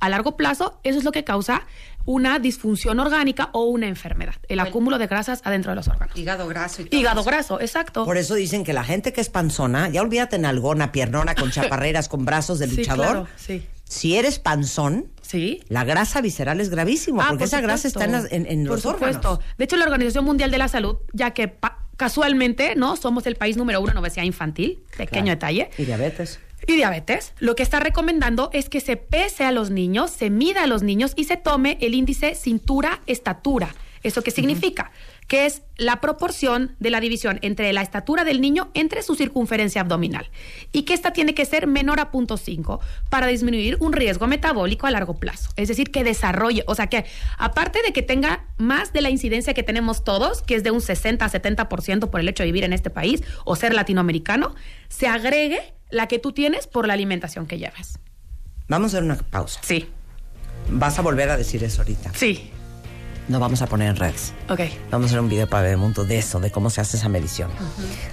A 0.00 0.08
largo 0.08 0.36
plazo, 0.36 0.78
eso 0.84 0.98
es 0.98 1.04
lo 1.04 1.12
que 1.12 1.24
causa 1.24 1.62
una 2.04 2.38
disfunción 2.38 3.00
orgánica 3.00 3.50
o 3.52 3.64
una 3.64 3.86
enfermedad. 3.86 4.34
El 4.48 4.60
acúmulo 4.60 4.96
de 4.98 5.06
grasas 5.08 5.42
adentro 5.44 5.72
de 5.72 5.76
los 5.76 5.88
órganos. 5.88 6.16
Hígado 6.16 6.46
graso 6.48 6.82
y 6.82 6.86
todo 6.86 6.98
Hígado 7.00 7.20
eso. 7.20 7.28
graso, 7.30 7.60
exacto. 7.60 8.04
Por 8.04 8.16
eso 8.16 8.34
dicen 8.34 8.64
que 8.64 8.72
la 8.72 8.84
gente 8.84 9.12
que 9.12 9.20
es 9.20 9.28
panzona, 9.28 9.88
ya 9.90 10.00
olvídate 10.00 10.36
en 10.36 10.46
algona, 10.46 10.90
piernona, 10.92 11.34
con 11.34 11.50
chaparreras, 11.50 12.08
con 12.08 12.24
brazos 12.24 12.58
de 12.60 12.68
Sí, 12.68 12.76
luchador. 12.76 13.04
claro, 13.06 13.28
sí. 13.36 13.66
Si 13.84 14.16
eres 14.16 14.38
panzón, 14.38 15.06
Sí. 15.22 15.62
la 15.68 15.82
grasa 15.84 16.20
visceral 16.20 16.60
es 16.60 16.68
gravísimo, 16.70 17.20
Ah, 17.22 17.26
porque 17.30 17.38
por 17.40 17.46
esa 17.48 17.60
grasa 17.60 17.88
está 17.88 18.04
en, 18.04 18.12
las- 18.12 18.30
en- 18.32 18.46
en 18.46 18.64
Por 18.64 18.72
los 18.74 18.82
supuesto. 18.82 19.30
órganos. 19.32 19.56
De 19.58 19.64
hecho, 19.64 19.76
la 19.76 19.84
Organización 19.84 20.24
Mundial 20.24 20.50
de 20.50 20.58
la 20.58 20.68
Salud, 20.68 20.96
ya 21.12 21.32
que 21.32 21.48
pa- 21.48 21.86
casualmente, 21.96 22.74
¿no? 22.76 22.96
Somos 22.96 23.26
el 23.26 23.36
país 23.36 23.56
número 23.56 23.80
uno 23.80 23.90
en 23.92 23.98
obesidad 23.98 24.24
infantil, 24.24 24.82
pequeño 24.96 25.24
Claro. 25.24 25.36
detalle. 25.36 25.70
Y 25.78 25.84
diabetes. 25.84 26.38
Y 26.66 26.76
diabetes, 26.76 27.32
lo 27.38 27.54
que 27.54 27.62
está 27.62 27.80
recomendando 27.80 28.50
es 28.52 28.68
que 28.68 28.80
se 28.80 28.96
pese 28.96 29.44
a 29.44 29.52
los 29.52 29.70
niños, 29.70 30.10
se 30.10 30.30
mida 30.30 30.64
a 30.64 30.66
los 30.66 30.82
niños 30.82 31.12
y 31.16 31.24
se 31.24 31.36
tome 31.36 31.78
el 31.80 31.94
índice 31.94 32.34
cintura-estatura. 32.34 33.74
¿Eso 34.02 34.22
qué 34.22 34.30
significa? 34.30 34.92
Que 35.26 35.46
es 35.46 35.62
la 35.76 36.00
proporción 36.00 36.76
de 36.78 36.90
la 36.90 37.00
división 37.00 37.38
entre 37.42 37.72
la 37.72 37.82
estatura 37.82 38.24
del 38.24 38.40
niño 38.40 38.70
entre 38.74 39.02
su 39.02 39.14
circunferencia 39.14 39.80
abdominal. 39.80 40.30
Y 40.72 40.82
que 40.82 40.94
esta 40.94 41.12
tiene 41.12 41.34
que 41.34 41.44
ser 41.44 41.66
menor 41.66 42.00
a 42.00 42.10
0.5 42.10 42.80
para 43.10 43.26
disminuir 43.26 43.76
un 43.80 43.92
riesgo 43.92 44.26
metabólico 44.26 44.86
a 44.86 44.90
largo 44.90 45.14
plazo. 45.14 45.50
Es 45.56 45.68
decir, 45.68 45.90
que 45.90 46.04
desarrolle, 46.04 46.64
o 46.66 46.74
sea 46.74 46.86
que 46.86 47.04
aparte 47.38 47.82
de 47.82 47.92
que 47.92 48.02
tenga 48.02 48.46
más 48.56 48.92
de 48.92 49.02
la 49.02 49.10
incidencia 49.10 49.54
que 49.54 49.62
tenemos 49.62 50.04
todos, 50.04 50.42
que 50.42 50.54
es 50.54 50.62
de 50.62 50.70
un 50.70 50.80
60 50.80 51.24
a 51.24 51.30
70% 51.30 52.10
por 52.10 52.20
el 52.20 52.28
hecho 52.28 52.42
de 52.42 52.48
vivir 52.48 52.64
en 52.64 52.72
este 52.72 52.90
país 52.90 53.22
o 53.44 53.56
ser 53.56 53.74
latinoamericano, 53.74 54.54
se 54.88 55.08
agregue 55.08 55.74
la 55.90 56.08
que 56.08 56.18
tú 56.18 56.32
tienes 56.32 56.66
por 56.66 56.86
la 56.86 56.94
alimentación 56.94 57.46
que 57.46 57.58
llevas. 57.58 57.98
Vamos 58.68 58.92
a 58.94 58.98
hacer 58.98 59.04
una 59.04 59.16
pausa. 59.16 59.60
Sí. 59.62 59.88
Vas 60.70 60.98
a 60.98 61.02
volver 61.02 61.30
a 61.30 61.36
decir 61.36 61.64
eso 61.64 61.82
ahorita. 61.82 62.12
Sí. 62.14 62.50
Lo 63.28 63.38
vamos 63.38 63.60
a 63.62 63.66
poner 63.66 63.88
en 63.88 63.96
redes. 63.96 64.32
Ok. 64.48 64.60
Vamos 64.90 65.06
a 65.06 65.08
hacer 65.08 65.20
un 65.20 65.28
video 65.28 65.46
para 65.46 65.62
ver 65.62 65.72
el 65.72 65.78
mundo 65.78 66.04
de 66.04 66.18
eso, 66.18 66.40
de 66.40 66.50
cómo 66.50 66.70
se 66.70 66.80
hace 66.80 66.96
esa 66.96 67.08
medición. 67.08 67.50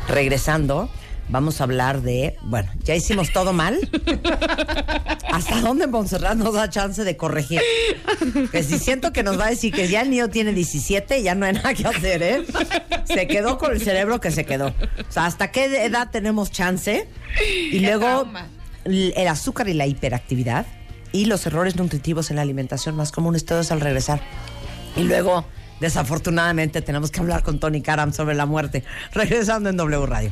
Regresando, 0.07 0.89
vamos 1.29 1.59
a 1.59 1.65
hablar 1.65 2.01
de, 2.01 2.35
bueno, 2.43 2.71
ya 2.83 2.95
hicimos 2.95 3.31
todo 3.33 3.53
mal. 3.53 3.77
¿Hasta 5.31 5.59
dónde 5.61 5.87
Montserrat 5.87 6.37
nos 6.37 6.53
da 6.53 6.69
chance 6.69 7.03
de 7.03 7.17
corregir? 7.17 7.61
Que 8.51 8.63
si 8.63 8.79
siento 8.79 9.11
que 9.11 9.23
nos 9.23 9.39
va 9.39 9.47
a 9.47 9.49
decir 9.49 9.73
que 9.73 9.87
ya 9.87 10.01
el 10.01 10.09
niño 10.09 10.29
tiene 10.29 10.53
17, 10.53 11.21
ya 11.23 11.35
no 11.35 11.45
hay 11.45 11.53
nada 11.53 11.73
que 11.73 11.87
hacer, 11.87 12.23
¿eh? 12.23 12.45
Se 13.05 13.27
quedó 13.27 13.57
con 13.57 13.71
el 13.71 13.81
cerebro 13.81 14.19
que 14.21 14.31
se 14.31 14.45
quedó. 14.45 14.67
O 14.67 15.11
sea, 15.11 15.25
¿hasta 15.25 15.51
qué 15.51 15.85
edad 15.85 16.09
tenemos 16.11 16.51
chance? 16.51 17.07
Y 17.71 17.79
luego 17.79 18.27
el 18.85 19.27
azúcar 19.27 19.67
y 19.67 19.73
la 19.73 19.87
hiperactividad 19.87 20.65
y 21.11 21.25
los 21.25 21.45
errores 21.45 21.75
nutritivos 21.75 22.29
en 22.29 22.37
la 22.37 22.41
alimentación 22.43 22.95
más 22.95 23.11
comunes, 23.11 23.45
todos 23.45 23.71
al 23.71 23.81
regresar. 23.81 24.21
Y 24.95 25.03
luego, 25.03 25.45
desafortunadamente, 25.79 26.81
tenemos 26.81 27.11
que 27.11 27.19
hablar 27.19 27.43
con 27.43 27.59
Tony 27.59 27.81
Karam 27.81 28.13
sobre 28.13 28.35
la 28.35 28.45
muerte. 28.45 28.83
Regresando 29.11 29.69
en 29.69 29.77
W 29.77 30.05
Radio. 30.05 30.31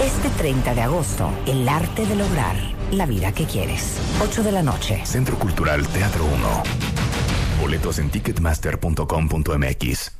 Este 0.00 0.28
30 0.30 0.74
de 0.74 0.82
agosto, 0.82 1.30
el 1.46 1.68
arte 1.68 2.06
de 2.06 2.16
lograr 2.16 2.56
la 2.90 3.06
vida 3.06 3.32
que 3.32 3.44
quieres. 3.44 3.98
8 4.20 4.42
de 4.42 4.52
la 4.52 4.62
noche. 4.62 5.00
Centro 5.04 5.38
Cultural 5.38 5.86
Teatro 5.88 6.24
1. 6.24 6.62
Boletos 7.60 7.98
en 7.98 8.10
ticketmaster.com.mx. 8.10 10.12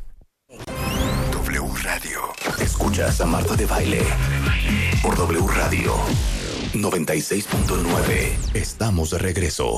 W 1.33 1.69
Radio. 1.83 2.21
Escuchas 2.61 3.21
a 3.21 3.27
Marta 3.27 3.57
de 3.57 3.67
Baile. 3.67 4.03
Por 5.03 5.17
W 5.17 5.47
Radio. 5.49 5.95
96.9. 6.73 8.55
Estamos 8.55 9.11
de 9.11 9.19
regreso. 9.19 9.77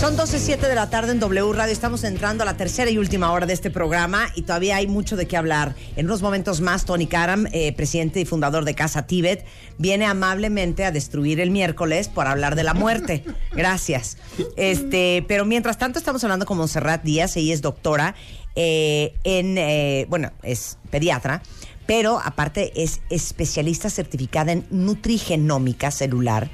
Son 0.00 0.16
12.07 0.16 0.60
de 0.60 0.76
la 0.76 0.88
tarde 0.90 1.10
en 1.10 1.18
W 1.18 1.52
Radio. 1.54 1.72
Estamos 1.72 2.04
entrando 2.04 2.44
a 2.44 2.46
la 2.46 2.56
tercera 2.56 2.88
y 2.88 2.98
última 2.98 3.32
hora 3.32 3.46
de 3.46 3.52
este 3.52 3.68
programa 3.68 4.28
y 4.36 4.42
todavía 4.42 4.76
hay 4.76 4.86
mucho 4.86 5.16
de 5.16 5.26
qué 5.26 5.36
hablar. 5.36 5.74
En 5.96 6.06
unos 6.06 6.22
momentos 6.22 6.60
más, 6.60 6.84
Tony 6.84 7.08
Karam, 7.08 7.48
eh, 7.50 7.72
presidente 7.72 8.20
y 8.20 8.24
fundador 8.24 8.64
de 8.64 8.76
Casa 8.76 9.08
Tíbet, 9.08 9.44
viene 9.76 10.04
amablemente 10.06 10.84
a 10.84 10.92
destruir 10.92 11.40
el 11.40 11.50
miércoles 11.50 12.06
por 12.06 12.28
hablar 12.28 12.54
de 12.54 12.62
la 12.62 12.74
muerte. 12.74 13.24
Gracias. 13.52 14.18
Este, 14.56 15.24
pero 15.26 15.44
mientras 15.44 15.78
tanto, 15.78 15.98
estamos 15.98 16.22
hablando 16.22 16.46
con 16.46 16.58
Monserrat 16.58 17.02
Díaz. 17.02 17.36
Ella 17.36 17.52
es 17.52 17.60
doctora 17.60 18.14
eh, 18.54 19.14
en, 19.24 19.58
eh, 19.58 20.06
bueno, 20.08 20.30
es 20.44 20.78
pediatra, 20.90 21.42
pero 21.86 22.20
aparte 22.24 22.70
es 22.80 23.00
especialista 23.10 23.90
certificada 23.90 24.52
en 24.52 24.64
nutrigenómica 24.70 25.90
celular 25.90 26.48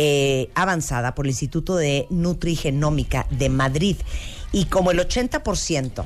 eh, 0.00 0.48
avanzada 0.54 1.16
por 1.16 1.26
el 1.26 1.30
Instituto 1.30 1.74
de 1.74 2.06
Nutrigenómica 2.08 3.26
de 3.30 3.48
Madrid. 3.48 3.96
Y 4.52 4.66
como 4.66 4.92
el 4.92 5.00
80%, 5.00 6.04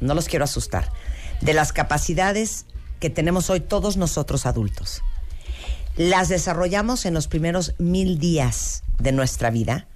no 0.00 0.14
los 0.14 0.26
quiero 0.26 0.44
asustar, 0.44 0.90
de 1.40 1.54
las 1.54 1.72
capacidades 1.72 2.66
que 2.98 3.10
tenemos 3.10 3.48
hoy 3.48 3.60
todos 3.60 3.96
nosotros 3.96 4.44
adultos, 4.44 5.02
las 5.96 6.28
desarrollamos 6.28 7.06
en 7.06 7.14
los 7.14 7.28
primeros 7.28 7.74
mil 7.78 8.18
días 8.18 8.82
de 8.98 9.12
nuestra 9.12 9.50
vida. 9.50 9.86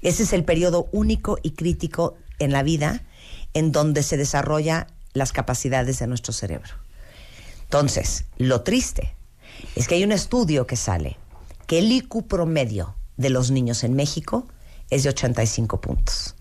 Ese 0.00 0.22
es 0.22 0.32
el 0.32 0.44
periodo 0.44 0.88
único 0.92 1.36
y 1.42 1.50
crítico 1.50 2.14
en 2.38 2.52
la 2.52 2.62
vida 2.62 3.02
en 3.54 3.72
donde 3.72 4.04
se 4.04 4.16
desarrolla 4.16 4.86
las 5.14 5.32
capacidades 5.32 5.98
de 5.98 6.06
nuestro 6.06 6.32
cerebro. 6.32 6.74
Entonces, 7.64 8.26
lo 8.36 8.60
triste 8.60 9.16
es 9.74 9.88
que 9.88 9.96
hay 9.96 10.04
un 10.04 10.12
estudio 10.12 10.64
que 10.64 10.76
sale 10.76 11.16
que 11.68 11.78
el 11.78 11.92
IQ 11.92 12.26
promedio 12.26 12.96
de 13.18 13.28
los 13.28 13.50
niños 13.50 13.84
en 13.84 13.92
México 13.92 14.48
es 14.88 15.02
de 15.02 15.10
85 15.10 15.82
puntos. 15.82 16.34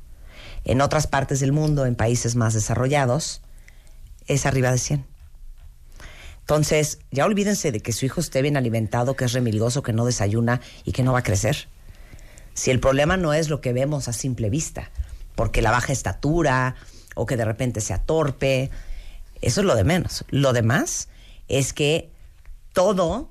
En 0.64 0.80
otras 0.80 1.06
partes 1.06 1.41
del 1.41 1.52
mundo, 1.52 1.86
en 1.86 1.95
países 1.95 2.36
más 2.36 2.54
desarrollados, 2.54 3.41
es 4.28 4.45
arriba 4.45 4.72
de 4.72 4.78
100. 4.78 5.06
Entonces, 6.40 6.99
ya 7.12 7.26
olvídense 7.26 7.74
de 7.74 7.82
que 7.82 7.91
su 7.91 8.06
hijo 8.06 8.22
esté 8.22 8.41
bien 8.41 8.56
alimentado, 8.56 9.18
que 9.18 9.26
es 9.26 9.34
remilgoso, 9.34 9.84
que 9.84 9.91
no 9.91 10.06
desayuna 10.06 10.62
y 10.86 10.94
que 10.94 11.04
no 11.04 11.12
va 11.12 11.20
a 11.20 11.24
crecer. 11.24 11.68
Si 12.54 12.72
el 12.72 12.80
problema 12.80 13.18
no 13.18 13.34
es 13.34 13.49
lo 13.49 13.60
que 13.60 13.74
vemos 13.74 14.08
a 14.08 14.14
simple 14.14 14.49
vista, 14.49 14.91
porque 15.36 15.62
la 15.62 15.72
baja 15.72 15.91
estatura 15.91 16.76
o 17.16 17.26
que 17.26 17.36
de 17.36 17.44
repente 17.44 17.82
sea 17.82 17.98
torpe, 17.98 18.72
eso 19.41 19.60
es 19.60 19.68
lo 19.68 19.76
de 19.76 19.84
menos. 19.84 20.24
Lo 20.30 20.54
demás 20.54 21.10
es 21.49 21.74
que 21.74 22.10
todo 22.72 23.30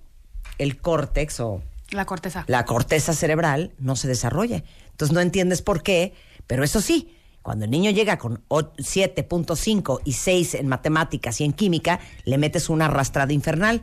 el 0.59 0.78
córtex 0.78 1.40
o 1.40 1.62
La 1.90 2.04
corteza. 2.04 2.44
la 2.48 2.64
corteza 2.64 3.12
cerebral 3.12 3.72
no 3.78 3.94
se 3.96 4.08
desarrolla. 4.08 4.64
Entonces 4.90 5.14
no 5.14 5.20
entiendes 5.20 5.62
por 5.62 5.82
qué, 5.82 6.14
pero 6.46 6.64
eso 6.64 6.80
sí, 6.80 7.14
cuando 7.42 7.64
el 7.64 7.70
niño 7.70 7.90
llega 7.92 8.18
con 8.18 8.42
o- 8.48 8.72
7.5 8.78 10.00
y 10.04 10.12
6 10.14 10.54
en 10.54 10.66
matemáticas 10.68 11.40
y 11.40 11.44
en 11.44 11.52
química, 11.52 12.00
le 12.24 12.38
metes 12.38 12.68
una 12.68 12.86
arrastrada 12.86 13.32
infernal. 13.32 13.82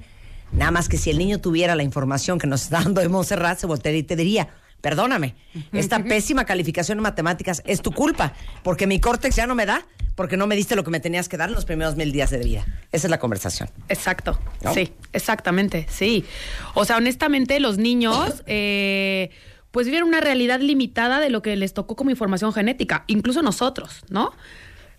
Nada 0.52 0.72
más 0.72 0.90
que 0.90 0.98
si 0.98 1.10
el 1.10 1.18
niño 1.18 1.40
tuviera 1.40 1.76
la 1.76 1.84
información 1.84 2.38
que 2.40 2.48
nos 2.48 2.64
está 2.64 2.82
dando 2.84 3.02
de 3.02 3.10
Montserrat, 3.10 3.58
se 3.58 3.68
voltearía 3.68 4.00
y 4.02 4.04
te 4.04 4.16
diría, 4.16 4.50
perdóname, 4.84 5.36
esta 5.72 6.04
pésima 6.04 6.44
calificación 6.44 6.98
en 6.98 7.04
matemáticas 7.04 7.64
es 7.66 7.82
tu 7.82 7.94
culpa, 7.94 8.34
porque 8.64 8.86
mi 8.86 9.00
córtex 9.00 9.38
ya 9.38 9.48
no 9.48 9.56
me 9.56 9.66
da, 9.66 9.88
porque 10.16 10.36
no 10.36 10.46
me 10.46 10.58
diste 10.58 10.76
lo 10.76 10.84
que 10.84 10.92
me 10.92 11.00
tenías 11.00 11.30
que 11.30 11.38
dar 11.38 11.48
en 11.48 11.56
los 11.56 11.64
primeros 11.64 11.96
mil 11.96 12.12
días 12.12 12.32
de 12.32 12.40
vida. 12.40 12.66
Esa 12.92 13.08
es 13.08 13.10
la 13.10 13.18
conversación. 13.18 13.70
Exacto. 13.88 14.38
¿No? 14.62 14.74
Sí, 14.74 14.92
exactamente, 15.14 15.88
sí. 15.90 16.26
O 16.74 16.84
sea, 16.84 16.98
honestamente, 16.98 17.62
los 17.62 17.78
niños, 17.78 18.44
eh, 18.46 19.30
pues 19.72 19.88
viven 19.88 20.04
una 20.04 20.20
realidad 20.20 20.60
limitada 20.60 21.22
de 21.22 21.30
lo 21.30 21.42
que 21.42 21.56
les 21.56 21.74
tocó 21.74 21.96
como 21.96 22.10
información 22.10 22.52
genética, 22.52 23.06
incluso 23.08 23.42
nosotros, 23.42 24.04
¿no? 24.10 24.34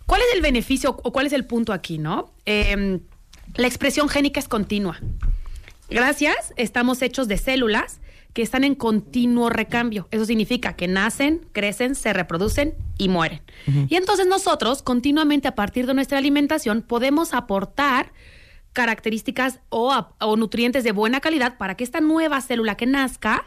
¿Cuál 0.06 0.22
es 0.22 0.34
el 0.34 0.40
beneficio 0.40 0.98
o 1.02 1.12
cuál 1.12 1.26
es 1.26 1.34
el 1.34 1.44
punto 1.44 1.74
aquí, 1.74 1.98
no? 1.98 2.32
Eh, 2.46 3.00
la 3.56 3.66
expresión 3.66 4.08
génica 4.08 4.40
es 4.40 4.48
continua. 4.48 4.98
Gracias, 5.90 6.54
estamos 6.56 7.02
hechos 7.02 7.28
de 7.28 7.36
células 7.36 8.00
que 8.34 8.42
están 8.42 8.64
en 8.64 8.74
continuo 8.74 9.48
recambio. 9.48 10.08
Eso 10.10 10.26
significa 10.26 10.74
que 10.74 10.88
nacen, 10.88 11.46
crecen, 11.52 11.94
se 11.94 12.12
reproducen 12.12 12.74
y 12.98 13.08
mueren. 13.08 13.40
Y 13.88 13.94
entonces 13.94 14.26
nosotros, 14.26 14.82
continuamente 14.82 15.48
a 15.48 15.54
partir 15.54 15.86
de 15.86 15.94
nuestra 15.94 16.18
alimentación, 16.18 16.82
podemos 16.82 17.32
aportar 17.32 18.12
características 18.72 19.60
o, 19.68 20.08
nutrientes 20.36 20.82
de 20.82 20.90
buena 20.90 21.20
calidad 21.20 21.56
para 21.56 21.76
que 21.76 21.84
esta 21.84 22.00
nueva 22.00 22.40
célula 22.40 22.76
que 22.76 22.86
nazca 22.86 23.46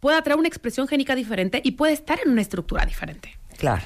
pueda 0.00 0.20
traer 0.22 0.38
una 0.38 0.48
expresión 0.48 0.88
génica 0.88 1.14
diferente 1.14 1.60
y 1.62 1.72
puede 1.72 1.92
estar 1.92 2.18
en 2.24 2.32
una 2.32 2.40
estructura 2.40 2.86
diferente. 2.86 3.38
Claro. 3.58 3.82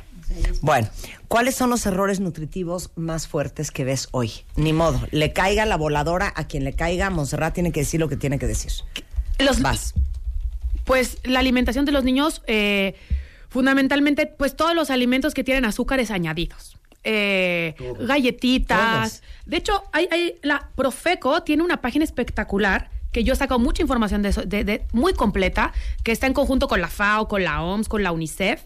Bueno, 0.61 0.89
¿cuáles 1.29 1.57
son 1.57 1.71
los 1.71 1.87
errores 1.87 2.21
nutritivos 2.21 2.91
más 2.95 3.27
fuertes 3.27 3.71
que 3.73 3.85
ves 3.85 4.09
hoy? 4.13 4.31
Ni 4.55 4.73
modo, 4.73 5.01
le 5.11 5.33
caiga 5.33 5.67
la 5.67 5.77
voladora 5.77 6.33
a 6.35 6.47
quien 6.47 6.65
le 6.65 6.73
caiga, 6.73 7.11
Montserrat 7.11 7.55
tiene 7.55 7.73
que 7.73 7.81
decir 7.81 8.01
lo 8.01 8.09
que 8.09 8.17
tiene 8.17 8.39
que 8.39 8.47
decir. 8.47 8.73
Los, 9.39 9.61
Vas. 9.61 9.95
Pues 10.87 11.19
la 11.25 11.41
alimentación 11.41 11.85
de 11.85 11.93
los 11.93 12.05
niños, 12.05 12.43
eh, 12.47 12.95
fundamentalmente, 13.49 14.27
pues 14.27 14.57
todos 14.57 14.75
los 14.75 14.89
alimentos 14.91 15.35
que 15.35 15.45
tienen 15.45 15.65
azúcares 15.67 16.11
añadidos. 16.11 16.79
Eh, 17.05 17.75
galletitas. 18.01 19.23
De 19.45 19.57
hecho, 19.59 19.85
hay, 19.93 20.09
hay- 20.11 20.35
la 20.43 20.71
Profeco 20.75 21.43
tiene 21.43 21.63
una 21.63 21.81
página 21.81 22.05
espectacular 22.05 22.91
que 23.13 23.23
yo 23.25 23.33
he 23.33 23.37
sacado 23.37 23.59
mucha 23.61 23.81
información 23.83 24.23
de 24.23 24.31
eso, 24.31 24.43
de- 24.43 24.65
de- 24.65 24.85
muy 24.93 25.13
completa, 25.15 25.73
que 26.03 26.13
está 26.13 26.27
en 26.27 26.33
conjunto 26.35 26.67
con 26.69 26.81
la 26.81 26.89
FAO, 26.89 27.29
con 27.29 27.45
la 27.45 27.63
OMS, 27.63 27.89
con 27.89 28.03
la 28.03 28.13
UNICEF, 28.13 28.63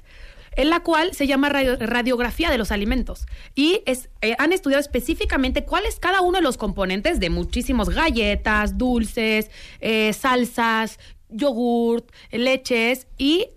en 0.56 0.70
la 0.70 0.80
cual 0.80 1.14
se 1.14 1.26
llama 1.26 1.48
radio- 1.50 1.76
radiografía 1.78 2.50
de 2.50 2.58
los 2.58 2.72
alimentos. 2.72 3.26
Y 3.54 3.82
es, 3.86 4.08
eh, 4.22 4.34
han 4.38 4.52
estudiado 4.52 4.80
específicamente 4.80 5.64
cuál 5.64 5.84
es 5.86 6.00
cada 6.00 6.22
uno 6.22 6.38
de 6.38 6.42
los 6.42 6.56
componentes 6.56 7.20
de 7.20 7.30
muchísimos 7.30 7.90
galletas, 7.90 8.76
dulces, 8.76 9.50
eh, 9.80 10.12
salsas, 10.12 10.98
yogurt, 11.32 12.10
leches 12.30 13.06
y 13.18 13.48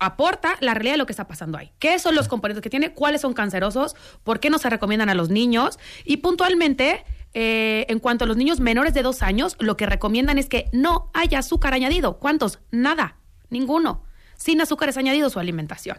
aporta 0.00 0.56
la 0.60 0.74
realidad 0.74 0.94
de 0.94 0.98
lo 0.98 1.06
que 1.06 1.12
está 1.12 1.26
pasando 1.26 1.58
ahí. 1.58 1.72
¿Qué 1.78 1.98
son 1.98 2.14
los 2.14 2.28
componentes 2.28 2.62
que 2.62 2.70
tiene? 2.70 2.92
¿Cuáles 2.92 3.20
son 3.20 3.34
cancerosos? 3.34 3.96
¿Por 4.22 4.40
qué 4.40 4.50
no 4.50 4.58
se 4.58 4.70
recomiendan 4.70 5.08
a 5.08 5.14
los 5.14 5.28
niños? 5.28 5.78
Y 6.04 6.18
puntualmente, 6.18 7.04
eh, 7.34 7.86
en 7.88 7.98
cuanto 7.98 8.24
a 8.24 8.26
los 8.28 8.36
niños 8.36 8.60
menores 8.60 8.94
de 8.94 9.02
dos 9.02 9.22
años, 9.22 9.56
lo 9.58 9.76
que 9.76 9.86
recomiendan 9.86 10.38
es 10.38 10.48
que 10.48 10.68
no 10.72 11.10
haya 11.14 11.40
azúcar 11.40 11.74
añadido. 11.74 12.18
¿Cuántos? 12.18 12.60
Nada. 12.70 13.16
Ninguno. 13.50 14.04
Sin 14.36 14.60
azúcares 14.60 14.96
añadidos 14.96 15.32
su 15.32 15.40
alimentación. 15.40 15.98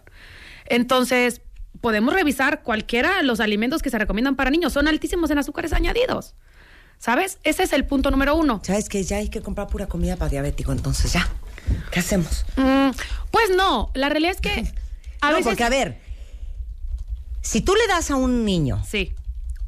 Entonces, 0.66 1.42
podemos 1.82 2.14
revisar 2.14 2.64
cualquiera 2.64 3.18
de 3.18 3.24
los 3.24 3.40
alimentos 3.40 3.82
que 3.82 3.90
se 3.90 3.98
recomiendan 3.98 4.36
para 4.36 4.50
niños. 4.50 4.74
Son 4.74 4.88
altísimos 4.88 5.30
en 5.32 5.40
azúcares 5.40 5.74
añadidos. 5.74 6.36
¿Sabes? 7.00 7.38
Ese 7.44 7.64
es 7.64 7.74
el 7.74 7.86
punto 7.86 8.12
número 8.12 8.36
uno. 8.36 8.62
¿Sabes 8.64 8.90
que 8.90 9.04
Ya 9.04 9.18
hay 9.18 9.30
que 9.30 9.42
comprar 9.42 9.68
pura 9.68 9.88
comida 9.88 10.16
para 10.18 10.30
diabético, 10.30 10.72
entonces 10.72 11.14
ya. 11.14 11.28
¿Qué 11.92 12.00
hacemos? 12.00 12.46
Mm, 12.58 12.90
pues 13.32 13.50
no, 13.56 13.92
la 13.94 14.10
realidad 14.10 14.34
es 14.36 14.42
que 14.42 14.74
a 15.22 15.30
no, 15.30 15.36
veces... 15.38 15.46
porque 15.46 15.64
a 15.64 15.70
ver, 15.70 16.00
si 17.42 17.62
tú 17.62 17.74
le 17.76 17.88
das 17.88 18.12
a 18.12 18.16
un 18.16 18.44
niño 18.46 18.84
Sí. 18.88 19.14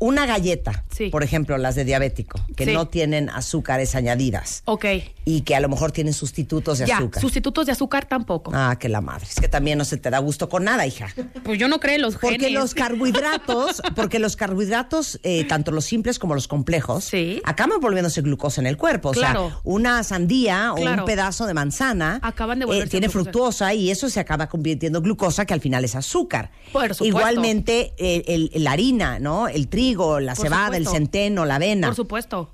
Una 0.01 0.25
galleta, 0.25 0.83
por 1.11 1.21
ejemplo, 1.23 1.57
las 1.59 1.75
de 1.75 1.85
diabético, 1.85 2.39
que 2.57 2.65
Sí. 2.65 2.73
no 2.73 2.87
tienen 2.87 3.29
azúcares 3.29 3.93
añadidas 3.93 4.63
Ok. 4.65 4.85
y 5.25 5.41
que 5.41 5.55
a 5.55 5.59
lo 5.59 5.69
mejor 5.69 5.91
tienen 5.91 6.13
sustitutos 6.13 6.79
de 6.79 6.87
ya, 6.87 6.97
azúcar. 6.97 7.21
sustitutos 7.21 7.67
de 7.67 7.71
azúcar 7.73 8.05
tampoco. 8.05 8.51
Ah, 8.53 8.77
que 8.79 8.89
la 8.89 8.99
madre. 9.01 9.27
Es 9.29 9.39
que 9.39 9.47
también 9.47 9.77
no 9.77 9.85
se 9.85 9.97
te 9.97 10.09
da 10.09 10.17
gusto 10.17 10.49
con 10.49 10.63
nada, 10.63 10.87
hija. 10.87 11.13
Pues 11.43 11.59
yo 11.59 11.67
no 11.67 11.79
creo 11.79 11.95
en 11.95 12.01
los 12.01 12.15
Porque 12.15 12.39
genes. 12.39 12.53
los 12.53 12.73
carbohidratos, 12.73 13.81
porque 13.95 14.17
los 14.17 14.35
carbohidratos, 14.35 15.19
eh, 15.23 15.43
tanto 15.45 15.71
los 15.71 15.85
simples 15.85 16.17
como 16.17 16.33
los 16.33 16.47
complejos, 16.47 17.11
acaban 17.43 17.79
volviéndose 17.79 18.21
glucosa 18.21 18.59
en 18.61 18.67
el 18.67 18.77
cuerpo. 18.77 19.09
O 19.09 19.13
sea, 19.13 19.31
Claro. 19.31 19.61
una 19.63 20.03
sandía 20.03 20.73
o 20.73 20.77
Claro. 20.77 21.03
un 21.03 21.05
pedazo 21.05 21.45
de 21.45 21.53
manzana 21.53 22.19
Acaban 22.23 22.57
de 22.59 22.65
eh, 22.65 22.87
tiene 22.87 23.05
glucosa. 23.07 23.11
fructuosa 23.11 23.73
y 23.75 23.91
eso 23.91 24.09
se 24.09 24.19
acaba 24.19 24.49
convirtiendo 24.49 24.97
en 24.97 25.03
glucosa, 25.03 25.45
que 25.45 25.53
al 25.53 25.61
final 25.61 25.85
es 25.85 25.95
azúcar. 25.95 26.49
Por 26.73 26.81
supuesto. 26.95 27.05
Igualmente, 27.05 27.93
eh, 27.97 28.23
el- 28.27 28.51
la 28.63 28.71
harina, 28.71 29.19
¿no? 29.19 29.47
El 29.47 29.67
trigo, 29.67 29.90
la 30.19 30.35
Por 30.35 30.45
cebada, 30.45 30.77
el 30.77 30.87
centeno, 30.87 31.45
la 31.45 31.55
avena. 31.55 31.87
Por 31.87 31.95
supuesto. 31.95 32.53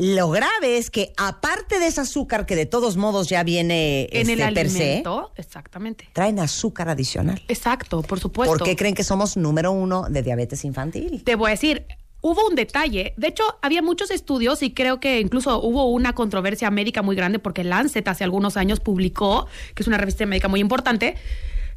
Lo 0.00 0.30
grave 0.30 0.78
es 0.78 0.90
que 0.90 1.12
aparte 1.16 1.80
de 1.80 1.88
ese 1.88 2.00
azúcar 2.00 2.46
que 2.46 2.54
de 2.54 2.66
todos 2.66 2.96
modos 2.96 3.28
ya 3.28 3.42
viene 3.42 4.08
En 4.12 4.30
el 4.30 4.38
este, 4.38 4.54
per 4.54 4.70
se, 4.70 4.82
alimento, 4.82 5.32
exactamente. 5.34 6.08
traen 6.12 6.38
azúcar 6.38 6.88
adicional. 6.88 7.42
Exacto, 7.48 8.02
por 8.02 8.20
supuesto. 8.20 8.56
¿Por 8.56 8.64
qué 8.64 8.76
creen 8.76 8.94
que 8.94 9.02
somos 9.02 9.36
número 9.36 9.72
uno 9.72 10.04
de 10.08 10.22
diabetes 10.22 10.64
infantil? 10.64 11.24
Te 11.24 11.34
voy 11.34 11.48
a 11.48 11.50
decir, 11.50 11.84
hubo 12.20 12.46
un 12.46 12.54
detalle. 12.54 13.12
De 13.16 13.26
hecho, 13.26 13.42
había 13.60 13.82
muchos 13.82 14.12
estudios 14.12 14.62
y 14.62 14.72
creo 14.72 15.00
que 15.00 15.20
incluso 15.20 15.60
hubo 15.60 15.90
una 15.90 16.14
controversia 16.14 16.70
médica 16.70 17.02
muy 17.02 17.16
grande 17.16 17.40
porque 17.40 17.64
Lancet 17.64 18.06
hace 18.06 18.22
algunos 18.22 18.56
años 18.56 18.78
publicó, 18.78 19.48
que 19.74 19.82
es 19.82 19.88
una 19.88 19.98
revista 19.98 20.26
médica 20.26 20.46
muy 20.46 20.60
importante, 20.60 21.16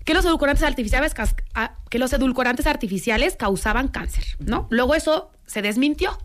que 0.06 0.14
los 0.14 0.26
edulcorantes 0.26 0.64
artificiales, 0.64 1.14
que 1.90 1.99
los 1.99 2.14
edulcorantes 2.14 2.68
artificiales 2.68 3.36
causaban 3.36 3.88
cáncer, 3.88 4.26
¿no? 4.40 4.68
Luego 4.69 4.95
eso 4.95 5.32
se 5.45 5.61
desmintió. 5.61 6.18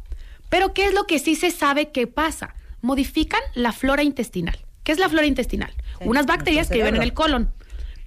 Pero 0.49 0.73
¿qué 0.73 0.87
es 0.87 0.95
lo 0.95 1.05
que 1.07 1.19
sí 1.19 1.35
se 1.35 1.51
sabe 1.51 1.91
que 1.91 2.07
pasa? 2.07 2.55
Modifican 2.81 3.41
la 3.55 3.73
flora 3.73 4.03
intestinal. 4.03 4.59
¿Qué 4.85 4.93
es 4.93 4.99
la 4.99 5.09
flora 5.09 5.27
intestinal? 5.27 5.73
Unas 6.01 6.27
bacterias 6.27 6.69
que 6.69 6.77
viven 6.77 6.97
en 6.97 7.03
el 7.03 7.13
colon. 7.13 7.51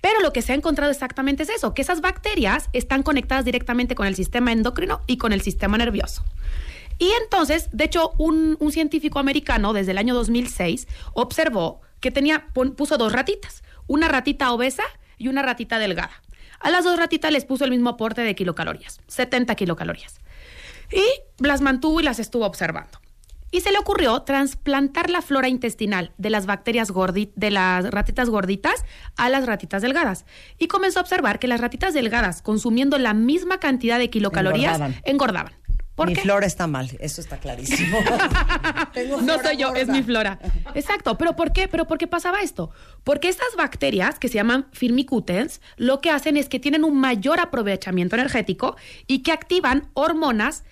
Pero 0.02 0.22
lo 0.22 0.32
que 0.32 0.42
se 0.42 0.54
ha 0.54 0.56
encontrado 0.56 0.92
exactamente 0.92 1.44
es 1.44 1.50
eso, 1.50 1.74
que 1.74 1.82
esas 1.82 2.00
bacterias 2.00 2.70
están 2.72 3.04
conectadas 3.04 3.44
directamente 3.44 3.96
con 3.96 4.08
el 4.08 4.16
sistema 4.16 4.54
endocrino 4.54 5.02
y 5.06 5.18
con 5.18 5.34
el 5.34 5.42
sistema 5.42 5.78
nervioso. 5.78 6.24
Y 7.00 7.12
entonces, 7.22 7.70
de 7.74 7.84
hecho, 7.84 8.14
un, 8.18 8.56
un 8.60 8.72
científico 8.72 9.20
americano 9.20 9.74
desde 9.74 9.92
el 9.92 9.98
año 9.98 10.14
2006 10.14 10.88
observó 11.14 11.82
que 12.00 12.12
tenía, 12.12 12.48
puso 12.78 12.98
dos 12.98 13.12
ratitas, 13.12 13.64
una 13.88 14.08
ratita 14.08 14.54
obesa 14.54 14.84
y 15.20 15.28
una 15.28 15.44
ratita 15.44 15.78
delgada. 15.78 16.12
A 16.60 16.72
las 16.72 16.84
dos 16.84 16.98
ratitas 16.98 17.32
les 17.32 17.46
puso 17.46 17.64
el 17.66 17.70
mismo 17.72 17.92
aporte 17.92 18.22
de 18.22 18.34
kilocalorías, 18.34 19.00
70 19.08 19.54
kilocalorías. 19.56 20.20
Y 20.92 21.04
las 21.44 21.62
mantuvo 21.62 22.00
y 22.00 22.04
las 22.04 22.18
estuvo 22.20 22.46
observando. 22.46 23.00
Y 23.52 23.62
se 23.62 23.72
le 23.72 23.80
ocurrió 23.80 24.22
trasplantar 24.22 25.10
la 25.10 25.22
flora 25.24 25.48
intestinal 25.50 26.12
de 26.18 26.30
las 26.30 26.46
bacterias 26.46 26.92
gordi- 26.92 27.32
de 27.36 27.50
las 27.50 27.90
ratitas 27.90 28.30
gorditas 28.30 28.84
a 29.16 29.28
las 29.30 29.46
ratitas 29.48 29.82
delgadas. 29.82 30.26
Y 30.60 30.68
comenzó 30.68 31.00
a 31.00 31.02
observar 31.02 31.40
que 31.40 31.48
las 31.48 31.60
ratitas 31.60 31.94
delgadas, 31.96 32.42
consumiendo 32.44 32.98
la 33.00 33.14
misma 33.16 33.60
cantidad 33.60 33.98
de 33.98 34.10
kilocalorías, 34.12 34.76
Engordaban. 34.76 35.02
engordaban. 35.04 35.54
¿Por 36.00 36.08
Mi 36.08 36.14
qué? 36.14 36.22
flora 36.22 36.48
está 36.48 36.66
mal, 36.66 36.90
eso 37.02 37.20
está 37.20 37.40
clarísimo. 37.40 38.00
No 39.22 39.42
soy 39.42 39.58
yo, 39.58 39.74
es 39.76 39.90
mi 39.90 40.02
flora. 40.02 40.40
Exacto, 40.74 41.18
pero 41.18 41.36
¿por 41.36 41.52
qué? 41.52 41.68
Pero 41.68 41.86
¿por 41.88 41.98
qué 41.98 42.08
pasaba 42.08 42.40
esto? 42.42 42.72
Porque 43.04 43.28
estas 43.28 43.56
bacterias 43.58 44.18
que 44.18 44.30
se 44.30 44.36
llaman 44.36 44.68
firmicutens, 44.72 45.60
lo 45.76 46.00
que 46.00 46.10
hacen 46.10 46.38
es 46.38 46.48
que 46.48 46.60
tienen 46.60 46.86
un 46.86 46.98
mayor 47.00 47.40
aprovechamiento 47.42 48.16
energético 48.16 48.78
y 49.08 49.24
que 49.24 49.34
activan 49.34 49.90
hormonas 49.94 50.64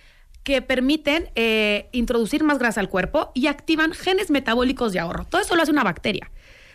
que 0.43 0.61
permiten 0.61 1.29
eh, 1.35 1.89
introducir 1.91 2.43
más 2.45 2.57
grasa 2.57 2.79
al 2.79 2.87
cuerpo 2.87 3.31
y 3.33 3.47
activan 3.47 3.91
genes 3.91 4.29
metabólicos 4.29 4.93
de 4.93 4.99
ahorro. 4.99 5.25
Todo 5.25 5.41
eso 5.41 5.55
lo 5.57 5.61
hace 5.63 5.71
una 5.71 5.83
bacteria. 5.83 6.31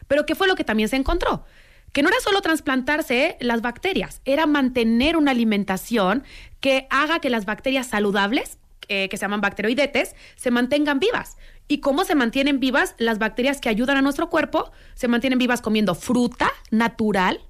Pero 0.08 0.26
¿qué 0.26 0.34
fue 0.34 0.46
lo 0.46 0.56
que 0.56 0.64
también 0.64 0.90
se 0.90 0.96
encontró? 0.96 1.44
Que 1.92 2.02
no 2.02 2.08
era 2.08 2.20
solo 2.20 2.40
trasplantarse 2.40 3.36
las 3.40 3.60
bacterias, 3.60 4.20
era 4.24 4.46
mantener 4.46 5.16
una 5.16 5.30
alimentación 5.30 6.24
que 6.60 6.86
haga 6.90 7.20
que 7.20 7.28
las 7.28 7.44
bacterias 7.44 7.86
saludables, 7.86 8.58
eh, 8.88 9.08
que 9.08 9.16
se 9.16 9.22
llaman 9.22 9.40
bacteroidetes, 9.40 10.14
se 10.36 10.50
mantengan 10.50 10.98
vivas. 10.98 11.36
¿Y 11.68 11.78
cómo 11.78 12.04
se 12.04 12.14
mantienen 12.14 12.60
vivas 12.60 12.94
las 12.98 13.18
bacterias 13.18 13.60
que 13.60 13.68
ayudan 13.68 13.96
a 13.96 14.02
nuestro 14.02 14.30
cuerpo? 14.30 14.70
Se 14.94 15.08
mantienen 15.08 15.38
vivas 15.38 15.60
comiendo 15.60 15.94
fruta 15.94 16.50
natural 16.70 17.40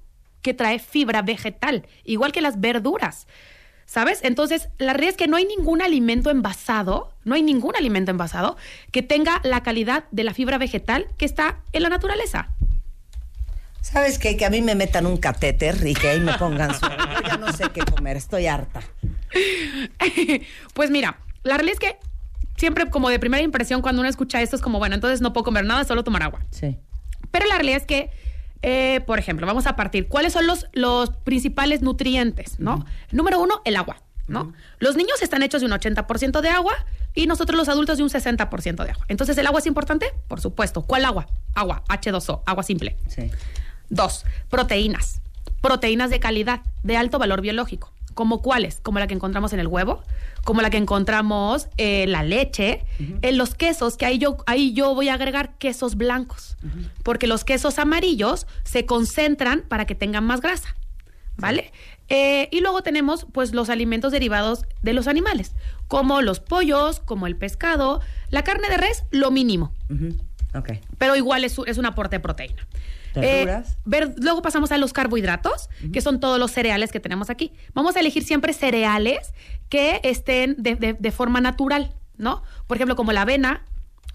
que 0.41 0.53
trae 0.53 0.77
fibra 0.77 1.21
vegetal, 1.21 1.87
igual 2.03 2.31
que 2.31 2.41
las 2.41 2.59
verduras. 2.59 3.27
¿Sabes? 3.85 4.19
Entonces, 4.23 4.69
la 4.77 4.93
realidad 4.93 5.11
es 5.11 5.17
que 5.17 5.27
no 5.27 5.37
hay 5.37 5.45
ningún 5.45 5.81
alimento 5.81 6.29
envasado, 6.29 7.13
no 7.25 7.35
hay 7.35 7.43
ningún 7.43 7.75
alimento 7.75 8.11
envasado 8.11 8.57
que 8.91 9.01
tenga 9.01 9.41
la 9.43 9.61
calidad 9.63 10.05
de 10.11 10.23
la 10.23 10.33
fibra 10.33 10.57
vegetal 10.57 11.07
que 11.17 11.25
está 11.25 11.59
en 11.73 11.83
la 11.83 11.89
naturaleza. 11.89 12.49
¿Sabes 13.83 14.17
qué? 14.17 14.37
Que 14.37 14.45
a 14.45 14.49
mí 14.49 14.61
me 14.61 14.75
metan 14.75 15.05
un 15.05 15.17
catéter 15.17 15.85
y 15.85 15.93
que 15.93 16.07
ahí 16.07 16.21
me 16.21 16.33
pongan 16.37 16.73
su... 16.73 16.85
Yo 16.85 17.27
ya 17.27 17.37
no 17.37 17.51
sé 17.51 17.65
qué 17.73 17.81
comer, 17.81 18.15
estoy 18.15 18.47
harta. 18.47 18.81
pues 20.73 20.89
mira, 20.89 21.19
la 21.43 21.57
realidad 21.57 21.77
es 21.81 21.89
que 21.89 21.97
siempre 22.55 22.89
como 22.89 23.09
de 23.09 23.19
primera 23.19 23.43
impresión 23.43 23.81
cuando 23.81 23.99
uno 23.99 24.09
escucha 24.09 24.41
esto 24.41 24.55
es 24.55 24.61
como, 24.61 24.79
bueno, 24.79 24.95
entonces 24.95 25.19
no 25.19 25.33
puedo 25.33 25.43
comer 25.43 25.65
nada, 25.65 25.83
solo 25.83 26.05
tomar 26.05 26.23
agua. 26.23 26.45
Sí. 26.49 26.79
Pero 27.29 27.45
la 27.45 27.55
realidad 27.55 27.75
es 27.75 27.85
que, 27.85 28.09
eh, 28.61 29.01
por 29.05 29.19
ejemplo, 29.19 29.45
vamos 29.45 29.67
a 29.67 29.75
partir, 29.75 30.07
¿cuáles 30.07 30.31
son 30.31 30.47
los, 30.47 30.67
los 30.71 31.09
principales 31.09 31.81
nutrientes? 31.81 32.61
¿no? 32.61 32.85
Número 33.11 33.41
uno, 33.41 33.61
el 33.65 33.75
agua. 33.75 33.97
¿no? 34.27 34.53
Los 34.79 34.95
niños 34.95 35.21
están 35.21 35.43
hechos 35.43 35.59
de 35.59 35.67
un 35.67 35.73
80% 35.73 36.39
de 36.39 36.49
agua 36.49 36.73
y 37.13 37.27
nosotros 37.27 37.57
los 37.57 37.67
adultos 37.67 37.97
de 37.97 38.03
un 38.03 38.09
60% 38.09 38.85
de 38.85 38.91
agua. 38.91 39.05
Entonces, 39.09 39.37
¿el 39.37 39.45
agua 39.45 39.59
es 39.59 39.65
importante? 39.65 40.07
Por 40.29 40.39
supuesto. 40.39 40.83
¿Cuál 40.83 41.03
agua? 41.03 41.27
Agua, 41.53 41.83
H2O, 41.89 42.43
agua 42.45 42.63
simple. 42.63 42.95
Sí. 43.07 43.29
Dos, 43.93 44.25
proteínas. 44.49 45.21
Proteínas 45.61 46.09
de 46.09 46.19
calidad, 46.19 46.61
de 46.83 46.97
alto 46.97 47.19
valor 47.19 47.41
biológico. 47.41 47.91
¿Como 48.15 48.41
cuáles? 48.41 48.79
Como 48.81 48.99
la 48.99 49.07
que 49.07 49.13
encontramos 49.13 49.53
en 49.53 49.59
el 49.59 49.67
huevo, 49.67 50.03
como 50.43 50.61
la 50.61 50.69
que 50.69 50.77
encontramos 50.77 51.67
en 51.77 52.11
la 52.11 52.23
leche, 52.23 52.85
en 53.21 53.37
los 53.37 53.55
quesos, 53.55 53.97
que 53.97 54.05
ahí 54.05 54.17
yo, 54.19 54.37
ahí 54.45 54.73
yo 54.73 54.93
voy 54.93 55.09
a 55.09 55.15
agregar 55.15 55.57
quesos 55.57 55.95
blancos, 55.95 56.57
porque 57.03 57.25
los 57.27 57.43
quesos 57.43 57.79
amarillos 57.79 58.45
se 58.63 58.85
concentran 58.85 59.61
para 59.67 59.85
que 59.85 59.95
tengan 59.95 60.25
más 60.25 60.41
grasa, 60.41 60.75
¿vale? 61.37 61.71
Eh, 62.09 62.49
y 62.51 62.59
luego 62.61 62.83
tenemos 62.83 63.25
pues 63.31 63.53
los 63.53 63.69
alimentos 63.69 64.11
derivados 64.11 64.63
de 64.83 64.93
los 64.93 65.07
animales, 65.07 65.55
como 65.87 66.21
los 66.21 66.39
pollos, 66.39 66.99
como 66.99 67.25
el 67.25 67.35
pescado, 67.35 67.99
la 68.29 68.43
carne 68.43 68.69
de 68.69 68.77
res, 68.77 69.05
lo 69.09 69.31
mínimo, 69.31 69.71
Ok. 70.53 70.73
pero 70.99 71.15
igual 71.15 71.43
es, 71.45 71.57
es 71.65 71.77
un 71.79 71.85
aporte 71.87 72.17
de 72.17 72.19
proteína. 72.19 72.67
Eh, 73.21 73.45
ver- 73.85 74.15
luego 74.17 74.41
pasamos 74.41 74.71
a 74.71 74.77
los 74.77 74.93
carbohidratos, 74.93 75.69
que 75.91 76.01
son 76.01 76.19
todos 76.19 76.39
los 76.39 76.51
cereales 76.51 76.91
que 76.91 76.99
tenemos 76.99 77.29
aquí. 77.29 77.51
Vamos 77.73 77.95
a 77.95 77.99
elegir 77.99 78.23
siempre 78.23 78.53
cereales 78.53 79.33
que 79.69 79.99
estén 80.03 80.55
de, 80.57 80.75
de- 80.75 80.93
de 80.93 81.11
forma 81.11 81.41
natural, 81.41 81.93
¿no? 82.17 82.43
Por 82.67 82.77
ejemplo, 82.77 82.95
como 82.95 83.11
la 83.11 83.21
avena, 83.21 83.63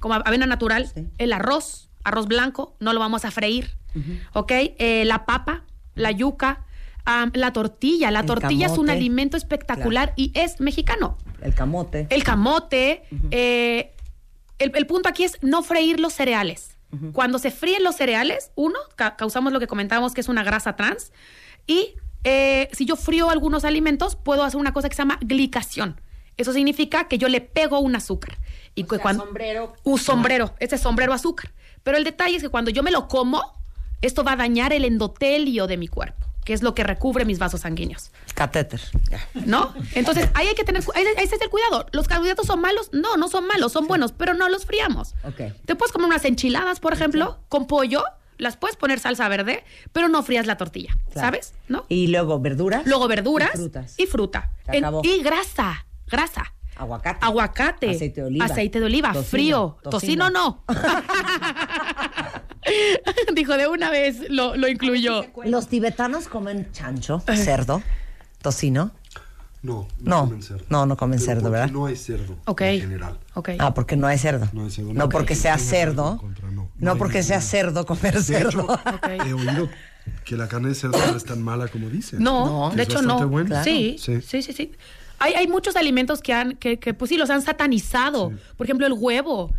como 0.00 0.14
avena 0.14 0.46
natural, 0.46 0.90
el 1.18 1.32
arroz, 1.32 1.90
arroz 2.04 2.26
blanco, 2.26 2.76
no 2.80 2.92
lo 2.92 3.00
vamos 3.00 3.24
a 3.24 3.30
freír, 3.30 3.76
¿ok? 4.32 4.52
Eh, 4.52 5.04
la 5.06 5.26
papa, 5.26 5.64
la 5.94 6.10
yuca, 6.12 6.64
la 7.32 7.52
tortilla. 7.52 8.10
La 8.10 8.20
El 8.20 8.26
tortilla 8.26 8.66
es 8.66 8.72
un 8.78 8.86
alimento 8.90 9.36
espectacular 9.36 10.12
y 10.16 10.30
es 10.34 10.60
mexicano. 10.60 11.16
El 11.40 11.54
camote. 11.54 12.06
El 12.10 12.22
camote. 12.24 13.02
eh, 13.30 13.92
el, 14.58 14.72
el 14.74 14.86
punto 14.86 15.08
aquí 15.08 15.24
es 15.24 15.38
no 15.42 15.62
freír 15.62 16.00
los 16.00 16.12
cereales. 16.12 16.76
Cuando 17.12 17.38
se 17.38 17.50
fríen 17.50 17.84
los 17.84 17.96
cereales, 17.96 18.50
uno, 18.54 18.78
ca- 18.96 19.16
causamos 19.16 19.52
lo 19.52 19.60
que 19.60 19.66
comentábamos 19.66 20.14
que 20.14 20.20
es 20.22 20.28
una 20.28 20.42
grasa 20.42 20.74
trans. 20.76 21.12
Y 21.66 21.94
eh, 22.24 22.68
si 22.72 22.86
yo 22.86 22.96
frío 22.96 23.28
algunos 23.30 23.64
alimentos, 23.64 24.16
puedo 24.16 24.42
hacer 24.42 24.58
una 24.58 24.72
cosa 24.72 24.88
que 24.88 24.94
se 24.96 25.02
llama 25.02 25.18
glicación. 25.20 26.00
Eso 26.38 26.52
significa 26.52 27.08
que 27.08 27.18
yo 27.18 27.28
le 27.28 27.40
pego 27.40 27.80
un 27.80 27.94
azúcar. 27.96 28.38
Y 28.74 28.84
que 28.84 28.98
cuando, 28.98 29.24
sombrero. 29.24 29.74
Un 29.82 29.98
sombrero, 29.98 30.54
ese 30.60 30.78
sombrero 30.78 31.12
azúcar. 31.12 31.52
Pero 31.82 31.96
el 31.98 32.04
detalle 32.04 32.36
es 32.36 32.42
que 32.42 32.48
cuando 32.48 32.70
yo 32.70 32.82
me 32.82 32.90
lo 32.90 33.08
como, 33.08 33.42
esto 34.02 34.22
va 34.24 34.32
a 34.32 34.36
dañar 34.36 34.72
el 34.72 34.84
endotelio 34.84 35.66
de 35.66 35.76
mi 35.76 35.88
cuerpo, 35.88 36.27
que 36.48 36.54
es 36.54 36.62
lo 36.62 36.74
que 36.74 36.82
recubre 36.82 37.26
mis 37.26 37.38
vasos 37.38 37.60
sanguíneos. 37.60 38.10
Catéter. 38.34 38.80
¿No? 39.34 39.74
Entonces, 39.94 40.30
ahí 40.32 40.46
hay 40.46 40.54
que 40.54 40.64
tener, 40.64 40.82
ahí- 40.94 41.04
ese 41.18 41.36
es 41.36 41.42
el 41.42 41.50
cuidado. 41.50 41.84
¿Los 41.92 42.08
carbohidratos 42.08 42.46
son 42.46 42.62
malos? 42.62 42.88
No, 42.94 43.18
no 43.18 43.28
son 43.28 43.46
malos, 43.46 43.70
son 43.70 43.86
buenos, 43.86 44.12
pero 44.12 44.32
no 44.32 44.48
los 44.48 44.64
friamos. 44.64 45.14
Ok. 45.24 45.52
Te 45.66 45.76
puedes 45.76 45.92
comer 45.92 46.06
unas 46.08 46.24
enchiladas, 46.24 46.80
por 46.80 46.94
ejemplo, 46.94 47.38
con 47.50 47.66
pollo, 47.66 48.02
las 48.38 48.56
puedes 48.56 48.76
poner 48.76 48.98
salsa 48.98 49.28
verde, 49.28 49.62
pero 49.92 50.08
no 50.08 50.22
frías 50.22 50.46
la 50.46 50.56
tortilla, 50.56 50.96
Claro. 51.12 51.26
¿sabes? 51.26 51.52
¿No? 51.68 51.84
Y 51.90 52.06
luego 52.06 52.40
verduras. 52.40 52.86
Luego 52.86 53.08
verduras 53.08 53.50
Y 53.54 53.58
frutas. 53.58 53.94
y 53.98 54.06
fruta. 54.06 54.50
En- 54.68 54.86
y 55.02 55.22
grasa, 55.22 55.84
grasa. 56.06 56.54
Aguacate. 56.76 57.26
Aguacate. 57.26 57.90
Aceite 57.90 58.22
de 58.22 58.26
oliva. 58.28 58.44
Aceite 58.46 58.80
de 58.80 58.86
oliva, 58.86 59.08
Tocino. 59.12 59.28
frío. 59.30 59.76
Tocino. 59.82 59.90
Tocino, 59.90 60.30
no. 60.30 60.64
Dijo 63.34 63.56
de 63.56 63.68
una 63.68 63.90
vez, 63.90 64.18
lo, 64.28 64.56
lo 64.56 64.68
incluyó. 64.68 65.24
Los 65.44 65.68
tibetanos 65.68 66.28
comen 66.28 66.70
chancho, 66.72 67.22
cerdo, 67.36 67.82
tocino. 68.42 68.92
No, 69.60 69.88
No, 69.98 70.20
comen 70.26 70.42
cerdo. 70.42 70.64
no, 70.68 70.86
no 70.86 70.96
comen 70.96 71.18
Pero 71.18 71.32
cerdo, 71.32 71.50
¿verdad? 71.50 71.70
No 71.72 71.86
hay 71.86 71.96
cerdo 71.96 72.36
Ok. 72.46 72.60
en 72.62 72.80
general. 72.80 73.18
Ok. 73.34 73.50
Ah, 73.58 73.74
porque 73.74 73.96
no 73.96 74.06
hay 74.06 74.16
cerdo. 74.16 74.48
No 74.52 74.64
hay 74.64 74.70
cerdo. 74.70 74.92
No 74.94 75.08
porque 75.08 75.34
sea 75.34 75.58
cerdo. 75.58 76.18
contra, 76.18 76.48
no. 76.50 76.68
No 76.78 76.96
porque 76.96 77.22
sea 77.24 77.40
cerdo 77.40 77.84
comer 77.84 78.14
De 78.14 78.22
cerdo. 78.22 78.78
hecho, 79.04 79.26
he 79.26 79.32
oído 79.32 79.68
que 80.24 80.36
la 80.36 80.46
carne 80.46 80.68
de 80.68 80.74
cerdo 80.76 80.96
no 81.10 81.16
es 81.16 81.24
tan 81.24 81.42
mala 81.42 81.66
como 81.68 81.90
dicen. 81.90 82.22
No, 82.22 82.70
de 82.74 82.82
hecho 82.84 83.02
no. 83.02 83.28
buena. 83.28 83.64
Sí, 83.64 83.96
Sí. 83.98 84.20
sí, 84.22 84.42
sí, 84.42 84.52
sí. 84.52 84.72
Hay, 85.18 85.32
hay 85.34 85.48
muchos 85.48 85.74
alimentos 85.74 86.22
que 86.22 86.32
han, 86.32 86.54
que, 86.54 86.78
que, 86.78 86.94
pues 86.94 87.08
sí, 87.08 87.16
los 87.16 87.28
han 87.28 87.42
satanizado. 87.42 88.32
Por 88.56 88.64
ejemplo, 88.66 88.86
el 88.86 88.92
huevo. 88.92 89.52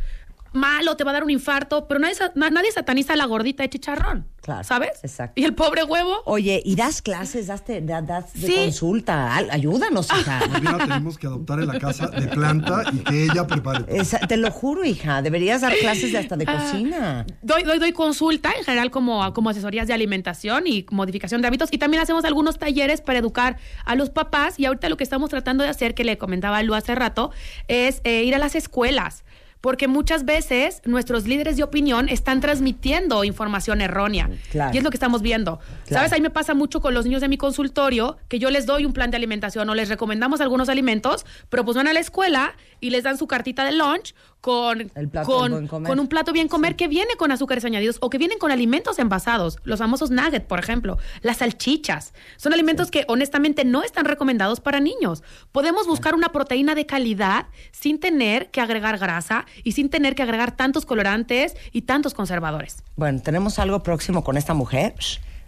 Malo, 0.54 0.96
te 0.98 1.04
va 1.04 1.12
a 1.12 1.14
dar 1.14 1.24
un 1.24 1.30
infarto, 1.30 1.88
pero 1.88 2.00
nadie, 2.00 2.16
nadie 2.36 2.72
sataniza 2.72 3.14
a 3.14 3.16
la 3.16 3.26
gordita 3.26 3.64
de 3.64 3.70
chicharrón. 3.70 4.28
Claro. 4.42 4.64
¿Sabes? 4.64 4.92
Exacto. 5.04 5.40
Y 5.40 5.44
el 5.46 5.54
pobre 5.54 5.84
huevo. 5.84 6.22
Oye, 6.26 6.62
¿y 6.66 6.76
das 6.76 7.02
clases? 7.02 7.48
¿Das, 7.48 7.64
te- 7.66 7.82
da- 7.82 8.02
das 8.02 8.34
de 8.34 8.48
Sí. 8.48 8.56
consulta? 8.56 9.36
Ayúdanos, 9.36 10.08
hija. 10.18 10.40
La 10.64 10.78
tenemos 10.78 11.18
que 11.18 11.28
adoptar 11.28 11.60
en 11.60 11.68
la 11.68 11.78
casa 11.78 12.08
de 12.08 12.28
planta 12.30 12.84
y 12.92 12.98
que 13.00 13.26
ella 13.26 13.46
prepare. 13.46 13.86
Esa- 13.90 14.20
te 14.20 14.38
lo 14.38 14.50
juro, 14.50 14.86
hija. 14.86 15.22
Deberías 15.22 15.62
dar 15.62 15.74
clases 15.78 16.12
de 16.14 16.18
hasta 16.18 16.36
de 16.38 16.46
Ah. 16.48 16.58
cocina. 16.58 17.26
Doy, 17.42 17.64
doy, 17.64 17.80
doy 17.80 17.92
consulta 17.92 18.52
en 18.58 18.64
general 18.64 18.90
como, 18.92 19.32
como 19.34 19.50
asesorías 19.50 19.88
de 19.88 19.94
alimentación 19.94 20.66
y 20.68 20.86
modificación 20.90 21.42
de 21.42 21.48
hábitos 21.48 21.70
y 21.72 21.78
también 21.78 22.02
hacemos 22.02 22.24
algunos 22.26 22.58
talleres 22.58 23.02
para 23.02 23.20
educar 23.20 23.58
a 23.86 23.96
los 23.96 24.10
papás 24.10 24.58
y 24.60 24.66
ahorita 24.66 24.90
lo 24.90 24.98
que 24.98 25.04
estamos 25.04 25.30
tratando 25.30 25.64
de 25.64 25.70
hacer, 25.70 25.94
que 25.94 26.04
le 26.06 26.18
comentaba 26.18 26.64
Lu 26.64 26.74
hace 26.76 26.96
rato, 26.96 27.32
es 27.68 28.02
eh, 28.06 28.24
ir 28.24 28.34
a 28.34 28.40
las 28.40 28.56
escuelas. 28.56 29.24
Porque 29.62 29.88
muchas 29.88 30.26
veces 30.26 30.82
nuestros 30.86 31.28
líderes 31.28 31.58
de 31.58 31.64
opinión 31.64 32.10
están 32.10 32.40
transmitiendo 32.42 33.24
información 33.24 33.82
errónea. 33.82 34.30
Claro. 34.52 34.72
Y 34.74 34.78
es 34.78 34.84
lo 34.84 34.90
que 34.90 34.96
estamos 34.96 35.22
viendo. 35.22 35.58
Claro. 35.58 36.00
¿Sabes? 36.02 36.14
Ahí 36.14 36.22
me 36.22 36.30
pasa 36.30 36.54
mucho 36.54 36.82
con 36.82 36.94
los 36.94 37.06
niños 37.06 37.22
de 37.22 37.28
mi 37.28 37.38
consultorio 37.38 38.18
que 38.28 38.40
yo 38.40 38.50
les 38.50 38.66
doy 38.66 38.86
un 38.86 38.94
plan 38.94 39.12
de 39.12 39.18
alimentación 39.18 39.70
o 39.70 39.76
les 39.76 39.90
recomendamos 39.90 40.42
algunos 40.42 40.70
alimentos, 40.70 41.26
pero 41.50 41.66
pues 41.66 41.76
van 41.76 41.88
a 41.88 41.94
la 41.94 42.00
escuela 42.00 42.56
y 42.80 42.90
les 42.90 43.04
dan 43.04 43.18
su 43.18 43.28
cartita 43.28 43.66
de 43.66 43.74
lunch 43.74 44.14
con, 44.42 44.92
El 44.96 45.10
plato 45.10 45.28
con, 45.28 45.44
del 45.44 45.52
buen 45.52 45.68
comer. 45.68 45.90
con 45.90 46.00
un 46.00 46.08
plato 46.08 46.32
bien 46.32 46.48
comer 46.48 46.76
que 46.76 46.88
viene 46.88 47.16
con 47.18 47.32
azúcares 47.32 47.66
añadidos 47.66 47.98
o 48.02 48.10
que 48.10 48.18
vienen 48.18 48.38
con 48.38 48.52
alimentos 48.52 49.00
envasados, 49.00 49.58
los 49.64 49.80
famosos 49.80 50.12
nuggets, 50.12 50.46
por 50.46 50.60
ejemplo, 50.60 50.98
las 51.22 51.38
salchichas. 51.38 52.14
Son 52.38 52.54
alimentos 52.54 52.92
que 52.92 53.06
honestamente 53.08 53.66
no 53.66 53.84
están 53.84 54.06
recomendados 54.06 54.60
para 54.60 54.80
niños. 54.80 55.24
Podemos 55.52 55.88
buscar 55.88 56.16
una 56.16 56.30
proteína 56.30 56.76
de 56.76 56.86
calidad 56.86 57.48
sin 57.72 58.00
tener 58.00 58.50
que 58.50 58.62
agregar 58.62 58.98
grasa 58.98 59.46
y 59.64 59.74
sin 59.74 59.90
tener 59.90 60.16
que 60.16 60.24
agregar 60.24 60.56
tantos 60.56 60.86
colorantes 60.86 61.56
y 61.72 61.82
tantos 61.84 62.14
conservadores. 62.14 62.84
Bueno, 62.96 63.22
¿tenemos 63.22 63.60
algo 63.60 63.84
próximo 63.84 64.24
con 64.24 64.38
esta 64.38 64.54
mujer? 64.54 64.96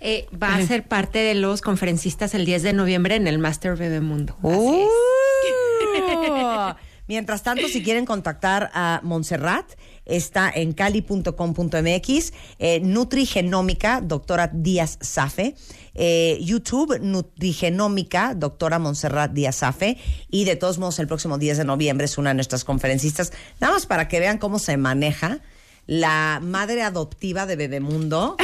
Eh, 0.04 0.28
va 0.32 0.56
a 0.56 0.62
ser 0.64 0.84
parte 0.84 1.20
de 1.20 1.36
los 1.36 1.62
conferencistas 1.62 2.34
el 2.34 2.44
10 2.44 2.64
de 2.64 2.74
noviembre 2.74 3.16
en 3.16 3.28
el 3.28 3.38
Master 3.38 3.76
Bebemundo. 3.76 4.36
Uh. 4.42 4.88
Mientras 7.12 7.44
tanto, 7.44 7.68
si 7.68 7.84
quieren 7.84 8.06
contactar 8.06 8.72
a 8.74 9.02
Montserrat, 9.04 9.66
está 10.06 10.50
en 10.50 10.72
cali.com.mx, 10.72 12.34
eh, 12.58 12.80
Nutrigenómica, 12.80 14.00
doctora 14.00 14.50
Díaz 14.54 14.98
Safe, 15.02 15.54
eh, 15.94 16.40
YouTube, 16.42 17.02
Nutrigenómica, 17.02 18.34
doctora 18.34 18.80
Montserrat 18.80 19.34
Díaz 19.34 19.58
Safe, 19.58 19.98
y 20.30 20.46
de 20.46 20.56
todos 20.56 20.78
modos, 20.78 21.00
el 21.00 21.08
próximo 21.08 21.38
10 21.38 21.58
de 21.58 21.66
noviembre 21.66 22.06
es 22.06 22.18
una 22.18 22.30
de 22.30 22.36
nuestras 22.36 22.64
conferencistas, 22.64 23.34
nada 23.60 23.74
más 23.74 23.86
para 23.86 24.08
que 24.08 24.22
vean 24.22 24.38
cómo 24.38 24.58
se 24.58 24.78
maneja 24.78 25.42
la 25.88 26.40
madre 26.42 26.84
adoptiva 26.84 27.46
de 27.46 27.56
Bebemundo 27.56 28.38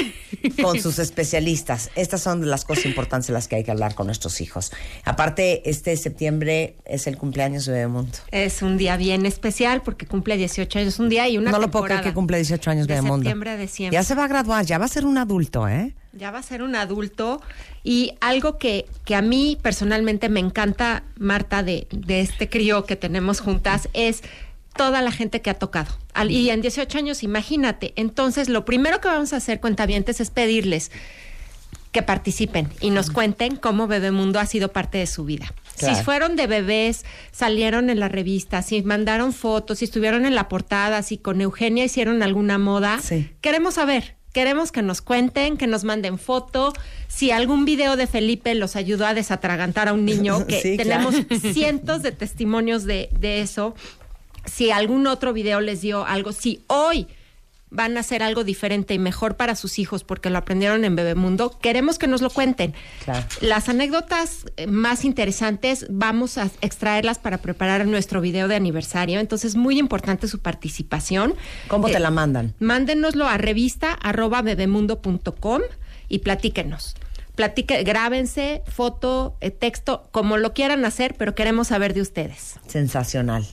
con 0.61 0.80
sus 0.81 0.99
especialistas. 0.99 1.91
Estas 1.95 2.22
son 2.22 2.49
las 2.49 2.65
cosas 2.65 2.85
importantes 2.85 3.27
de 3.27 3.34
las 3.34 3.47
que 3.47 3.57
hay 3.57 3.64
que 3.64 3.72
hablar 3.72 3.95
con 3.95 4.07
nuestros 4.07 4.41
hijos. 4.41 4.72
Aparte, 5.05 5.69
este 5.69 5.95
septiembre 5.97 6.76
es 6.85 7.07
el 7.07 7.18
cumpleaños 7.18 7.65
de 7.65 7.73
Bebemundo. 7.73 8.18
Es 8.31 8.61
un 8.61 8.77
día 8.77 8.97
bien 8.97 9.26
especial 9.26 9.81
porque 9.81 10.05
cumple 10.05 10.35
18 10.38 10.80
años, 10.80 10.99
un 10.99 11.09
día 11.09 11.30
y 11.30 11.38
una 11.38 11.51
no 11.51 11.59
lo 11.59 11.69
puedo 11.69 11.85
creer 11.85 12.01
que 12.01 12.14
cumple 12.14 12.38
18 12.38 12.72
años 12.72 12.88
de 12.88 12.95
Bebemundo. 12.95 13.23
septiembre 13.23 13.51
a 13.51 13.57
diciembre. 13.57 13.93
Ya 13.93 14.03
se 14.03 14.15
va 14.15 14.26
a 14.26 14.27
graduar, 14.27 14.65
ya 14.65 14.77
va 14.77 14.85
a 14.85 14.89
ser 14.89 15.05
un 15.05 15.18
adulto, 15.18 15.68
¿eh? 15.68 15.93
Ya 16.14 16.31
va 16.31 16.39
a 16.39 16.43
ser 16.43 16.64
un 16.64 16.76
adulto 16.76 17.41
y 17.84 18.14
algo 18.22 18.57
que, 18.57 18.88
que 19.05 19.14
a 19.14 19.22
mí 19.22 19.57
personalmente 19.61 20.30
me 20.30 20.39
encanta, 20.39 21.03
Marta, 21.19 21.61
de, 21.61 21.88
de 21.91 22.22
este 22.22 22.49
crío 22.49 22.85
que 22.85 22.95
tenemos 22.95 23.39
juntas 23.39 23.88
es 23.93 24.23
toda 24.78 25.02
la 25.02 25.12
gente 25.12 25.41
que 25.41 25.49
ha 25.49 25.56
tocado. 25.56 25.91
Y 26.30 26.49
en 26.49 26.62
18 26.62 26.98
años, 26.98 27.24
imagínate. 27.24 27.94
Entonces, 27.95 28.49
lo 28.49 28.66
primero 28.66 29.02
que 29.02 29.08
vamos 29.08 29.34
a 29.34 29.38
hacer, 29.38 29.60
cuentavientes, 29.60 30.22
es 30.22 30.30
pedirles 30.30 30.91
que 31.91 32.02
participen 32.04 32.70
y 32.80 32.90
nos 32.90 33.10
cuenten 33.10 33.56
cómo 33.56 33.88
Bebemundo 33.88 34.40
ha 34.40 34.45
sido 34.45 34.72
parte 34.72 34.98
de 34.99 35.08
su 35.08 35.26
vida. 35.26 35.54
Claro. 35.78 35.95
Si 35.95 36.04
fueron 36.04 36.36
de 36.36 36.48
bebés, 36.48 37.06
salieron 37.32 37.90
en 37.90 37.99
la 37.99 38.10
revista, 38.10 38.62
si 38.62 38.82
mandaron 38.82 39.34
fotos, 39.34 39.80
si 39.80 39.86
estuvieron 39.86 40.26
en 40.26 40.36
la 40.36 40.49
portada, 40.49 41.02
si 41.02 41.18
con 41.18 41.41
Eugenia 41.41 41.86
hicieron 41.86 42.24
alguna 42.24 42.58
moda, 42.58 42.99
queremos 43.41 43.76
saber. 43.76 44.16
Queremos 44.34 44.72
que 44.72 44.84
nos 44.84 45.02
cuenten, 45.02 45.58
que 45.58 45.66
nos 45.66 45.84
manden 45.84 46.20
foto. 46.20 46.72
Si 47.08 47.32
algún 47.32 47.66
video 47.66 47.95
de 47.95 48.06
Felipe 48.06 48.54
los 48.54 48.76
ayudó 48.76 49.08
a 49.08 49.16
desatragantar 49.16 49.88
a 49.88 49.94
un 49.94 50.06
niño, 50.06 50.45
que 50.48 50.62
Sí, 50.62 50.78
tenemos 50.78 51.16
claro. 51.16 51.41
cientos 51.54 52.04
de 52.04 52.12
testimonios 52.12 52.84
de, 52.84 53.10
de 53.18 53.41
eso. 53.41 53.74
Si 54.48 54.72
algún 54.72 55.06
otro 55.07 55.34
video 55.34 55.61
les 55.61 55.82
dio 55.82 56.06
algo, 56.06 56.32
si 56.32 56.64
hoy 56.68 57.07
van 57.69 57.98
a 57.98 57.99
hacer 57.99 58.24
algo 58.24 58.44
diferente 58.44 58.94
y 58.94 58.99
mejor 58.99 59.36
para 59.36 59.56
sus 59.56 59.78
hijos 59.78 60.03
porque 60.03 60.30
lo 60.30 60.38
aprendieron 60.38 60.86
en 60.86 60.95
Bebemundo, 60.95 61.60
queremos 61.60 61.99
que 61.99 62.07
nos 62.07 62.22
lo 62.22 62.30
cuenten. 62.30 62.74
Claro. 63.03 63.26
Las 63.41 63.68
anécdotas 63.68 64.45
eh, 64.56 64.68
más 64.68 65.03
interesantes 65.03 65.86
vamos 65.90 66.38
a 66.38 66.49
extraerlas 66.61 67.19
para 67.19 67.40
preparar 67.40 67.86
nuestro 67.86 68.22
video 68.22 68.48
de 68.48 68.56
aniversario, 68.56 69.19
entonces 69.19 69.56
muy 69.56 69.78
importante 69.80 70.28
su 70.28 70.40
participación. 70.40 71.36
¿Cómo 71.68 71.88
te 71.88 71.98
Eh, 71.98 71.99
la 71.99 72.10
mandan? 72.10 72.53
Mándenoslo 72.60 73.28
a 73.28 73.38
revista 73.38 73.91
arroba 73.91 74.41
bebemundo.com 74.41 75.61
y 76.07 76.19
platíquenos. 76.19 76.95
Platique, 77.36 77.84
grábense, 77.84 78.64
foto, 78.65 79.36
eh, 79.41 79.52
texto, 79.52 80.07
como 80.11 80.38
lo 80.38 80.53
quieran 80.53 80.86
hacer, 80.86 81.15
pero 81.18 81.36
queremos 81.36 81.68
saber 81.68 81.94
de 81.94 82.02
ustedes. 82.02 82.56
Sensacional. 82.65 83.45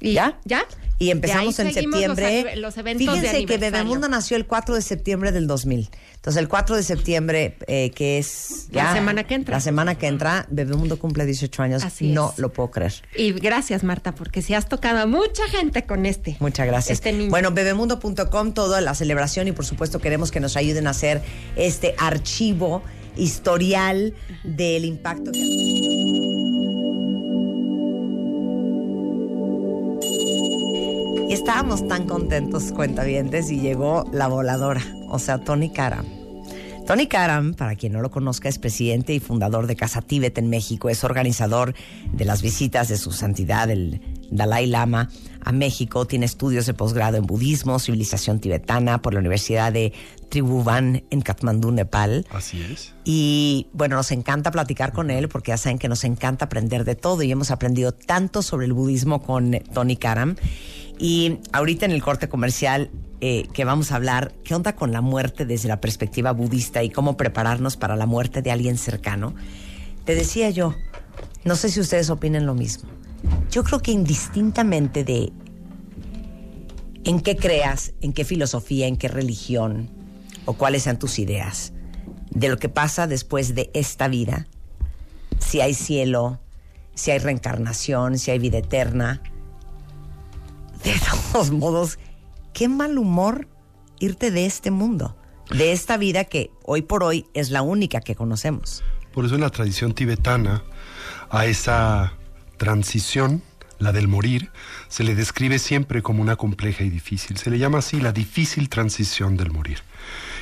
¿Y 0.00 0.14
¿Ya? 0.14 0.38
¿Ya? 0.44 0.64
Y 1.00 1.10
empezamos 1.10 1.56
en 1.60 1.66
los 1.66 1.74
septiembre. 1.74 2.26
ave- 2.42 2.56
Los, 2.56 2.76
eventos 2.76 3.06
de 3.06 3.20
Fíjense 3.20 3.46
que. 3.46 3.56
Bebemundo 3.58 4.08
nació 4.08 4.36
el 4.36 4.46
4 4.46 4.74
de 4.74 4.82
septiembre 4.82 5.30
del 5.30 5.46
2000. 5.46 5.90
Entonces, 6.16 6.40
el 6.42 6.48
4 6.48 6.74
de 6.74 6.82
septiembre, 6.82 7.56
eh, 7.68 7.90
que 7.92 8.18
es 8.18 8.66
La 8.72 8.92
semana 8.92 9.22
que 9.24 9.34
entra. 9.34 9.56
La 9.56 9.60
semana 9.60 9.96
que 9.96 10.08
entra, 10.08 10.46
Bebemundo 10.50 10.98
cumple 10.98 11.24
18 11.24 11.62
años. 11.62 11.84
Así 11.84 12.08
no 12.08 12.30
es. 12.32 12.38
lo 12.40 12.52
puedo 12.52 12.72
creer. 12.72 12.94
Y 13.16 13.30
gracias, 13.32 13.84
Marta, 13.84 14.12
porque 14.16 14.42
si 14.42 14.54
has 14.54 14.68
tocado 14.68 14.98
a 14.98 15.06
mucha 15.06 15.46
gente 15.48 15.84
con 15.84 16.04
este. 16.04 16.36
Muchas 16.40 16.66
gracias. 16.66 16.98
Este 16.98 17.12
niño. 17.12 17.30
Bueno, 17.30 17.52
bebemundo.com, 17.52 18.52
toda 18.52 18.80
la 18.80 18.94
celebración 18.96 19.46
y 19.46 19.52
por 19.52 19.64
supuesto 19.66 20.00
queremos 20.00 20.32
que 20.32 20.40
nos 20.40 20.56
ayuden 20.56 20.88
a 20.88 20.90
hacer 20.90 21.22
este 21.54 21.94
archivo 21.98 22.82
historial 23.16 24.14
del 24.42 24.84
impacto 24.84 25.30
que... 25.32 26.77
Y 31.28 31.34
estábamos 31.34 31.86
tan 31.86 32.06
contentos, 32.06 32.72
cuentavientes, 32.72 33.50
y 33.50 33.60
llegó 33.60 34.08
la 34.12 34.28
voladora, 34.28 34.80
o 35.08 35.18
sea, 35.18 35.36
Tony 35.36 35.70
Karam. 35.70 36.06
Tony 36.86 37.06
Karam, 37.06 37.52
para 37.52 37.76
quien 37.76 37.92
no 37.92 38.00
lo 38.00 38.10
conozca, 38.10 38.48
es 38.48 38.58
presidente 38.58 39.12
y 39.12 39.20
fundador 39.20 39.66
de 39.66 39.76
Casa 39.76 40.00
Tíbet 40.00 40.38
en 40.38 40.48
México. 40.48 40.88
Es 40.88 41.04
organizador 41.04 41.74
de 42.14 42.24
las 42.24 42.40
visitas 42.40 42.88
de 42.88 42.96
su 42.96 43.12
santidad, 43.12 43.68
el 43.68 44.00
Dalai 44.30 44.66
Lama, 44.66 45.10
a 45.42 45.52
México. 45.52 46.06
Tiene 46.06 46.24
estudios 46.24 46.64
de 46.64 46.72
posgrado 46.72 47.18
en 47.18 47.26
budismo, 47.26 47.78
civilización 47.78 48.40
tibetana 48.40 49.02
por 49.02 49.12
la 49.12 49.20
Universidad 49.20 49.70
de 49.70 49.92
Tribhuvan 50.30 51.04
en 51.10 51.20
Katmandú, 51.20 51.72
Nepal. 51.72 52.26
Así 52.30 52.62
es. 52.62 52.94
Y 53.04 53.66
bueno, 53.74 53.96
nos 53.96 54.10
encanta 54.10 54.50
platicar 54.50 54.94
con 54.94 55.10
él 55.10 55.28
porque 55.28 55.50
ya 55.50 55.58
saben 55.58 55.78
que 55.78 55.90
nos 55.90 56.04
encanta 56.04 56.46
aprender 56.46 56.86
de 56.86 56.94
todo 56.94 57.22
y 57.22 57.30
hemos 57.30 57.50
aprendido 57.50 57.92
tanto 57.92 58.40
sobre 58.40 58.64
el 58.64 58.72
budismo 58.72 59.22
con 59.22 59.58
Tony 59.74 59.96
Karam. 59.96 60.36
Y 60.98 61.38
ahorita 61.52 61.86
en 61.86 61.92
el 61.92 62.02
corte 62.02 62.28
comercial 62.28 62.90
eh, 63.20 63.48
que 63.52 63.64
vamos 63.64 63.92
a 63.92 63.96
hablar, 63.96 64.32
¿qué 64.44 64.54
onda 64.54 64.74
con 64.74 64.92
la 64.92 65.00
muerte 65.00 65.44
desde 65.44 65.68
la 65.68 65.80
perspectiva 65.80 66.32
budista 66.32 66.82
y 66.82 66.90
cómo 66.90 67.16
prepararnos 67.16 67.76
para 67.76 67.96
la 67.96 68.06
muerte 68.06 68.42
de 68.42 68.50
alguien 68.50 68.78
cercano? 68.78 69.34
Te 70.04 70.14
decía 70.14 70.50
yo, 70.50 70.74
no 71.44 71.56
sé 71.56 71.70
si 71.70 71.80
ustedes 71.80 72.10
opinen 72.10 72.46
lo 72.46 72.54
mismo. 72.54 72.88
Yo 73.50 73.64
creo 73.64 73.80
que 73.80 73.92
indistintamente 73.92 75.04
de 75.04 75.32
en 77.04 77.20
qué 77.20 77.36
creas, 77.36 77.92
en 78.00 78.12
qué 78.12 78.24
filosofía, 78.24 78.86
en 78.86 78.96
qué 78.96 79.08
religión 79.08 79.90
o 80.44 80.54
cuáles 80.54 80.84
sean 80.84 80.98
tus 80.98 81.18
ideas, 81.18 81.72
de 82.30 82.48
lo 82.48 82.58
que 82.58 82.68
pasa 82.68 83.06
después 83.06 83.54
de 83.54 83.70
esta 83.74 84.08
vida, 84.08 84.46
si 85.38 85.60
hay 85.60 85.74
cielo, 85.74 86.40
si 86.94 87.10
hay 87.10 87.18
reencarnación, 87.18 88.18
si 88.18 88.30
hay 88.30 88.38
vida 88.38 88.58
eterna. 88.58 89.22
De 90.84 90.94
todos 91.32 91.50
modos, 91.50 91.98
qué 92.52 92.68
mal 92.68 92.98
humor 92.98 93.48
irte 94.00 94.30
de 94.30 94.46
este 94.46 94.70
mundo, 94.70 95.16
de 95.50 95.72
esta 95.72 95.96
vida 95.96 96.24
que 96.24 96.50
hoy 96.64 96.82
por 96.82 97.02
hoy 97.02 97.26
es 97.34 97.50
la 97.50 97.62
única 97.62 98.00
que 98.00 98.14
conocemos. 98.14 98.82
Por 99.12 99.24
eso 99.24 99.34
en 99.34 99.40
la 99.40 99.50
tradición 99.50 99.94
tibetana, 99.94 100.62
a 101.30 101.46
esa 101.46 102.14
transición, 102.56 103.42
la 103.78 103.92
del 103.92 104.08
morir, 104.08 104.50
se 104.88 105.04
le 105.04 105.14
describe 105.14 105.58
siempre 105.58 106.02
como 106.02 106.22
una 106.22 106.36
compleja 106.36 106.84
y 106.84 106.90
difícil. 106.90 107.36
Se 107.38 107.50
le 107.50 107.58
llama 107.58 107.78
así 107.78 108.00
la 108.00 108.12
difícil 108.12 108.68
transición 108.68 109.36
del 109.36 109.50
morir. 109.50 109.78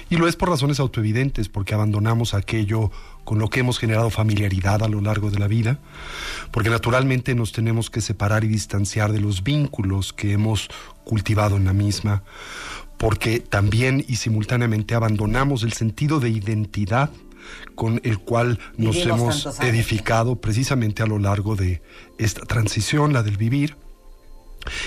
Y 0.09 0.17
lo 0.17 0.29
es 0.29 0.37
por 0.37 0.49
razones 0.49 0.81
autoevidentes, 0.81 1.49
porque 1.49 1.75
abandonamos 1.75 2.35
aquello 2.35 2.91
con 3.27 3.41
lo 3.41 3.51
que 3.51 3.59
hemos 3.59 3.81
generado 3.81 4.09
familiaridad 4.09 4.85
a 4.85 4.89
lo 4.89 5.01
largo 5.01 5.33
de 5.33 5.41
la 5.41 5.49
vida, 5.49 5.81
porque 6.53 6.71
naturalmente 6.71 7.35
nos 7.35 7.51
tenemos 7.51 7.91
que 7.91 8.01
separar 8.01 8.45
y 8.45 8.47
distanciar 8.49 9.13
de 9.13 9.21
los 9.21 9.43
vínculos 9.43 10.13
que 10.13 10.33
hemos 10.33 10.69
cultivado 11.05 11.57
en 11.57 11.65
la 11.65 11.73
misma, 11.73 12.23
porque 12.97 13.41
también 13.41 14.05
y 14.07 14.17
simultáneamente 14.17 14.95
abandonamos 14.95 15.65
el 15.65 15.73
sentido 15.73 16.21
de 16.21 16.31
identidad 16.31 17.11
con 17.75 18.01
el 18.05 18.19
cual 18.19 18.61
nos 18.77 18.95
Vivimos 18.95 19.45
hemos 19.45 19.61
edificado 19.61 20.41
precisamente 20.41 21.03
a 21.03 21.07
lo 21.07 21.19
largo 21.19 21.57
de 21.57 21.83
esta 22.19 22.43
transición, 22.47 23.13
la 23.13 23.25
del 23.25 23.37
vivir, 23.37 23.77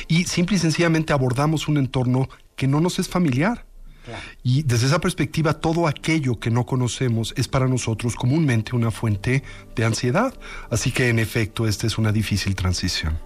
y 0.07 0.23
simple 0.23 0.55
y 0.55 0.59
sencillamente 0.59 1.11
abordamos 1.11 1.67
un 1.67 1.77
entorno 1.77 2.29
que 2.55 2.67
no 2.67 2.79
nos 2.79 2.99
es 2.99 3.09
familiar. 3.09 3.65
Y 4.43 4.63
desde 4.63 4.87
esa 4.87 4.99
perspectiva, 4.99 5.53
todo 5.53 5.87
aquello 5.87 6.39
que 6.39 6.49
no 6.49 6.65
conocemos 6.65 7.33
es 7.37 7.47
para 7.47 7.67
nosotros 7.67 8.15
comúnmente 8.15 8.75
una 8.75 8.91
fuente 8.91 9.43
de 9.75 9.85
ansiedad. 9.85 10.33
Así 10.69 10.91
que, 10.91 11.09
en 11.09 11.19
efecto, 11.19 11.67
esta 11.67 11.85
es 11.87 11.97
una 11.97 12.11
difícil 12.11 12.55
transición. 12.55 13.17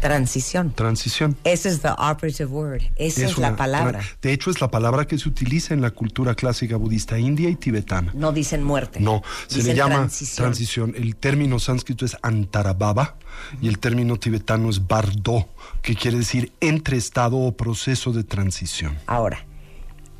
Transición. 0.00 0.72
Transición. 0.72 1.36
Esa 1.44 1.68
es 1.68 1.80
the 1.80 1.90
operative 1.90 2.46
word. 2.46 2.82
Esa 2.96 3.24
es, 3.24 3.38
la 3.38 3.48
una- 3.50 3.56
palabra. 3.56 4.00
de 4.20 4.32
hecho, 4.32 4.50
es 4.50 4.60
la 4.60 4.68
palabra 4.68 5.06
que 5.06 5.16
se 5.16 5.28
utiliza 5.28 5.74
en 5.74 5.80
la 5.80 5.92
cultura 5.92 6.34
clásica 6.34 6.76
budista 6.76 7.20
india 7.20 7.48
y 7.48 7.54
tibetana. 7.54 8.10
No 8.12 8.32
dicen 8.32 8.64
muerte. 8.64 8.98
No, 8.98 9.22
se 9.46 9.58
Dicen 9.58 9.70
le 9.70 9.76
llama 9.76 9.94
transición. 9.98 10.44
transición. 10.44 10.94
El 10.96 11.14
término 11.14 11.60
sánscrito 11.60 12.04
es 12.04 12.16
antarabhava 12.22 13.14
y 13.60 13.68
el 13.68 13.78
término 13.78 14.16
tibetano 14.18 14.70
es 14.70 14.88
bardo, 14.88 15.48
que 15.82 15.94
quiere 15.94 16.18
decir 16.18 16.52
entre 16.60 16.96
estado 16.96 17.36
o 17.36 17.56
proceso 17.56 18.10
de 18.12 18.24
transición. 18.24 18.98
Ahora, 19.06 19.46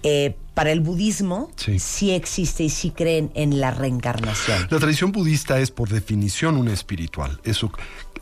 eh, 0.03 0.37
para 0.55 0.73
el 0.73 0.81
budismo 0.81 1.51
sí. 1.57 2.11
existe 2.11 2.65
y 2.65 2.69
sí 2.69 2.91
creen 2.91 3.31
en 3.35 3.61
la 3.61 3.71
reencarnación. 3.71 4.67
La 4.71 4.79
tradición 4.79 5.13
budista 5.13 5.59
es 5.59 5.71
por 5.71 5.89
definición 5.89 6.57
una 6.57 6.73
espiritual. 6.73 7.41
Eso, 7.45 7.73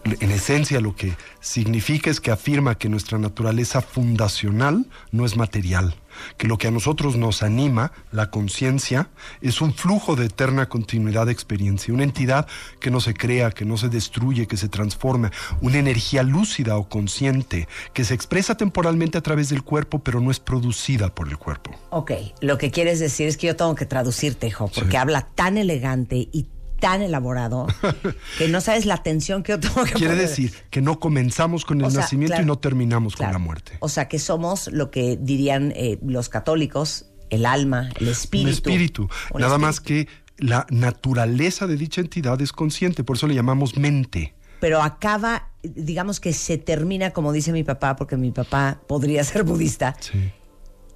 en 0.05 0.31
esencia, 0.31 0.81
lo 0.81 0.95
que 0.95 1.15
significa 1.41 2.11
es 2.11 2.21
que 2.21 2.31
afirma 2.31 2.77
que 2.77 2.89
nuestra 2.89 3.19
naturaleza 3.19 3.81
fundacional 3.81 4.87
no 5.11 5.25
es 5.25 5.37
material, 5.37 5.95
que 6.37 6.49
lo 6.49 6.59
que 6.59 6.69
a 6.69 6.71
nosotros 6.71 7.17
nos 7.17 7.43
anima, 7.43 7.93
la 8.13 8.31
conciencia, 8.31 9.11
es 9.41 9.61
un 9.61 9.75
flujo 9.75 10.17
de 10.17 10.27
eterna 10.27 10.69
continuidad 10.69 11.27
de 11.27 11.33
experiencia, 11.33 11.95
una 11.95 12.05
entidad 12.05 12.47
que 12.81 12.91
no 12.91 13.01
se 13.01 13.15
crea, 13.15 13.51
que 13.51 13.65
no 13.65 13.77
se 13.77 13.89
destruye, 13.89 14.47
que 14.47 14.57
se 14.57 14.69
transforma, 14.69 15.31
una 15.61 15.79
energía 15.79 16.23
lúcida 16.23 16.77
o 16.77 16.89
consciente 16.89 17.69
que 17.93 18.05
se 18.05 18.15
expresa 18.15 18.57
temporalmente 18.57 19.19
a 19.19 19.23
través 19.23 19.49
del 19.49 19.63
cuerpo, 19.63 20.01
pero 20.01 20.21
no 20.21 20.31
es 20.31 20.41
producida 20.41 21.15
por 21.15 21.29
el 21.29 21.39
cuerpo. 21.39 21.71
Ok, 21.91 22.13
lo 22.41 22.59
que 22.59 22.71
quieres 22.71 23.01
decir 23.01 23.29
es 23.29 23.37
que 23.37 23.49
yo 23.49 23.57
tengo 23.57 23.75
que 23.75 23.87
traducirte, 23.87 24.47
hijo, 24.47 24.71
porque 24.75 24.97
habla 24.97 25.23
tan 25.23 25.59
elegante 25.59 26.29
y 26.33 26.47
tan 26.81 27.03
elaborado 27.03 27.67
que 28.39 28.49
no 28.49 28.61
sabes 28.61 28.87
la 28.87 28.95
atención 28.95 29.43
que 29.43 29.53
yo 29.53 29.61
tengo 29.61 29.85
que 29.85 29.93
Quiere 29.93 30.15
poner. 30.15 30.29
decir 30.29 30.53
que 30.71 30.81
no 30.83 30.99
comenzamos 30.99 31.65
con 31.65 31.81
el 31.81 31.87
O 31.87 31.91
sea, 31.91 32.01
nacimiento 32.01 32.33
claro, 32.33 32.43
y 32.43 32.47
no 32.47 32.59
terminamos 32.59 33.15
claro. 33.15 33.33
con 33.35 33.41
la 33.41 33.47
muerte. 33.47 33.73
O 33.81 33.89
sea, 33.89 34.09
que 34.09 34.19
somos 34.19 34.69
lo 34.73 34.91
que 34.91 35.17
dirían 35.21 35.73
eh, 35.77 35.99
los 36.05 36.29
católicos, 36.29 37.07
el 37.31 37.47
alma, 37.47 37.91
el 38.01 38.09
espíritu. 38.09 38.49
Un 38.49 38.53
espíritu. 38.55 39.03
Nada 39.35 39.47
espíritu. 39.47 39.59
más 39.61 39.81
que 39.81 40.09
la 40.39 40.67
naturaleza 40.71 41.67
de 41.67 41.77
dicha 41.77 42.01
entidad 42.01 42.41
es 42.41 42.53
consciente, 42.53 43.05
por 43.05 43.17
eso 43.17 43.27
le 43.27 43.35
llamamos 43.35 43.77
mente. 43.77 44.35
Pero 44.59 44.83
acaba, 44.83 45.49
digamos 45.63 46.21
que 46.21 46.33
se 46.33 46.59
termina, 46.59 47.11
como 47.13 47.33
dice 47.33 47.53
mi 47.53 47.63
papá, 47.63 47.97
porque 47.97 48.17
mi 48.17 48.31
papá 48.31 48.81
podría 48.87 49.23
ser 49.31 49.45
budista. 49.45 49.97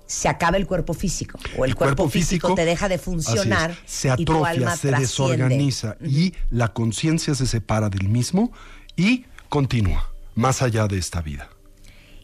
Se 0.06 0.28
acaba 0.28 0.56
el 0.56 0.66
cuerpo 0.66 0.94
físico. 0.94 1.38
O 1.56 1.64
el, 1.64 1.74
cuerpo, 1.74 2.08
físico, 2.08 2.54
te 2.54 2.64
deja 2.64 2.88
de 2.88 2.98
funcionar. 2.98 3.76
se 3.86 4.10
atrofia, 4.10 4.76
se 4.76 4.88
trasciende. 4.88 5.00
desorganiza 5.00 5.96
y 6.04 6.34
la 6.50 6.72
conciencia 6.72 7.34
se 7.34 7.46
separa 7.46 7.88
del 7.88 8.08
mismo 8.08 8.52
y 8.96 9.24
continúa 9.48 10.12
más 10.34 10.62
allá 10.62 10.86
de 10.88 10.98
esta 10.98 11.22
vida. 11.22 11.48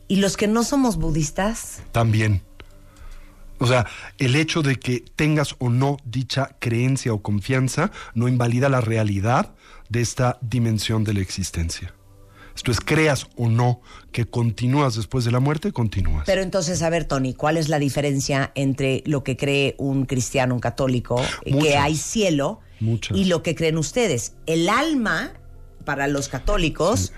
Y 0.09 0.17
los 0.17 0.37
que 0.37 0.49
no 0.49 0.65
somos 0.65 0.97
budistas, 0.97 1.83
También. 1.93 2.43
O 3.61 3.67
sea, 3.67 3.87
el 4.17 4.37
hecho 4.37 4.63
de 4.63 4.77
que 4.77 5.05
tengas 5.17 5.55
o 5.59 5.69
no 5.69 5.99
dicha 6.05 6.57
creencia 6.61 7.13
o 7.13 7.21
confianza 7.21 7.93
no 8.15 8.27
invalida 8.27 8.71
la 8.71 8.81
realidad 8.81 9.53
de 9.91 10.01
esta 10.01 10.39
dimensión 10.41 11.05
de 11.05 11.13
la 11.13 11.21
existencia. 11.21 11.93
Esto 12.55 12.71
es, 12.71 12.81
creas 12.81 13.29
o 13.37 13.49
no 13.49 13.81
que 14.13 14.27
continúas 14.27 14.97
después 14.97 15.25
de 15.25 15.31
la 15.31 15.41
muerte, 15.41 15.73
continúas. 15.73 16.25
Pero 16.27 16.43
entonces, 16.43 16.83
a 16.83 16.91
ver, 16.91 17.05
Tony, 17.05 17.35
¿cuál 17.35 17.57
es 17.57 17.69
la 17.69 17.79
diferencia 17.79 18.53
entre 18.55 19.03
lo 19.07 19.23
que 19.25 19.37
cree 19.37 19.75
un 19.79 20.07
cristiano, 20.07 20.55
un 20.55 20.61
católico, 20.61 21.23
eh, 21.45 21.57
que 21.59 21.77
hay 21.77 21.97
cielo, 21.97 22.61
Muchas. 22.81 23.17
y 23.17 23.25
lo 23.27 23.43
que 23.43 23.55
creen 23.55 23.79
ustedes? 23.79 24.35
El 24.47 24.69
alma, 24.69 25.33
para 25.85 26.07
los 26.07 26.29
católicos, 26.29 27.13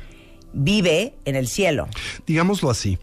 vive 0.53 1.15
en 1.25 1.37
el 1.37 1.47
cielo. 1.49 1.89
Digámoslo 2.27 2.71
así, 2.71 2.99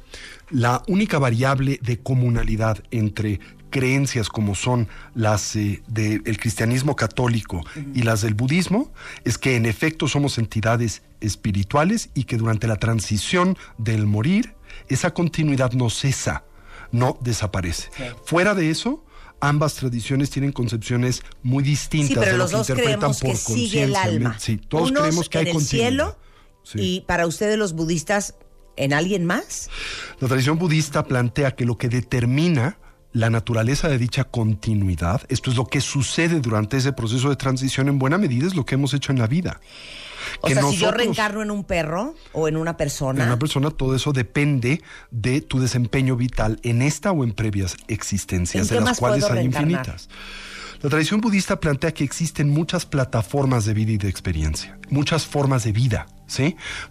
la 0.50 0.84
única 0.88 1.20
variable 1.20 1.80
de 1.82 2.00
comunalidad 2.00 2.84
entre 2.92 3.40
creencias 3.70 4.30
como 4.30 4.56
son 4.56 4.88
las 5.14 5.56
eh, 5.56 5.84
del 5.88 6.38
cristianismo 6.40 6.96
católico 6.96 7.62
y 7.94 8.02
las 8.02 8.22
del 8.22 8.34
budismo 8.34 8.92
es 9.26 9.38
que 9.38 9.56
en 9.56 9.68
efecto 9.68 10.08
somos 10.08 10.40
entidades 10.40 11.04
espirituales 11.22 12.10
y 12.16 12.24
que 12.24 12.38
durante 12.38 12.68
la 12.68 12.78
transición 12.78 13.58
del 13.78 14.08
morir 14.08 14.56
esa 14.88 15.14
continuidad 15.14 15.74
no 15.74 15.90
cesa, 15.92 16.44
no 16.92 17.18
desaparece. 17.22 17.92
Fuera 18.26 18.56
de 18.56 18.72
eso, 18.72 19.06
ambas 19.40 19.76
tradiciones 19.76 20.32
tienen 20.32 20.52
concepciones 20.52 21.22
muy 21.44 21.64
distintas 21.64 22.10
Sí, 22.10 22.16
pero 22.16 22.32
de 22.32 22.38
lo 22.38 22.44
los 22.46 22.52
que 22.52 22.58
dos 22.58 22.70
interpretan 22.70 23.00
creemos 23.14 23.20
por 23.20 23.30
que 23.30 23.36
sigue 23.38 23.84
el 23.84 23.92
conciencia. 23.94 24.02
alma. 24.04 24.40
Sí, 24.40 24.58
todos 24.58 24.90
Unos 24.90 25.02
creemos 25.04 25.30
que 25.30 25.38
hay 25.38 25.46
el 25.48 25.54
continuidad. 25.54 25.90
cielo 25.90 26.18
Sí. 26.72 26.80
y 26.82 27.02
para 27.02 27.26
ustedes 27.26 27.58
los 27.58 27.74
budistas, 27.74 28.36
¿en 28.76 28.94
alguien 28.94 29.26
más? 29.26 29.70
La 30.20 30.28
tradición 30.28 30.60
budista 30.60 31.04
plantea 31.06 31.56
que 31.56 31.66
lo 31.66 31.78
que 31.78 31.90
determina 31.90 32.78
la 33.12 33.30
naturaleza 33.32 33.88
de 33.88 33.98
dicha 33.98 34.24
continuidad, 34.26 35.22
esto 35.30 35.50
es 35.50 35.58
lo 35.58 35.66
que 35.66 35.82
sucede 35.82 36.42
durante 36.42 36.78
ese 36.78 36.94
proceso 36.94 37.30
de 37.30 37.36
transición 37.36 37.88
en 37.88 37.98
buena 37.98 38.18
medida, 38.20 38.46
es 38.46 38.56
lo 38.56 38.66
que 38.66 38.76
hemos 38.76 38.94
hecho 38.94 39.12
en 39.12 39.18
la 39.18 39.26
vida. 39.26 39.60
O 40.42 40.48
Que 40.48 40.54
sea, 40.54 40.64
si 40.64 40.78
yo 40.78 40.92
reencarno 40.92 41.42
en 41.42 41.50
un 41.50 41.64
perro 41.64 42.14
o 42.34 42.48
en 42.48 42.56
una 42.56 42.72
En 42.72 42.78
persona, 42.78 43.26
una 43.26 43.40
persona 43.40 43.72
todo 43.72 43.96
eso 43.96 44.14
depende 44.14 44.84
de 45.10 45.42
tu 45.42 45.60
desempeño 45.60 46.16
vital 46.16 46.60
en 46.62 46.84
esta 46.84 47.12
o 47.12 47.24
en 47.24 47.32
previas 47.32 47.78
existencias, 47.88 48.70
¿En 48.70 48.78
de 48.78 48.86
las 48.86 49.00
cuales 49.00 49.24
hay 49.24 49.38
reencarnar? 49.38 49.72
infinitas. 49.72 50.10
La 50.82 50.90
tradición 50.90 51.20
budista 51.20 51.60
plantea 51.60 51.94
que 51.94 52.04
existen 52.04 52.50
muchas 52.50 52.86
plataformas 52.86 53.66
de 53.66 53.74
vida 53.74 53.92
y 53.94 53.98
de 53.98 54.08
experiencia, 54.08 54.78
muchas 54.90 55.26
formas 55.26 55.64
de 55.64 55.72
vida, 55.72 56.08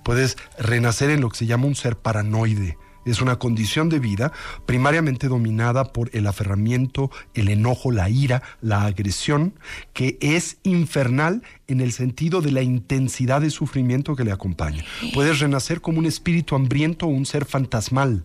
Puedes 0.05 0.37
renacer 0.59 1.11
en 1.11 1.21
lo 1.21 1.31
que 1.31 1.39
se 1.39 1.47
llama 1.47 1.67
un 1.67 1.75
ser 1.75 1.97
paranoide. 1.97 2.77
Es 3.05 3.23
una 3.23 3.39
condición 3.39 3.89
de 3.89 4.01
vida 4.01 4.33
primariamente 4.67 5.29
dominada 5.29 5.93
por 5.93 6.11
el 6.13 6.27
aferramiento, 6.27 7.11
el 7.33 7.49
enojo, 7.49 7.91
la 7.91 8.11
ira, 8.11 8.43
la 8.61 8.85
agresión, 8.85 9.55
que 9.95 10.19
es 10.21 10.59
infernal 10.63 11.43
en 11.69 11.81
el 11.81 11.93
sentido 11.93 12.43
de 12.43 12.53
la 12.53 12.61
intensidad 12.61 13.41
de 13.41 13.51
sufrimiento 13.51 14.15
que 14.15 14.25
le 14.25 14.33
acompaña. 14.33 14.85
Puedes 15.15 15.39
renacer 15.39 15.81
como 15.81 16.01
un 16.01 16.07
espíritu 16.07 16.55
hambriento 16.55 17.07
o 17.07 17.11
un 17.11 17.25
ser 17.25 17.47
fantasmal. 17.47 18.25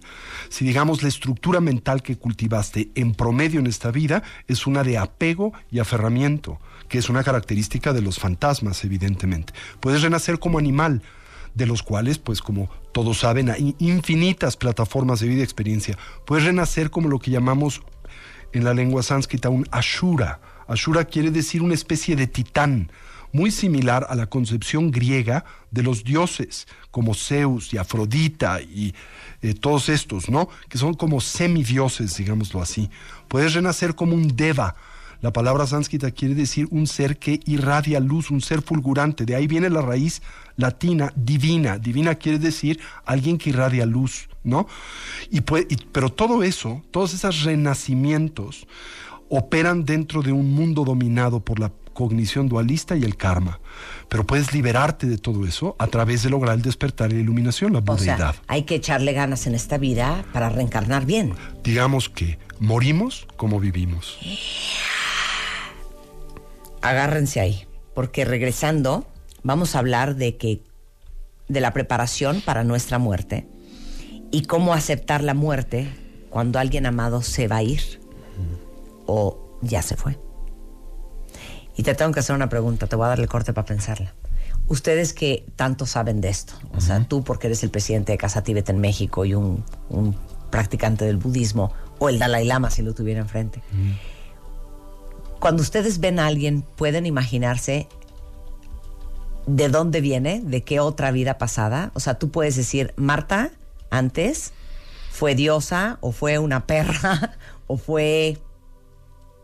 Si 0.49 0.65
digamos 0.65 1.01
la 1.01 1.09
estructura 1.09 1.61
mental 1.61 2.01
que 2.01 2.17
cultivaste 2.17 2.89
en 2.95 3.13
promedio 3.13 3.61
en 3.61 3.67
esta 3.67 3.89
vida 3.89 4.23
es 4.47 4.67
una 4.67 4.83
de 4.83 4.97
apego 4.97 5.53
y 5.71 5.79
aferramiento, 5.79 6.59
que 6.93 6.99
es 6.99 7.09
una 7.09 7.23
característica 7.23 7.91
de 7.91 8.03
los 8.03 8.19
fantasmas, 8.19 8.83
evidentemente. 8.83 9.51
Puedes 9.79 10.03
renacer 10.03 10.37
como 10.37 10.59
animal, 10.59 11.01
de 11.55 11.65
los 11.65 11.81
cuales, 11.81 12.19
pues 12.19 12.39
como 12.39 12.69
todos 12.91 13.17
saben, 13.17 13.49
hay 13.49 13.75
infinitas 13.79 14.57
plataformas 14.57 15.19
de 15.19 15.27
vida 15.27 15.39
y 15.39 15.43
experiencia. 15.43 15.97
Puedes 16.23 16.45
renacer 16.45 16.91
como 16.91 17.09
lo 17.09 17.17
que 17.17 17.31
llamamos 17.31 17.81
en 18.51 18.63
la 18.63 18.75
lengua 18.75 19.01
sánscrita 19.01 19.49
un 19.49 19.67
Ashura. 19.71 20.39
Ashura 20.67 21.05
quiere 21.05 21.31
decir 21.31 21.63
una 21.63 21.73
especie 21.73 22.15
de 22.15 22.27
titán, 22.27 22.91
muy 23.31 23.49
similar 23.49 24.05
a 24.07 24.13
la 24.13 24.27
concepción 24.27 24.91
griega 24.91 25.45
de 25.71 25.81
los 25.81 26.03
dioses, 26.03 26.67
como 26.91 27.15
Zeus 27.15 27.73
y 27.73 27.79
Afrodita 27.79 28.61
y 28.61 28.93
eh, 29.41 29.55
todos 29.55 29.89
estos, 29.89 30.29
¿no? 30.29 30.47
Que 30.69 30.77
son 30.77 30.93
como 30.93 31.21
semidioses, 31.21 32.17
digámoslo 32.17 32.61
así. 32.61 32.91
Puedes 33.29 33.55
renacer 33.55 33.95
como 33.95 34.13
un 34.13 34.35
Deva. 34.35 34.75
La 35.23 35.31
palabra 35.31 35.65
sánscrita 35.65 36.11
quiere 36.11 36.35
decir 36.35 36.67
un 36.69 36.85
ser 36.85 37.17
que 37.17 37.39
irradia 37.45 38.01
luz, 38.01 38.29
un 38.29 38.41
ser 38.41 38.61
fulgurante. 38.61 39.23
De 39.25 39.35
ahí 39.35 39.47
viene 39.47 39.69
la 39.69 39.81
raíz 39.81 40.21
latina 40.57 41.13
divina. 41.15 41.77
Divina 41.79 42.15
quiere 42.15 42.39
decir 42.39 42.81
alguien 43.05 43.37
que 43.37 43.51
irradia 43.51 43.85
luz, 43.85 44.27
¿no? 44.43 44.67
Y 45.31 45.39
puede- 45.39 45.65
y- 45.69 45.77
pero 45.93 46.09
todo 46.09 46.43
eso, 46.43 46.83
todos 46.91 47.13
esos 47.13 47.43
renacimientos, 47.43 48.67
operan 49.29 49.85
dentro 49.85 50.21
de 50.23 50.33
un 50.33 50.53
mundo 50.53 50.83
dominado 50.83 51.39
por 51.39 51.57
la 51.57 51.71
cognición 51.93 52.49
dualista 52.49 52.97
y 52.97 53.03
el 53.05 53.15
karma. 53.15 53.61
Pero 54.09 54.25
puedes 54.25 54.51
liberarte 54.53 55.07
de 55.07 55.17
todo 55.17 55.45
eso 55.47 55.77
a 55.79 55.87
través 55.87 56.23
de 56.23 56.31
lograr 56.31 56.55
el 56.55 56.61
despertar 56.63 57.11
y 57.11 57.15
la 57.15 57.21
iluminación, 57.21 57.71
la 57.71 57.79
O 57.79 57.81
budeidad. 57.83 58.17
sea, 58.17 58.35
hay 58.47 58.63
que 58.63 58.75
echarle 58.75 59.13
ganas 59.13 59.47
en 59.47 59.55
esta 59.55 59.77
vida 59.77 60.25
para 60.33 60.49
reencarnar 60.49 61.05
bien. 61.05 61.33
Digamos 61.63 62.09
que 62.09 62.39
morimos 62.59 63.25
como 63.37 63.61
vivimos. 63.61 64.17
Agárrense 66.83 67.39
ahí, 67.39 67.65
porque 67.95 68.25
regresando 68.25 69.07
vamos 69.41 69.75
a 69.75 69.79
hablar 69.79 70.15
de 70.15 70.35
que 70.35 70.61
de 71.47 71.61
la 71.61 71.71
preparación 71.71 72.41
para 72.41 72.65
nuestra 72.65 72.99
muerte 72.99 73.47
y 74.31 74.43
cómo 74.43 74.73
aceptar 74.73 75.23
la 75.23 75.33
muerte 75.33 75.87
cuando 76.29 76.59
alguien 76.59 76.85
amado 76.85 77.21
se 77.21 77.47
va 77.47 77.57
a 77.57 77.63
ir 77.63 78.01
o 79.05 79.57
ya 79.61 79.81
se 79.81 79.95
fue. 79.95 80.19
Y 81.77 81.83
te 81.83 81.95
tengo 81.95 82.11
que 82.11 82.19
hacer 82.19 82.35
una 82.35 82.49
pregunta, 82.49 82.85
te 82.87 82.97
voy 82.97 83.05
a 83.05 83.09
dar 83.09 83.19
el 83.21 83.29
corte 83.29 83.53
para 83.53 83.65
pensarla. 83.65 84.13
Ustedes 84.67 85.13
que 85.13 85.45
tanto 85.55 85.85
saben 85.85 86.19
de 86.19 86.27
esto, 86.27 86.53
o 86.75 86.81
sea, 86.81 87.01
tú 87.07 87.23
porque 87.23 87.47
eres 87.47 87.63
el 87.63 87.69
presidente 87.69 88.11
de 88.11 88.17
Casa 88.17 88.43
Tíbet 88.43 88.69
en 88.69 88.79
México 88.79 89.23
y 89.23 89.35
un, 89.35 89.63
un 89.89 90.17
practicante 90.49 91.05
del 91.05 91.15
budismo, 91.15 91.71
o 91.97 92.09
el 92.09 92.19
Dalai 92.19 92.45
Lama 92.45 92.69
si 92.69 92.81
lo 92.81 92.93
tuviera 92.93 93.21
enfrente. 93.21 93.61
Cuando 95.43 95.61
ustedes 95.61 95.99
ven 95.99 96.19
a 96.19 96.27
alguien, 96.27 96.61
pueden 96.61 97.05
imaginarse 97.05 97.89
de 99.45 99.67
dónde 99.67 99.99
viene, 99.99 100.39
de 100.41 100.63
qué 100.63 100.79
otra 100.79 101.11
vida 101.11 101.37
pasada. 101.37 101.91
O 101.95 101.99
sea, 101.99 102.13
tú 102.13 102.31
puedes 102.31 102.55
decir, 102.55 102.93
Marta, 102.95 103.51
antes 103.89 104.53
fue 105.11 105.35
diosa, 105.35 105.97
o 105.99 106.13
fue 106.13 106.39
una 106.39 106.65
perra, 106.65 107.35
o 107.67 107.75
fue. 107.75 108.37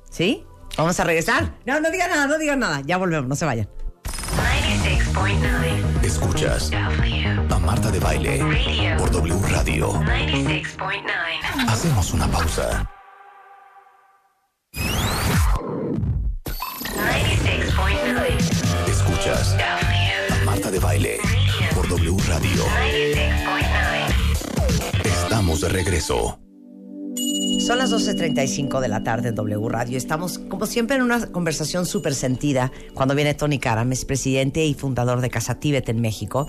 ¿Sí? 0.10 0.46
Vamos 0.78 0.98
a 1.02 1.04
regresar. 1.04 1.54
No, 1.66 1.82
no 1.82 1.92
digan 1.92 2.12
nada, 2.12 2.28
no 2.28 2.38
digan 2.38 2.60
nada. 2.60 2.82
Ya 2.86 2.96
volvemos, 2.96 3.28
no 3.28 3.36
se 3.36 3.44
vayan. 3.44 3.68
96.9. 4.06 6.06
Escuchas 6.06 6.72
a 6.74 7.60
Marta 7.60 7.92
de 7.92 8.00
Baile 8.00 8.96
por 8.98 9.12
W 9.12 9.36
Radio. 9.50 9.92
96.9. 9.96 11.68
Hacemos 11.68 12.14
una 12.14 12.32
pausa. 12.32 12.90
Marta 20.46 20.72
de 20.72 20.80
Baile 20.80 21.18
por 21.76 21.90
W 21.90 22.16
Radio. 22.26 22.64
96.9. 22.64 25.04
Estamos 25.04 25.60
de 25.60 25.68
regreso. 25.68 26.40
Son 27.60 27.78
las 27.78 27.92
12.35 27.92 28.80
de 28.80 28.88
la 28.88 29.04
tarde 29.04 29.30
en 29.30 29.36
W 29.36 29.68
Radio. 29.68 29.98
Estamos, 29.98 30.40
como 30.40 30.66
siempre, 30.66 30.96
en 30.96 31.02
una 31.02 31.28
conversación 31.28 31.86
súper 31.86 32.16
sentida 32.16 32.72
cuando 32.94 33.14
viene 33.14 33.34
Tony 33.34 33.60
Karam, 33.60 33.92
es 33.92 34.06
presidente 34.06 34.66
y 34.66 34.74
fundador 34.74 35.20
de 35.20 35.30
Casa 35.30 35.60
Tíbet 35.60 35.90
en 35.90 36.00
México, 36.00 36.48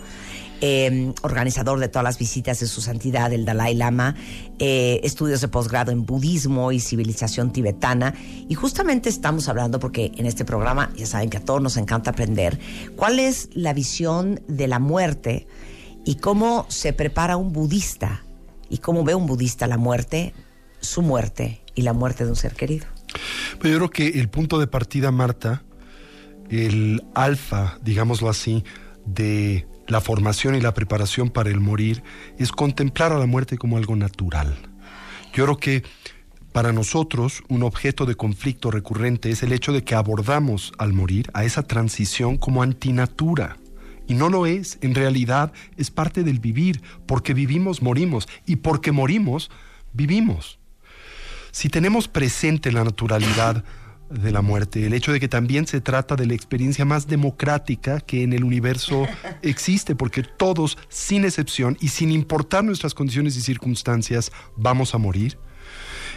eh, 0.61 1.12
organizador 1.23 1.78
de 1.78 1.89
todas 1.89 2.05
las 2.05 2.19
visitas 2.19 2.61
de 2.61 2.66
su 2.66 2.81
santidad, 2.81 3.32
el 3.32 3.45
Dalai 3.45 3.74
Lama, 3.74 4.15
eh, 4.59 5.01
estudios 5.05 5.41
de 5.41 5.49
posgrado 5.49 5.93
en 5.93 6.05
budismo 6.05 6.73
y 6.73 6.81
civilización 6.81 7.53
tibetana. 7.53 8.15
Y 8.49 8.55
justamente 8.55 9.09
estamos 9.09 9.49
hablando, 9.49 9.81
porque 9.81 10.12
en 10.16 10.27
este 10.27 10.45
programa, 10.45 10.93
ya 10.97 11.07
saben 11.07 11.31
que 11.31 11.39
a 11.39 11.45
todos 11.45 11.62
nos 11.62 11.77
encanta 11.77 12.11
aprender, 12.11 12.59
cuál 12.97 13.19
es 13.19 13.49
la 13.55 13.73
visión 13.73 14.41
de 14.49 14.69
la 14.69 14.78
muerte 14.78 15.47
y 16.05 16.16
cómo 16.16 16.66
se 16.69 16.93
prepara 16.93 17.37
un 17.37 17.53
budista 17.53 18.24
y 18.69 18.78
cómo 18.78 19.05
ve 19.05 19.15
un 19.15 19.27
budista 19.27 19.66
la 19.66 19.78
muerte, 19.78 20.32
su 20.81 21.03
muerte 21.03 21.61
y 21.74 21.82
la 21.82 21.93
muerte 21.93 22.24
de 22.24 22.31
un 22.31 22.37
ser 22.37 22.55
querido. 22.55 22.87
Pero 23.59 23.73
yo 23.73 23.78
creo 23.78 23.91
que 23.91 24.20
el 24.20 24.28
punto 24.28 24.59
de 24.59 24.66
partida, 24.66 25.11
Marta, 25.11 25.62
el 26.49 27.03
alfa, 27.15 27.78
digámoslo 27.82 28.28
así, 28.28 28.65
de 29.07 29.66
la 29.91 30.01
formación 30.01 30.55
y 30.55 30.61
la 30.61 30.73
preparación 30.73 31.31
para 31.31 31.51
el 31.51 31.61
morir, 31.61 32.03
es 32.39 32.53
contemplar 32.53 33.12
a 33.12 33.19
la 33.19 33.27
muerte 33.27 33.59
como 33.59 33.77
algo 33.77 33.97
natural. 33.97 34.57
Yo 35.35 35.45
creo 35.45 35.57
que 35.59 35.83
para 36.53 36.73
nosotros 36.73 37.43
un 37.49 37.62
objeto 37.62 38.07
de 38.07 38.17
conflicto 38.17 38.71
recurrente 38.71 39.31
es 39.31 39.43
el 39.43 39.53
hecho 39.53 39.73
de 39.73 39.85
que 39.85 39.95
abordamos 39.95 40.73
al 40.79 40.93
morir 40.93 41.31
a 41.35 41.45
esa 41.45 41.62
transición 41.62 42.37
como 42.37 42.62
antinatura. 42.62 43.57
Y 44.09 44.15
no 44.15 44.29
lo 44.29 44.47
es, 44.47 44.79
en 44.81 44.95
realidad 44.95 45.53
es 45.77 45.91
parte 45.93 46.25
del 46.25 46.41
vivir, 46.41 46.83
porque 47.07 47.35
vivimos, 47.35 47.83
morimos, 47.83 48.29
y 48.47 48.57
porque 48.57 48.91
morimos, 48.91 49.51
vivimos. 49.93 50.59
Si 51.53 51.69
tenemos 51.69 52.09
presente 52.09 52.73
la 52.73 52.83
naturalidad 52.83 53.65
de 54.11 54.32
la 54.32 54.43
muerte, 54.43 54.87
el 54.87 54.93
hecho 54.93 55.12
de 55.12 55.20
que 55.20 55.28
también 55.28 55.66
se 55.66 55.81
trata 55.81 56.16
de 56.16 56.27
la 56.27 56.35
experiencia 56.35 56.85
más 56.85 57.07
democrática 57.07 58.01
que 58.01 58.23
en 58.23 58.32
el 58.32 58.45
universo 58.45 59.07
existe, 59.43 59.95
porque 59.95 60.23
todos, 60.23 60.77
sin 60.89 61.24
excepción 61.24 61.77
y 61.81 61.89
sin 61.89 62.11
importar 62.11 62.65
nuestras 62.65 62.95
condiciones 62.95 63.37
y 63.37 63.41
circunstancias, 63.41 64.32
vamos 64.57 64.95
a 64.95 64.99
morir, 64.99 65.39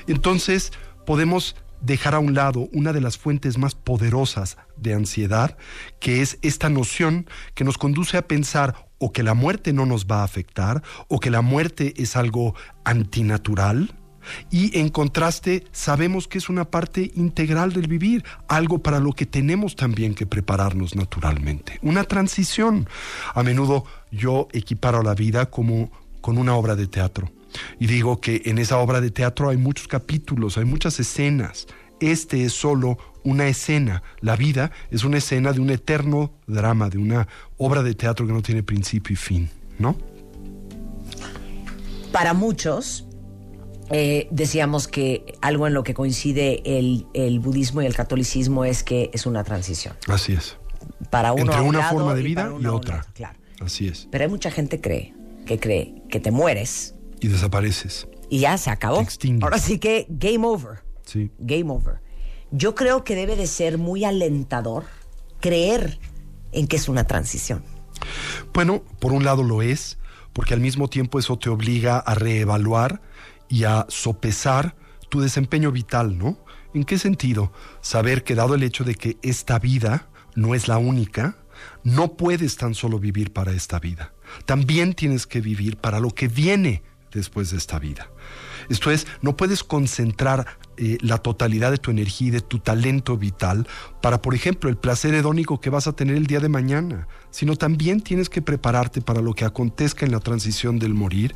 entonces 0.08 0.72
podemos 1.06 1.56
dejar 1.82 2.16
a 2.16 2.20
un 2.20 2.34
lado 2.34 2.70
una 2.72 2.94
de 2.94 3.02
las 3.02 3.18
fuentes 3.18 3.58
más 3.58 3.76
poderosas 3.76 4.58
de 4.78 4.94
ansiedad, 4.94 5.58
que 6.00 6.22
es 6.22 6.40
esta 6.42 6.70
noción 6.70 7.28
que 7.54 7.66
nos 7.66 7.78
conduce 7.78 8.18
a 8.18 8.28
pensar 8.28 8.88
o 9.00 9.12
que 9.12 9.22
la 9.22 9.34
muerte 9.34 9.74
no 9.74 9.86
nos 9.86 10.06
va 10.06 10.22
a 10.22 10.24
afectar, 10.24 10.82
o 11.10 11.20
que 11.20 11.30
la 11.30 11.42
muerte 11.42 11.94
es 11.98 12.16
algo 12.16 12.56
antinatural, 12.86 13.94
y 14.52 14.78
en 14.80 14.90
contraste, 14.90 15.64
sabemos 15.72 16.28
que 16.28 16.38
es 16.38 16.50
una 16.50 16.66
parte 16.66 17.12
integral 17.16 17.74
del 17.74 17.88
vivir, 17.88 18.24
algo 18.48 18.80
para 18.80 19.00
lo 19.00 19.14
que 19.14 19.26
tenemos 19.26 19.76
también 19.76 20.16
que 20.16 20.26
prepararnos 20.26 20.96
naturalmente. 20.96 21.80
Una 21.82 22.04
transición. 22.04 22.88
A 23.34 23.44
menudo 23.44 23.86
yo 24.12 24.48
equiparo 24.54 25.04
la 25.04 25.16
vida 25.16 25.48
como 25.48 25.92
con 26.22 26.38
una 26.38 26.56
obra 26.56 26.76
de 26.76 26.88
teatro. 26.88 27.32
Y 27.80 27.88
digo 27.88 28.20
que 28.20 28.44
en 28.46 28.58
esa 28.58 28.78
obra 28.78 29.02
de 29.02 29.12
teatro 29.12 29.50
hay 29.50 29.58
muchos 29.58 29.88
capítulos, 29.88 30.58
hay 30.58 30.66
muchas 30.66 31.00
escenas. 31.00 31.68
Este 32.00 32.44
es 32.46 32.54
solo 32.54 32.98
una 33.24 33.48
escena. 33.48 34.04
La 34.20 34.36
vida 34.36 34.72
es 34.92 35.04
una 35.04 35.18
escena 35.18 35.54
de 35.54 35.60
un 35.60 35.70
eterno 35.70 36.34
drama, 36.48 36.90
de 36.90 36.98
una 36.98 37.28
obra 37.58 37.84
de 37.84 37.94
teatro 37.94 38.28
que 38.28 38.34
no 38.34 38.42
tiene 38.42 38.64
principio 38.64 39.14
y 39.14 39.18
fin, 39.18 39.50
¿no? 39.80 39.96
Para 42.12 42.34
muchos, 42.34 43.08
eh, 43.90 44.28
decíamos 44.32 44.88
que 44.88 45.36
algo 45.42 45.68
en 45.68 45.74
lo 45.74 45.84
que 45.84 45.94
coincide 45.94 46.62
el, 46.80 47.06
el 47.14 47.40
budismo 47.40 47.82
y 47.82 47.86
el 47.86 47.96
catolicismo 47.96 48.66
es 48.66 48.84
que 48.84 49.10
es 49.14 49.26
una 49.26 49.44
transición. 49.44 49.96
Así 50.08 50.34
es. 50.34 50.58
Para 51.10 51.34
uno 51.34 51.44
Entre 51.44 51.62
un 51.62 51.68
una 51.76 51.90
forma 51.90 52.14
de 52.14 52.22
vida 52.24 52.52
y 52.60 52.66
otra. 52.66 52.98
lado, 52.98 53.08
claro. 53.14 53.40
Así 53.62 53.88
es. 53.88 54.08
Pero 54.12 54.24
hay 54.26 54.30
mucha 54.30 54.52
gente 54.52 54.82
cree, 54.82 55.14
que 55.46 55.60
cree 55.60 56.02
que 56.10 56.20
te 56.20 56.32
mueres 56.32 56.96
Y 57.22 57.28
desapareces. 57.28 58.08
y 58.30 58.40
ya 58.40 58.58
se 58.58 58.70
acabó. 58.70 59.06
Ahora 59.42 59.58
sí 59.60 59.80
que 59.80 60.06
game 60.10 60.46
over. 60.46 60.80
Sí. 61.06 61.32
Game 61.40 61.72
over. 61.72 62.00
Yo 62.52 62.76
creo 62.76 63.04
que 63.04 63.16
debe 63.16 63.36
de 63.36 63.48
ser 63.48 63.78
muy 63.78 64.06
alentador 64.06 64.86
creer 65.40 66.00
en 66.52 66.68
que 66.68 66.76
es 66.78 66.88
una 66.88 67.06
transición. 67.06 67.64
Bueno, 68.54 68.84
por 69.00 69.12
un 69.14 69.24
lado 69.24 69.44
lo 69.44 69.62
es, 69.62 69.98
porque 70.34 70.54
al 70.54 70.60
mismo 70.60 70.88
tiempo 70.90 71.20
eso 71.20 71.38
te 71.38 71.50
obliga 71.50 71.98
a 72.00 72.16
reevaluar 72.16 73.02
y 73.50 73.64
a 73.66 73.86
sopesar 73.90 74.76
tu 75.10 75.22
desempeño 75.22 75.72
vital, 75.72 76.18
¿no? 76.18 76.38
¿En 76.74 76.84
qué 76.86 76.98
sentido? 76.98 77.52
Saber 77.82 78.24
que 78.24 78.36
dado 78.36 78.56
el 78.56 78.64
hecho 78.64 78.84
de 78.84 78.96
que 78.96 79.18
esta 79.22 79.60
vida 79.60 80.08
no 80.36 80.56
es 80.56 80.68
la 80.68 80.78
única, 80.78 81.38
no 81.84 82.14
puedes 82.14 82.58
tan 82.58 82.74
solo 82.74 83.00
vivir 83.00 83.32
para 83.32 83.52
esta 83.52 83.80
vida. 83.80 84.14
También 84.46 84.94
tienes 84.94 85.28
que 85.28 85.42
vivir 85.42 85.78
para 85.78 86.00
lo 86.00 86.10
que 86.10 86.28
viene 86.28 86.82
después 87.12 87.52
de 87.52 87.58
esta 87.58 87.80
vida. 87.80 88.10
Esto 88.70 88.92
es, 88.92 89.08
no 89.22 89.38
puedes 89.38 89.64
concentrar 89.64 90.58
eh, 90.78 90.98
la 91.02 91.18
totalidad 91.20 91.72
de 91.72 91.78
tu 91.78 91.92
energía 91.92 92.28
y 92.30 92.32
de 92.32 92.42
tu 92.42 92.60
talento 92.60 93.18
vital 93.18 93.68
para, 94.02 94.22
por 94.22 94.36
ejemplo, 94.36 94.70
el 94.70 94.78
placer 94.78 95.14
hedónico 95.14 95.62
que 95.62 95.70
vas 95.70 95.88
a 95.88 95.94
tener 95.94 96.16
el 96.16 96.28
día 96.28 96.40
de 96.40 96.50
mañana, 96.50 97.08
sino 97.32 97.56
también 97.56 98.02
tienes 98.02 98.30
que 98.30 98.42
prepararte 98.42 99.02
para 99.02 99.22
lo 99.22 99.34
que 99.34 99.46
acontezca 99.46 100.06
en 100.06 100.12
la 100.12 100.20
transición 100.20 100.78
del 100.80 100.94
morir 100.94 101.34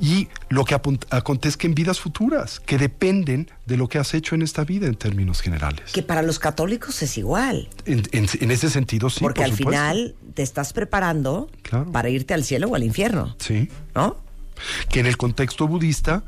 y 0.00 0.28
lo 0.48 0.64
que 0.64 0.74
acontezca 1.10 1.66
en 1.66 1.74
vidas 1.74 2.00
futuras, 2.00 2.60
que 2.60 2.78
dependen 2.78 3.50
de 3.66 3.76
lo 3.76 3.88
que 3.88 3.98
has 3.98 4.14
hecho 4.14 4.34
en 4.34 4.42
esta 4.42 4.64
vida 4.64 4.86
en 4.86 4.94
términos 4.94 5.40
generales. 5.40 5.92
Que 5.92 6.02
para 6.02 6.22
los 6.22 6.38
católicos 6.38 7.02
es 7.02 7.18
igual. 7.18 7.68
En, 7.84 8.02
en- 8.12 8.26
en 8.40 8.50
ese 8.50 8.70
sentido, 8.70 9.10
sí. 9.10 9.20
porque 9.20 9.40
por 9.42 9.44
al 9.50 9.56
supuesto. 9.56 9.70
final 9.82 10.14
te 10.34 10.42
estás 10.42 10.72
preparando 10.72 11.50
para 11.92 12.08
irte 12.08 12.34
al 12.34 12.44
cielo 12.44 12.68
o 12.68 12.74
al 12.74 12.82
infierno. 12.82 13.36
Sí. 13.38 13.68
¿No? 13.94 14.16
Que 14.88 15.00
en 15.00 15.06
el 15.06 15.16
contexto 15.18 15.68
budista, 15.68 16.24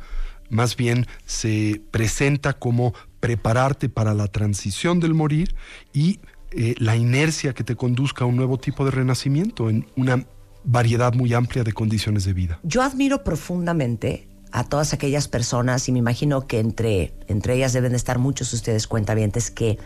más 0.50 0.76
bien 0.76 1.06
se 1.26 1.80
presenta 1.90 2.54
como 2.54 2.94
prepararte 3.20 3.88
para 3.88 4.14
la 4.14 4.28
transición 4.28 5.00
del 5.00 5.14
morir 5.14 5.54
y 5.92 6.20
eh, 6.50 6.74
la 6.78 6.96
inercia 6.96 7.52
que 7.52 7.64
te 7.64 7.76
conduzca 7.76 8.24
a 8.24 8.26
un 8.26 8.36
nuevo 8.36 8.58
tipo 8.58 8.84
de 8.84 8.90
renacimiento 8.90 9.68
en 9.68 9.86
una 9.96 10.24
variedad 10.64 11.14
muy 11.14 11.34
amplia 11.34 11.64
de 11.64 11.72
condiciones 11.72 12.24
de 12.24 12.32
vida. 12.32 12.60
Yo 12.62 12.82
admiro 12.82 13.24
profundamente 13.24 14.28
a 14.50 14.64
todas 14.64 14.92
aquellas 14.92 15.28
personas, 15.28 15.88
y 15.88 15.92
me 15.92 15.98
imagino 15.98 16.46
que 16.46 16.58
entre, 16.58 17.12
entre 17.26 17.54
ellas 17.54 17.72
deben 17.72 17.92
de 17.92 17.96
estar 17.96 18.18
muchos 18.18 18.52
ustedes 18.52 18.86
cuentavientes, 18.86 19.50
que 19.50 19.78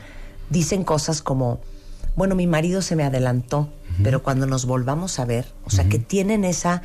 dicen 0.50 0.84
cosas 0.84 1.22
como, 1.22 1.60
bueno, 2.16 2.34
mi 2.34 2.46
marido 2.46 2.82
se 2.82 2.94
me 2.94 3.02
adelantó, 3.02 3.72
pero 4.02 4.22
cuando 4.22 4.46
nos 4.46 4.64
volvamos 4.64 5.18
a 5.18 5.24
ver, 5.24 5.46
o 5.64 5.70
sea, 5.70 5.88
que 5.88 5.98
tienen 5.98 6.44
esa 6.44 6.82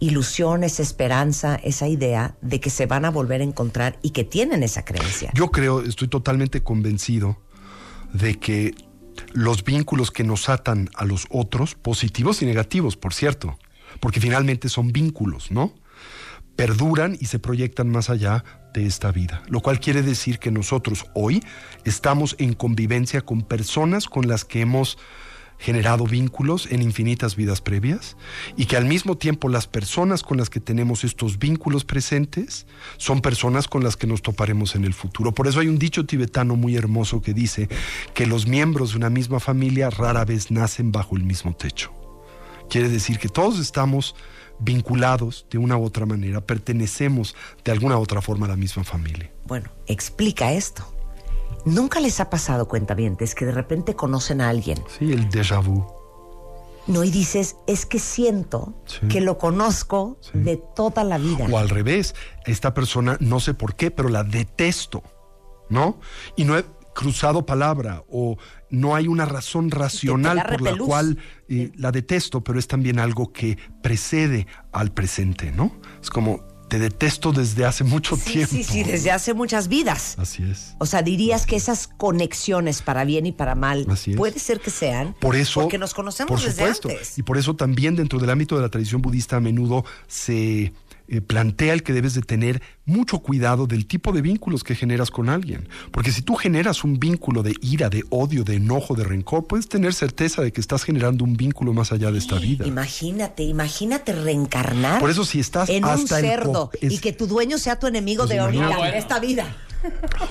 ilusión, 0.00 0.64
esa 0.64 0.82
esperanza, 0.82 1.56
esa 1.56 1.88
idea 1.88 2.36
de 2.40 2.60
que 2.60 2.70
se 2.70 2.86
van 2.86 3.04
a 3.04 3.10
volver 3.10 3.40
a 3.40 3.44
encontrar 3.44 3.98
y 4.02 4.10
que 4.10 4.24
tienen 4.24 4.62
esa 4.62 4.84
creencia. 4.84 5.30
Yo 5.34 5.50
creo, 5.50 5.82
estoy 5.82 6.08
totalmente 6.08 6.62
convencido 6.62 7.38
de 8.12 8.38
que 8.38 8.74
los 9.32 9.64
vínculos 9.64 10.10
que 10.10 10.24
nos 10.24 10.48
atan 10.48 10.90
a 10.94 11.04
los 11.04 11.26
otros, 11.30 11.74
positivos 11.74 12.42
y 12.42 12.46
negativos, 12.46 12.96
por 12.96 13.14
cierto, 13.14 13.58
porque 14.00 14.20
finalmente 14.20 14.68
son 14.68 14.92
vínculos, 14.92 15.50
¿no? 15.50 15.74
Perduran 16.56 17.16
y 17.18 17.26
se 17.26 17.38
proyectan 17.38 17.88
más 17.88 18.10
allá 18.10 18.44
de 18.74 18.86
esta 18.86 19.12
vida, 19.12 19.42
lo 19.48 19.60
cual 19.60 19.80
quiere 19.80 20.02
decir 20.02 20.38
que 20.38 20.50
nosotros 20.50 21.06
hoy 21.14 21.42
estamos 21.84 22.36
en 22.38 22.54
convivencia 22.54 23.20
con 23.22 23.42
personas 23.42 24.06
con 24.06 24.28
las 24.28 24.44
que 24.44 24.60
hemos 24.60 24.98
generado 25.58 26.04
vínculos 26.04 26.68
en 26.70 26.82
infinitas 26.82 27.36
vidas 27.36 27.60
previas 27.60 28.16
y 28.56 28.66
que 28.66 28.76
al 28.76 28.84
mismo 28.84 29.16
tiempo 29.16 29.48
las 29.48 29.66
personas 29.66 30.22
con 30.22 30.38
las 30.38 30.50
que 30.50 30.60
tenemos 30.60 31.04
estos 31.04 31.38
vínculos 31.38 31.84
presentes 31.84 32.66
son 32.96 33.20
personas 33.20 33.68
con 33.68 33.82
las 33.82 33.96
que 33.96 34.06
nos 34.06 34.22
toparemos 34.22 34.74
en 34.76 34.84
el 34.84 34.94
futuro. 34.94 35.32
Por 35.32 35.48
eso 35.48 35.60
hay 35.60 35.68
un 35.68 35.78
dicho 35.78 36.06
tibetano 36.06 36.56
muy 36.56 36.76
hermoso 36.76 37.20
que 37.20 37.34
dice 37.34 37.68
que 38.14 38.26
los 38.26 38.46
miembros 38.46 38.92
de 38.92 38.98
una 38.98 39.10
misma 39.10 39.40
familia 39.40 39.90
rara 39.90 40.24
vez 40.24 40.50
nacen 40.50 40.92
bajo 40.92 41.16
el 41.16 41.24
mismo 41.24 41.54
techo. 41.54 41.92
Quiere 42.70 42.88
decir 42.88 43.18
que 43.18 43.28
todos 43.28 43.58
estamos 43.58 44.14
vinculados 44.60 45.46
de 45.50 45.58
una 45.58 45.76
u 45.76 45.84
otra 45.84 46.06
manera, 46.06 46.40
pertenecemos 46.40 47.34
de 47.64 47.72
alguna 47.72 47.98
u 47.98 48.02
otra 48.02 48.20
forma 48.20 48.46
a 48.46 48.50
la 48.50 48.56
misma 48.56 48.84
familia. 48.84 49.30
Bueno, 49.46 49.70
explica 49.86 50.52
esto. 50.52 50.97
¿Nunca 51.68 52.00
les 52.00 52.20
ha 52.20 52.30
pasado, 52.30 52.66
cuentavientes, 52.68 53.34
que 53.34 53.44
de 53.46 53.52
repente 53.52 53.94
conocen 53.94 54.40
a 54.40 54.48
alguien? 54.48 54.78
Sí, 54.98 55.12
el 55.12 55.28
déjà 55.28 55.62
vu. 55.62 55.84
No, 56.86 57.04
y 57.04 57.10
dices, 57.10 57.56
es 57.66 57.84
que 57.84 57.98
siento 57.98 58.72
Sí. 58.86 59.06
que 59.08 59.20
lo 59.20 59.36
conozco 59.36 60.18
de 60.32 60.56
toda 60.56 61.04
la 61.04 61.18
vida. 61.18 61.46
O 61.52 61.58
al 61.58 61.68
revés, 61.68 62.14
esta 62.46 62.72
persona 62.72 63.18
no 63.20 63.40
sé 63.40 63.52
por 63.52 63.74
qué, 63.76 63.90
pero 63.90 64.08
la 64.08 64.24
detesto, 64.24 65.02
¿no? 65.68 66.00
Y 66.34 66.44
no 66.44 66.56
he 66.56 66.64
cruzado 66.94 67.44
palabra 67.44 68.02
o 68.10 68.38
no 68.70 68.96
hay 68.96 69.06
una 69.06 69.26
razón 69.26 69.70
racional 69.70 70.42
por 70.48 70.62
la 70.62 70.76
cual 70.78 71.18
eh, 71.48 71.70
la 71.76 71.92
detesto, 71.92 72.42
pero 72.42 72.58
es 72.58 72.66
también 72.66 72.98
algo 72.98 73.32
que 73.32 73.58
precede 73.82 74.46
al 74.72 74.90
presente, 74.92 75.52
¿no? 75.52 75.70
Es 76.02 76.08
como 76.10 76.40
te 76.68 76.78
detesto 76.78 77.32
desde 77.32 77.64
hace 77.64 77.82
mucho 77.84 78.16
Sí, 78.16 78.32
tiempo. 78.32 78.54
sí, 78.54 78.62
sí, 78.64 78.82
desde 78.84 79.10
hace 79.10 79.34
muchas 79.34 79.68
vidas. 79.68 80.14
Así 80.18 80.42
es. 80.42 80.74
O 80.78 80.86
sea, 80.86 81.02
dirías 81.02 81.46
que 81.46 81.56
esas 81.56 81.88
conexiones 81.88 82.82
para 82.82 83.04
bien 83.04 83.26
y 83.26 83.32
para 83.32 83.54
mal 83.54 83.86
Así 83.90 84.14
puede 84.14 84.38
ser 84.38 84.60
que 84.60 84.70
sean 84.70 85.14
Por 85.18 85.34
eso, 85.36 85.62
porque 85.62 85.78
nos 85.78 85.94
conocemos 85.94 86.28
por 86.28 86.40
desde 86.40 86.60
supuesto, 86.62 86.88
antes. 86.90 87.18
y 87.18 87.22
por 87.22 87.38
eso 87.38 87.56
también 87.56 87.96
dentro 87.96 88.18
del 88.18 88.30
ámbito 88.30 88.56
de 88.56 88.62
la 88.62 88.68
tradición 88.68 89.00
budista 89.02 89.36
a 89.36 89.40
menudo 89.40 89.84
se 90.06 90.72
eh, 91.08 91.20
plantea 91.20 91.72
el 91.72 91.82
que 91.82 91.92
debes 91.92 92.14
de 92.14 92.20
tener 92.20 92.60
mucho 92.84 93.20
cuidado 93.20 93.66
del 93.66 93.86
tipo 93.86 94.12
de 94.12 94.20
vínculos 94.22 94.62
que 94.62 94.74
generas 94.74 95.10
con 95.10 95.28
alguien, 95.28 95.68
porque 95.90 96.12
si 96.12 96.22
tú 96.22 96.34
generas 96.34 96.84
un 96.84 96.98
vínculo 96.98 97.42
de 97.42 97.54
ira, 97.62 97.88
de 97.88 98.04
odio, 98.10 98.44
de 98.44 98.56
enojo, 98.56 98.94
de 98.94 99.04
rencor, 99.04 99.46
puedes 99.46 99.68
tener 99.68 99.94
certeza 99.94 100.42
de 100.42 100.52
que 100.52 100.60
estás 100.60 100.84
generando 100.84 101.24
un 101.24 101.34
vínculo 101.34 101.72
más 101.72 101.92
allá 101.92 102.10
de 102.10 102.18
esta 102.18 102.38
vida. 102.38 102.66
Imagínate, 102.66 103.42
imagínate 103.42 104.12
reencarnar 104.12 105.00
Por 105.00 105.10
eso 105.10 105.24
si 105.24 105.40
estás 105.40 105.68
en 105.70 105.84
un 105.84 105.90
hasta 105.90 106.20
cerdo 106.20 106.70
y 106.80 106.98
que 106.98 107.12
tu 107.12 107.26
dueño 107.26 107.58
sea 107.58 107.78
tu 107.78 107.86
enemigo 107.86 108.24
Pues 108.24 108.30
de 108.30 108.38
ahorita, 108.40 108.64
imagínate. 108.64 108.92
de 108.92 108.98
esta 108.98 109.18
vida. 109.18 109.56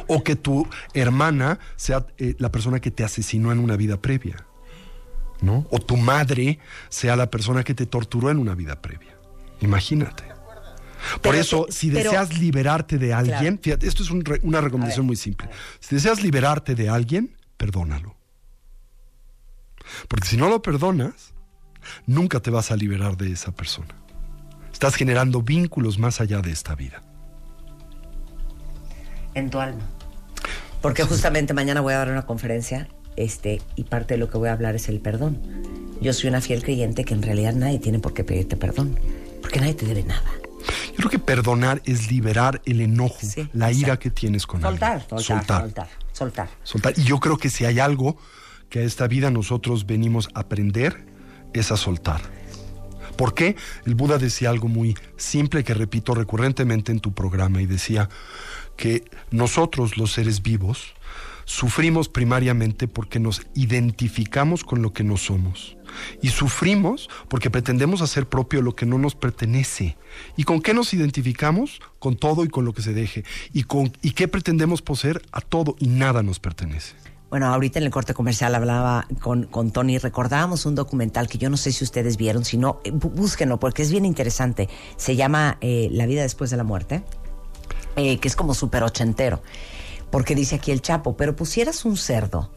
o 0.07 0.23
que 0.23 0.35
tu 0.35 0.67
hermana 0.93 1.59
sea 1.75 2.05
eh, 2.17 2.35
la 2.37 2.51
persona 2.51 2.79
que 2.79 2.91
te 2.91 3.03
asesinó 3.03 3.51
en 3.51 3.59
una 3.59 3.77
vida 3.77 3.97
previa, 3.97 4.45
¿no? 5.41 5.65
O 5.71 5.79
tu 5.79 5.97
madre 5.97 6.59
sea 6.89 7.15
la 7.15 7.31
persona 7.31 7.63
que 7.63 7.73
te 7.73 7.85
torturó 7.85 8.29
en 8.29 8.37
una 8.37 8.55
vida 8.55 8.81
previa. 8.81 9.17
Imagínate. 9.61 10.36
Por 11.13 11.21
Pero 11.21 11.37
eso, 11.37 11.65
si 11.69 11.89
pero- 11.91 12.03
deseas 12.11 12.37
liberarte 12.39 12.97
de 12.97 13.13
alguien, 13.13 13.59
fíjate, 13.61 13.87
esto 13.87 14.03
es 14.03 14.09
un 14.11 14.23
re- 14.25 14.39
una 14.43 14.61
recomendación 14.61 15.05
muy 15.05 15.15
simple. 15.15 15.49
Si 15.79 15.95
deseas 15.95 16.21
liberarte 16.23 16.75
de 16.75 16.89
alguien, 16.89 17.35
perdónalo. 17.57 18.15
Porque 20.07 20.27
si 20.27 20.37
no 20.37 20.49
lo 20.49 20.61
perdonas, 20.61 21.33
nunca 22.05 22.39
te 22.41 22.51
vas 22.51 22.71
a 22.71 22.75
liberar 22.75 23.15
de 23.17 23.31
esa 23.31 23.51
persona. 23.53 23.95
Estás 24.73 24.95
generando 24.95 25.41
vínculos 25.41 25.97
más 25.97 26.19
allá 26.21 26.41
de 26.41 26.51
esta 26.51 26.75
vida. 26.75 27.01
en 29.33 29.49
tu 29.51 29.59
alma. 29.59 29.83
Porque 30.81 31.03
justamente 31.03 31.53
mañana 31.53 31.81
voy 31.81 31.93
a 31.93 31.97
dar 31.99 32.09
una 32.09 32.25
conferencia 32.25 32.87
este, 33.17 33.61
y 33.75 33.83
parte 33.83 34.15
de 34.15 34.17
lo 34.19 34.29
que 34.31 34.37
voy 34.39 34.49
a 34.49 34.53
hablar 34.53 34.75
es 34.75 34.89
el 34.89 34.99
perdón. 34.99 35.39
Yo 36.01 36.11
soy 36.13 36.29
una 36.29 36.41
fiel 36.41 36.63
creyente 36.63 37.03
que 37.05 37.13
en 37.13 37.21
realidad 37.21 37.53
nadie 37.53 37.77
tiene 37.79 37.99
por 37.99 38.13
qué 38.15 38.23
pedirte 38.23 38.57
perdón, 38.57 38.97
porque 39.41 39.59
nadie 39.59 39.75
te 39.75 39.85
debe 39.85 40.03
nada. 40.03 40.23
Yo 40.97 41.01
creo 41.03 41.11
que 41.11 41.19
perdonar 41.19 41.79
es 41.85 42.11
liberar 42.11 42.59
el 42.65 42.81
enojo, 42.81 43.19
la 43.53 43.71
ira 43.71 43.99
que 43.99 44.09
tienes 44.09 44.47
con 44.47 44.61
Soltar, 44.61 44.93
alguien. 44.93 45.09
soltar, 45.21 45.61
soltar, 45.61 45.87
soltar. 46.11 46.49
Soltar. 46.63 46.93
Y 46.97 47.03
yo 47.03 47.19
creo 47.19 47.37
que 47.37 47.51
si 47.51 47.65
hay 47.65 47.79
algo 47.79 48.17
que 48.69 48.79
a 48.79 48.81
esta 48.81 49.07
vida 49.07 49.29
nosotros 49.29 49.85
venimos 49.85 50.27
a 50.33 50.39
aprender, 50.39 51.05
es 51.53 51.71
a 51.71 51.77
soltar. 51.77 52.21
¿Por 53.15 53.35
qué? 53.35 53.55
El 53.85 53.93
Buda 53.93 54.17
decía 54.17 54.49
algo 54.49 54.67
muy 54.67 54.95
simple 55.17 55.63
que 55.63 55.75
repito 55.75 56.15
recurrentemente 56.15 56.91
en 56.91 56.99
tu 56.99 57.13
programa 57.13 57.61
y 57.61 57.67
decía 57.67 58.09
que 58.75 59.03
nosotros 59.29 59.97
los 59.97 60.13
seres 60.13 60.41
vivos 60.41 60.95
sufrimos 61.45 62.09
primariamente 62.09 62.87
porque 62.87 63.19
nos 63.19 63.43
identificamos 63.53 64.63
con 64.63 64.81
lo 64.81 64.93
que 64.93 65.03
no 65.03 65.17
somos. 65.17 65.76
Y 66.21 66.29
sufrimos 66.29 67.09
porque 67.29 67.49
pretendemos 67.49 68.01
hacer 68.01 68.27
propio 68.27 68.61
lo 68.61 68.75
que 68.75 68.85
no 68.85 68.97
nos 68.97 69.15
pertenece. 69.15 69.97
¿Y 70.35 70.43
con 70.43 70.61
qué 70.61 70.73
nos 70.73 70.93
identificamos? 70.93 71.79
Con 71.99 72.15
todo 72.17 72.43
y 72.43 72.49
con 72.49 72.65
lo 72.65 72.73
que 72.73 72.81
se 72.81 72.93
deje. 72.93 73.23
¿Y, 73.53 73.63
con, 73.63 73.91
y 74.01 74.11
qué 74.11 74.27
pretendemos 74.27 74.81
poseer? 74.81 75.21
A 75.31 75.41
todo 75.41 75.75
y 75.79 75.87
nada 75.87 76.23
nos 76.23 76.39
pertenece. 76.39 76.95
Bueno, 77.29 77.47
ahorita 77.47 77.79
en 77.79 77.85
el 77.85 77.91
corte 77.91 78.13
comercial 78.13 78.55
hablaba 78.55 79.05
con, 79.21 79.47
con 79.47 79.71
Tony, 79.71 79.97
recordábamos 79.97 80.65
un 80.65 80.75
documental 80.75 81.27
que 81.27 81.37
yo 81.37 81.49
no 81.49 81.57
sé 81.57 81.73
si 81.73 81.83
ustedes 81.83 82.15
vieron, 82.15 82.45
si 82.45 82.57
no, 82.57 82.79
eh, 82.85 82.91
bú- 82.93 83.11
búsquenlo 83.11 83.59
porque 83.59 83.81
es 83.81 83.91
bien 83.91 84.05
interesante. 84.05 84.69
Se 84.95 85.17
llama 85.17 85.57
eh, 85.59 85.89
La 85.91 86.05
vida 86.05 86.21
después 86.21 86.51
de 86.51 86.55
la 86.55 86.63
muerte, 86.63 87.03
eh, 87.97 88.17
que 88.19 88.29
es 88.29 88.35
como 88.37 88.53
súper 88.53 88.83
ochentero, 88.83 89.41
porque 90.09 90.35
dice 90.35 90.55
aquí 90.55 90.71
el 90.71 90.81
Chapo, 90.81 91.17
pero 91.17 91.35
pusieras 91.35 91.83
un 91.83 91.97
cerdo, 91.97 92.49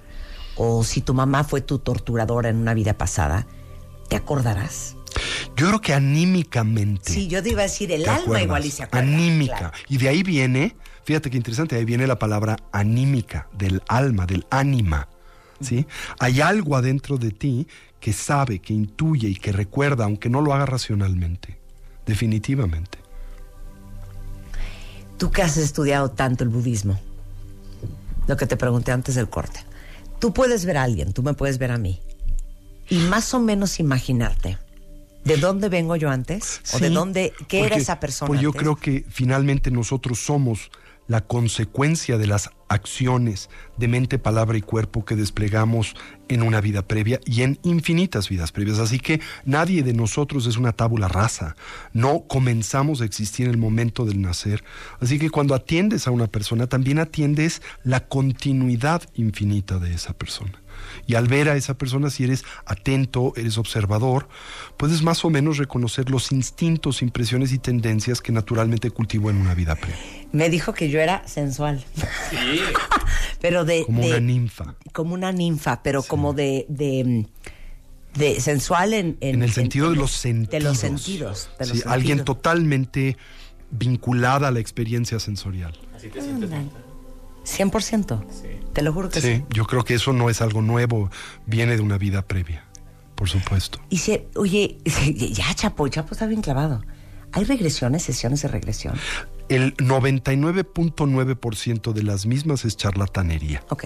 o 0.62 0.84
si 0.84 1.00
tu 1.00 1.14
mamá 1.14 1.42
fue 1.42 1.62
tu 1.62 1.78
torturadora 1.78 2.50
en 2.50 2.56
una 2.56 2.74
vida 2.74 2.92
pasada, 2.92 3.46
¿te 4.10 4.16
acordarás? 4.16 4.94
Yo 5.56 5.68
creo 5.68 5.80
que 5.80 5.94
anímicamente. 5.94 7.10
Sí, 7.10 7.28
yo 7.28 7.42
te 7.42 7.48
iba 7.48 7.60
a 7.60 7.62
decir, 7.62 7.90
el 7.90 8.02
¿te 8.02 8.10
alma 8.10 8.22
acuerdas? 8.24 8.44
igual 8.44 8.64
y 8.66 8.70
se 8.70 8.82
acuerda. 8.82 9.08
Anímica. 9.08 9.56
claro. 9.56 9.74
Y 9.88 9.96
de 9.96 10.08
ahí 10.10 10.22
viene, 10.22 10.76
fíjate 11.04 11.30
qué 11.30 11.38
interesante, 11.38 11.76
ahí 11.76 11.86
viene 11.86 12.06
la 12.06 12.18
palabra 12.18 12.58
anímica, 12.72 13.48
del 13.56 13.82
alma, 13.88 14.26
del 14.26 14.44
ánima. 14.50 15.08
¿sí? 15.62 15.86
Hay 16.18 16.42
algo 16.42 16.76
adentro 16.76 17.16
de 17.16 17.30
ti 17.30 17.66
que 17.98 18.12
sabe, 18.12 18.58
que 18.58 18.74
intuye 18.74 19.28
y 19.28 19.36
que 19.36 19.52
recuerda, 19.52 20.04
aunque 20.04 20.28
no 20.28 20.42
lo 20.42 20.52
haga 20.52 20.66
racionalmente. 20.66 21.58
Definitivamente. 22.04 22.98
Tú 25.16 25.30
que 25.30 25.40
has 25.40 25.56
estudiado 25.56 26.10
tanto 26.10 26.44
el 26.44 26.50
budismo, 26.50 27.00
lo 28.26 28.36
que 28.36 28.46
te 28.46 28.58
pregunté 28.58 28.92
antes 28.92 29.14
del 29.14 29.30
corte, 29.30 29.60
tú 30.20 30.32
puedes 30.32 30.64
ver 30.64 30.76
a 30.76 30.84
alguien, 30.84 31.12
tú 31.12 31.22
me 31.22 31.34
puedes 31.34 31.58
ver 31.58 31.72
a 31.72 31.78
mí, 31.78 32.00
y 32.88 32.98
más 32.98 33.34
o 33.34 33.40
menos 33.40 33.80
imaginarte 33.80 34.58
de 35.24 35.36
dónde 35.36 35.68
vengo 35.68 35.96
yo 35.96 36.10
antes, 36.10 36.60
o 36.72 36.78
de 36.78 36.90
dónde, 36.90 37.32
qué 37.48 37.64
era 37.64 37.76
esa 37.76 37.98
persona. 37.98 38.28
Pues 38.28 38.40
yo 38.40 38.50
antes. 38.50 38.60
creo 38.62 38.76
que 38.76 39.04
finalmente 39.10 39.70
nosotros 39.70 40.20
somos 40.20 40.70
la 41.10 41.22
consecuencia 41.22 42.18
de 42.18 42.28
las 42.28 42.50
acciones 42.68 43.50
de 43.76 43.88
mente, 43.88 44.20
palabra 44.20 44.56
y 44.56 44.60
cuerpo 44.60 45.04
que 45.04 45.16
desplegamos 45.16 45.96
en 46.28 46.40
una 46.40 46.60
vida 46.60 46.86
previa 46.86 47.18
y 47.26 47.42
en 47.42 47.58
infinitas 47.64 48.28
vidas 48.28 48.52
previas. 48.52 48.78
Así 48.78 49.00
que 49.00 49.20
nadie 49.44 49.82
de 49.82 49.92
nosotros 49.92 50.46
es 50.46 50.56
una 50.56 50.70
tábula 50.70 51.08
rasa. 51.08 51.56
No 51.92 52.28
comenzamos 52.28 53.00
a 53.00 53.06
existir 53.06 53.46
en 53.46 53.50
el 53.50 53.58
momento 53.58 54.04
del 54.04 54.22
nacer. 54.22 54.62
Así 55.00 55.18
que 55.18 55.30
cuando 55.30 55.56
atiendes 55.56 56.06
a 56.06 56.12
una 56.12 56.28
persona, 56.28 56.68
también 56.68 57.00
atiendes 57.00 57.60
la 57.82 58.06
continuidad 58.06 59.02
infinita 59.14 59.80
de 59.80 59.92
esa 59.92 60.12
persona. 60.12 60.62
Y 61.06 61.14
al 61.14 61.28
ver 61.28 61.48
a 61.48 61.56
esa 61.56 61.74
persona, 61.78 62.10
si 62.10 62.24
eres 62.24 62.44
atento, 62.66 63.32
eres 63.36 63.58
observador, 63.58 64.28
puedes 64.76 65.02
más 65.02 65.24
o 65.24 65.30
menos 65.30 65.58
reconocer 65.58 66.10
los 66.10 66.32
instintos, 66.32 67.02
impresiones 67.02 67.52
y 67.52 67.58
tendencias 67.58 68.20
que 68.20 68.32
naturalmente 68.32 68.90
cultivo 68.90 69.30
en 69.30 69.36
una 69.36 69.54
vida 69.54 69.74
previa. 69.76 69.98
Me 70.32 70.48
dijo 70.50 70.72
que 70.74 70.88
yo 70.90 71.00
era 71.00 71.26
sensual. 71.26 71.84
pero 73.40 73.64
de... 73.64 73.84
Como 73.84 74.02
de- 74.02 74.08
una 74.08 74.20
ninfa. 74.20 74.74
Como 74.92 75.14
una 75.14 75.32
ninfa, 75.32 75.82
pero 75.82 76.02
como 76.02 76.32
de... 76.32 76.66
de 76.68 77.26
de 78.14 78.40
sensual 78.40 78.92
en, 78.92 79.16
En 79.20 79.40
el 79.44 79.52
sentido 79.52 79.88
de 79.90 79.94
los 79.94 80.10
sentidos. 80.10 80.50
de 80.50 80.60
los 80.60 80.78
sentidos 80.78 81.50
de 81.60 81.66
los 81.68 81.78
Sí, 81.78 81.82
alguien 81.86 82.24
totalmente 82.24 83.16
vinculada 83.70 84.48
a 84.48 84.50
la 84.50 84.58
experiencia 84.58 85.20
sensorial. 85.20 85.78
Así 85.94 86.08
te 86.08 86.20
sientes. 86.20 86.50
Ándale. 87.44 87.70
100%. 87.70 88.72
Te 88.72 88.82
lo 88.82 88.92
juro 88.92 89.08
que 89.08 89.20
sí. 89.20 89.36
Sí, 89.36 89.44
yo 89.50 89.66
creo 89.66 89.84
que 89.84 89.94
eso 89.94 90.12
no 90.12 90.28
es 90.30 90.40
algo 90.40 90.62
nuevo, 90.62 91.10
viene 91.46 91.76
de 91.76 91.82
una 91.82 91.98
vida 91.98 92.22
previa, 92.22 92.64
por 93.14 93.28
supuesto. 93.28 93.78
Y 93.90 93.98
se, 93.98 94.26
oye, 94.36 94.78
ya 95.32 95.52
Chapo, 95.54 95.86
Chapo 95.88 96.12
está 96.12 96.26
bien 96.26 96.42
clavado. 96.42 96.82
¿Hay 97.32 97.44
regresiones, 97.44 98.02
sesiones 98.02 98.42
de 98.42 98.48
regresión? 98.48 98.96
El 99.48 99.76
99.9% 99.76 101.92
de 101.92 102.02
las 102.02 102.26
mismas 102.26 102.64
es 102.64 102.76
charlatanería. 102.76 103.62
Ok. 103.68 103.84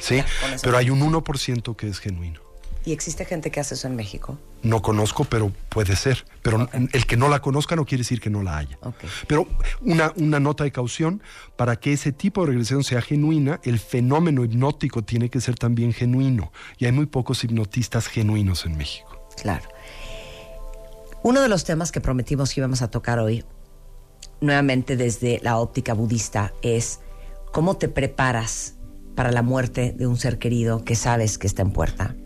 Sí, 0.00 0.24
pero 0.62 0.76
hay 0.76 0.90
un 0.90 1.00
1% 1.00 1.76
que 1.76 1.86
es 1.88 2.00
genuino. 2.00 2.40
¿Y 2.84 2.92
existe 2.92 3.24
gente 3.24 3.50
que 3.50 3.60
hace 3.60 3.74
eso 3.74 3.86
en 3.86 3.96
México? 3.96 4.38
No 4.62 4.82
conozco, 4.82 5.24
pero 5.24 5.50
puede 5.68 5.96
ser. 5.96 6.24
Pero 6.42 6.68
el 6.72 7.06
que 7.06 7.16
no 7.16 7.28
la 7.28 7.40
conozca 7.40 7.76
no 7.76 7.86
quiere 7.86 8.02
decir 8.02 8.20
que 8.20 8.30
no 8.30 8.42
la 8.42 8.58
haya. 8.58 8.78
Pero 9.26 9.46
una, 9.80 10.12
una 10.16 10.38
nota 10.38 10.64
de 10.64 10.72
caución, 10.72 11.22
para 11.56 11.76
que 11.76 11.92
ese 11.92 12.12
tipo 12.12 12.42
de 12.42 12.48
regresión 12.48 12.84
sea 12.84 13.00
genuina, 13.00 13.60
el 13.62 13.78
fenómeno 13.78 14.44
hipnótico 14.44 15.02
tiene 15.02 15.30
que 15.30 15.40
ser 15.40 15.54
también 15.54 15.92
genuino. 15.92 16.52
Y 16.78 16.86
hay 16.86 16.92
muy 16.92 17.06
pocos 17.06 17.42
hipnotistas 17.44 18.06
genuinos 18.06 18.66
en 18.66 18.76
México. 18.76 19.26
Claro. 19.40 19.64
Uno 21.22 21.42
de 21.42 21.48
los 21.48 21.64
temas 21.64 21.92
que 21.92 22.00
prometimos 22.00 22.52
que 22.52 22.60
íbamos 22.60 22.80
a 22.82 22.90
tocar 22.90 23.18
hoy, 23.18 23.44
nuevamente 24.40 24.96
desde 24.96 25.38
la 25.42 25.58
óptica 25.58 25.92
budista, 25.92 26.52
es 26.62 27.00
cómo 27.52 27.76
te 27.76 27.88
preparas 27.88 28.76
para 29.14 29.32
la 29.32 29.42
muerte 29.42 29.92
de 29.96 30.06
un 30.06 30.16
ser 30.16 30.38
querido 30.38 30.82
que 30.82 30.96
sabes 30.96 31.36
que 31.36 31.46
está 31.46 31.62
en 31.62 31.72
puerta. 31.72 32.16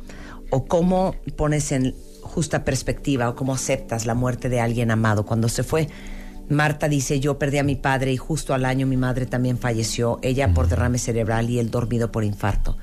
O 0.50 0.66
cómo 0.66 1.16
pones 1.36 1.72
en 1.72 1.94
justa 2.34 2.64
perspectiva 2.64 3.28
o 3.28 3.36
cómo 3.36 3.54
aceptas 3.54 4.06
la 4.06 4.14
muerte 4.14 4.48
de 4.48 4.60
alguien 4.60 4.90
amado 4.90 5.24
cuando 5.24 5.48
se 5.48 5.62
fue. 5.62 5.88
Marta 6.48 6.88
dice, 6.88 7.20
yo 7.20 7.38
perdí 7.38 7.58
a 7.58 7.62
mi 7.62 7.76
padre 7.76 8.12
y 8.12 8.16
justo 8.16 8.54
al 8.54 8.64
año 8.64 8.88
mi 8.88 8.96
madre 8.96 9.26
también 9.26 9.56
falleció, 9.56 10.18
ella 10.20 10.52
por 10.52 10.66
derrame 10.66 10.98
cerebral 10.98 11.48
y 11.48 11.60
él 11.60 11.70
dormido 11.70 12.10
por 12.10 12.24
infarto. 12.24 12.76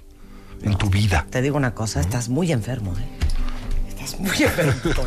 en 0.61 0.77
tu 0.77 0.89
vida. 0.89 1.27
Te 1.29 1.41
digo 1.41 1.57
una 1.57 1.73
cosa, 1.73 2.01
estás 2.01 2.29
muy 2.29 2.51
enfermo. 2.51 2.93
¿eh? 2.97 3.05
Estás 3.89 4.19
muy 4.19 4.35
enfermo. 4.41 5.03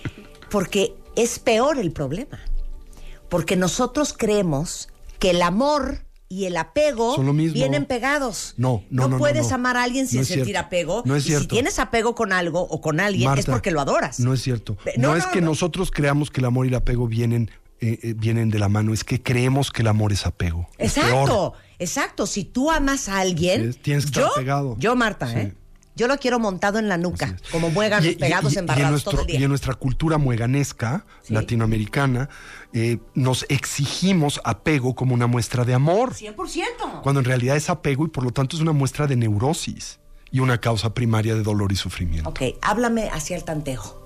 Porque 0.50 0.94
es 1.16 1.38
peor 1.38 1.78
el 1.78 1.92
problema. 1.92 2.38
Porque 3.28 3.56
nosotros 3.56 4.14
creemos 4.16 4.88
que 5.18 5.30
el 5.30 5.42
amor 5.42 6.07
y 6.30 6.44
el 6.44 6.56
apego 6.58 7.14
Son 7.16 7.24
lo 7.26 7.32
mismo. 7.32 7.54
vienen 7.54 7.86
pegados. 7.86 8.54
No, 8.58 8.82
no, 8.90 9.02
no, 9.04 9.08
no, 9.08 9.18
puedes 9.18 9.48
no. 9.48 9.54
amar 9.54 9.76
a 9.78 9.82
alguien 9.84 10.06
sin 10.06 10.20
No 10.20 10.26
sentir 10.26 10.44
cierto. 10.46 10.66
apego. 10.66 11.02
No 11.06 11.16
es 11.16 11.22
y 11.22 11.28
si 11.28 11.28
cierto. 11.30 11.48
tienes 11.48 11.78
apego 11.78 12.14
con 12.14 12.32
algo 12.32 12.60
o 12.60 12.80
con 12.80 13.00
alguien 13.00 13.36
es 13.38 13.46
porque 13.46 13.70
lo 13.70 13.80
adoras. 13.80 14.20
No 14.20 14.34
es 14.34 14.42
cierto. 14.42 14.76
No, 14.98 15.08
no, 15.08 15.16
es 15.16 15.24
que 15.26 15.40
no. 15.40 15.46
nosotros 15.48 15.90
creamos 15.90 16.30
que 16.30 16.40
el 16.40 16.44
amor 16.46 16.66
y 16.66 16.68
el 16.68 16.74
apego 16.74 17.06
vienen, 17.08 17.50
eh, 17.80 17.98
eh, 18.02 18.14
vienen 18.16 18.50
de 18.50 18.58
la 18.58 18.68
mano, 18.68 18.92
es 18.92 19.04
que 19.04 19.22
creemos 19.22 19.70
que 19.70 19.82
el 19.82 19.88
amor 19.88 20.12
es 20.12 20.26
apego. 20.26 20.68
Es. 20.76 20.96
Exacto, 20.98 21.54
exacto. 21.78 22.26
Si 22.26 22.44
tú 22.44 22.70
amas 22.70 23.08
a 23.08 23.20
alguien, 23.20 23.72
Sí, 23.72 23.78
tienes 23.82 24.04
que 24.04 24.08
estar 24.10 24.24
yo, 24.24 24.30
pegado. 24.36 24.76
yo 24.78 24.96
Marta, 24.96 25.28
Sí. 25.32 25.38
¿eh? 25.38 25.54
Yo 25.98 26.06
lo 26.06 26.16
quiero 26.18 26.38
montado 26.38 26.78
en 26.78 26.88
la 26.88 26.96
nuca, 26.96 27.36
como 27.50 27.68
y- 27.68 27.72
pegados, 27.72 28.52
y- 28.52 28.56
y 28.56 28.58
en 28.60 28.66
nuestro- 28.90 29.10
todo 29.12 29.20
el 29.22 29.26
día. 29.26 29.40
Y 29.40 29.42
en 29.42 29.48
nuestra 29.48 29.74
cultura 29.74 30.16
mueganesca, 30.16 31.04
latinoamericana, 31.28 32.28
eh, 32.72 32.98
nos 33.14 33.44
exigimos 33.48 34.40
apego 34.44 34.94
como 34.94 35.12
una 35.12 35.26
muestra 35.26 35.64
de 35.64 35.74
amor. 35.74 36.14
100%. 36.14 37.02
Cuando 37.02 37.18
en 37.18 37.24
realidad 37.24 37.56
es 37.56 37.68
apego 37.68 38.06
y 38.06 38.08
por 38.08 38.22
lo 38.22 38.30
tanto 38.30 38.54
es 38.56 38.62
una 38.62 38.72
muestra 38.72 39.06
de 39.08 39.16
neurosis 39.16 39.98
y 40.30 40.38
una 40.40 40.58
causa 40.60 40.94
primaria 40.94 41.34
de 41.34 41.42
dolor 41.42 41.72
y 41.72 41.76
sufrimiento. 41.76 42.30
Ok, 42.30 42.40
háblame 42.62 43.08
hacia 43.10 43.36
el 43.36 43.42
tantejo. 43.44 44.00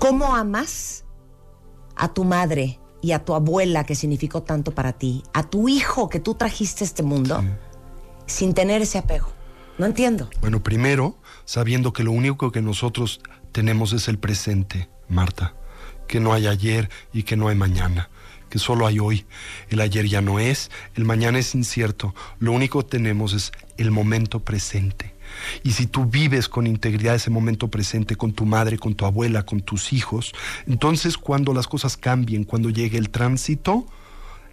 ¿Cómo 0.00 0.34
amas 0.34 1.04
a 1.94 2.12
tu 2.12 2.24
madre 2.24 2.80
y 3.00 3.12
a 3.12 3.24
tu 3.24 3.34
abuela 3.34 3.84
que 3.84 3.94
significó 3.94 4.42
tanto 4.42 4.74
para 4.74 4.92
ti, 4.94 5.22
a 5.32 5.44
tu 5.44 5.68
hijo 5.68 6.08
que 6.08 6.18
tú 6.18 6.34
trajiste 6.34 6.82
a 6.82 6.86
este 6.86 7.02
mundo, 7.04 7.44
sin 8.26 8.52
tener 8.54 8.82
ese 8.82 8.98
apego? 8.98 9.28
No 9.78 9.86
entiendo. 9.86 10.28
Bueno, 10.40 10.62
primero, 10.62 11.18
sabiendo 11.44 11.92
que 11.92 12.04
lo 12.04 12.12
único 12.12 12.52
que 12.52 12.62
nosotros 12.62 13.20
tenemos 13.52 13.92
es 13.92 14.08
el 14.08 14.18
presente, 14.18 14.88
Marta, 15.08 15.54
que 16.06 16.20
no 16.20 16.32
hay 16.32 16.46
ayer 16.46 16.90
y 17.12 17.22
que 17.22 17.36
no 17.36 17.48
hay 17.48 17.56
mañana, 17.56 18.10
que 18.48 18.58
solo 18.58 18.86
hay 18.86 18.98
hoy. 18.98 19.24
El 19.70 19.80
ayer 19.80 20.06
ya 20.06 20.20
no 20.20 20.38
es, 20.38 20.70
el 20.94 21.04
mañana 21.04 21.38
es 21.38 21.54
incierto, 21.54 22.14
lo 22.38 22.52
único 22.52 22.82
que 22.82 22.90
tenemos 22.90 23.32
es 23.32 23.52
el 23.76 23.90
momento 23.90 24.40
presente. 24.40 25.14
Y 25.62 25.72
si 25.72 25.86
tú 25.86 26.04
vives 26.04 26.48
con 26.48 26.66
integridad 26.66 27.14
ese 27.14 27.30
momento 27.30 27.68
presente 27.68 28.16
con 28.16 28.32
tu 28.32 28.44
madre, 28.44 28.78
con 28.78 28.94
tu 28.94 29.06
abuela, 29.06 29.44
con 29.44 29.62
tus 29.62 29.92
hijos, 29.92 30.34
entonces 30.66 31.16
cuando 31.16 31.54
las 31.54 31.66
cosas 31.66 31.96
cambien, 31.96 32.44
cuando 32.44 32.68
llegue 32.68 32.98
el 32.98 33.10
tránsito, 33.10 33.86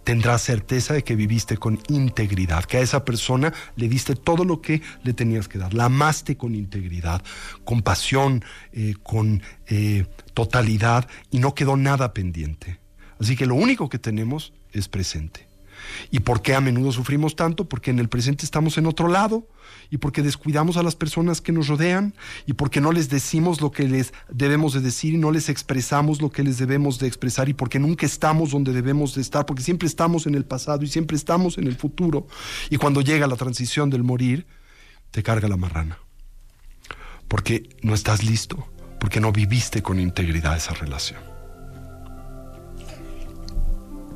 tendrás 0.04 0.42
certeza 0.42 0.94
de 0.94 1.04
que 1.04 1.16
viviste 1.16 1.56
con 1.56 1.80
integridad, 1.88 2.64
que 2.64 2.78
a 2.78 2.80
esa 2.80 3.04
persona 3.04 3.52
le 3.76 3.88
diste 3.88 4.14
todo 4.14 4.44
lo 4.44 4.60
que 4.60 4.82
le 5.02 5.12
tenías 5.12 5.48
que 5.48 5.58
dar, 5.58 5.74
la 5.74 5.86
amaste 5.86 6.36
con 6.36 6.54
integridad, 6.54 7.22
con 7.64 7.82
pasión, 7.82 8.44
eh, 8.72 8.94
con 9.02 9.42
eh, 9.66 10.06
totalidad 10.34 11.08
y 11.30 11.38
no 11.38 11.54
quedó 11.54 11.76
nada 11.76 12.12
pendiente. 12.12 12.80
Así 13.20 13.36
que 13.36 13.46
lo 13.46 13.54
único 13.54 13.88
que 13.88 13.98
tenemos 13.98 14.52
es 14.72 14.88
presente. 14.88 15.46
¿Y 16.10 16.20
por 16.20 16.42
qué 16.42 16.54
a 16.54 16.60
menudo 16.60 16.92
sufrimos 16.92 17.36
tanto? 17.36 17.68
Porque 17.68 17.90
en 17.90 17.98
el 17.98 18.08
presente 18.08 18.44
estamos 18.44 18.78
en 18.78 18.86
otro 18.86 19.08
lado 19.08 19.46
y 19.90 19.98
porque 19.98 20.22
descuidamos 20.22 20.76
a 20.76 20.82
las 20.82 20.96
personas 20.96 21.40
que 21.40 21.52
nos 21.52 21.68
rodean 21.68 22.14
y 22.46 22.52
porque 22.52 22.80
no 22.80 22.92
les 22.92 23.08
decimos 23.08 23.60
lo 23.60 23.70
que 23.70 23.88
les 23.88 24.12
debemos 24.30 24.72
de 24.72 24.80
decir 24.80 25.14
y 25.14 25.18
no 25.18 25.30
les 25.30 25.48
expresamos 25.48 26.22
lo 26.22 26.30
que 26.30 26.42
les 26.42 26.58
debemos 26.58 26.98
de 26.98 27.08
expresar 27.08 27.48
y 27.48 27.54
porque 27.54 27.78
nunca 27.78 28.06
estamos 28.06 28.52
donde 28.52 28.72
debemos 28.72 29.14
de 29.14 29.20
estar, 29.20 29.46
porque 29.46 29.62
siempre 29.62 29.88
estamos 29.88 30.26
en 30.26 30.34
el 30.34 30.44
pasado 30.44 30.84
y 30.84 30.88
siempre 30.88 31.16
estamos 31.16 31.58
en 31.58 31.66
el 31.66 31.76
futuro 31.76 32.26
y 32.70 32.76
cuando 32.76 33.00
llega 33.00 33.26
la 33.26 33.36
transición 33.36 33.90
del 33.90 34.04
morir, 34.04 34.46
te 35.10 35.22
carga 35.22 35.48
la 35.48 35.56
marrana. 35.56 35.98
Porque 37.28 37.68
no 37.82 37.94
estás 37.94 38.24
listo, 38.24 38.68
porque 38.98 39.20
no 39.20 39.32
viviste 39.32 39.82
con 39.82 40.00
integridad 40.00 40.56
esa 40.56 40.74
relación. 40.74 41.20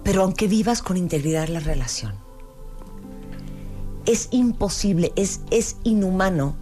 Pero 0.02 0.22
aunque 0.22 0.48
vivas 0.48 0.82
con 0.82 0.96
integridad 0.96 1.48
la 1.48 1.60
relación, 1.60 2.23
es 4.06 4.28
imposible, 4.32 5.12
es, 5.16 5.40
es 5.50 5.76
inhumano 5.84 6.56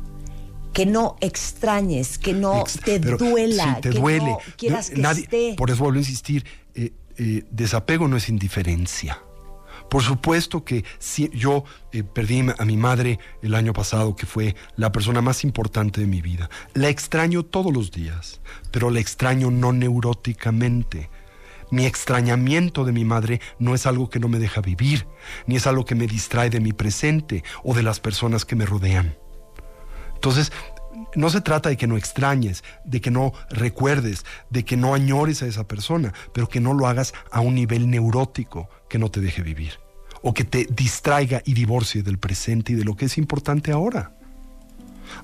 que 0.72 0.86
no 0.86 1.16
extrañes, 1.20 2.16
que 2.18 2.32
no 2.32 2.64
te 2.84 2.98
Pero 2.98 3.18
duela, 3.18 3.78
te 3.82 3.90
que 3.90 3.98
duele. 3.98 4.24
no 4.30 4.38
quieras 4.56 4.90
que 4.90 4.96
nadie- 5.02 5.24
esté. 5.24 5.54
Por 5.56 5.70
eso 5.70 5.82
vuelvo 5.82 5.96
a 5.98 6.00
insistir, 6.00 6.44
eh, 6.74 6.92
eh, 7.18 7.44
desapego 7.50 8.08
no 8.08 8.16
es 8.16 8.28
indiferencia. 8.30 9.18
Por 9.90 10.02
supuesto 10.02 10.64
que 10.64 10.84
si 10.98 11.28
yo 11.34 11.64
eh, 11.92 12.02
perdí 12.02 12.42
a 12.58 12.64
mi 12.64 12.78
madre 12.78 13.18
el 13.42 13.54
año 13.54 13.74
pasado, 13.74 14.16
que 14.16 14.24
fue 14.24 14.56
la 14.76 14.90
persona 14.90 15.20
más 15.20 15.44
importante 15.44 16.00
de 16.00 16.06
mi 16.06 16.22
vida. 16.22 16.48
La 16.72 16.88
extraño 16.88 17.42
todos 17.42 17.70
los 17.70 17.90
días, 17.90 18.40
pero 18.70 18.88
la 18.88 19.00
extraño 19.00 19.50
no 19.50 19.74
neuróticamente. 19.74 21.10
Mi 21.72 21.86
extrañamiento 21.86 22.84
de 22.84 22.92
mi 22.92 23.02
madre 23.02 23.40
no 23.58 23.74
es 23.74 23.86
algo 23.86 24.10
que 24.10 24.20
no 24.20 24.28
me 24.28 24.38
deja 24.38 24.60
vivir, 24.60 25.06
ni 25.46 25.56
es 25.56 25.66
algo 25.66 25.86
que 25.86 25.94
me 25.94 26.06
distrae 26.06 26.50
de 26.50 26.60
mi 26.60 26.74
presente 26.74 27.42
o 27.64 27.72
de 27.72 27.82
las 27.82 27.98
personas 27.98 28.44
que 28.44 28.56
me 28.56 28.66
rodean. 28.66 29.16
Entonces, 30.14 30.52
no 31.14 31.30
se 31.30 31.40
trata 31.40 31.70
de 31.70 31.78
que 31.78 31.86
no 31.86 31.96
extrañes, 31.96 32.62
de 32.84 33.00
que 33.00 33.10
no 33.10 33.32
recuerdes, 33.48 34.26
de 34.50 34.66
que 34.66 34.76
no 34.76 34.92
añores 34.92 35.42
a 35.42 35.46
esa 35.46 35.66
persona, 35.66 36.12
pero 36.34 36.46
que 36.46 36.60
no 36.60 36.74
lo 36.74 36.86
hagas 36.88 37.14
a 37.30 37.40
un 37.40 37.54
nivel 37.54 37.88
neurótico 37.88 38.68
que 38.90 38.98
no 38.98 39.10
te 39.10 39.22
deje 39.22 39.40
vivir, 39.40 39.80
o 40.20 40.34
que 40.34 40.44
te 40.44 40.66
distraiga 40.66 41.40
y 41.46 41.54
divorcie 41.54 42.02
del 42.02 42.18
presente 42.18 42.74
y 42.74 42.76
de 42.76 42.84
lo 42.84 42.96
que 42.96 43.06
es 43.06 43.16
importante 43.16 43.72
ahora. 43.72 44.12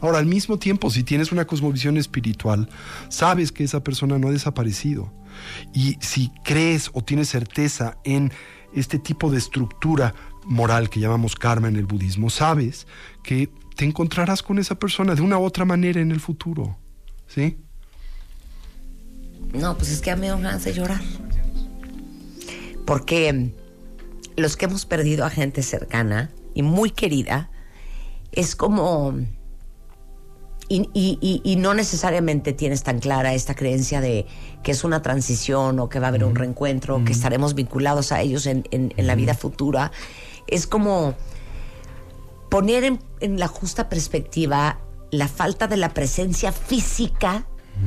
Ahora, 0.00 0.16
al 0.16 0.26
mismo 0.26 0.58
tiempo, 0.58 0.88
si 0.88 1.02
tienes 1.02 1.30
una 1.30 1.46
cosmovisión 1.46 1.98
espiritual, 1.98 2.70
sabes 3.10 3.52
que 3.52 3.64
esa 3.64 3.84
persona 3.84 4.18
no 4.18 4.28
ha 4.28 4.32
desaparecido. 4.32 5.12
Y 5.74 5.96
si 6.00 6.30
crees 6.44 6.90
o 6.92 7.02
tienes 7.02 7.28
certeza 7.28 7.98
en 8.04 8.32
este 8.74 8.98
tipo 8.98 9.30
de 9.30 9.38
estructura 9.38 10.14
moral 10.44 10.88
que 10.88 11.00
llamamos 11.00 11.36
karma 11.36 11.68
en 11.68 11.76
el 11.76 11.86
budismo, 11.86 12.30
sabes 12.30 12.86
que 13.22 13.50
te 13.76 13.84
encontrarás 13.84 14.42
con 14.42 14.58
esa 14.58 14.78
persona 14.78 15.14
de 15.14 15.22
una 15.22 15.38
u 15.38 15.44
otra 15.44 15.64
manera 15.64 16.00
en 16.00 16.10
el 16.10 16.20
futuro. 16.20 16.78
¿Sí? 17.26 17.58
No, 19.52 19.76
pues 19.76 19.90
es 19.90 20.00
que 20.00 20.10
a 20.10 20.16
mí 20.16 20.28
me 20.40 20.48
hace 20.48 20.72
llorar. 20.72 21.00
Porque 22.86 23.32
mm, 23.32 23.50
los 24.36 24.56
que 24.56 24.64
hemos 24.64 24.86
perdido 24.86 25.24
a 25.24 25.30
gente 25.30 25.62
cercana 25.62 26.30
y 26.54 26.62
muy 26.62 26.90
querida, 26.90 27.50
es 28.32 28.56
como... 28.56 29.14
Y, 30.70 30.90
y- 30.92 31.18
y- 31.22 31.40
y 31.44 31.56
no 31.56 31.72
necesariamente 31.72 32.52
tienes 32.52 32.82
tan 32.82 32.98
clara 32.98 33.32
esta 33.32 33.54
creencia 33.54 34.00
de 34.02 34.26
que 34.62 34.72
es 34.72 34.84
una 34.84 35.00
transición 35.00 35.78
o 35.80 35.88
que 35.88 35.98
va 35.98 36.06
a 36.06 36.08
haber 36.10 36.24
un 36.24 36.34
reencuentro, 36.34 37.02
que 37.06 37.12
estaremos 37.12 37.54
vinculados 37.54 38.12
a 38.12 38.20
ellos 38.20 38.44
en, 38.46 38.64
en- 38.70 38.92
en 38.96 39.06
la 39.06 39.14
vida 39.14 39.32
futura. 39.34 39.92
Es 40.46 40.66
como 40.66 41.14
poner 42.50 42.84
en, 42.84 43.00
en 43.20 43.38
la 43.38 43.48
justa 43.48 43.88
perspectiva 43.88 44.78
la 45.10 45.28
falta 45.28 45.66
de 45.68 45.76
la 45.78 45.94
presencia 45.94 46.52
física, 46.52 47.46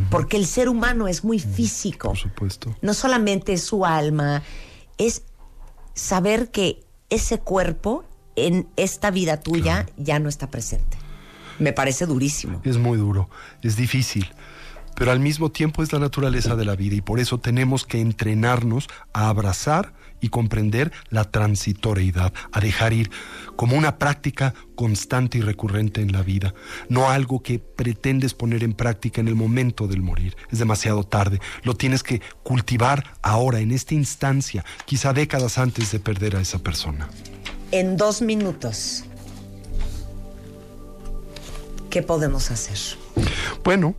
porque 0.09 0.37
el 0.37 0.45
ser 0.47 0.69
humano 0.69 1.07
es 1.07 1.23
muy 1.23 1.37
físico. 1.37 2.09
Por 2.09 2.17
supuesto. 2.17 2.75
No 2.81 2.93
solamente 2.93 3.53
es 3.53 3.63
su 3.63 3.85
alma, 3.85 4.41
es 4.97 5.23
saber 5.93 6.49
que 6.49 6.83
ese 7.09 7.39
cuerpo 7.39 8.05
en 8.35 8.67
esta 8.77 9.11
vida 9.11 9.41
tuya 9.41 9.85
ya 9.97 10.17
no 10.19 10.29
está 10.29 10.49
presente. 10.49 10.97
Me 11.61 11.73
parece 11.73 12.07
durísimo. 12.07 12.59
Es 12.63 12.77
muy 12.77 12.97
duro, 12.97 13.29
es 13.61 13.75
difícil, 13.75 14.27
pero 14.95 15.11
al 15.11 15.19
mismo 15.19 15.51
tiempo 15.51 15.83
es 15.83 15.93
la 15.93 15.99
naturaleza 15.99 16.55
de 16.55 16.65
la 16.65 16.75
vida 16.75 16.95
y 16.95 17.01
por 17.01 17.19
eso 17.19 17.37
tenemos 17.37 17.85
que 17.85 18.01
entrenarnos 18.01 18.87
a 19.13 19.29
abrazar 19.29 19.93
y 20.21 20.29
comprender 20.29 20.91
la 21.09 21.25
transitoriedad, 21.25 22.33
a 22.51 22.59
dejar 22.61 22.93
ir 22.93 23.11
como 23.55 23.75
una 23.75 23.99
práctica 23.99 24.55
constante 24.73 25.37
y 25.37 25.41
recurrente 25.41 26.01
en 26.01 26.11
la 26.11 26.23
vida, 26.23 26.55
no 26.89 27.11
algo 27.11 27.43
que 27.43 27.59
pretendes 27.59 28.33
poner 28.33 28.63
en 28.63 28.73
práctica 28.73 29.21
en 29.21 29.27
el 29.27 29.35
momento 29.35 29.87
del 29.87 30.01
morir. 30.01 30.35
Es 30.51 30.57
demasiado 30.57 31.03
tarde, 31.03 31.39
lo 31.61 31.75
tienes 31.75 32.01
que 32.01 32.23
cultivar 32.41 33.03
ahora, 33.21 33.59
en 33.59 33.71
esta 33.71 33.93
instancia, 33.93 34.65
quizá 34.85 35.13
décadas 35.13 35.59
antes 35.59 35.91
de 35.91 35.99
perder 35.99 36.37
a 36.37 36.41
esa 36.41 36.57
persona. 36.57 37.07
En 37.71 37.97
dos 37.97 38.21
minutos, 38.21 39.05
¿qué 41.91 42.01
podemos 42.01 42.49
hacer? 42.49 42.97
Bueno, 43.63 43.95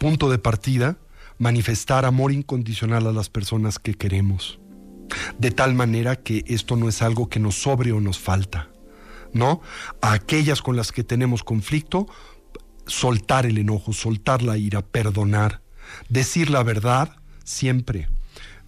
punto 0.00 0.28
de 0.28 0.38
partida, 0.38 0.96
manifestar 1.38 2.04
amor 2.04 2.32
incondicional 2.32 3.06
a 3.06 3.12
las 3.12 3.28
personas 3.28 3.78
que 3.78 3.94
queremos. 3.94 4.58
De 5.38 5.52
tal 5.52 5.74
manera 5.74 6.16
que 6.16 6.44
esto 6.48 6.74
no 6.74 6.88
es 6.88 7.00
algo 7.02 7.28
que 7.28 7.38
nos 7.38 7.54
sobre 7.54 7.92
o 7.92 8.00
nos 8.00 8.18
falta. 8.18 8.70
¿No? 9.32 9.60
A 10.00 10.14
aquellas 10.14 10.62
con 10.62 10.74
las 10.74 10.90
que 10.90 11.04
tenemos 11.04 11.44
conflicto, 11.44 12.08
soltar 12.86 13.44
el 13.44 13.58
enojo, 13.58 13.92
soltar 13.92 14.42
la 14.42 14.56
ira, 14.56 14.80
perdonar, 14.80 15.60
decir 16.08 16.48
la 16.48 16.62
verdad 16.62 17.16
siempre. 17.44 18.08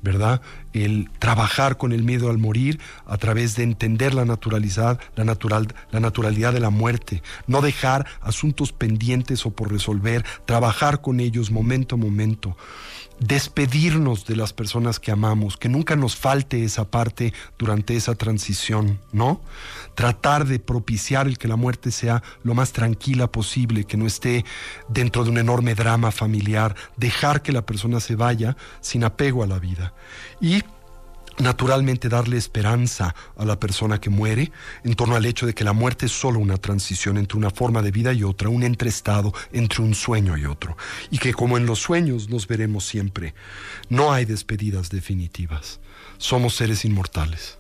¿Verdad? 0.03 0.41
El 0.73 1.11
trabajar 1.19 1.77
con 1.77 1.93
el 1.93 2.03
miedo 2.03 2.31
al 2.31 2.39
morir 2.39 2.81
a 3.07 3.17
través 3.17 3.57
de 3.57 3.65
entender 3.65 4.15
la 4.15 4.25
naturalidad, 4.25 5.01
la, 5.17 5.25
natural, 5.25 5.75
la 5.91 6.01
naturalidad 6.01 6.53
de 6.53 6.61
la 6.61 6.71
muerte, 6.71 7.23
no 7.47 7.61
dejar 7.61 8.07
asuntos 8.21 8.73
pendientes 8.73 9.47
o 9.47 9.51
por 9.51 9.71
resolver, 9.71 10.25
trabajar 10.47 11.01
con 11.01 11.21
ellos 11.21 11.51
momento 11.51 11.97
a 11.97 11.99
momento, 11.99 12.57
despedirnos 13.21 14.25
de 14.25 14.35
las 14.35 14.53
personas 14.53 14.99
que 14.99 15.13
amamos, 15.13 15.57
que 15.57 15.69
nunca 15.69 15.95
nos 15.95 16.17
falte 16.17 16.65
esa 16.65 16.91
parte 16.91 17.35
durante 17.59 17.95
esa 17.95 18.15
transición, 18.15 18.99
¿no? 19.13 19.43
Tratar 19.95 20.47
de 20.47 20.59
propiciar 20.59 21.27
el 21.27 21.37
que 21.37 21.47
la 21.47 21.57
muerte 21.57 21.91
sea 21.91 22.23
lo 22.43 22.55
más 22.55 22.73
tranquila 22.73 23.31
posible, 23.31 23.85
que 23.85 23.99
no 23.99 24.07
esté 24.07 24.45
dentro 24.89 25.25
de 25.25 25.31
un 25.31 25.39
enorme 25.39 25.75
drama 25.75 26.11
familiar, 26.11 26.75
dejar 26.97 27.43
que 27.43 27.53
la 27.53 27.67
persona 27.67 28.01
se 28.01 28.17
vaya 28.17 28.57
sin 28.81 29.05
apego 29.05 29.45
a 29.45 29.47
la 29.47 29.59
vida. 29.59 29.93
Y 30.41 30.60
naturalmente 31.39 32.09
darle 32.09 32.37
esperanza 32.37 33.15
a 33.37 33.45
la 33.45 33.59
persona 33.59 34.01
que 34.01 34.11
muere 34.11 34.53
en 34.85 34.95
torno 34.95 35.17
al 35.17 35.25
hecho 35.25 35.47
de 35.47 35.55
que 35.55 35.65
la 35.65 35.73
muerte 35.73 36.07
es 36.07 36.13
solo 36.13 36.39
una 36.39 36.57
transición 36.57 37.17
entre 37.19 37.39
una 37.39 37.51
forma 37.51 37.83
de 37.83 37.91
vida 37.91 38.13
y 38.13 38.23
otra, 38.23 38.49
un 38.49 38.63
entreestado 38.63 39.33
entre 39.53 39.83
un 39.83 39.95
sueño 39.95 40.37
y 40.37 40.47
otro, 40.47 40.77
y 41.11 41.19
que 41.19 41.33
como 41.33 41.57
en 41.57 41.67
los 41.67 41.79
sueños 41.79 42.29
nos 42.29 42.47
veremos 42.47 42.87
siempre, 42.87 43.35
no 43.89 44.13
hay 44.13 44.25
despedidas 44.25 44.91
definitivas, 44.91 45.81
somos 46.19 46.55
seres 46.57 46.85
inmortales. 46.85 47.59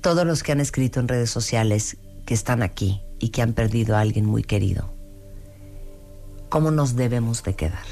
Todos 0.00 0.26
los 0.26 0.42
que 0.42 0.52
han 0.52 0.60
escrito 0.60 1.00
en 1.00 1.08
redes 1.08 1.30
sociales 1.30 1.96
que 2.24 2.34
están 2.34 2.62
aquí 2.62 3.00
y 3.18 3.30
que 3.30 3.42
han 3.42 3.52
perdido 3.52 3.96
a 3.96 4.00
alguien 4.00 4.26
muy 4.26 4.44
querido, 4.44 4.92
¿cómo 6.48 6.70
nos 6.70 6.94
debemos 6.94 7.42
de 7.42 7.54
quedar? 7.54 7.84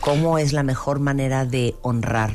¿Cómo 0.00 0.38
es 0.38 0.52
la 0.52 0.62
mejor 0.62 1.00
manera 1.00 1.46
de 1.46 1.74
honrar 1.82 2.34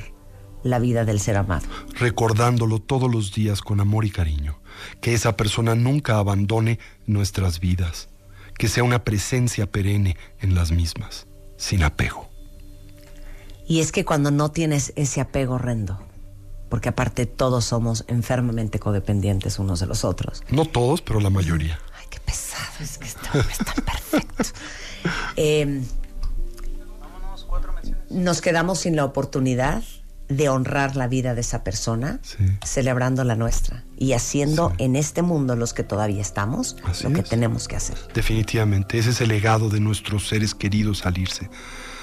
la 0.63 0.79
vida 0.79 1.05
del 1.05 1.19
ser 1.19 1.37
amado? 1.37 1.67
recordándolo 1.99 2.79
todos 2.79 3.11
los 3.11 3.33
días 3.33 3.61
con 3.61 3.79
amor 3.79 4.05
y 4.05 4.11
cariño, 4.11 4.59
que 5.01 5.13
esa 5.13 5.35
persona 5.35 5.75
nunca 5.75 6.17
abandone 6.17 6.79
nuestras 7.05 7.59
vidas, 7.59 8.09
que 8.57 8.67
sea 8.67 8.83
una 8.83 9.03
presencia 9.03 9.65
perenne 9.65 10.17
en 10.39 10.55
las 10.55 10.71
mismas, 10.71 11.27
sin 11.57 11.83
apego. 11.83 12.29
Y 13.67 13.81
es 13.81 13.91
que 13.91 14.05
cuando 14.05 14.31
no 14.31 14.51
tienes 14.51 14.93
ese 14.95 15.21
apego 15.21 15.55
horrendo, 15.55 15.99
porque 16.69 16.89
aparte 16.89 17.25
todos 17.25 17.65
somos 17.65 18.05
enfermamente 18.07 18.79
codependientes 18.79 19.59
unos 19.59 19.79
de 19.79 19.87
los 19.87 20.05
otros. 20.05 20.43
No 20.49 20.65
todos, 20.65 21.01
pero 21.01 21.19
la 21.19 21.29
mayoría. 21.29 21.79
Pesado, 22.25 22.83
es 22.83 22.97
que 22.99 23.07
este 23.07 23.27
hombre 23.33 23.51
es 23.51 23.57
tan 23.57 23.83
perfecto. 23.83 24.43
Eh, 25.37 25.81
nos 28.09 28.41
quedamos 28.41 28.79
sin 28.79 28.97
la 28.97 29.05
oportunidad 29.05 29.81
de 30.29 30.47
honrar 30.47 30.95
la 30.95 31.07
vida 31.07 31.33
de 31.33 31.41
esa 31.41 31.63
persona, 31.63 32.19
celebrando 32.63 33.23
la 33.23 33.35
nuestra 33.35 33.83
y 33.97 34.13
haciendo 34.13 34.73
en 34.77 34.95
este 34.95 35.23
mundo 35.23 35.55
los 35.55 35.73
que 35.73 35.83
todavía 35.83 36.21
estamos 36.21 36.77
Así 36.85 37.03
lo 37.03 37.13
que 37.13 37.21
es. 37.21 37.29
tenemos 37.29 37.67
que 37.67 37.75
hacer. 37.75 37.97
Definitivamente, 38.13 38.99
ese 38.99 39.09
es 39.09 39.21
el 39.21 39.29
legado 39.29 39.69
de 39.69 39.79
nuestros 39.79 40.27
seres 40.27 40.53
queridos 40.53 41.05
al 41.07 41.17
irse. 41.17 41.49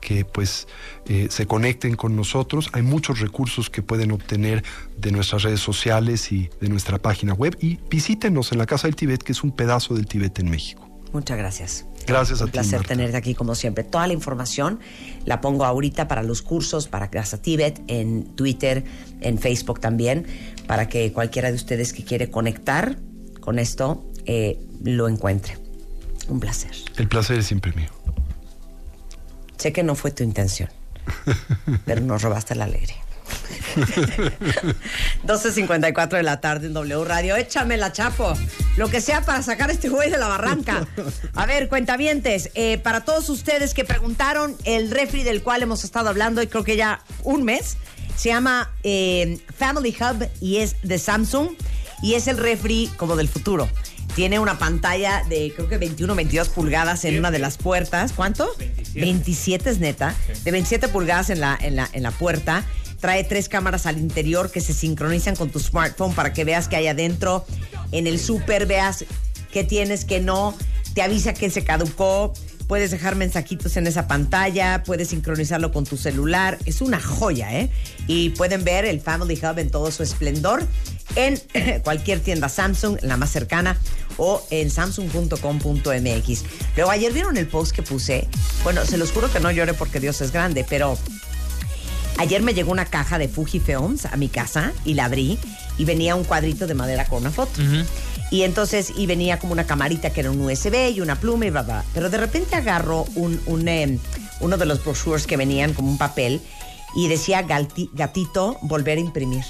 que 0.00 0.24
pues 0.24 0.66
eh, 1.06 1.28
se 1.30 1.46
conecten 1.46 1.94
con 1.96 2.16
nosotros. 2.16 2.70
Hay 2.72 2.82
muchos 2.82 3.20
recursos 3.20 3.70
que 3.70 3.82
pueden 3.82 4.12
obtener 4.12 4.62
de 4.98 5.12
nuestras 5.12 5.42
redes 5.42 5.60
sociales 5.60 6.32
y 6.32 6.50
de 6.60 6.68
nuestra 6.68 6.98
página 6.98 7.34
web 7.34 7.56
y 7.60 7.78
visítenos 7.90 8.52
en 8.52 8.58
la 8.58 8.66
Casa 8.66 8.88
del 8.88 8.96
Tibet, 8.96 9.22
que 9.22 9.32
es 9.32 9.42
un 9.42 9.52
pedazo 9.52 9.94
del 9.94 10.06
Tibet 10.06 10.38
en 10.38 10.50
México. 10.50 10.86
Muchas 11.12 11.36
gracias. 11.38 11.86
Gracias 12.06 12.40
a 12.40 12.44
Un 12.44 12.50
ti. 12.50 12.52
placer 12.54 12.78
Marta. 12.78 12.94
tenerte 12.94 13.16
aquí 13.16 13.34
como 13.34 13.54
siempre. 13.54 13.84
Toda 13.84 14.06
la 14.06 14.12
información 14.12 14.78
la 15.24 15.40
pongo 15.40 15.64
ahorita 15.64 16.08
para 16.08 16.22
los 16.22 16.40
cursos, 16.40 16.86
para 16.88 17.10
Casa 17.10 17.42
Tibet, 17.42 17.82
en 17.88 18.24
Twitter, 18.36 18.84
en 19.20 19.38
Facebook 19.38 19.80
también, 19.80 20.26
para 20.66 20.88
que 20.88 21.12
cualquiera 21.12 21.50
de 21.50 21.56
ustedes 21.56 21.92
que 21.92 22.04
quiere 22.04 22.30
conectar 22.30 22.96
con 23.40 23.58
esto 23.58 24.04
eh, 24.24 24.60
lo 24.84 25.08
encuentre. 25.08 25.58
Un 26.28 26.38
placer. 26.38 26.70
El 26.96 27.08
placer 27.08 27.40
es 27.40 27.46
siempre 27.46 27.72
mío. 27.72 27.88
Sé 29.60 29.74
que 29.74 29.82
no 29.82 29.94
fue 29.94 30.10
tu 30.10 30.22
intención, 30.22 30.70
pero 31.84 32.00
nos 32.00 32.22
robaste 32.22 32.54
la 32.54 32.64
alegría. 32.64 32.96
12.54 35.26 36.08
de 36.16 36.22
la 36.22 36.40
tarde 36.40 36.68
en 36.68 36.72
W 36.72 37.04
Radio. 37.04 37.36
Échame 37.36 37.76
la 37.76 37.92
chapo. 37.92 38.32
Lo 38.78 38.88
que 38.88 39.02
sea 39.02 39.20
para 39.20 39.42
sacar 39.42 39.68
a 39.68 39.74
este 39.74 39.90
güey 39.90 40.10
de 40.10 40.16
la 40.16 40.28
barranca. 40.28 40.88
A 41.34 41.44
ver, 41.44 41.68
cuentavientes, 41.68 42.48
eh, 42.54 42.78
para 42.78 43.04
todos 43.04 43.28
ustedes 43.28 43.74
que 43.74 43.84
preguntaron, 43.84 44.56
el 44.64 44.90
refri 44.90 45.24
del 45.24 45.42
cual 45.42 45.62
hemos 45.62 45.84
estado 45.84 46.08
hablando, 46.08 46.40
y 46.42 46.46
creo 46.46 46.64
que 46.64 46.76
ya 46.76 47.02
un 47.22 47.44
mes, 47.44 47.76
se 48.16 48.30
llama 48.30 48.70
eh, 48.82 49.38
Family 49.58 49.94
Hub 50.00 50.26
y 50.40 50.56
es 50.56 50.76
de 50.82 50.98
Samsung. 50.98 51.50
Y 52.02 52.14
es 52.14 52.28
el 52.28 52.38
refri 52.38 52.90
como 52.96 53.14
del 53.14 53.28
futuro. 53.28 53.68
Tiene 54.14 54.38
una 54.38 54.58
pantalla 54.58 55.24
de 55.28 55.52
creo 55.54 55.68
que 55.68 55.78
21, 55.78 56.14
22 56.14 56.48
pulgadas 56.48 57.04
en 57.04 57.18
una 57.18 57.30
de 57.30 57.38
las 57.38 57.56
puertas. 57.56 58.12
¿Cuánto? 58.12 58.50
27, 58.94 59.70
es 59.70 59.78
neta. 59.78 60.14
De 60.44 60.50
27 60.50 60.88
pulgadas 60.88 61.30
en 61.30 61.40
la, 61.40 61.58
en 61.60 61.76
la, 61.76 61.88
en 61.92 62.02
la 62.02 62.10
puerta. 62.10 62.64
Trae 63.00 63.24
tres 63.24 63.48
cámaras 63.48 63.86
al 63.86 63.98
interior 63.98 64.50
que 64.50 64.60
se 64.60 64.74
sincronizan 64.74 65.34
con 65.36 65.50
tu 65.50 65.58
smartphone 65.58 66.14
para 66.14 66.32
que 66.32 66.44
veas 66.44 66.68
que 66.68 66.76
hay 66.76 66.86
adentro. 66.86 67.46
En 67.92 68.06
el 68.06 68.18
súper 68.18 68.66
veas 68.66 69.04
qué 69.52 69.64
tienes, 69.64 70.04
qué 70.04 70.20
no. 70.20 70.56
Te 70.94 71.02
avisa 71.02 71.34
que 71.34 71.50
se 71.50 71.64
caducó. 71.64 72.32
Puedes 72.66 72.92
dejar 72.92 73.16
mensajitos 73.16 73.76
en 73.76 73.88
esa 73.88 74.06
pantalla, 74.06 74.84
puedes 74.84 75.08
sincronizarlo 75.08 75.72
con 75.72 75.84
tu 75.84 75.96
celular. 75.96 76.56
Es 76.66 76.80
una 76.80 77.00
joya, 77.00 77.52
¿eh? 77.52 77.70
Y 78.06 78.30
pueden 78.30 78.62
ver 78.62 78.84
el 78.84 79.00
Family 79.00 79.34
Hub 79.42 79.58
en 79.58 79.70
todo 79.70 79.90
su 79.90 80.04
esplendor 80.04 80.64
en 81.16 81.40
cualquier 81.82 82.20
tienda 82.20 82.48
Samsung, 82.48 82.98
la 83.02 83.16
más 83.16 83.30
cercana, 83.30 83.76
o 84.18 84.46
en 84.50 84.70
samsung.com.mx. 84.70 86.44
Luego, 86.76 86.90
ayer 86.92 87.12
vieron 87.12 87.36
el 87.36 87.48
post 87.48 87.72
que 87.72 87.82
puse. 87.82 88.28
Bueno, 88.62 88.84
se 88.84 88.98
los 88.98 89.10
juro 89.10 89.32
que 89.32 89.40
no 89.40 89.50
llore 89.50 89.74
porque 89.74 89.98
Dios 89.98 90.20
es 90.20 90.30
grande, 90.30 90.64
pero 90.68 90.96
Ayer 92.20 92.42
me 92.42 92.52
llegó 92.52 92.70
una 92.70 92.84
caja 92.84 93.16
de 93.16 93.28
Fujifilms 93.28 94.04
a 94.04 94.14
mi 94.18 94.28
casa 94.28 94.74
y 94.84 94.92
la 94.92 95.06
abrí 95.06 95.38
y 95.78 95.86
venía 95.86 96.16
un 96.16 96.24
cuadrito 96.24 96.66
de 96.66 96.74
madera 96.74 97.06
con 97.06 97.22
una 97.22 97.30
foto. 97.30 97.62
Y 98.30 98.42
entonces, 98.42 98.92
y 98.96 99.06
venía 99.06 99.38
como 99.38 99.52
una 99.52 99.66
camarita 99.66 100.10
que 100.10 100.20
era 100.20 100.30
un 100.30 100.40
USB 100.40 100.92
y 100.94 101.00
una 101.00 101.16
pluma 101.16 101.46
y 101.46 101.50
bla, 101.50 101.62
bla. 101.62 101.84
Pero 101.92 102.10
de 102.10 102.16
repente 102.16 102.54
agarro 102.54 103.04
un, 103.16 103.40
un, 103.46 103.66
eh, 103.68 103.98
uno 104.40 104.56
de 104.56 104.66
los 104.66 104.84
brochures 104.84 105.26
que 105.26 105.36
venían 105.36 105.74
como 105.74 105.90
un 105.90 105.98
papel 105.98 106.40
y 106.94 107.08
decía 107.08 107.42
gatito 107.42 108.58
volver 108.62 108.98
a 108.98 109.00
imprimir. 109.00 109.44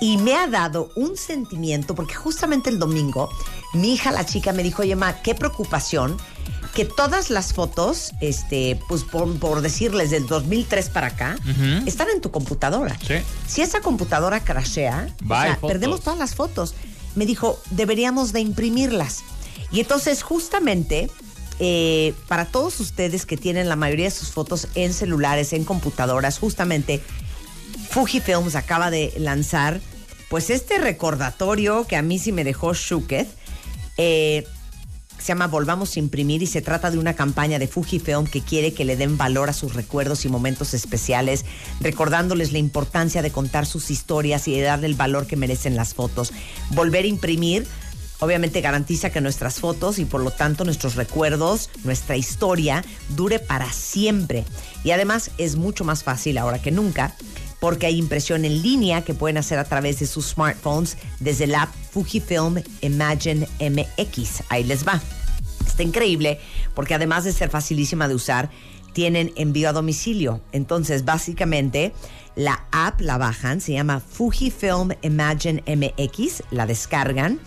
Y 0.00 0.18
me 0.18 0.34
ha 0.34 0.46
dado 0.46 0.90
un 0.94 1.16
sentimiento, 1.16 1.94
porque 1.94 2.14
justamente 2.14 2.68
el 2.70 2.78
domingo 2.78 3.30
mi 3.74 3.94
hija, 3.94 4.10
la 4.10 4.24
chica, 4.24 4.52
me 4.52 4.62
dijo, 4.62 4.82
oye, 4.82 4.96
ma, 4.96 5.22
qué 5.22 5.34
preocupación 5.34 6.16
que 6.74 6.84
todas 6.84 7.30
las 7.30 7.54
fotos, 7.54 8.12
este, 8.20 8.78
pues 8.88 9.02
por, 9.02 9.38
por 9.38 9.62
decirles 9.62 10.10
del 10.10 10.26
2003 10.26 10.90
para 10.90 11.06
acá, 11.08 11.36
están 11.86 12.08
en 12.10 12.20
tu 12.20 12.30
computadora. 12.30 12.98
Sí. 13.06 13.14
Si 13.46 13.62
esa 13.62 13.80
computadora 13.80 14.40
crashea, 14.40 15.08
o 15.24 15.28
sea, 15.28 15.58
perdemos 15.60 16.02
todas 16.02 16.18
las 16.18 16.34
fotos. 16.34 16.74
Me 17.16 17.26
dijo, 17.26 17.60
deberíamos 17.70 18.32
de 18.32 18.40
imprimirlas. 18.40 19.24
Y 19.72 19.80
entonces, 19.80 20.22
justamente, 20.22 21.10
eh, 21.58 22.14
para 22.28 22.44
todos 22.44 22.78
ustedes 22.78 23.26
que 23.26 23.36
tienen 23.36 23.68
la 23.68 23.76
mayoría 23.76 24.04
de 24.04 24.10
sus 24.12 24.30
fotos 24.30 24.68
en 24.74 24.92
celulares, 24.92 25.52
en 25.52 25.64
computadoras, 25.64 26.38
justamente, 26.38 27.02
Fujifilms 27.90 28.54
acaba 28.54 28.90
de 28.90 29.12
lanzar, 29.18 29.80
pues, 30.28 30.50
este 30.50 30.78
recordatorio 30.78 31.86
que 31.86 31.96
a 31.96 32.02
mí 32.02 32.18
sí 32.18 32.30
me 32.30 32.44
dejó 32.44 32.74
shooketh, 32.74 33.28
eh, 33.96 34.46
se 35.18 35.28
llama 35.28 35.46
Volvamos 35.46 35.96
a 35.96 35.98
imprimir 35.98 36.42
y 36.42 36.46
se 36.46 36.62
trata 36.62 36.90
de 36.90 36.98
una 36.98 37.14
campaña 37.14 37.58
de 37.58 37.68
Fujifilm 37.68 38.26
que 38.26 38.42
quiere 38.42 38.72
que 38.74 38.84
le 38.84 38.96
den 38.96 39.16
valor 39.16 39.50
a 39.50 39.52
sus 39.52 39.74
recuerdos 39.74 40.24
y 40.24 40.28
momentos 40.28 40.74
especiales, 40.74 41.44
recordándoles 41.80 42.52
la 42.52 42.58
importancia 42.58 43.22
de 43.22 43.30
contar 43.30 43.66
sus 43.66 43.90
historias 43.90 44.46
y 44.48 44.56
de 44.56 44.62
darle 44.62 44.86
el 44.86 44.94
valor 44.94 45.26
que 45.26 45.36
merecen 45.36 45.76
las 45.76 45.94
fotos. 45.94 46.32
Volver 46.70 47.04
a 47.04 47.08
imprimir 47.08 47.66
obviamente 48.20 48.60
garantiza 48.60 49.10
que 49.10 49.20
nuestras 49.20 49.60
fotos 49.60 49.98
y 49.98 50.04
por 50.04 50.22
lo 50.22 50.30
tanto 50.30 50.64
nuestros 50.64 50.94
recuerdos, 50.94 51.70
nuestra 51.84 52.16
historia 52.16 52.84
dure 53.10 53.38
para 53.38 53.70
siempre. 53.72 54.44
Y 54.84 54.90
además 54.90 55.30
es 55.38 55.56
mucho 55.56 55.84
más 55.84 56.02
fácil 56.02 56.38
ahora 56.38 56.60
que 56.60 56.70
nunca 56.70 57.14
porque 57.60 57.86
hay 57.86 57.98
impresión 57.98 58.44
en 58.44 58.62
línea 58.62 59.02
que 59.02 59.14
pueden 59.14 59.38
hacer 59.38 59.58
a 59.58 59.64
través 59.64 60.00
de 60.00 60.06
sus 60.06 60.26
smartphones 60.30 60.96
desde 61.20 61.46
la 61.46 61.62
app 61.62 61.74
Fujifilm 61.90 62.62
Imagine 62.80 63.48
MX. 63.60 64.42
Ahí 64.48 64.64
les 64.64 64.86
va. 64.86 65.00
Está 65.66 65.82
increíble 65.82 66.40
porque 66.74 66.94
además 66.94 67.24
de 67.24 67.32
ser 67.32 67.50
facilísima 67.50 68.08
de 68.08 68.14
usar, 68.14 68.50
tienen 68.92 69.32
envío 69.36 69.68
a 69.68 69.72
domicilio. 69.72 70.40
Entonces, 70.52 71.04
básicamente, 71.04 71.92
la 72.34 72.64
app 72.70 73.00
la 73.00 73.18
bajan, 73.18 73.60
se 73.60 73.72
llama 73.72 74.00
Fujifilm 74.00 74.90
Imagine 75.02 75.62
MX, 75.66 76.42
la 76.50 76.66
descargan. 76.66 77.40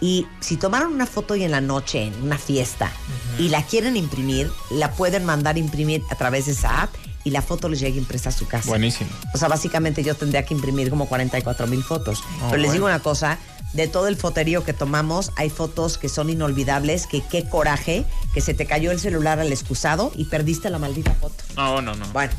Y 0.00 0.26
si 0.40 0.56
tomaron 0.56 0.92
una 0.92 1.06
foto 1.06 1.34
hoy 1.34 1.42
en 1.42 1.50
la 1.50 1.60
noche 1.60 2.04
en 2.04 2.22
una 2.22 2.38
fiesta 2.38 2.90
y 3.38 3.48
la 3.48 3.64
quieren 3.64 3.96
imprimir, 3.96 4.50
la 4.70 4.92
pueden 4.92 5.24
mandar 5.24 5.58
imprimir 5.58 6.02
a 6.10 6.14
través 6.14 6.46
de 6.46 6.52
esa 6.52 6.82
app 6.82 6.94
y 7.28 7.30
la 7.30 7.42
foto 7.42 7.68
les 7.68 7.80
llega 7.80 7.96
impresa 7.98 8.30
a 8.30 8.32
su 8.32 8.48
casa. 8.48 8.68
Buenísimo. 8.68 9.10
O 9.34 9.38
sea, 9.38 9.48
básicamente 9.48 10.02
yo 10.02 10.14
tendría 10.14 10.44
que 10.44 10.54
imprimir 10.54 10.88
como 10.88 11.06
44 11.06 11.66
mil 11.66 11.84
fotos. 11.84 12.20
Oh, 12.20 12.48
Pero 12.50 12.56
les 12.56 12.66
bueno. 12.68 12.72
digo 12.72 12.86
una 12.86 13.00
cosa, 13.00 13.38
de 13.74 13.86
todo 13.86 14.08
el 14.08 14.16
foterío 14.16 14.64
que 14.64 14.72
tomamos, 14.72 15.30
hay 15.36 15.50
fotos 15.50 15.98
que 15.98 16.08
son 16.08 16.30
inolvidables, 16.30 17.06
que 17.06 17.20
qué 17.20 17.46
coraje, 17.46 18.06
que 18.32 18.40
se 18.40 18.54
te 18.54 18.64
cayó 18.64 18.90
el 18.90 18.98
celular 18.98 19.38
al 19.40 19.52
excusado 19.52 20.10
y 20.16 20.24
perdiste 20.24 20.70
la 20.70 20.78
maldita 20.78 21.12
foto. 21.14 21.44
No, 21.54 21.82
no, 21.82 21.94
no. 21.94 22.06
Bueno, 22.14 22.32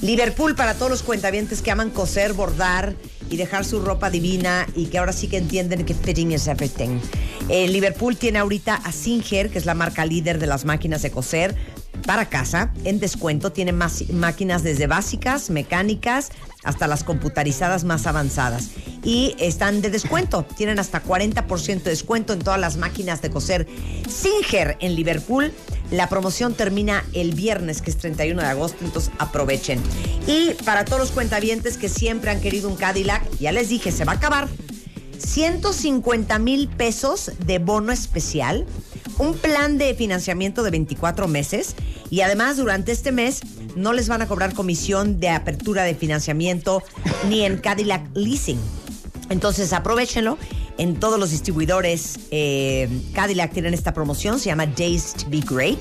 Liverpool 0.00 0.54
para 0.54 0.74
todos 0.74 0.90
los 0.90 1.02
cuentavientes 1.02 1.60
que 1.60 1.72
aman 1.72 1.90
coser, 1.90 2.32
bordar 2.32 2.94
y 3.28 3.36
dejar 3.36 3.64
su 3.64 3.80
ropa 3.80 4.08
divina 4.10 4.66
y 4.76 4.86
que 4.86 4.98
ahora 4.98 5.12
sí 5.12 5.26
que 5.26 5.38
entienden 5.38 5.84
que 5.84 5.94
fitting 5.94 6.30
is 6.30 6.46
everything. 6.46 7.00
Eh, 7.48 7.66
Liverpool 7.66 8.16
tiene 8.16 8.38
ahorita 8.38 8.76
a 8.76 8.92
Singer, 8.92 9.50
que 9.50 9.58
es 9.58 9.66
la 9.66 9.74
marca 9.74 10.04
líder 10.06 10.38
de 10.38 10.46
las 10.46 10.64
máquinas 10.64 11.02
de 11.02 11.10
coser 11.10 11.56
para 12.06 12.26
casa, 12.26 12.72
en 12.84 13.00
descuento. 13.00 13.52
Tiene 13.52 13.72
más 13.72 14.08
máquinas 14.10 14.62
desde 14.62 14.86
básicas, 14.86 15.50
mecánicas, 15.50 16.30
hasta 16.64 16.86
las 16.86 17.04
computarizadas 17.04 17.84
más 17.84 18.06
avanzadas. 18.06 18.70
Y 19.04 19.34
están 19.38 19.80
de 19.80 19.90
descuento. 19.90 20.44
Tienen 20.56 20.78
hasta 20.78 21.02
40% 21.02 21.82
de 21.82 21.90
descuento 21.90 22.32
en 22.32 22.40
todas 22.40 22.60
las 22.60 22.76
máquinas 22.76 23.22
de 23.22 23.30
coser 23.30 23.66
Singer 24.08 24.76
en 24.80 24.94
Liverpool. 24.94 25.52
La 25.90 26.08
promoción 26.08 26.54
termina 26.54 27.04
el 27.14 27.32
viernes, 27.34 27.80
que 27.80 27.90
es 27.90 27.96
31 27.96 28.42
de 28.42 28.48
agosto, 28.48 28.84
entonces 28.84 29.10
aprovechen. 29.18 29.80
Y 30.26 30.52
para 30.64 30.84
todos 30.84 31.00
los 31.00 31.10
cuentavientes 31.12 31.78
que 31.78 31.88
siempre 31.88 32.30
han 32.30 32.40
querido 32.40 32.68
un 32.68 32.76
Cadillac, 32.76 33.22
ya 33.38 33.52
les 33.52 33.70
dije, 33.70 33.90
se 33.90 34.04
va 34.04 34.12
a 34.12 34.16
acabar. 34.16 34.48
150 35.18 36.38
mil 36.38 36.68
pesos 36.68 37.32
de 37.44 37.58
bono 37.58 37.92
especial, 37.92 38.66
un 39.18 39.34
plan 39.34 39.78
de 39.78 39.94
financiamiento 39.94 40.62
de 40.62 40.70
24 40.70 41.28
meses 41.28 41.74
y 42.10 42.20
además 42.20 42.56
durante 42.56 42.92
este 42.92 43.12
mes 43.12 43.40
no 43.76 43.92
les 43.92 44.08
van 44.08 44.22
a 44.22 44.28
cobrar 44.28 44.54
comisión 44.54 45.20
de 45.20 45.28
apertura 45.28 45.84
de 45.84 45.94
financiamiento 45.94 46.82
ni 47.28 47.44
en 47.44 47.58
Cadillac 47.58 48.08
Leasing. 48.14 48.60
Entonces 49.30 49.72
aprovechenlo. 49.72 50.38
En 50.78 50.94
todos 51.00 51.18
los 51.18 51.32
distribuidores 51.32 52.20
eh, 52.30 52.88
Cadillac 53.12 53.52
tienen 53.52 53.74
esta 53.74 53.92
promoción, 53.92 54.38
se 54.38 54.46
llama 54.46 54.64
Days 54.64 55.14
to 55.14 55.26
Be 55.28 55.40
Great 55.40 55.80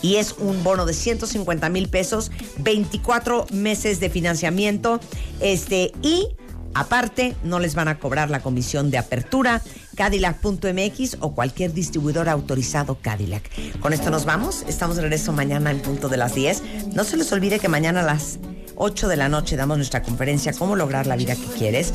y 0.00 0.16
es 0.16 0.34
un 0.38 0.64
bono 0.64 0.86
de 0.86 0.94
150 0.94 1.68
mil 1.68 1.90
pesos, 1.90 2.30
24 2.56 3.46
meses 3.52 4.00
de 4.00 4.08
financiamiento 4.08 5.00
este, 5.40 5.92
y 6.00 6.28
Aparte, 6.74 7.34
no 7.42 7.58
les 7.58 7.74
van 7.74 7.88
a 7.88 7.98
cobrar 7.98 8.30
la 8.30 8.40
comisión 8.40 8.90
de 8.90 8.98
apertura, 8.98 9.62
Cadillac.mx 9.96 11.16
o 11.20 11.34
cualquier 11.34 11.72
distribuidor 11.72 12.28
autorizado 12.28 12.98
Cadillac. 13.00 13.50
Con 13.80 13.92
esto 13.92 14.10
nos 14.10 14.24
vamos. 14.24 14.64
Estamos 14.68 14.96
de 14.96 15.02
regreso 15.02 15.32
mañana 15.32 15.70
en 15.70 15.80
punto 15.80 16.08
de 16.08 16.16
las 16.16 16.34
10. 16.34 16.62
No 16.94 17.04
se 17.04 17.16
les 17.16 17.32
olvide 17.32 17.58
que 17.58 17.68
mañana 17.68 18.00
a 18.00 18.04
las 18.04 18.38
8 18.76 19.08
de 19.08 19.16
la 19.16 19.28
noche 19.28 19.56
damos 19.56 19.76
nuestra 19.76 20.02
conferencia 20.02 20.52
Cómo 20.52 20.76
lograr 20.76 21.06
la 21.06 21.16
vida 21.16 21.34
que 21.34 21.46
quieres. 21.58 21.92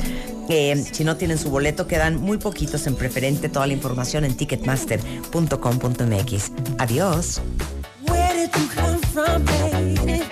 Eh, 0.48 0.84
si 0.92 1.04
no 1.04 1.16
tienen 1.16 1.38
su 1.38 1.50
boleto, 1.50 1.86
quedan 1.86 2.20
muy 2.20 2.38
poquitos 2.38 2.86
en 2.86 2.94
preferente. 2.94 3.48
Toda 3.48 3.66
la 3.66 3.72
información 3.72 4.24
en 4.24 4.36
ticketmaster.com.mx. 4.36 6.52
Adiós. 6.78 7.40
Where 8.06 8.34
did 8.34 8.50
you 8.54 8.68
come 8.74 8.98
from, 9.12 9.44
baby? 9.44 10.22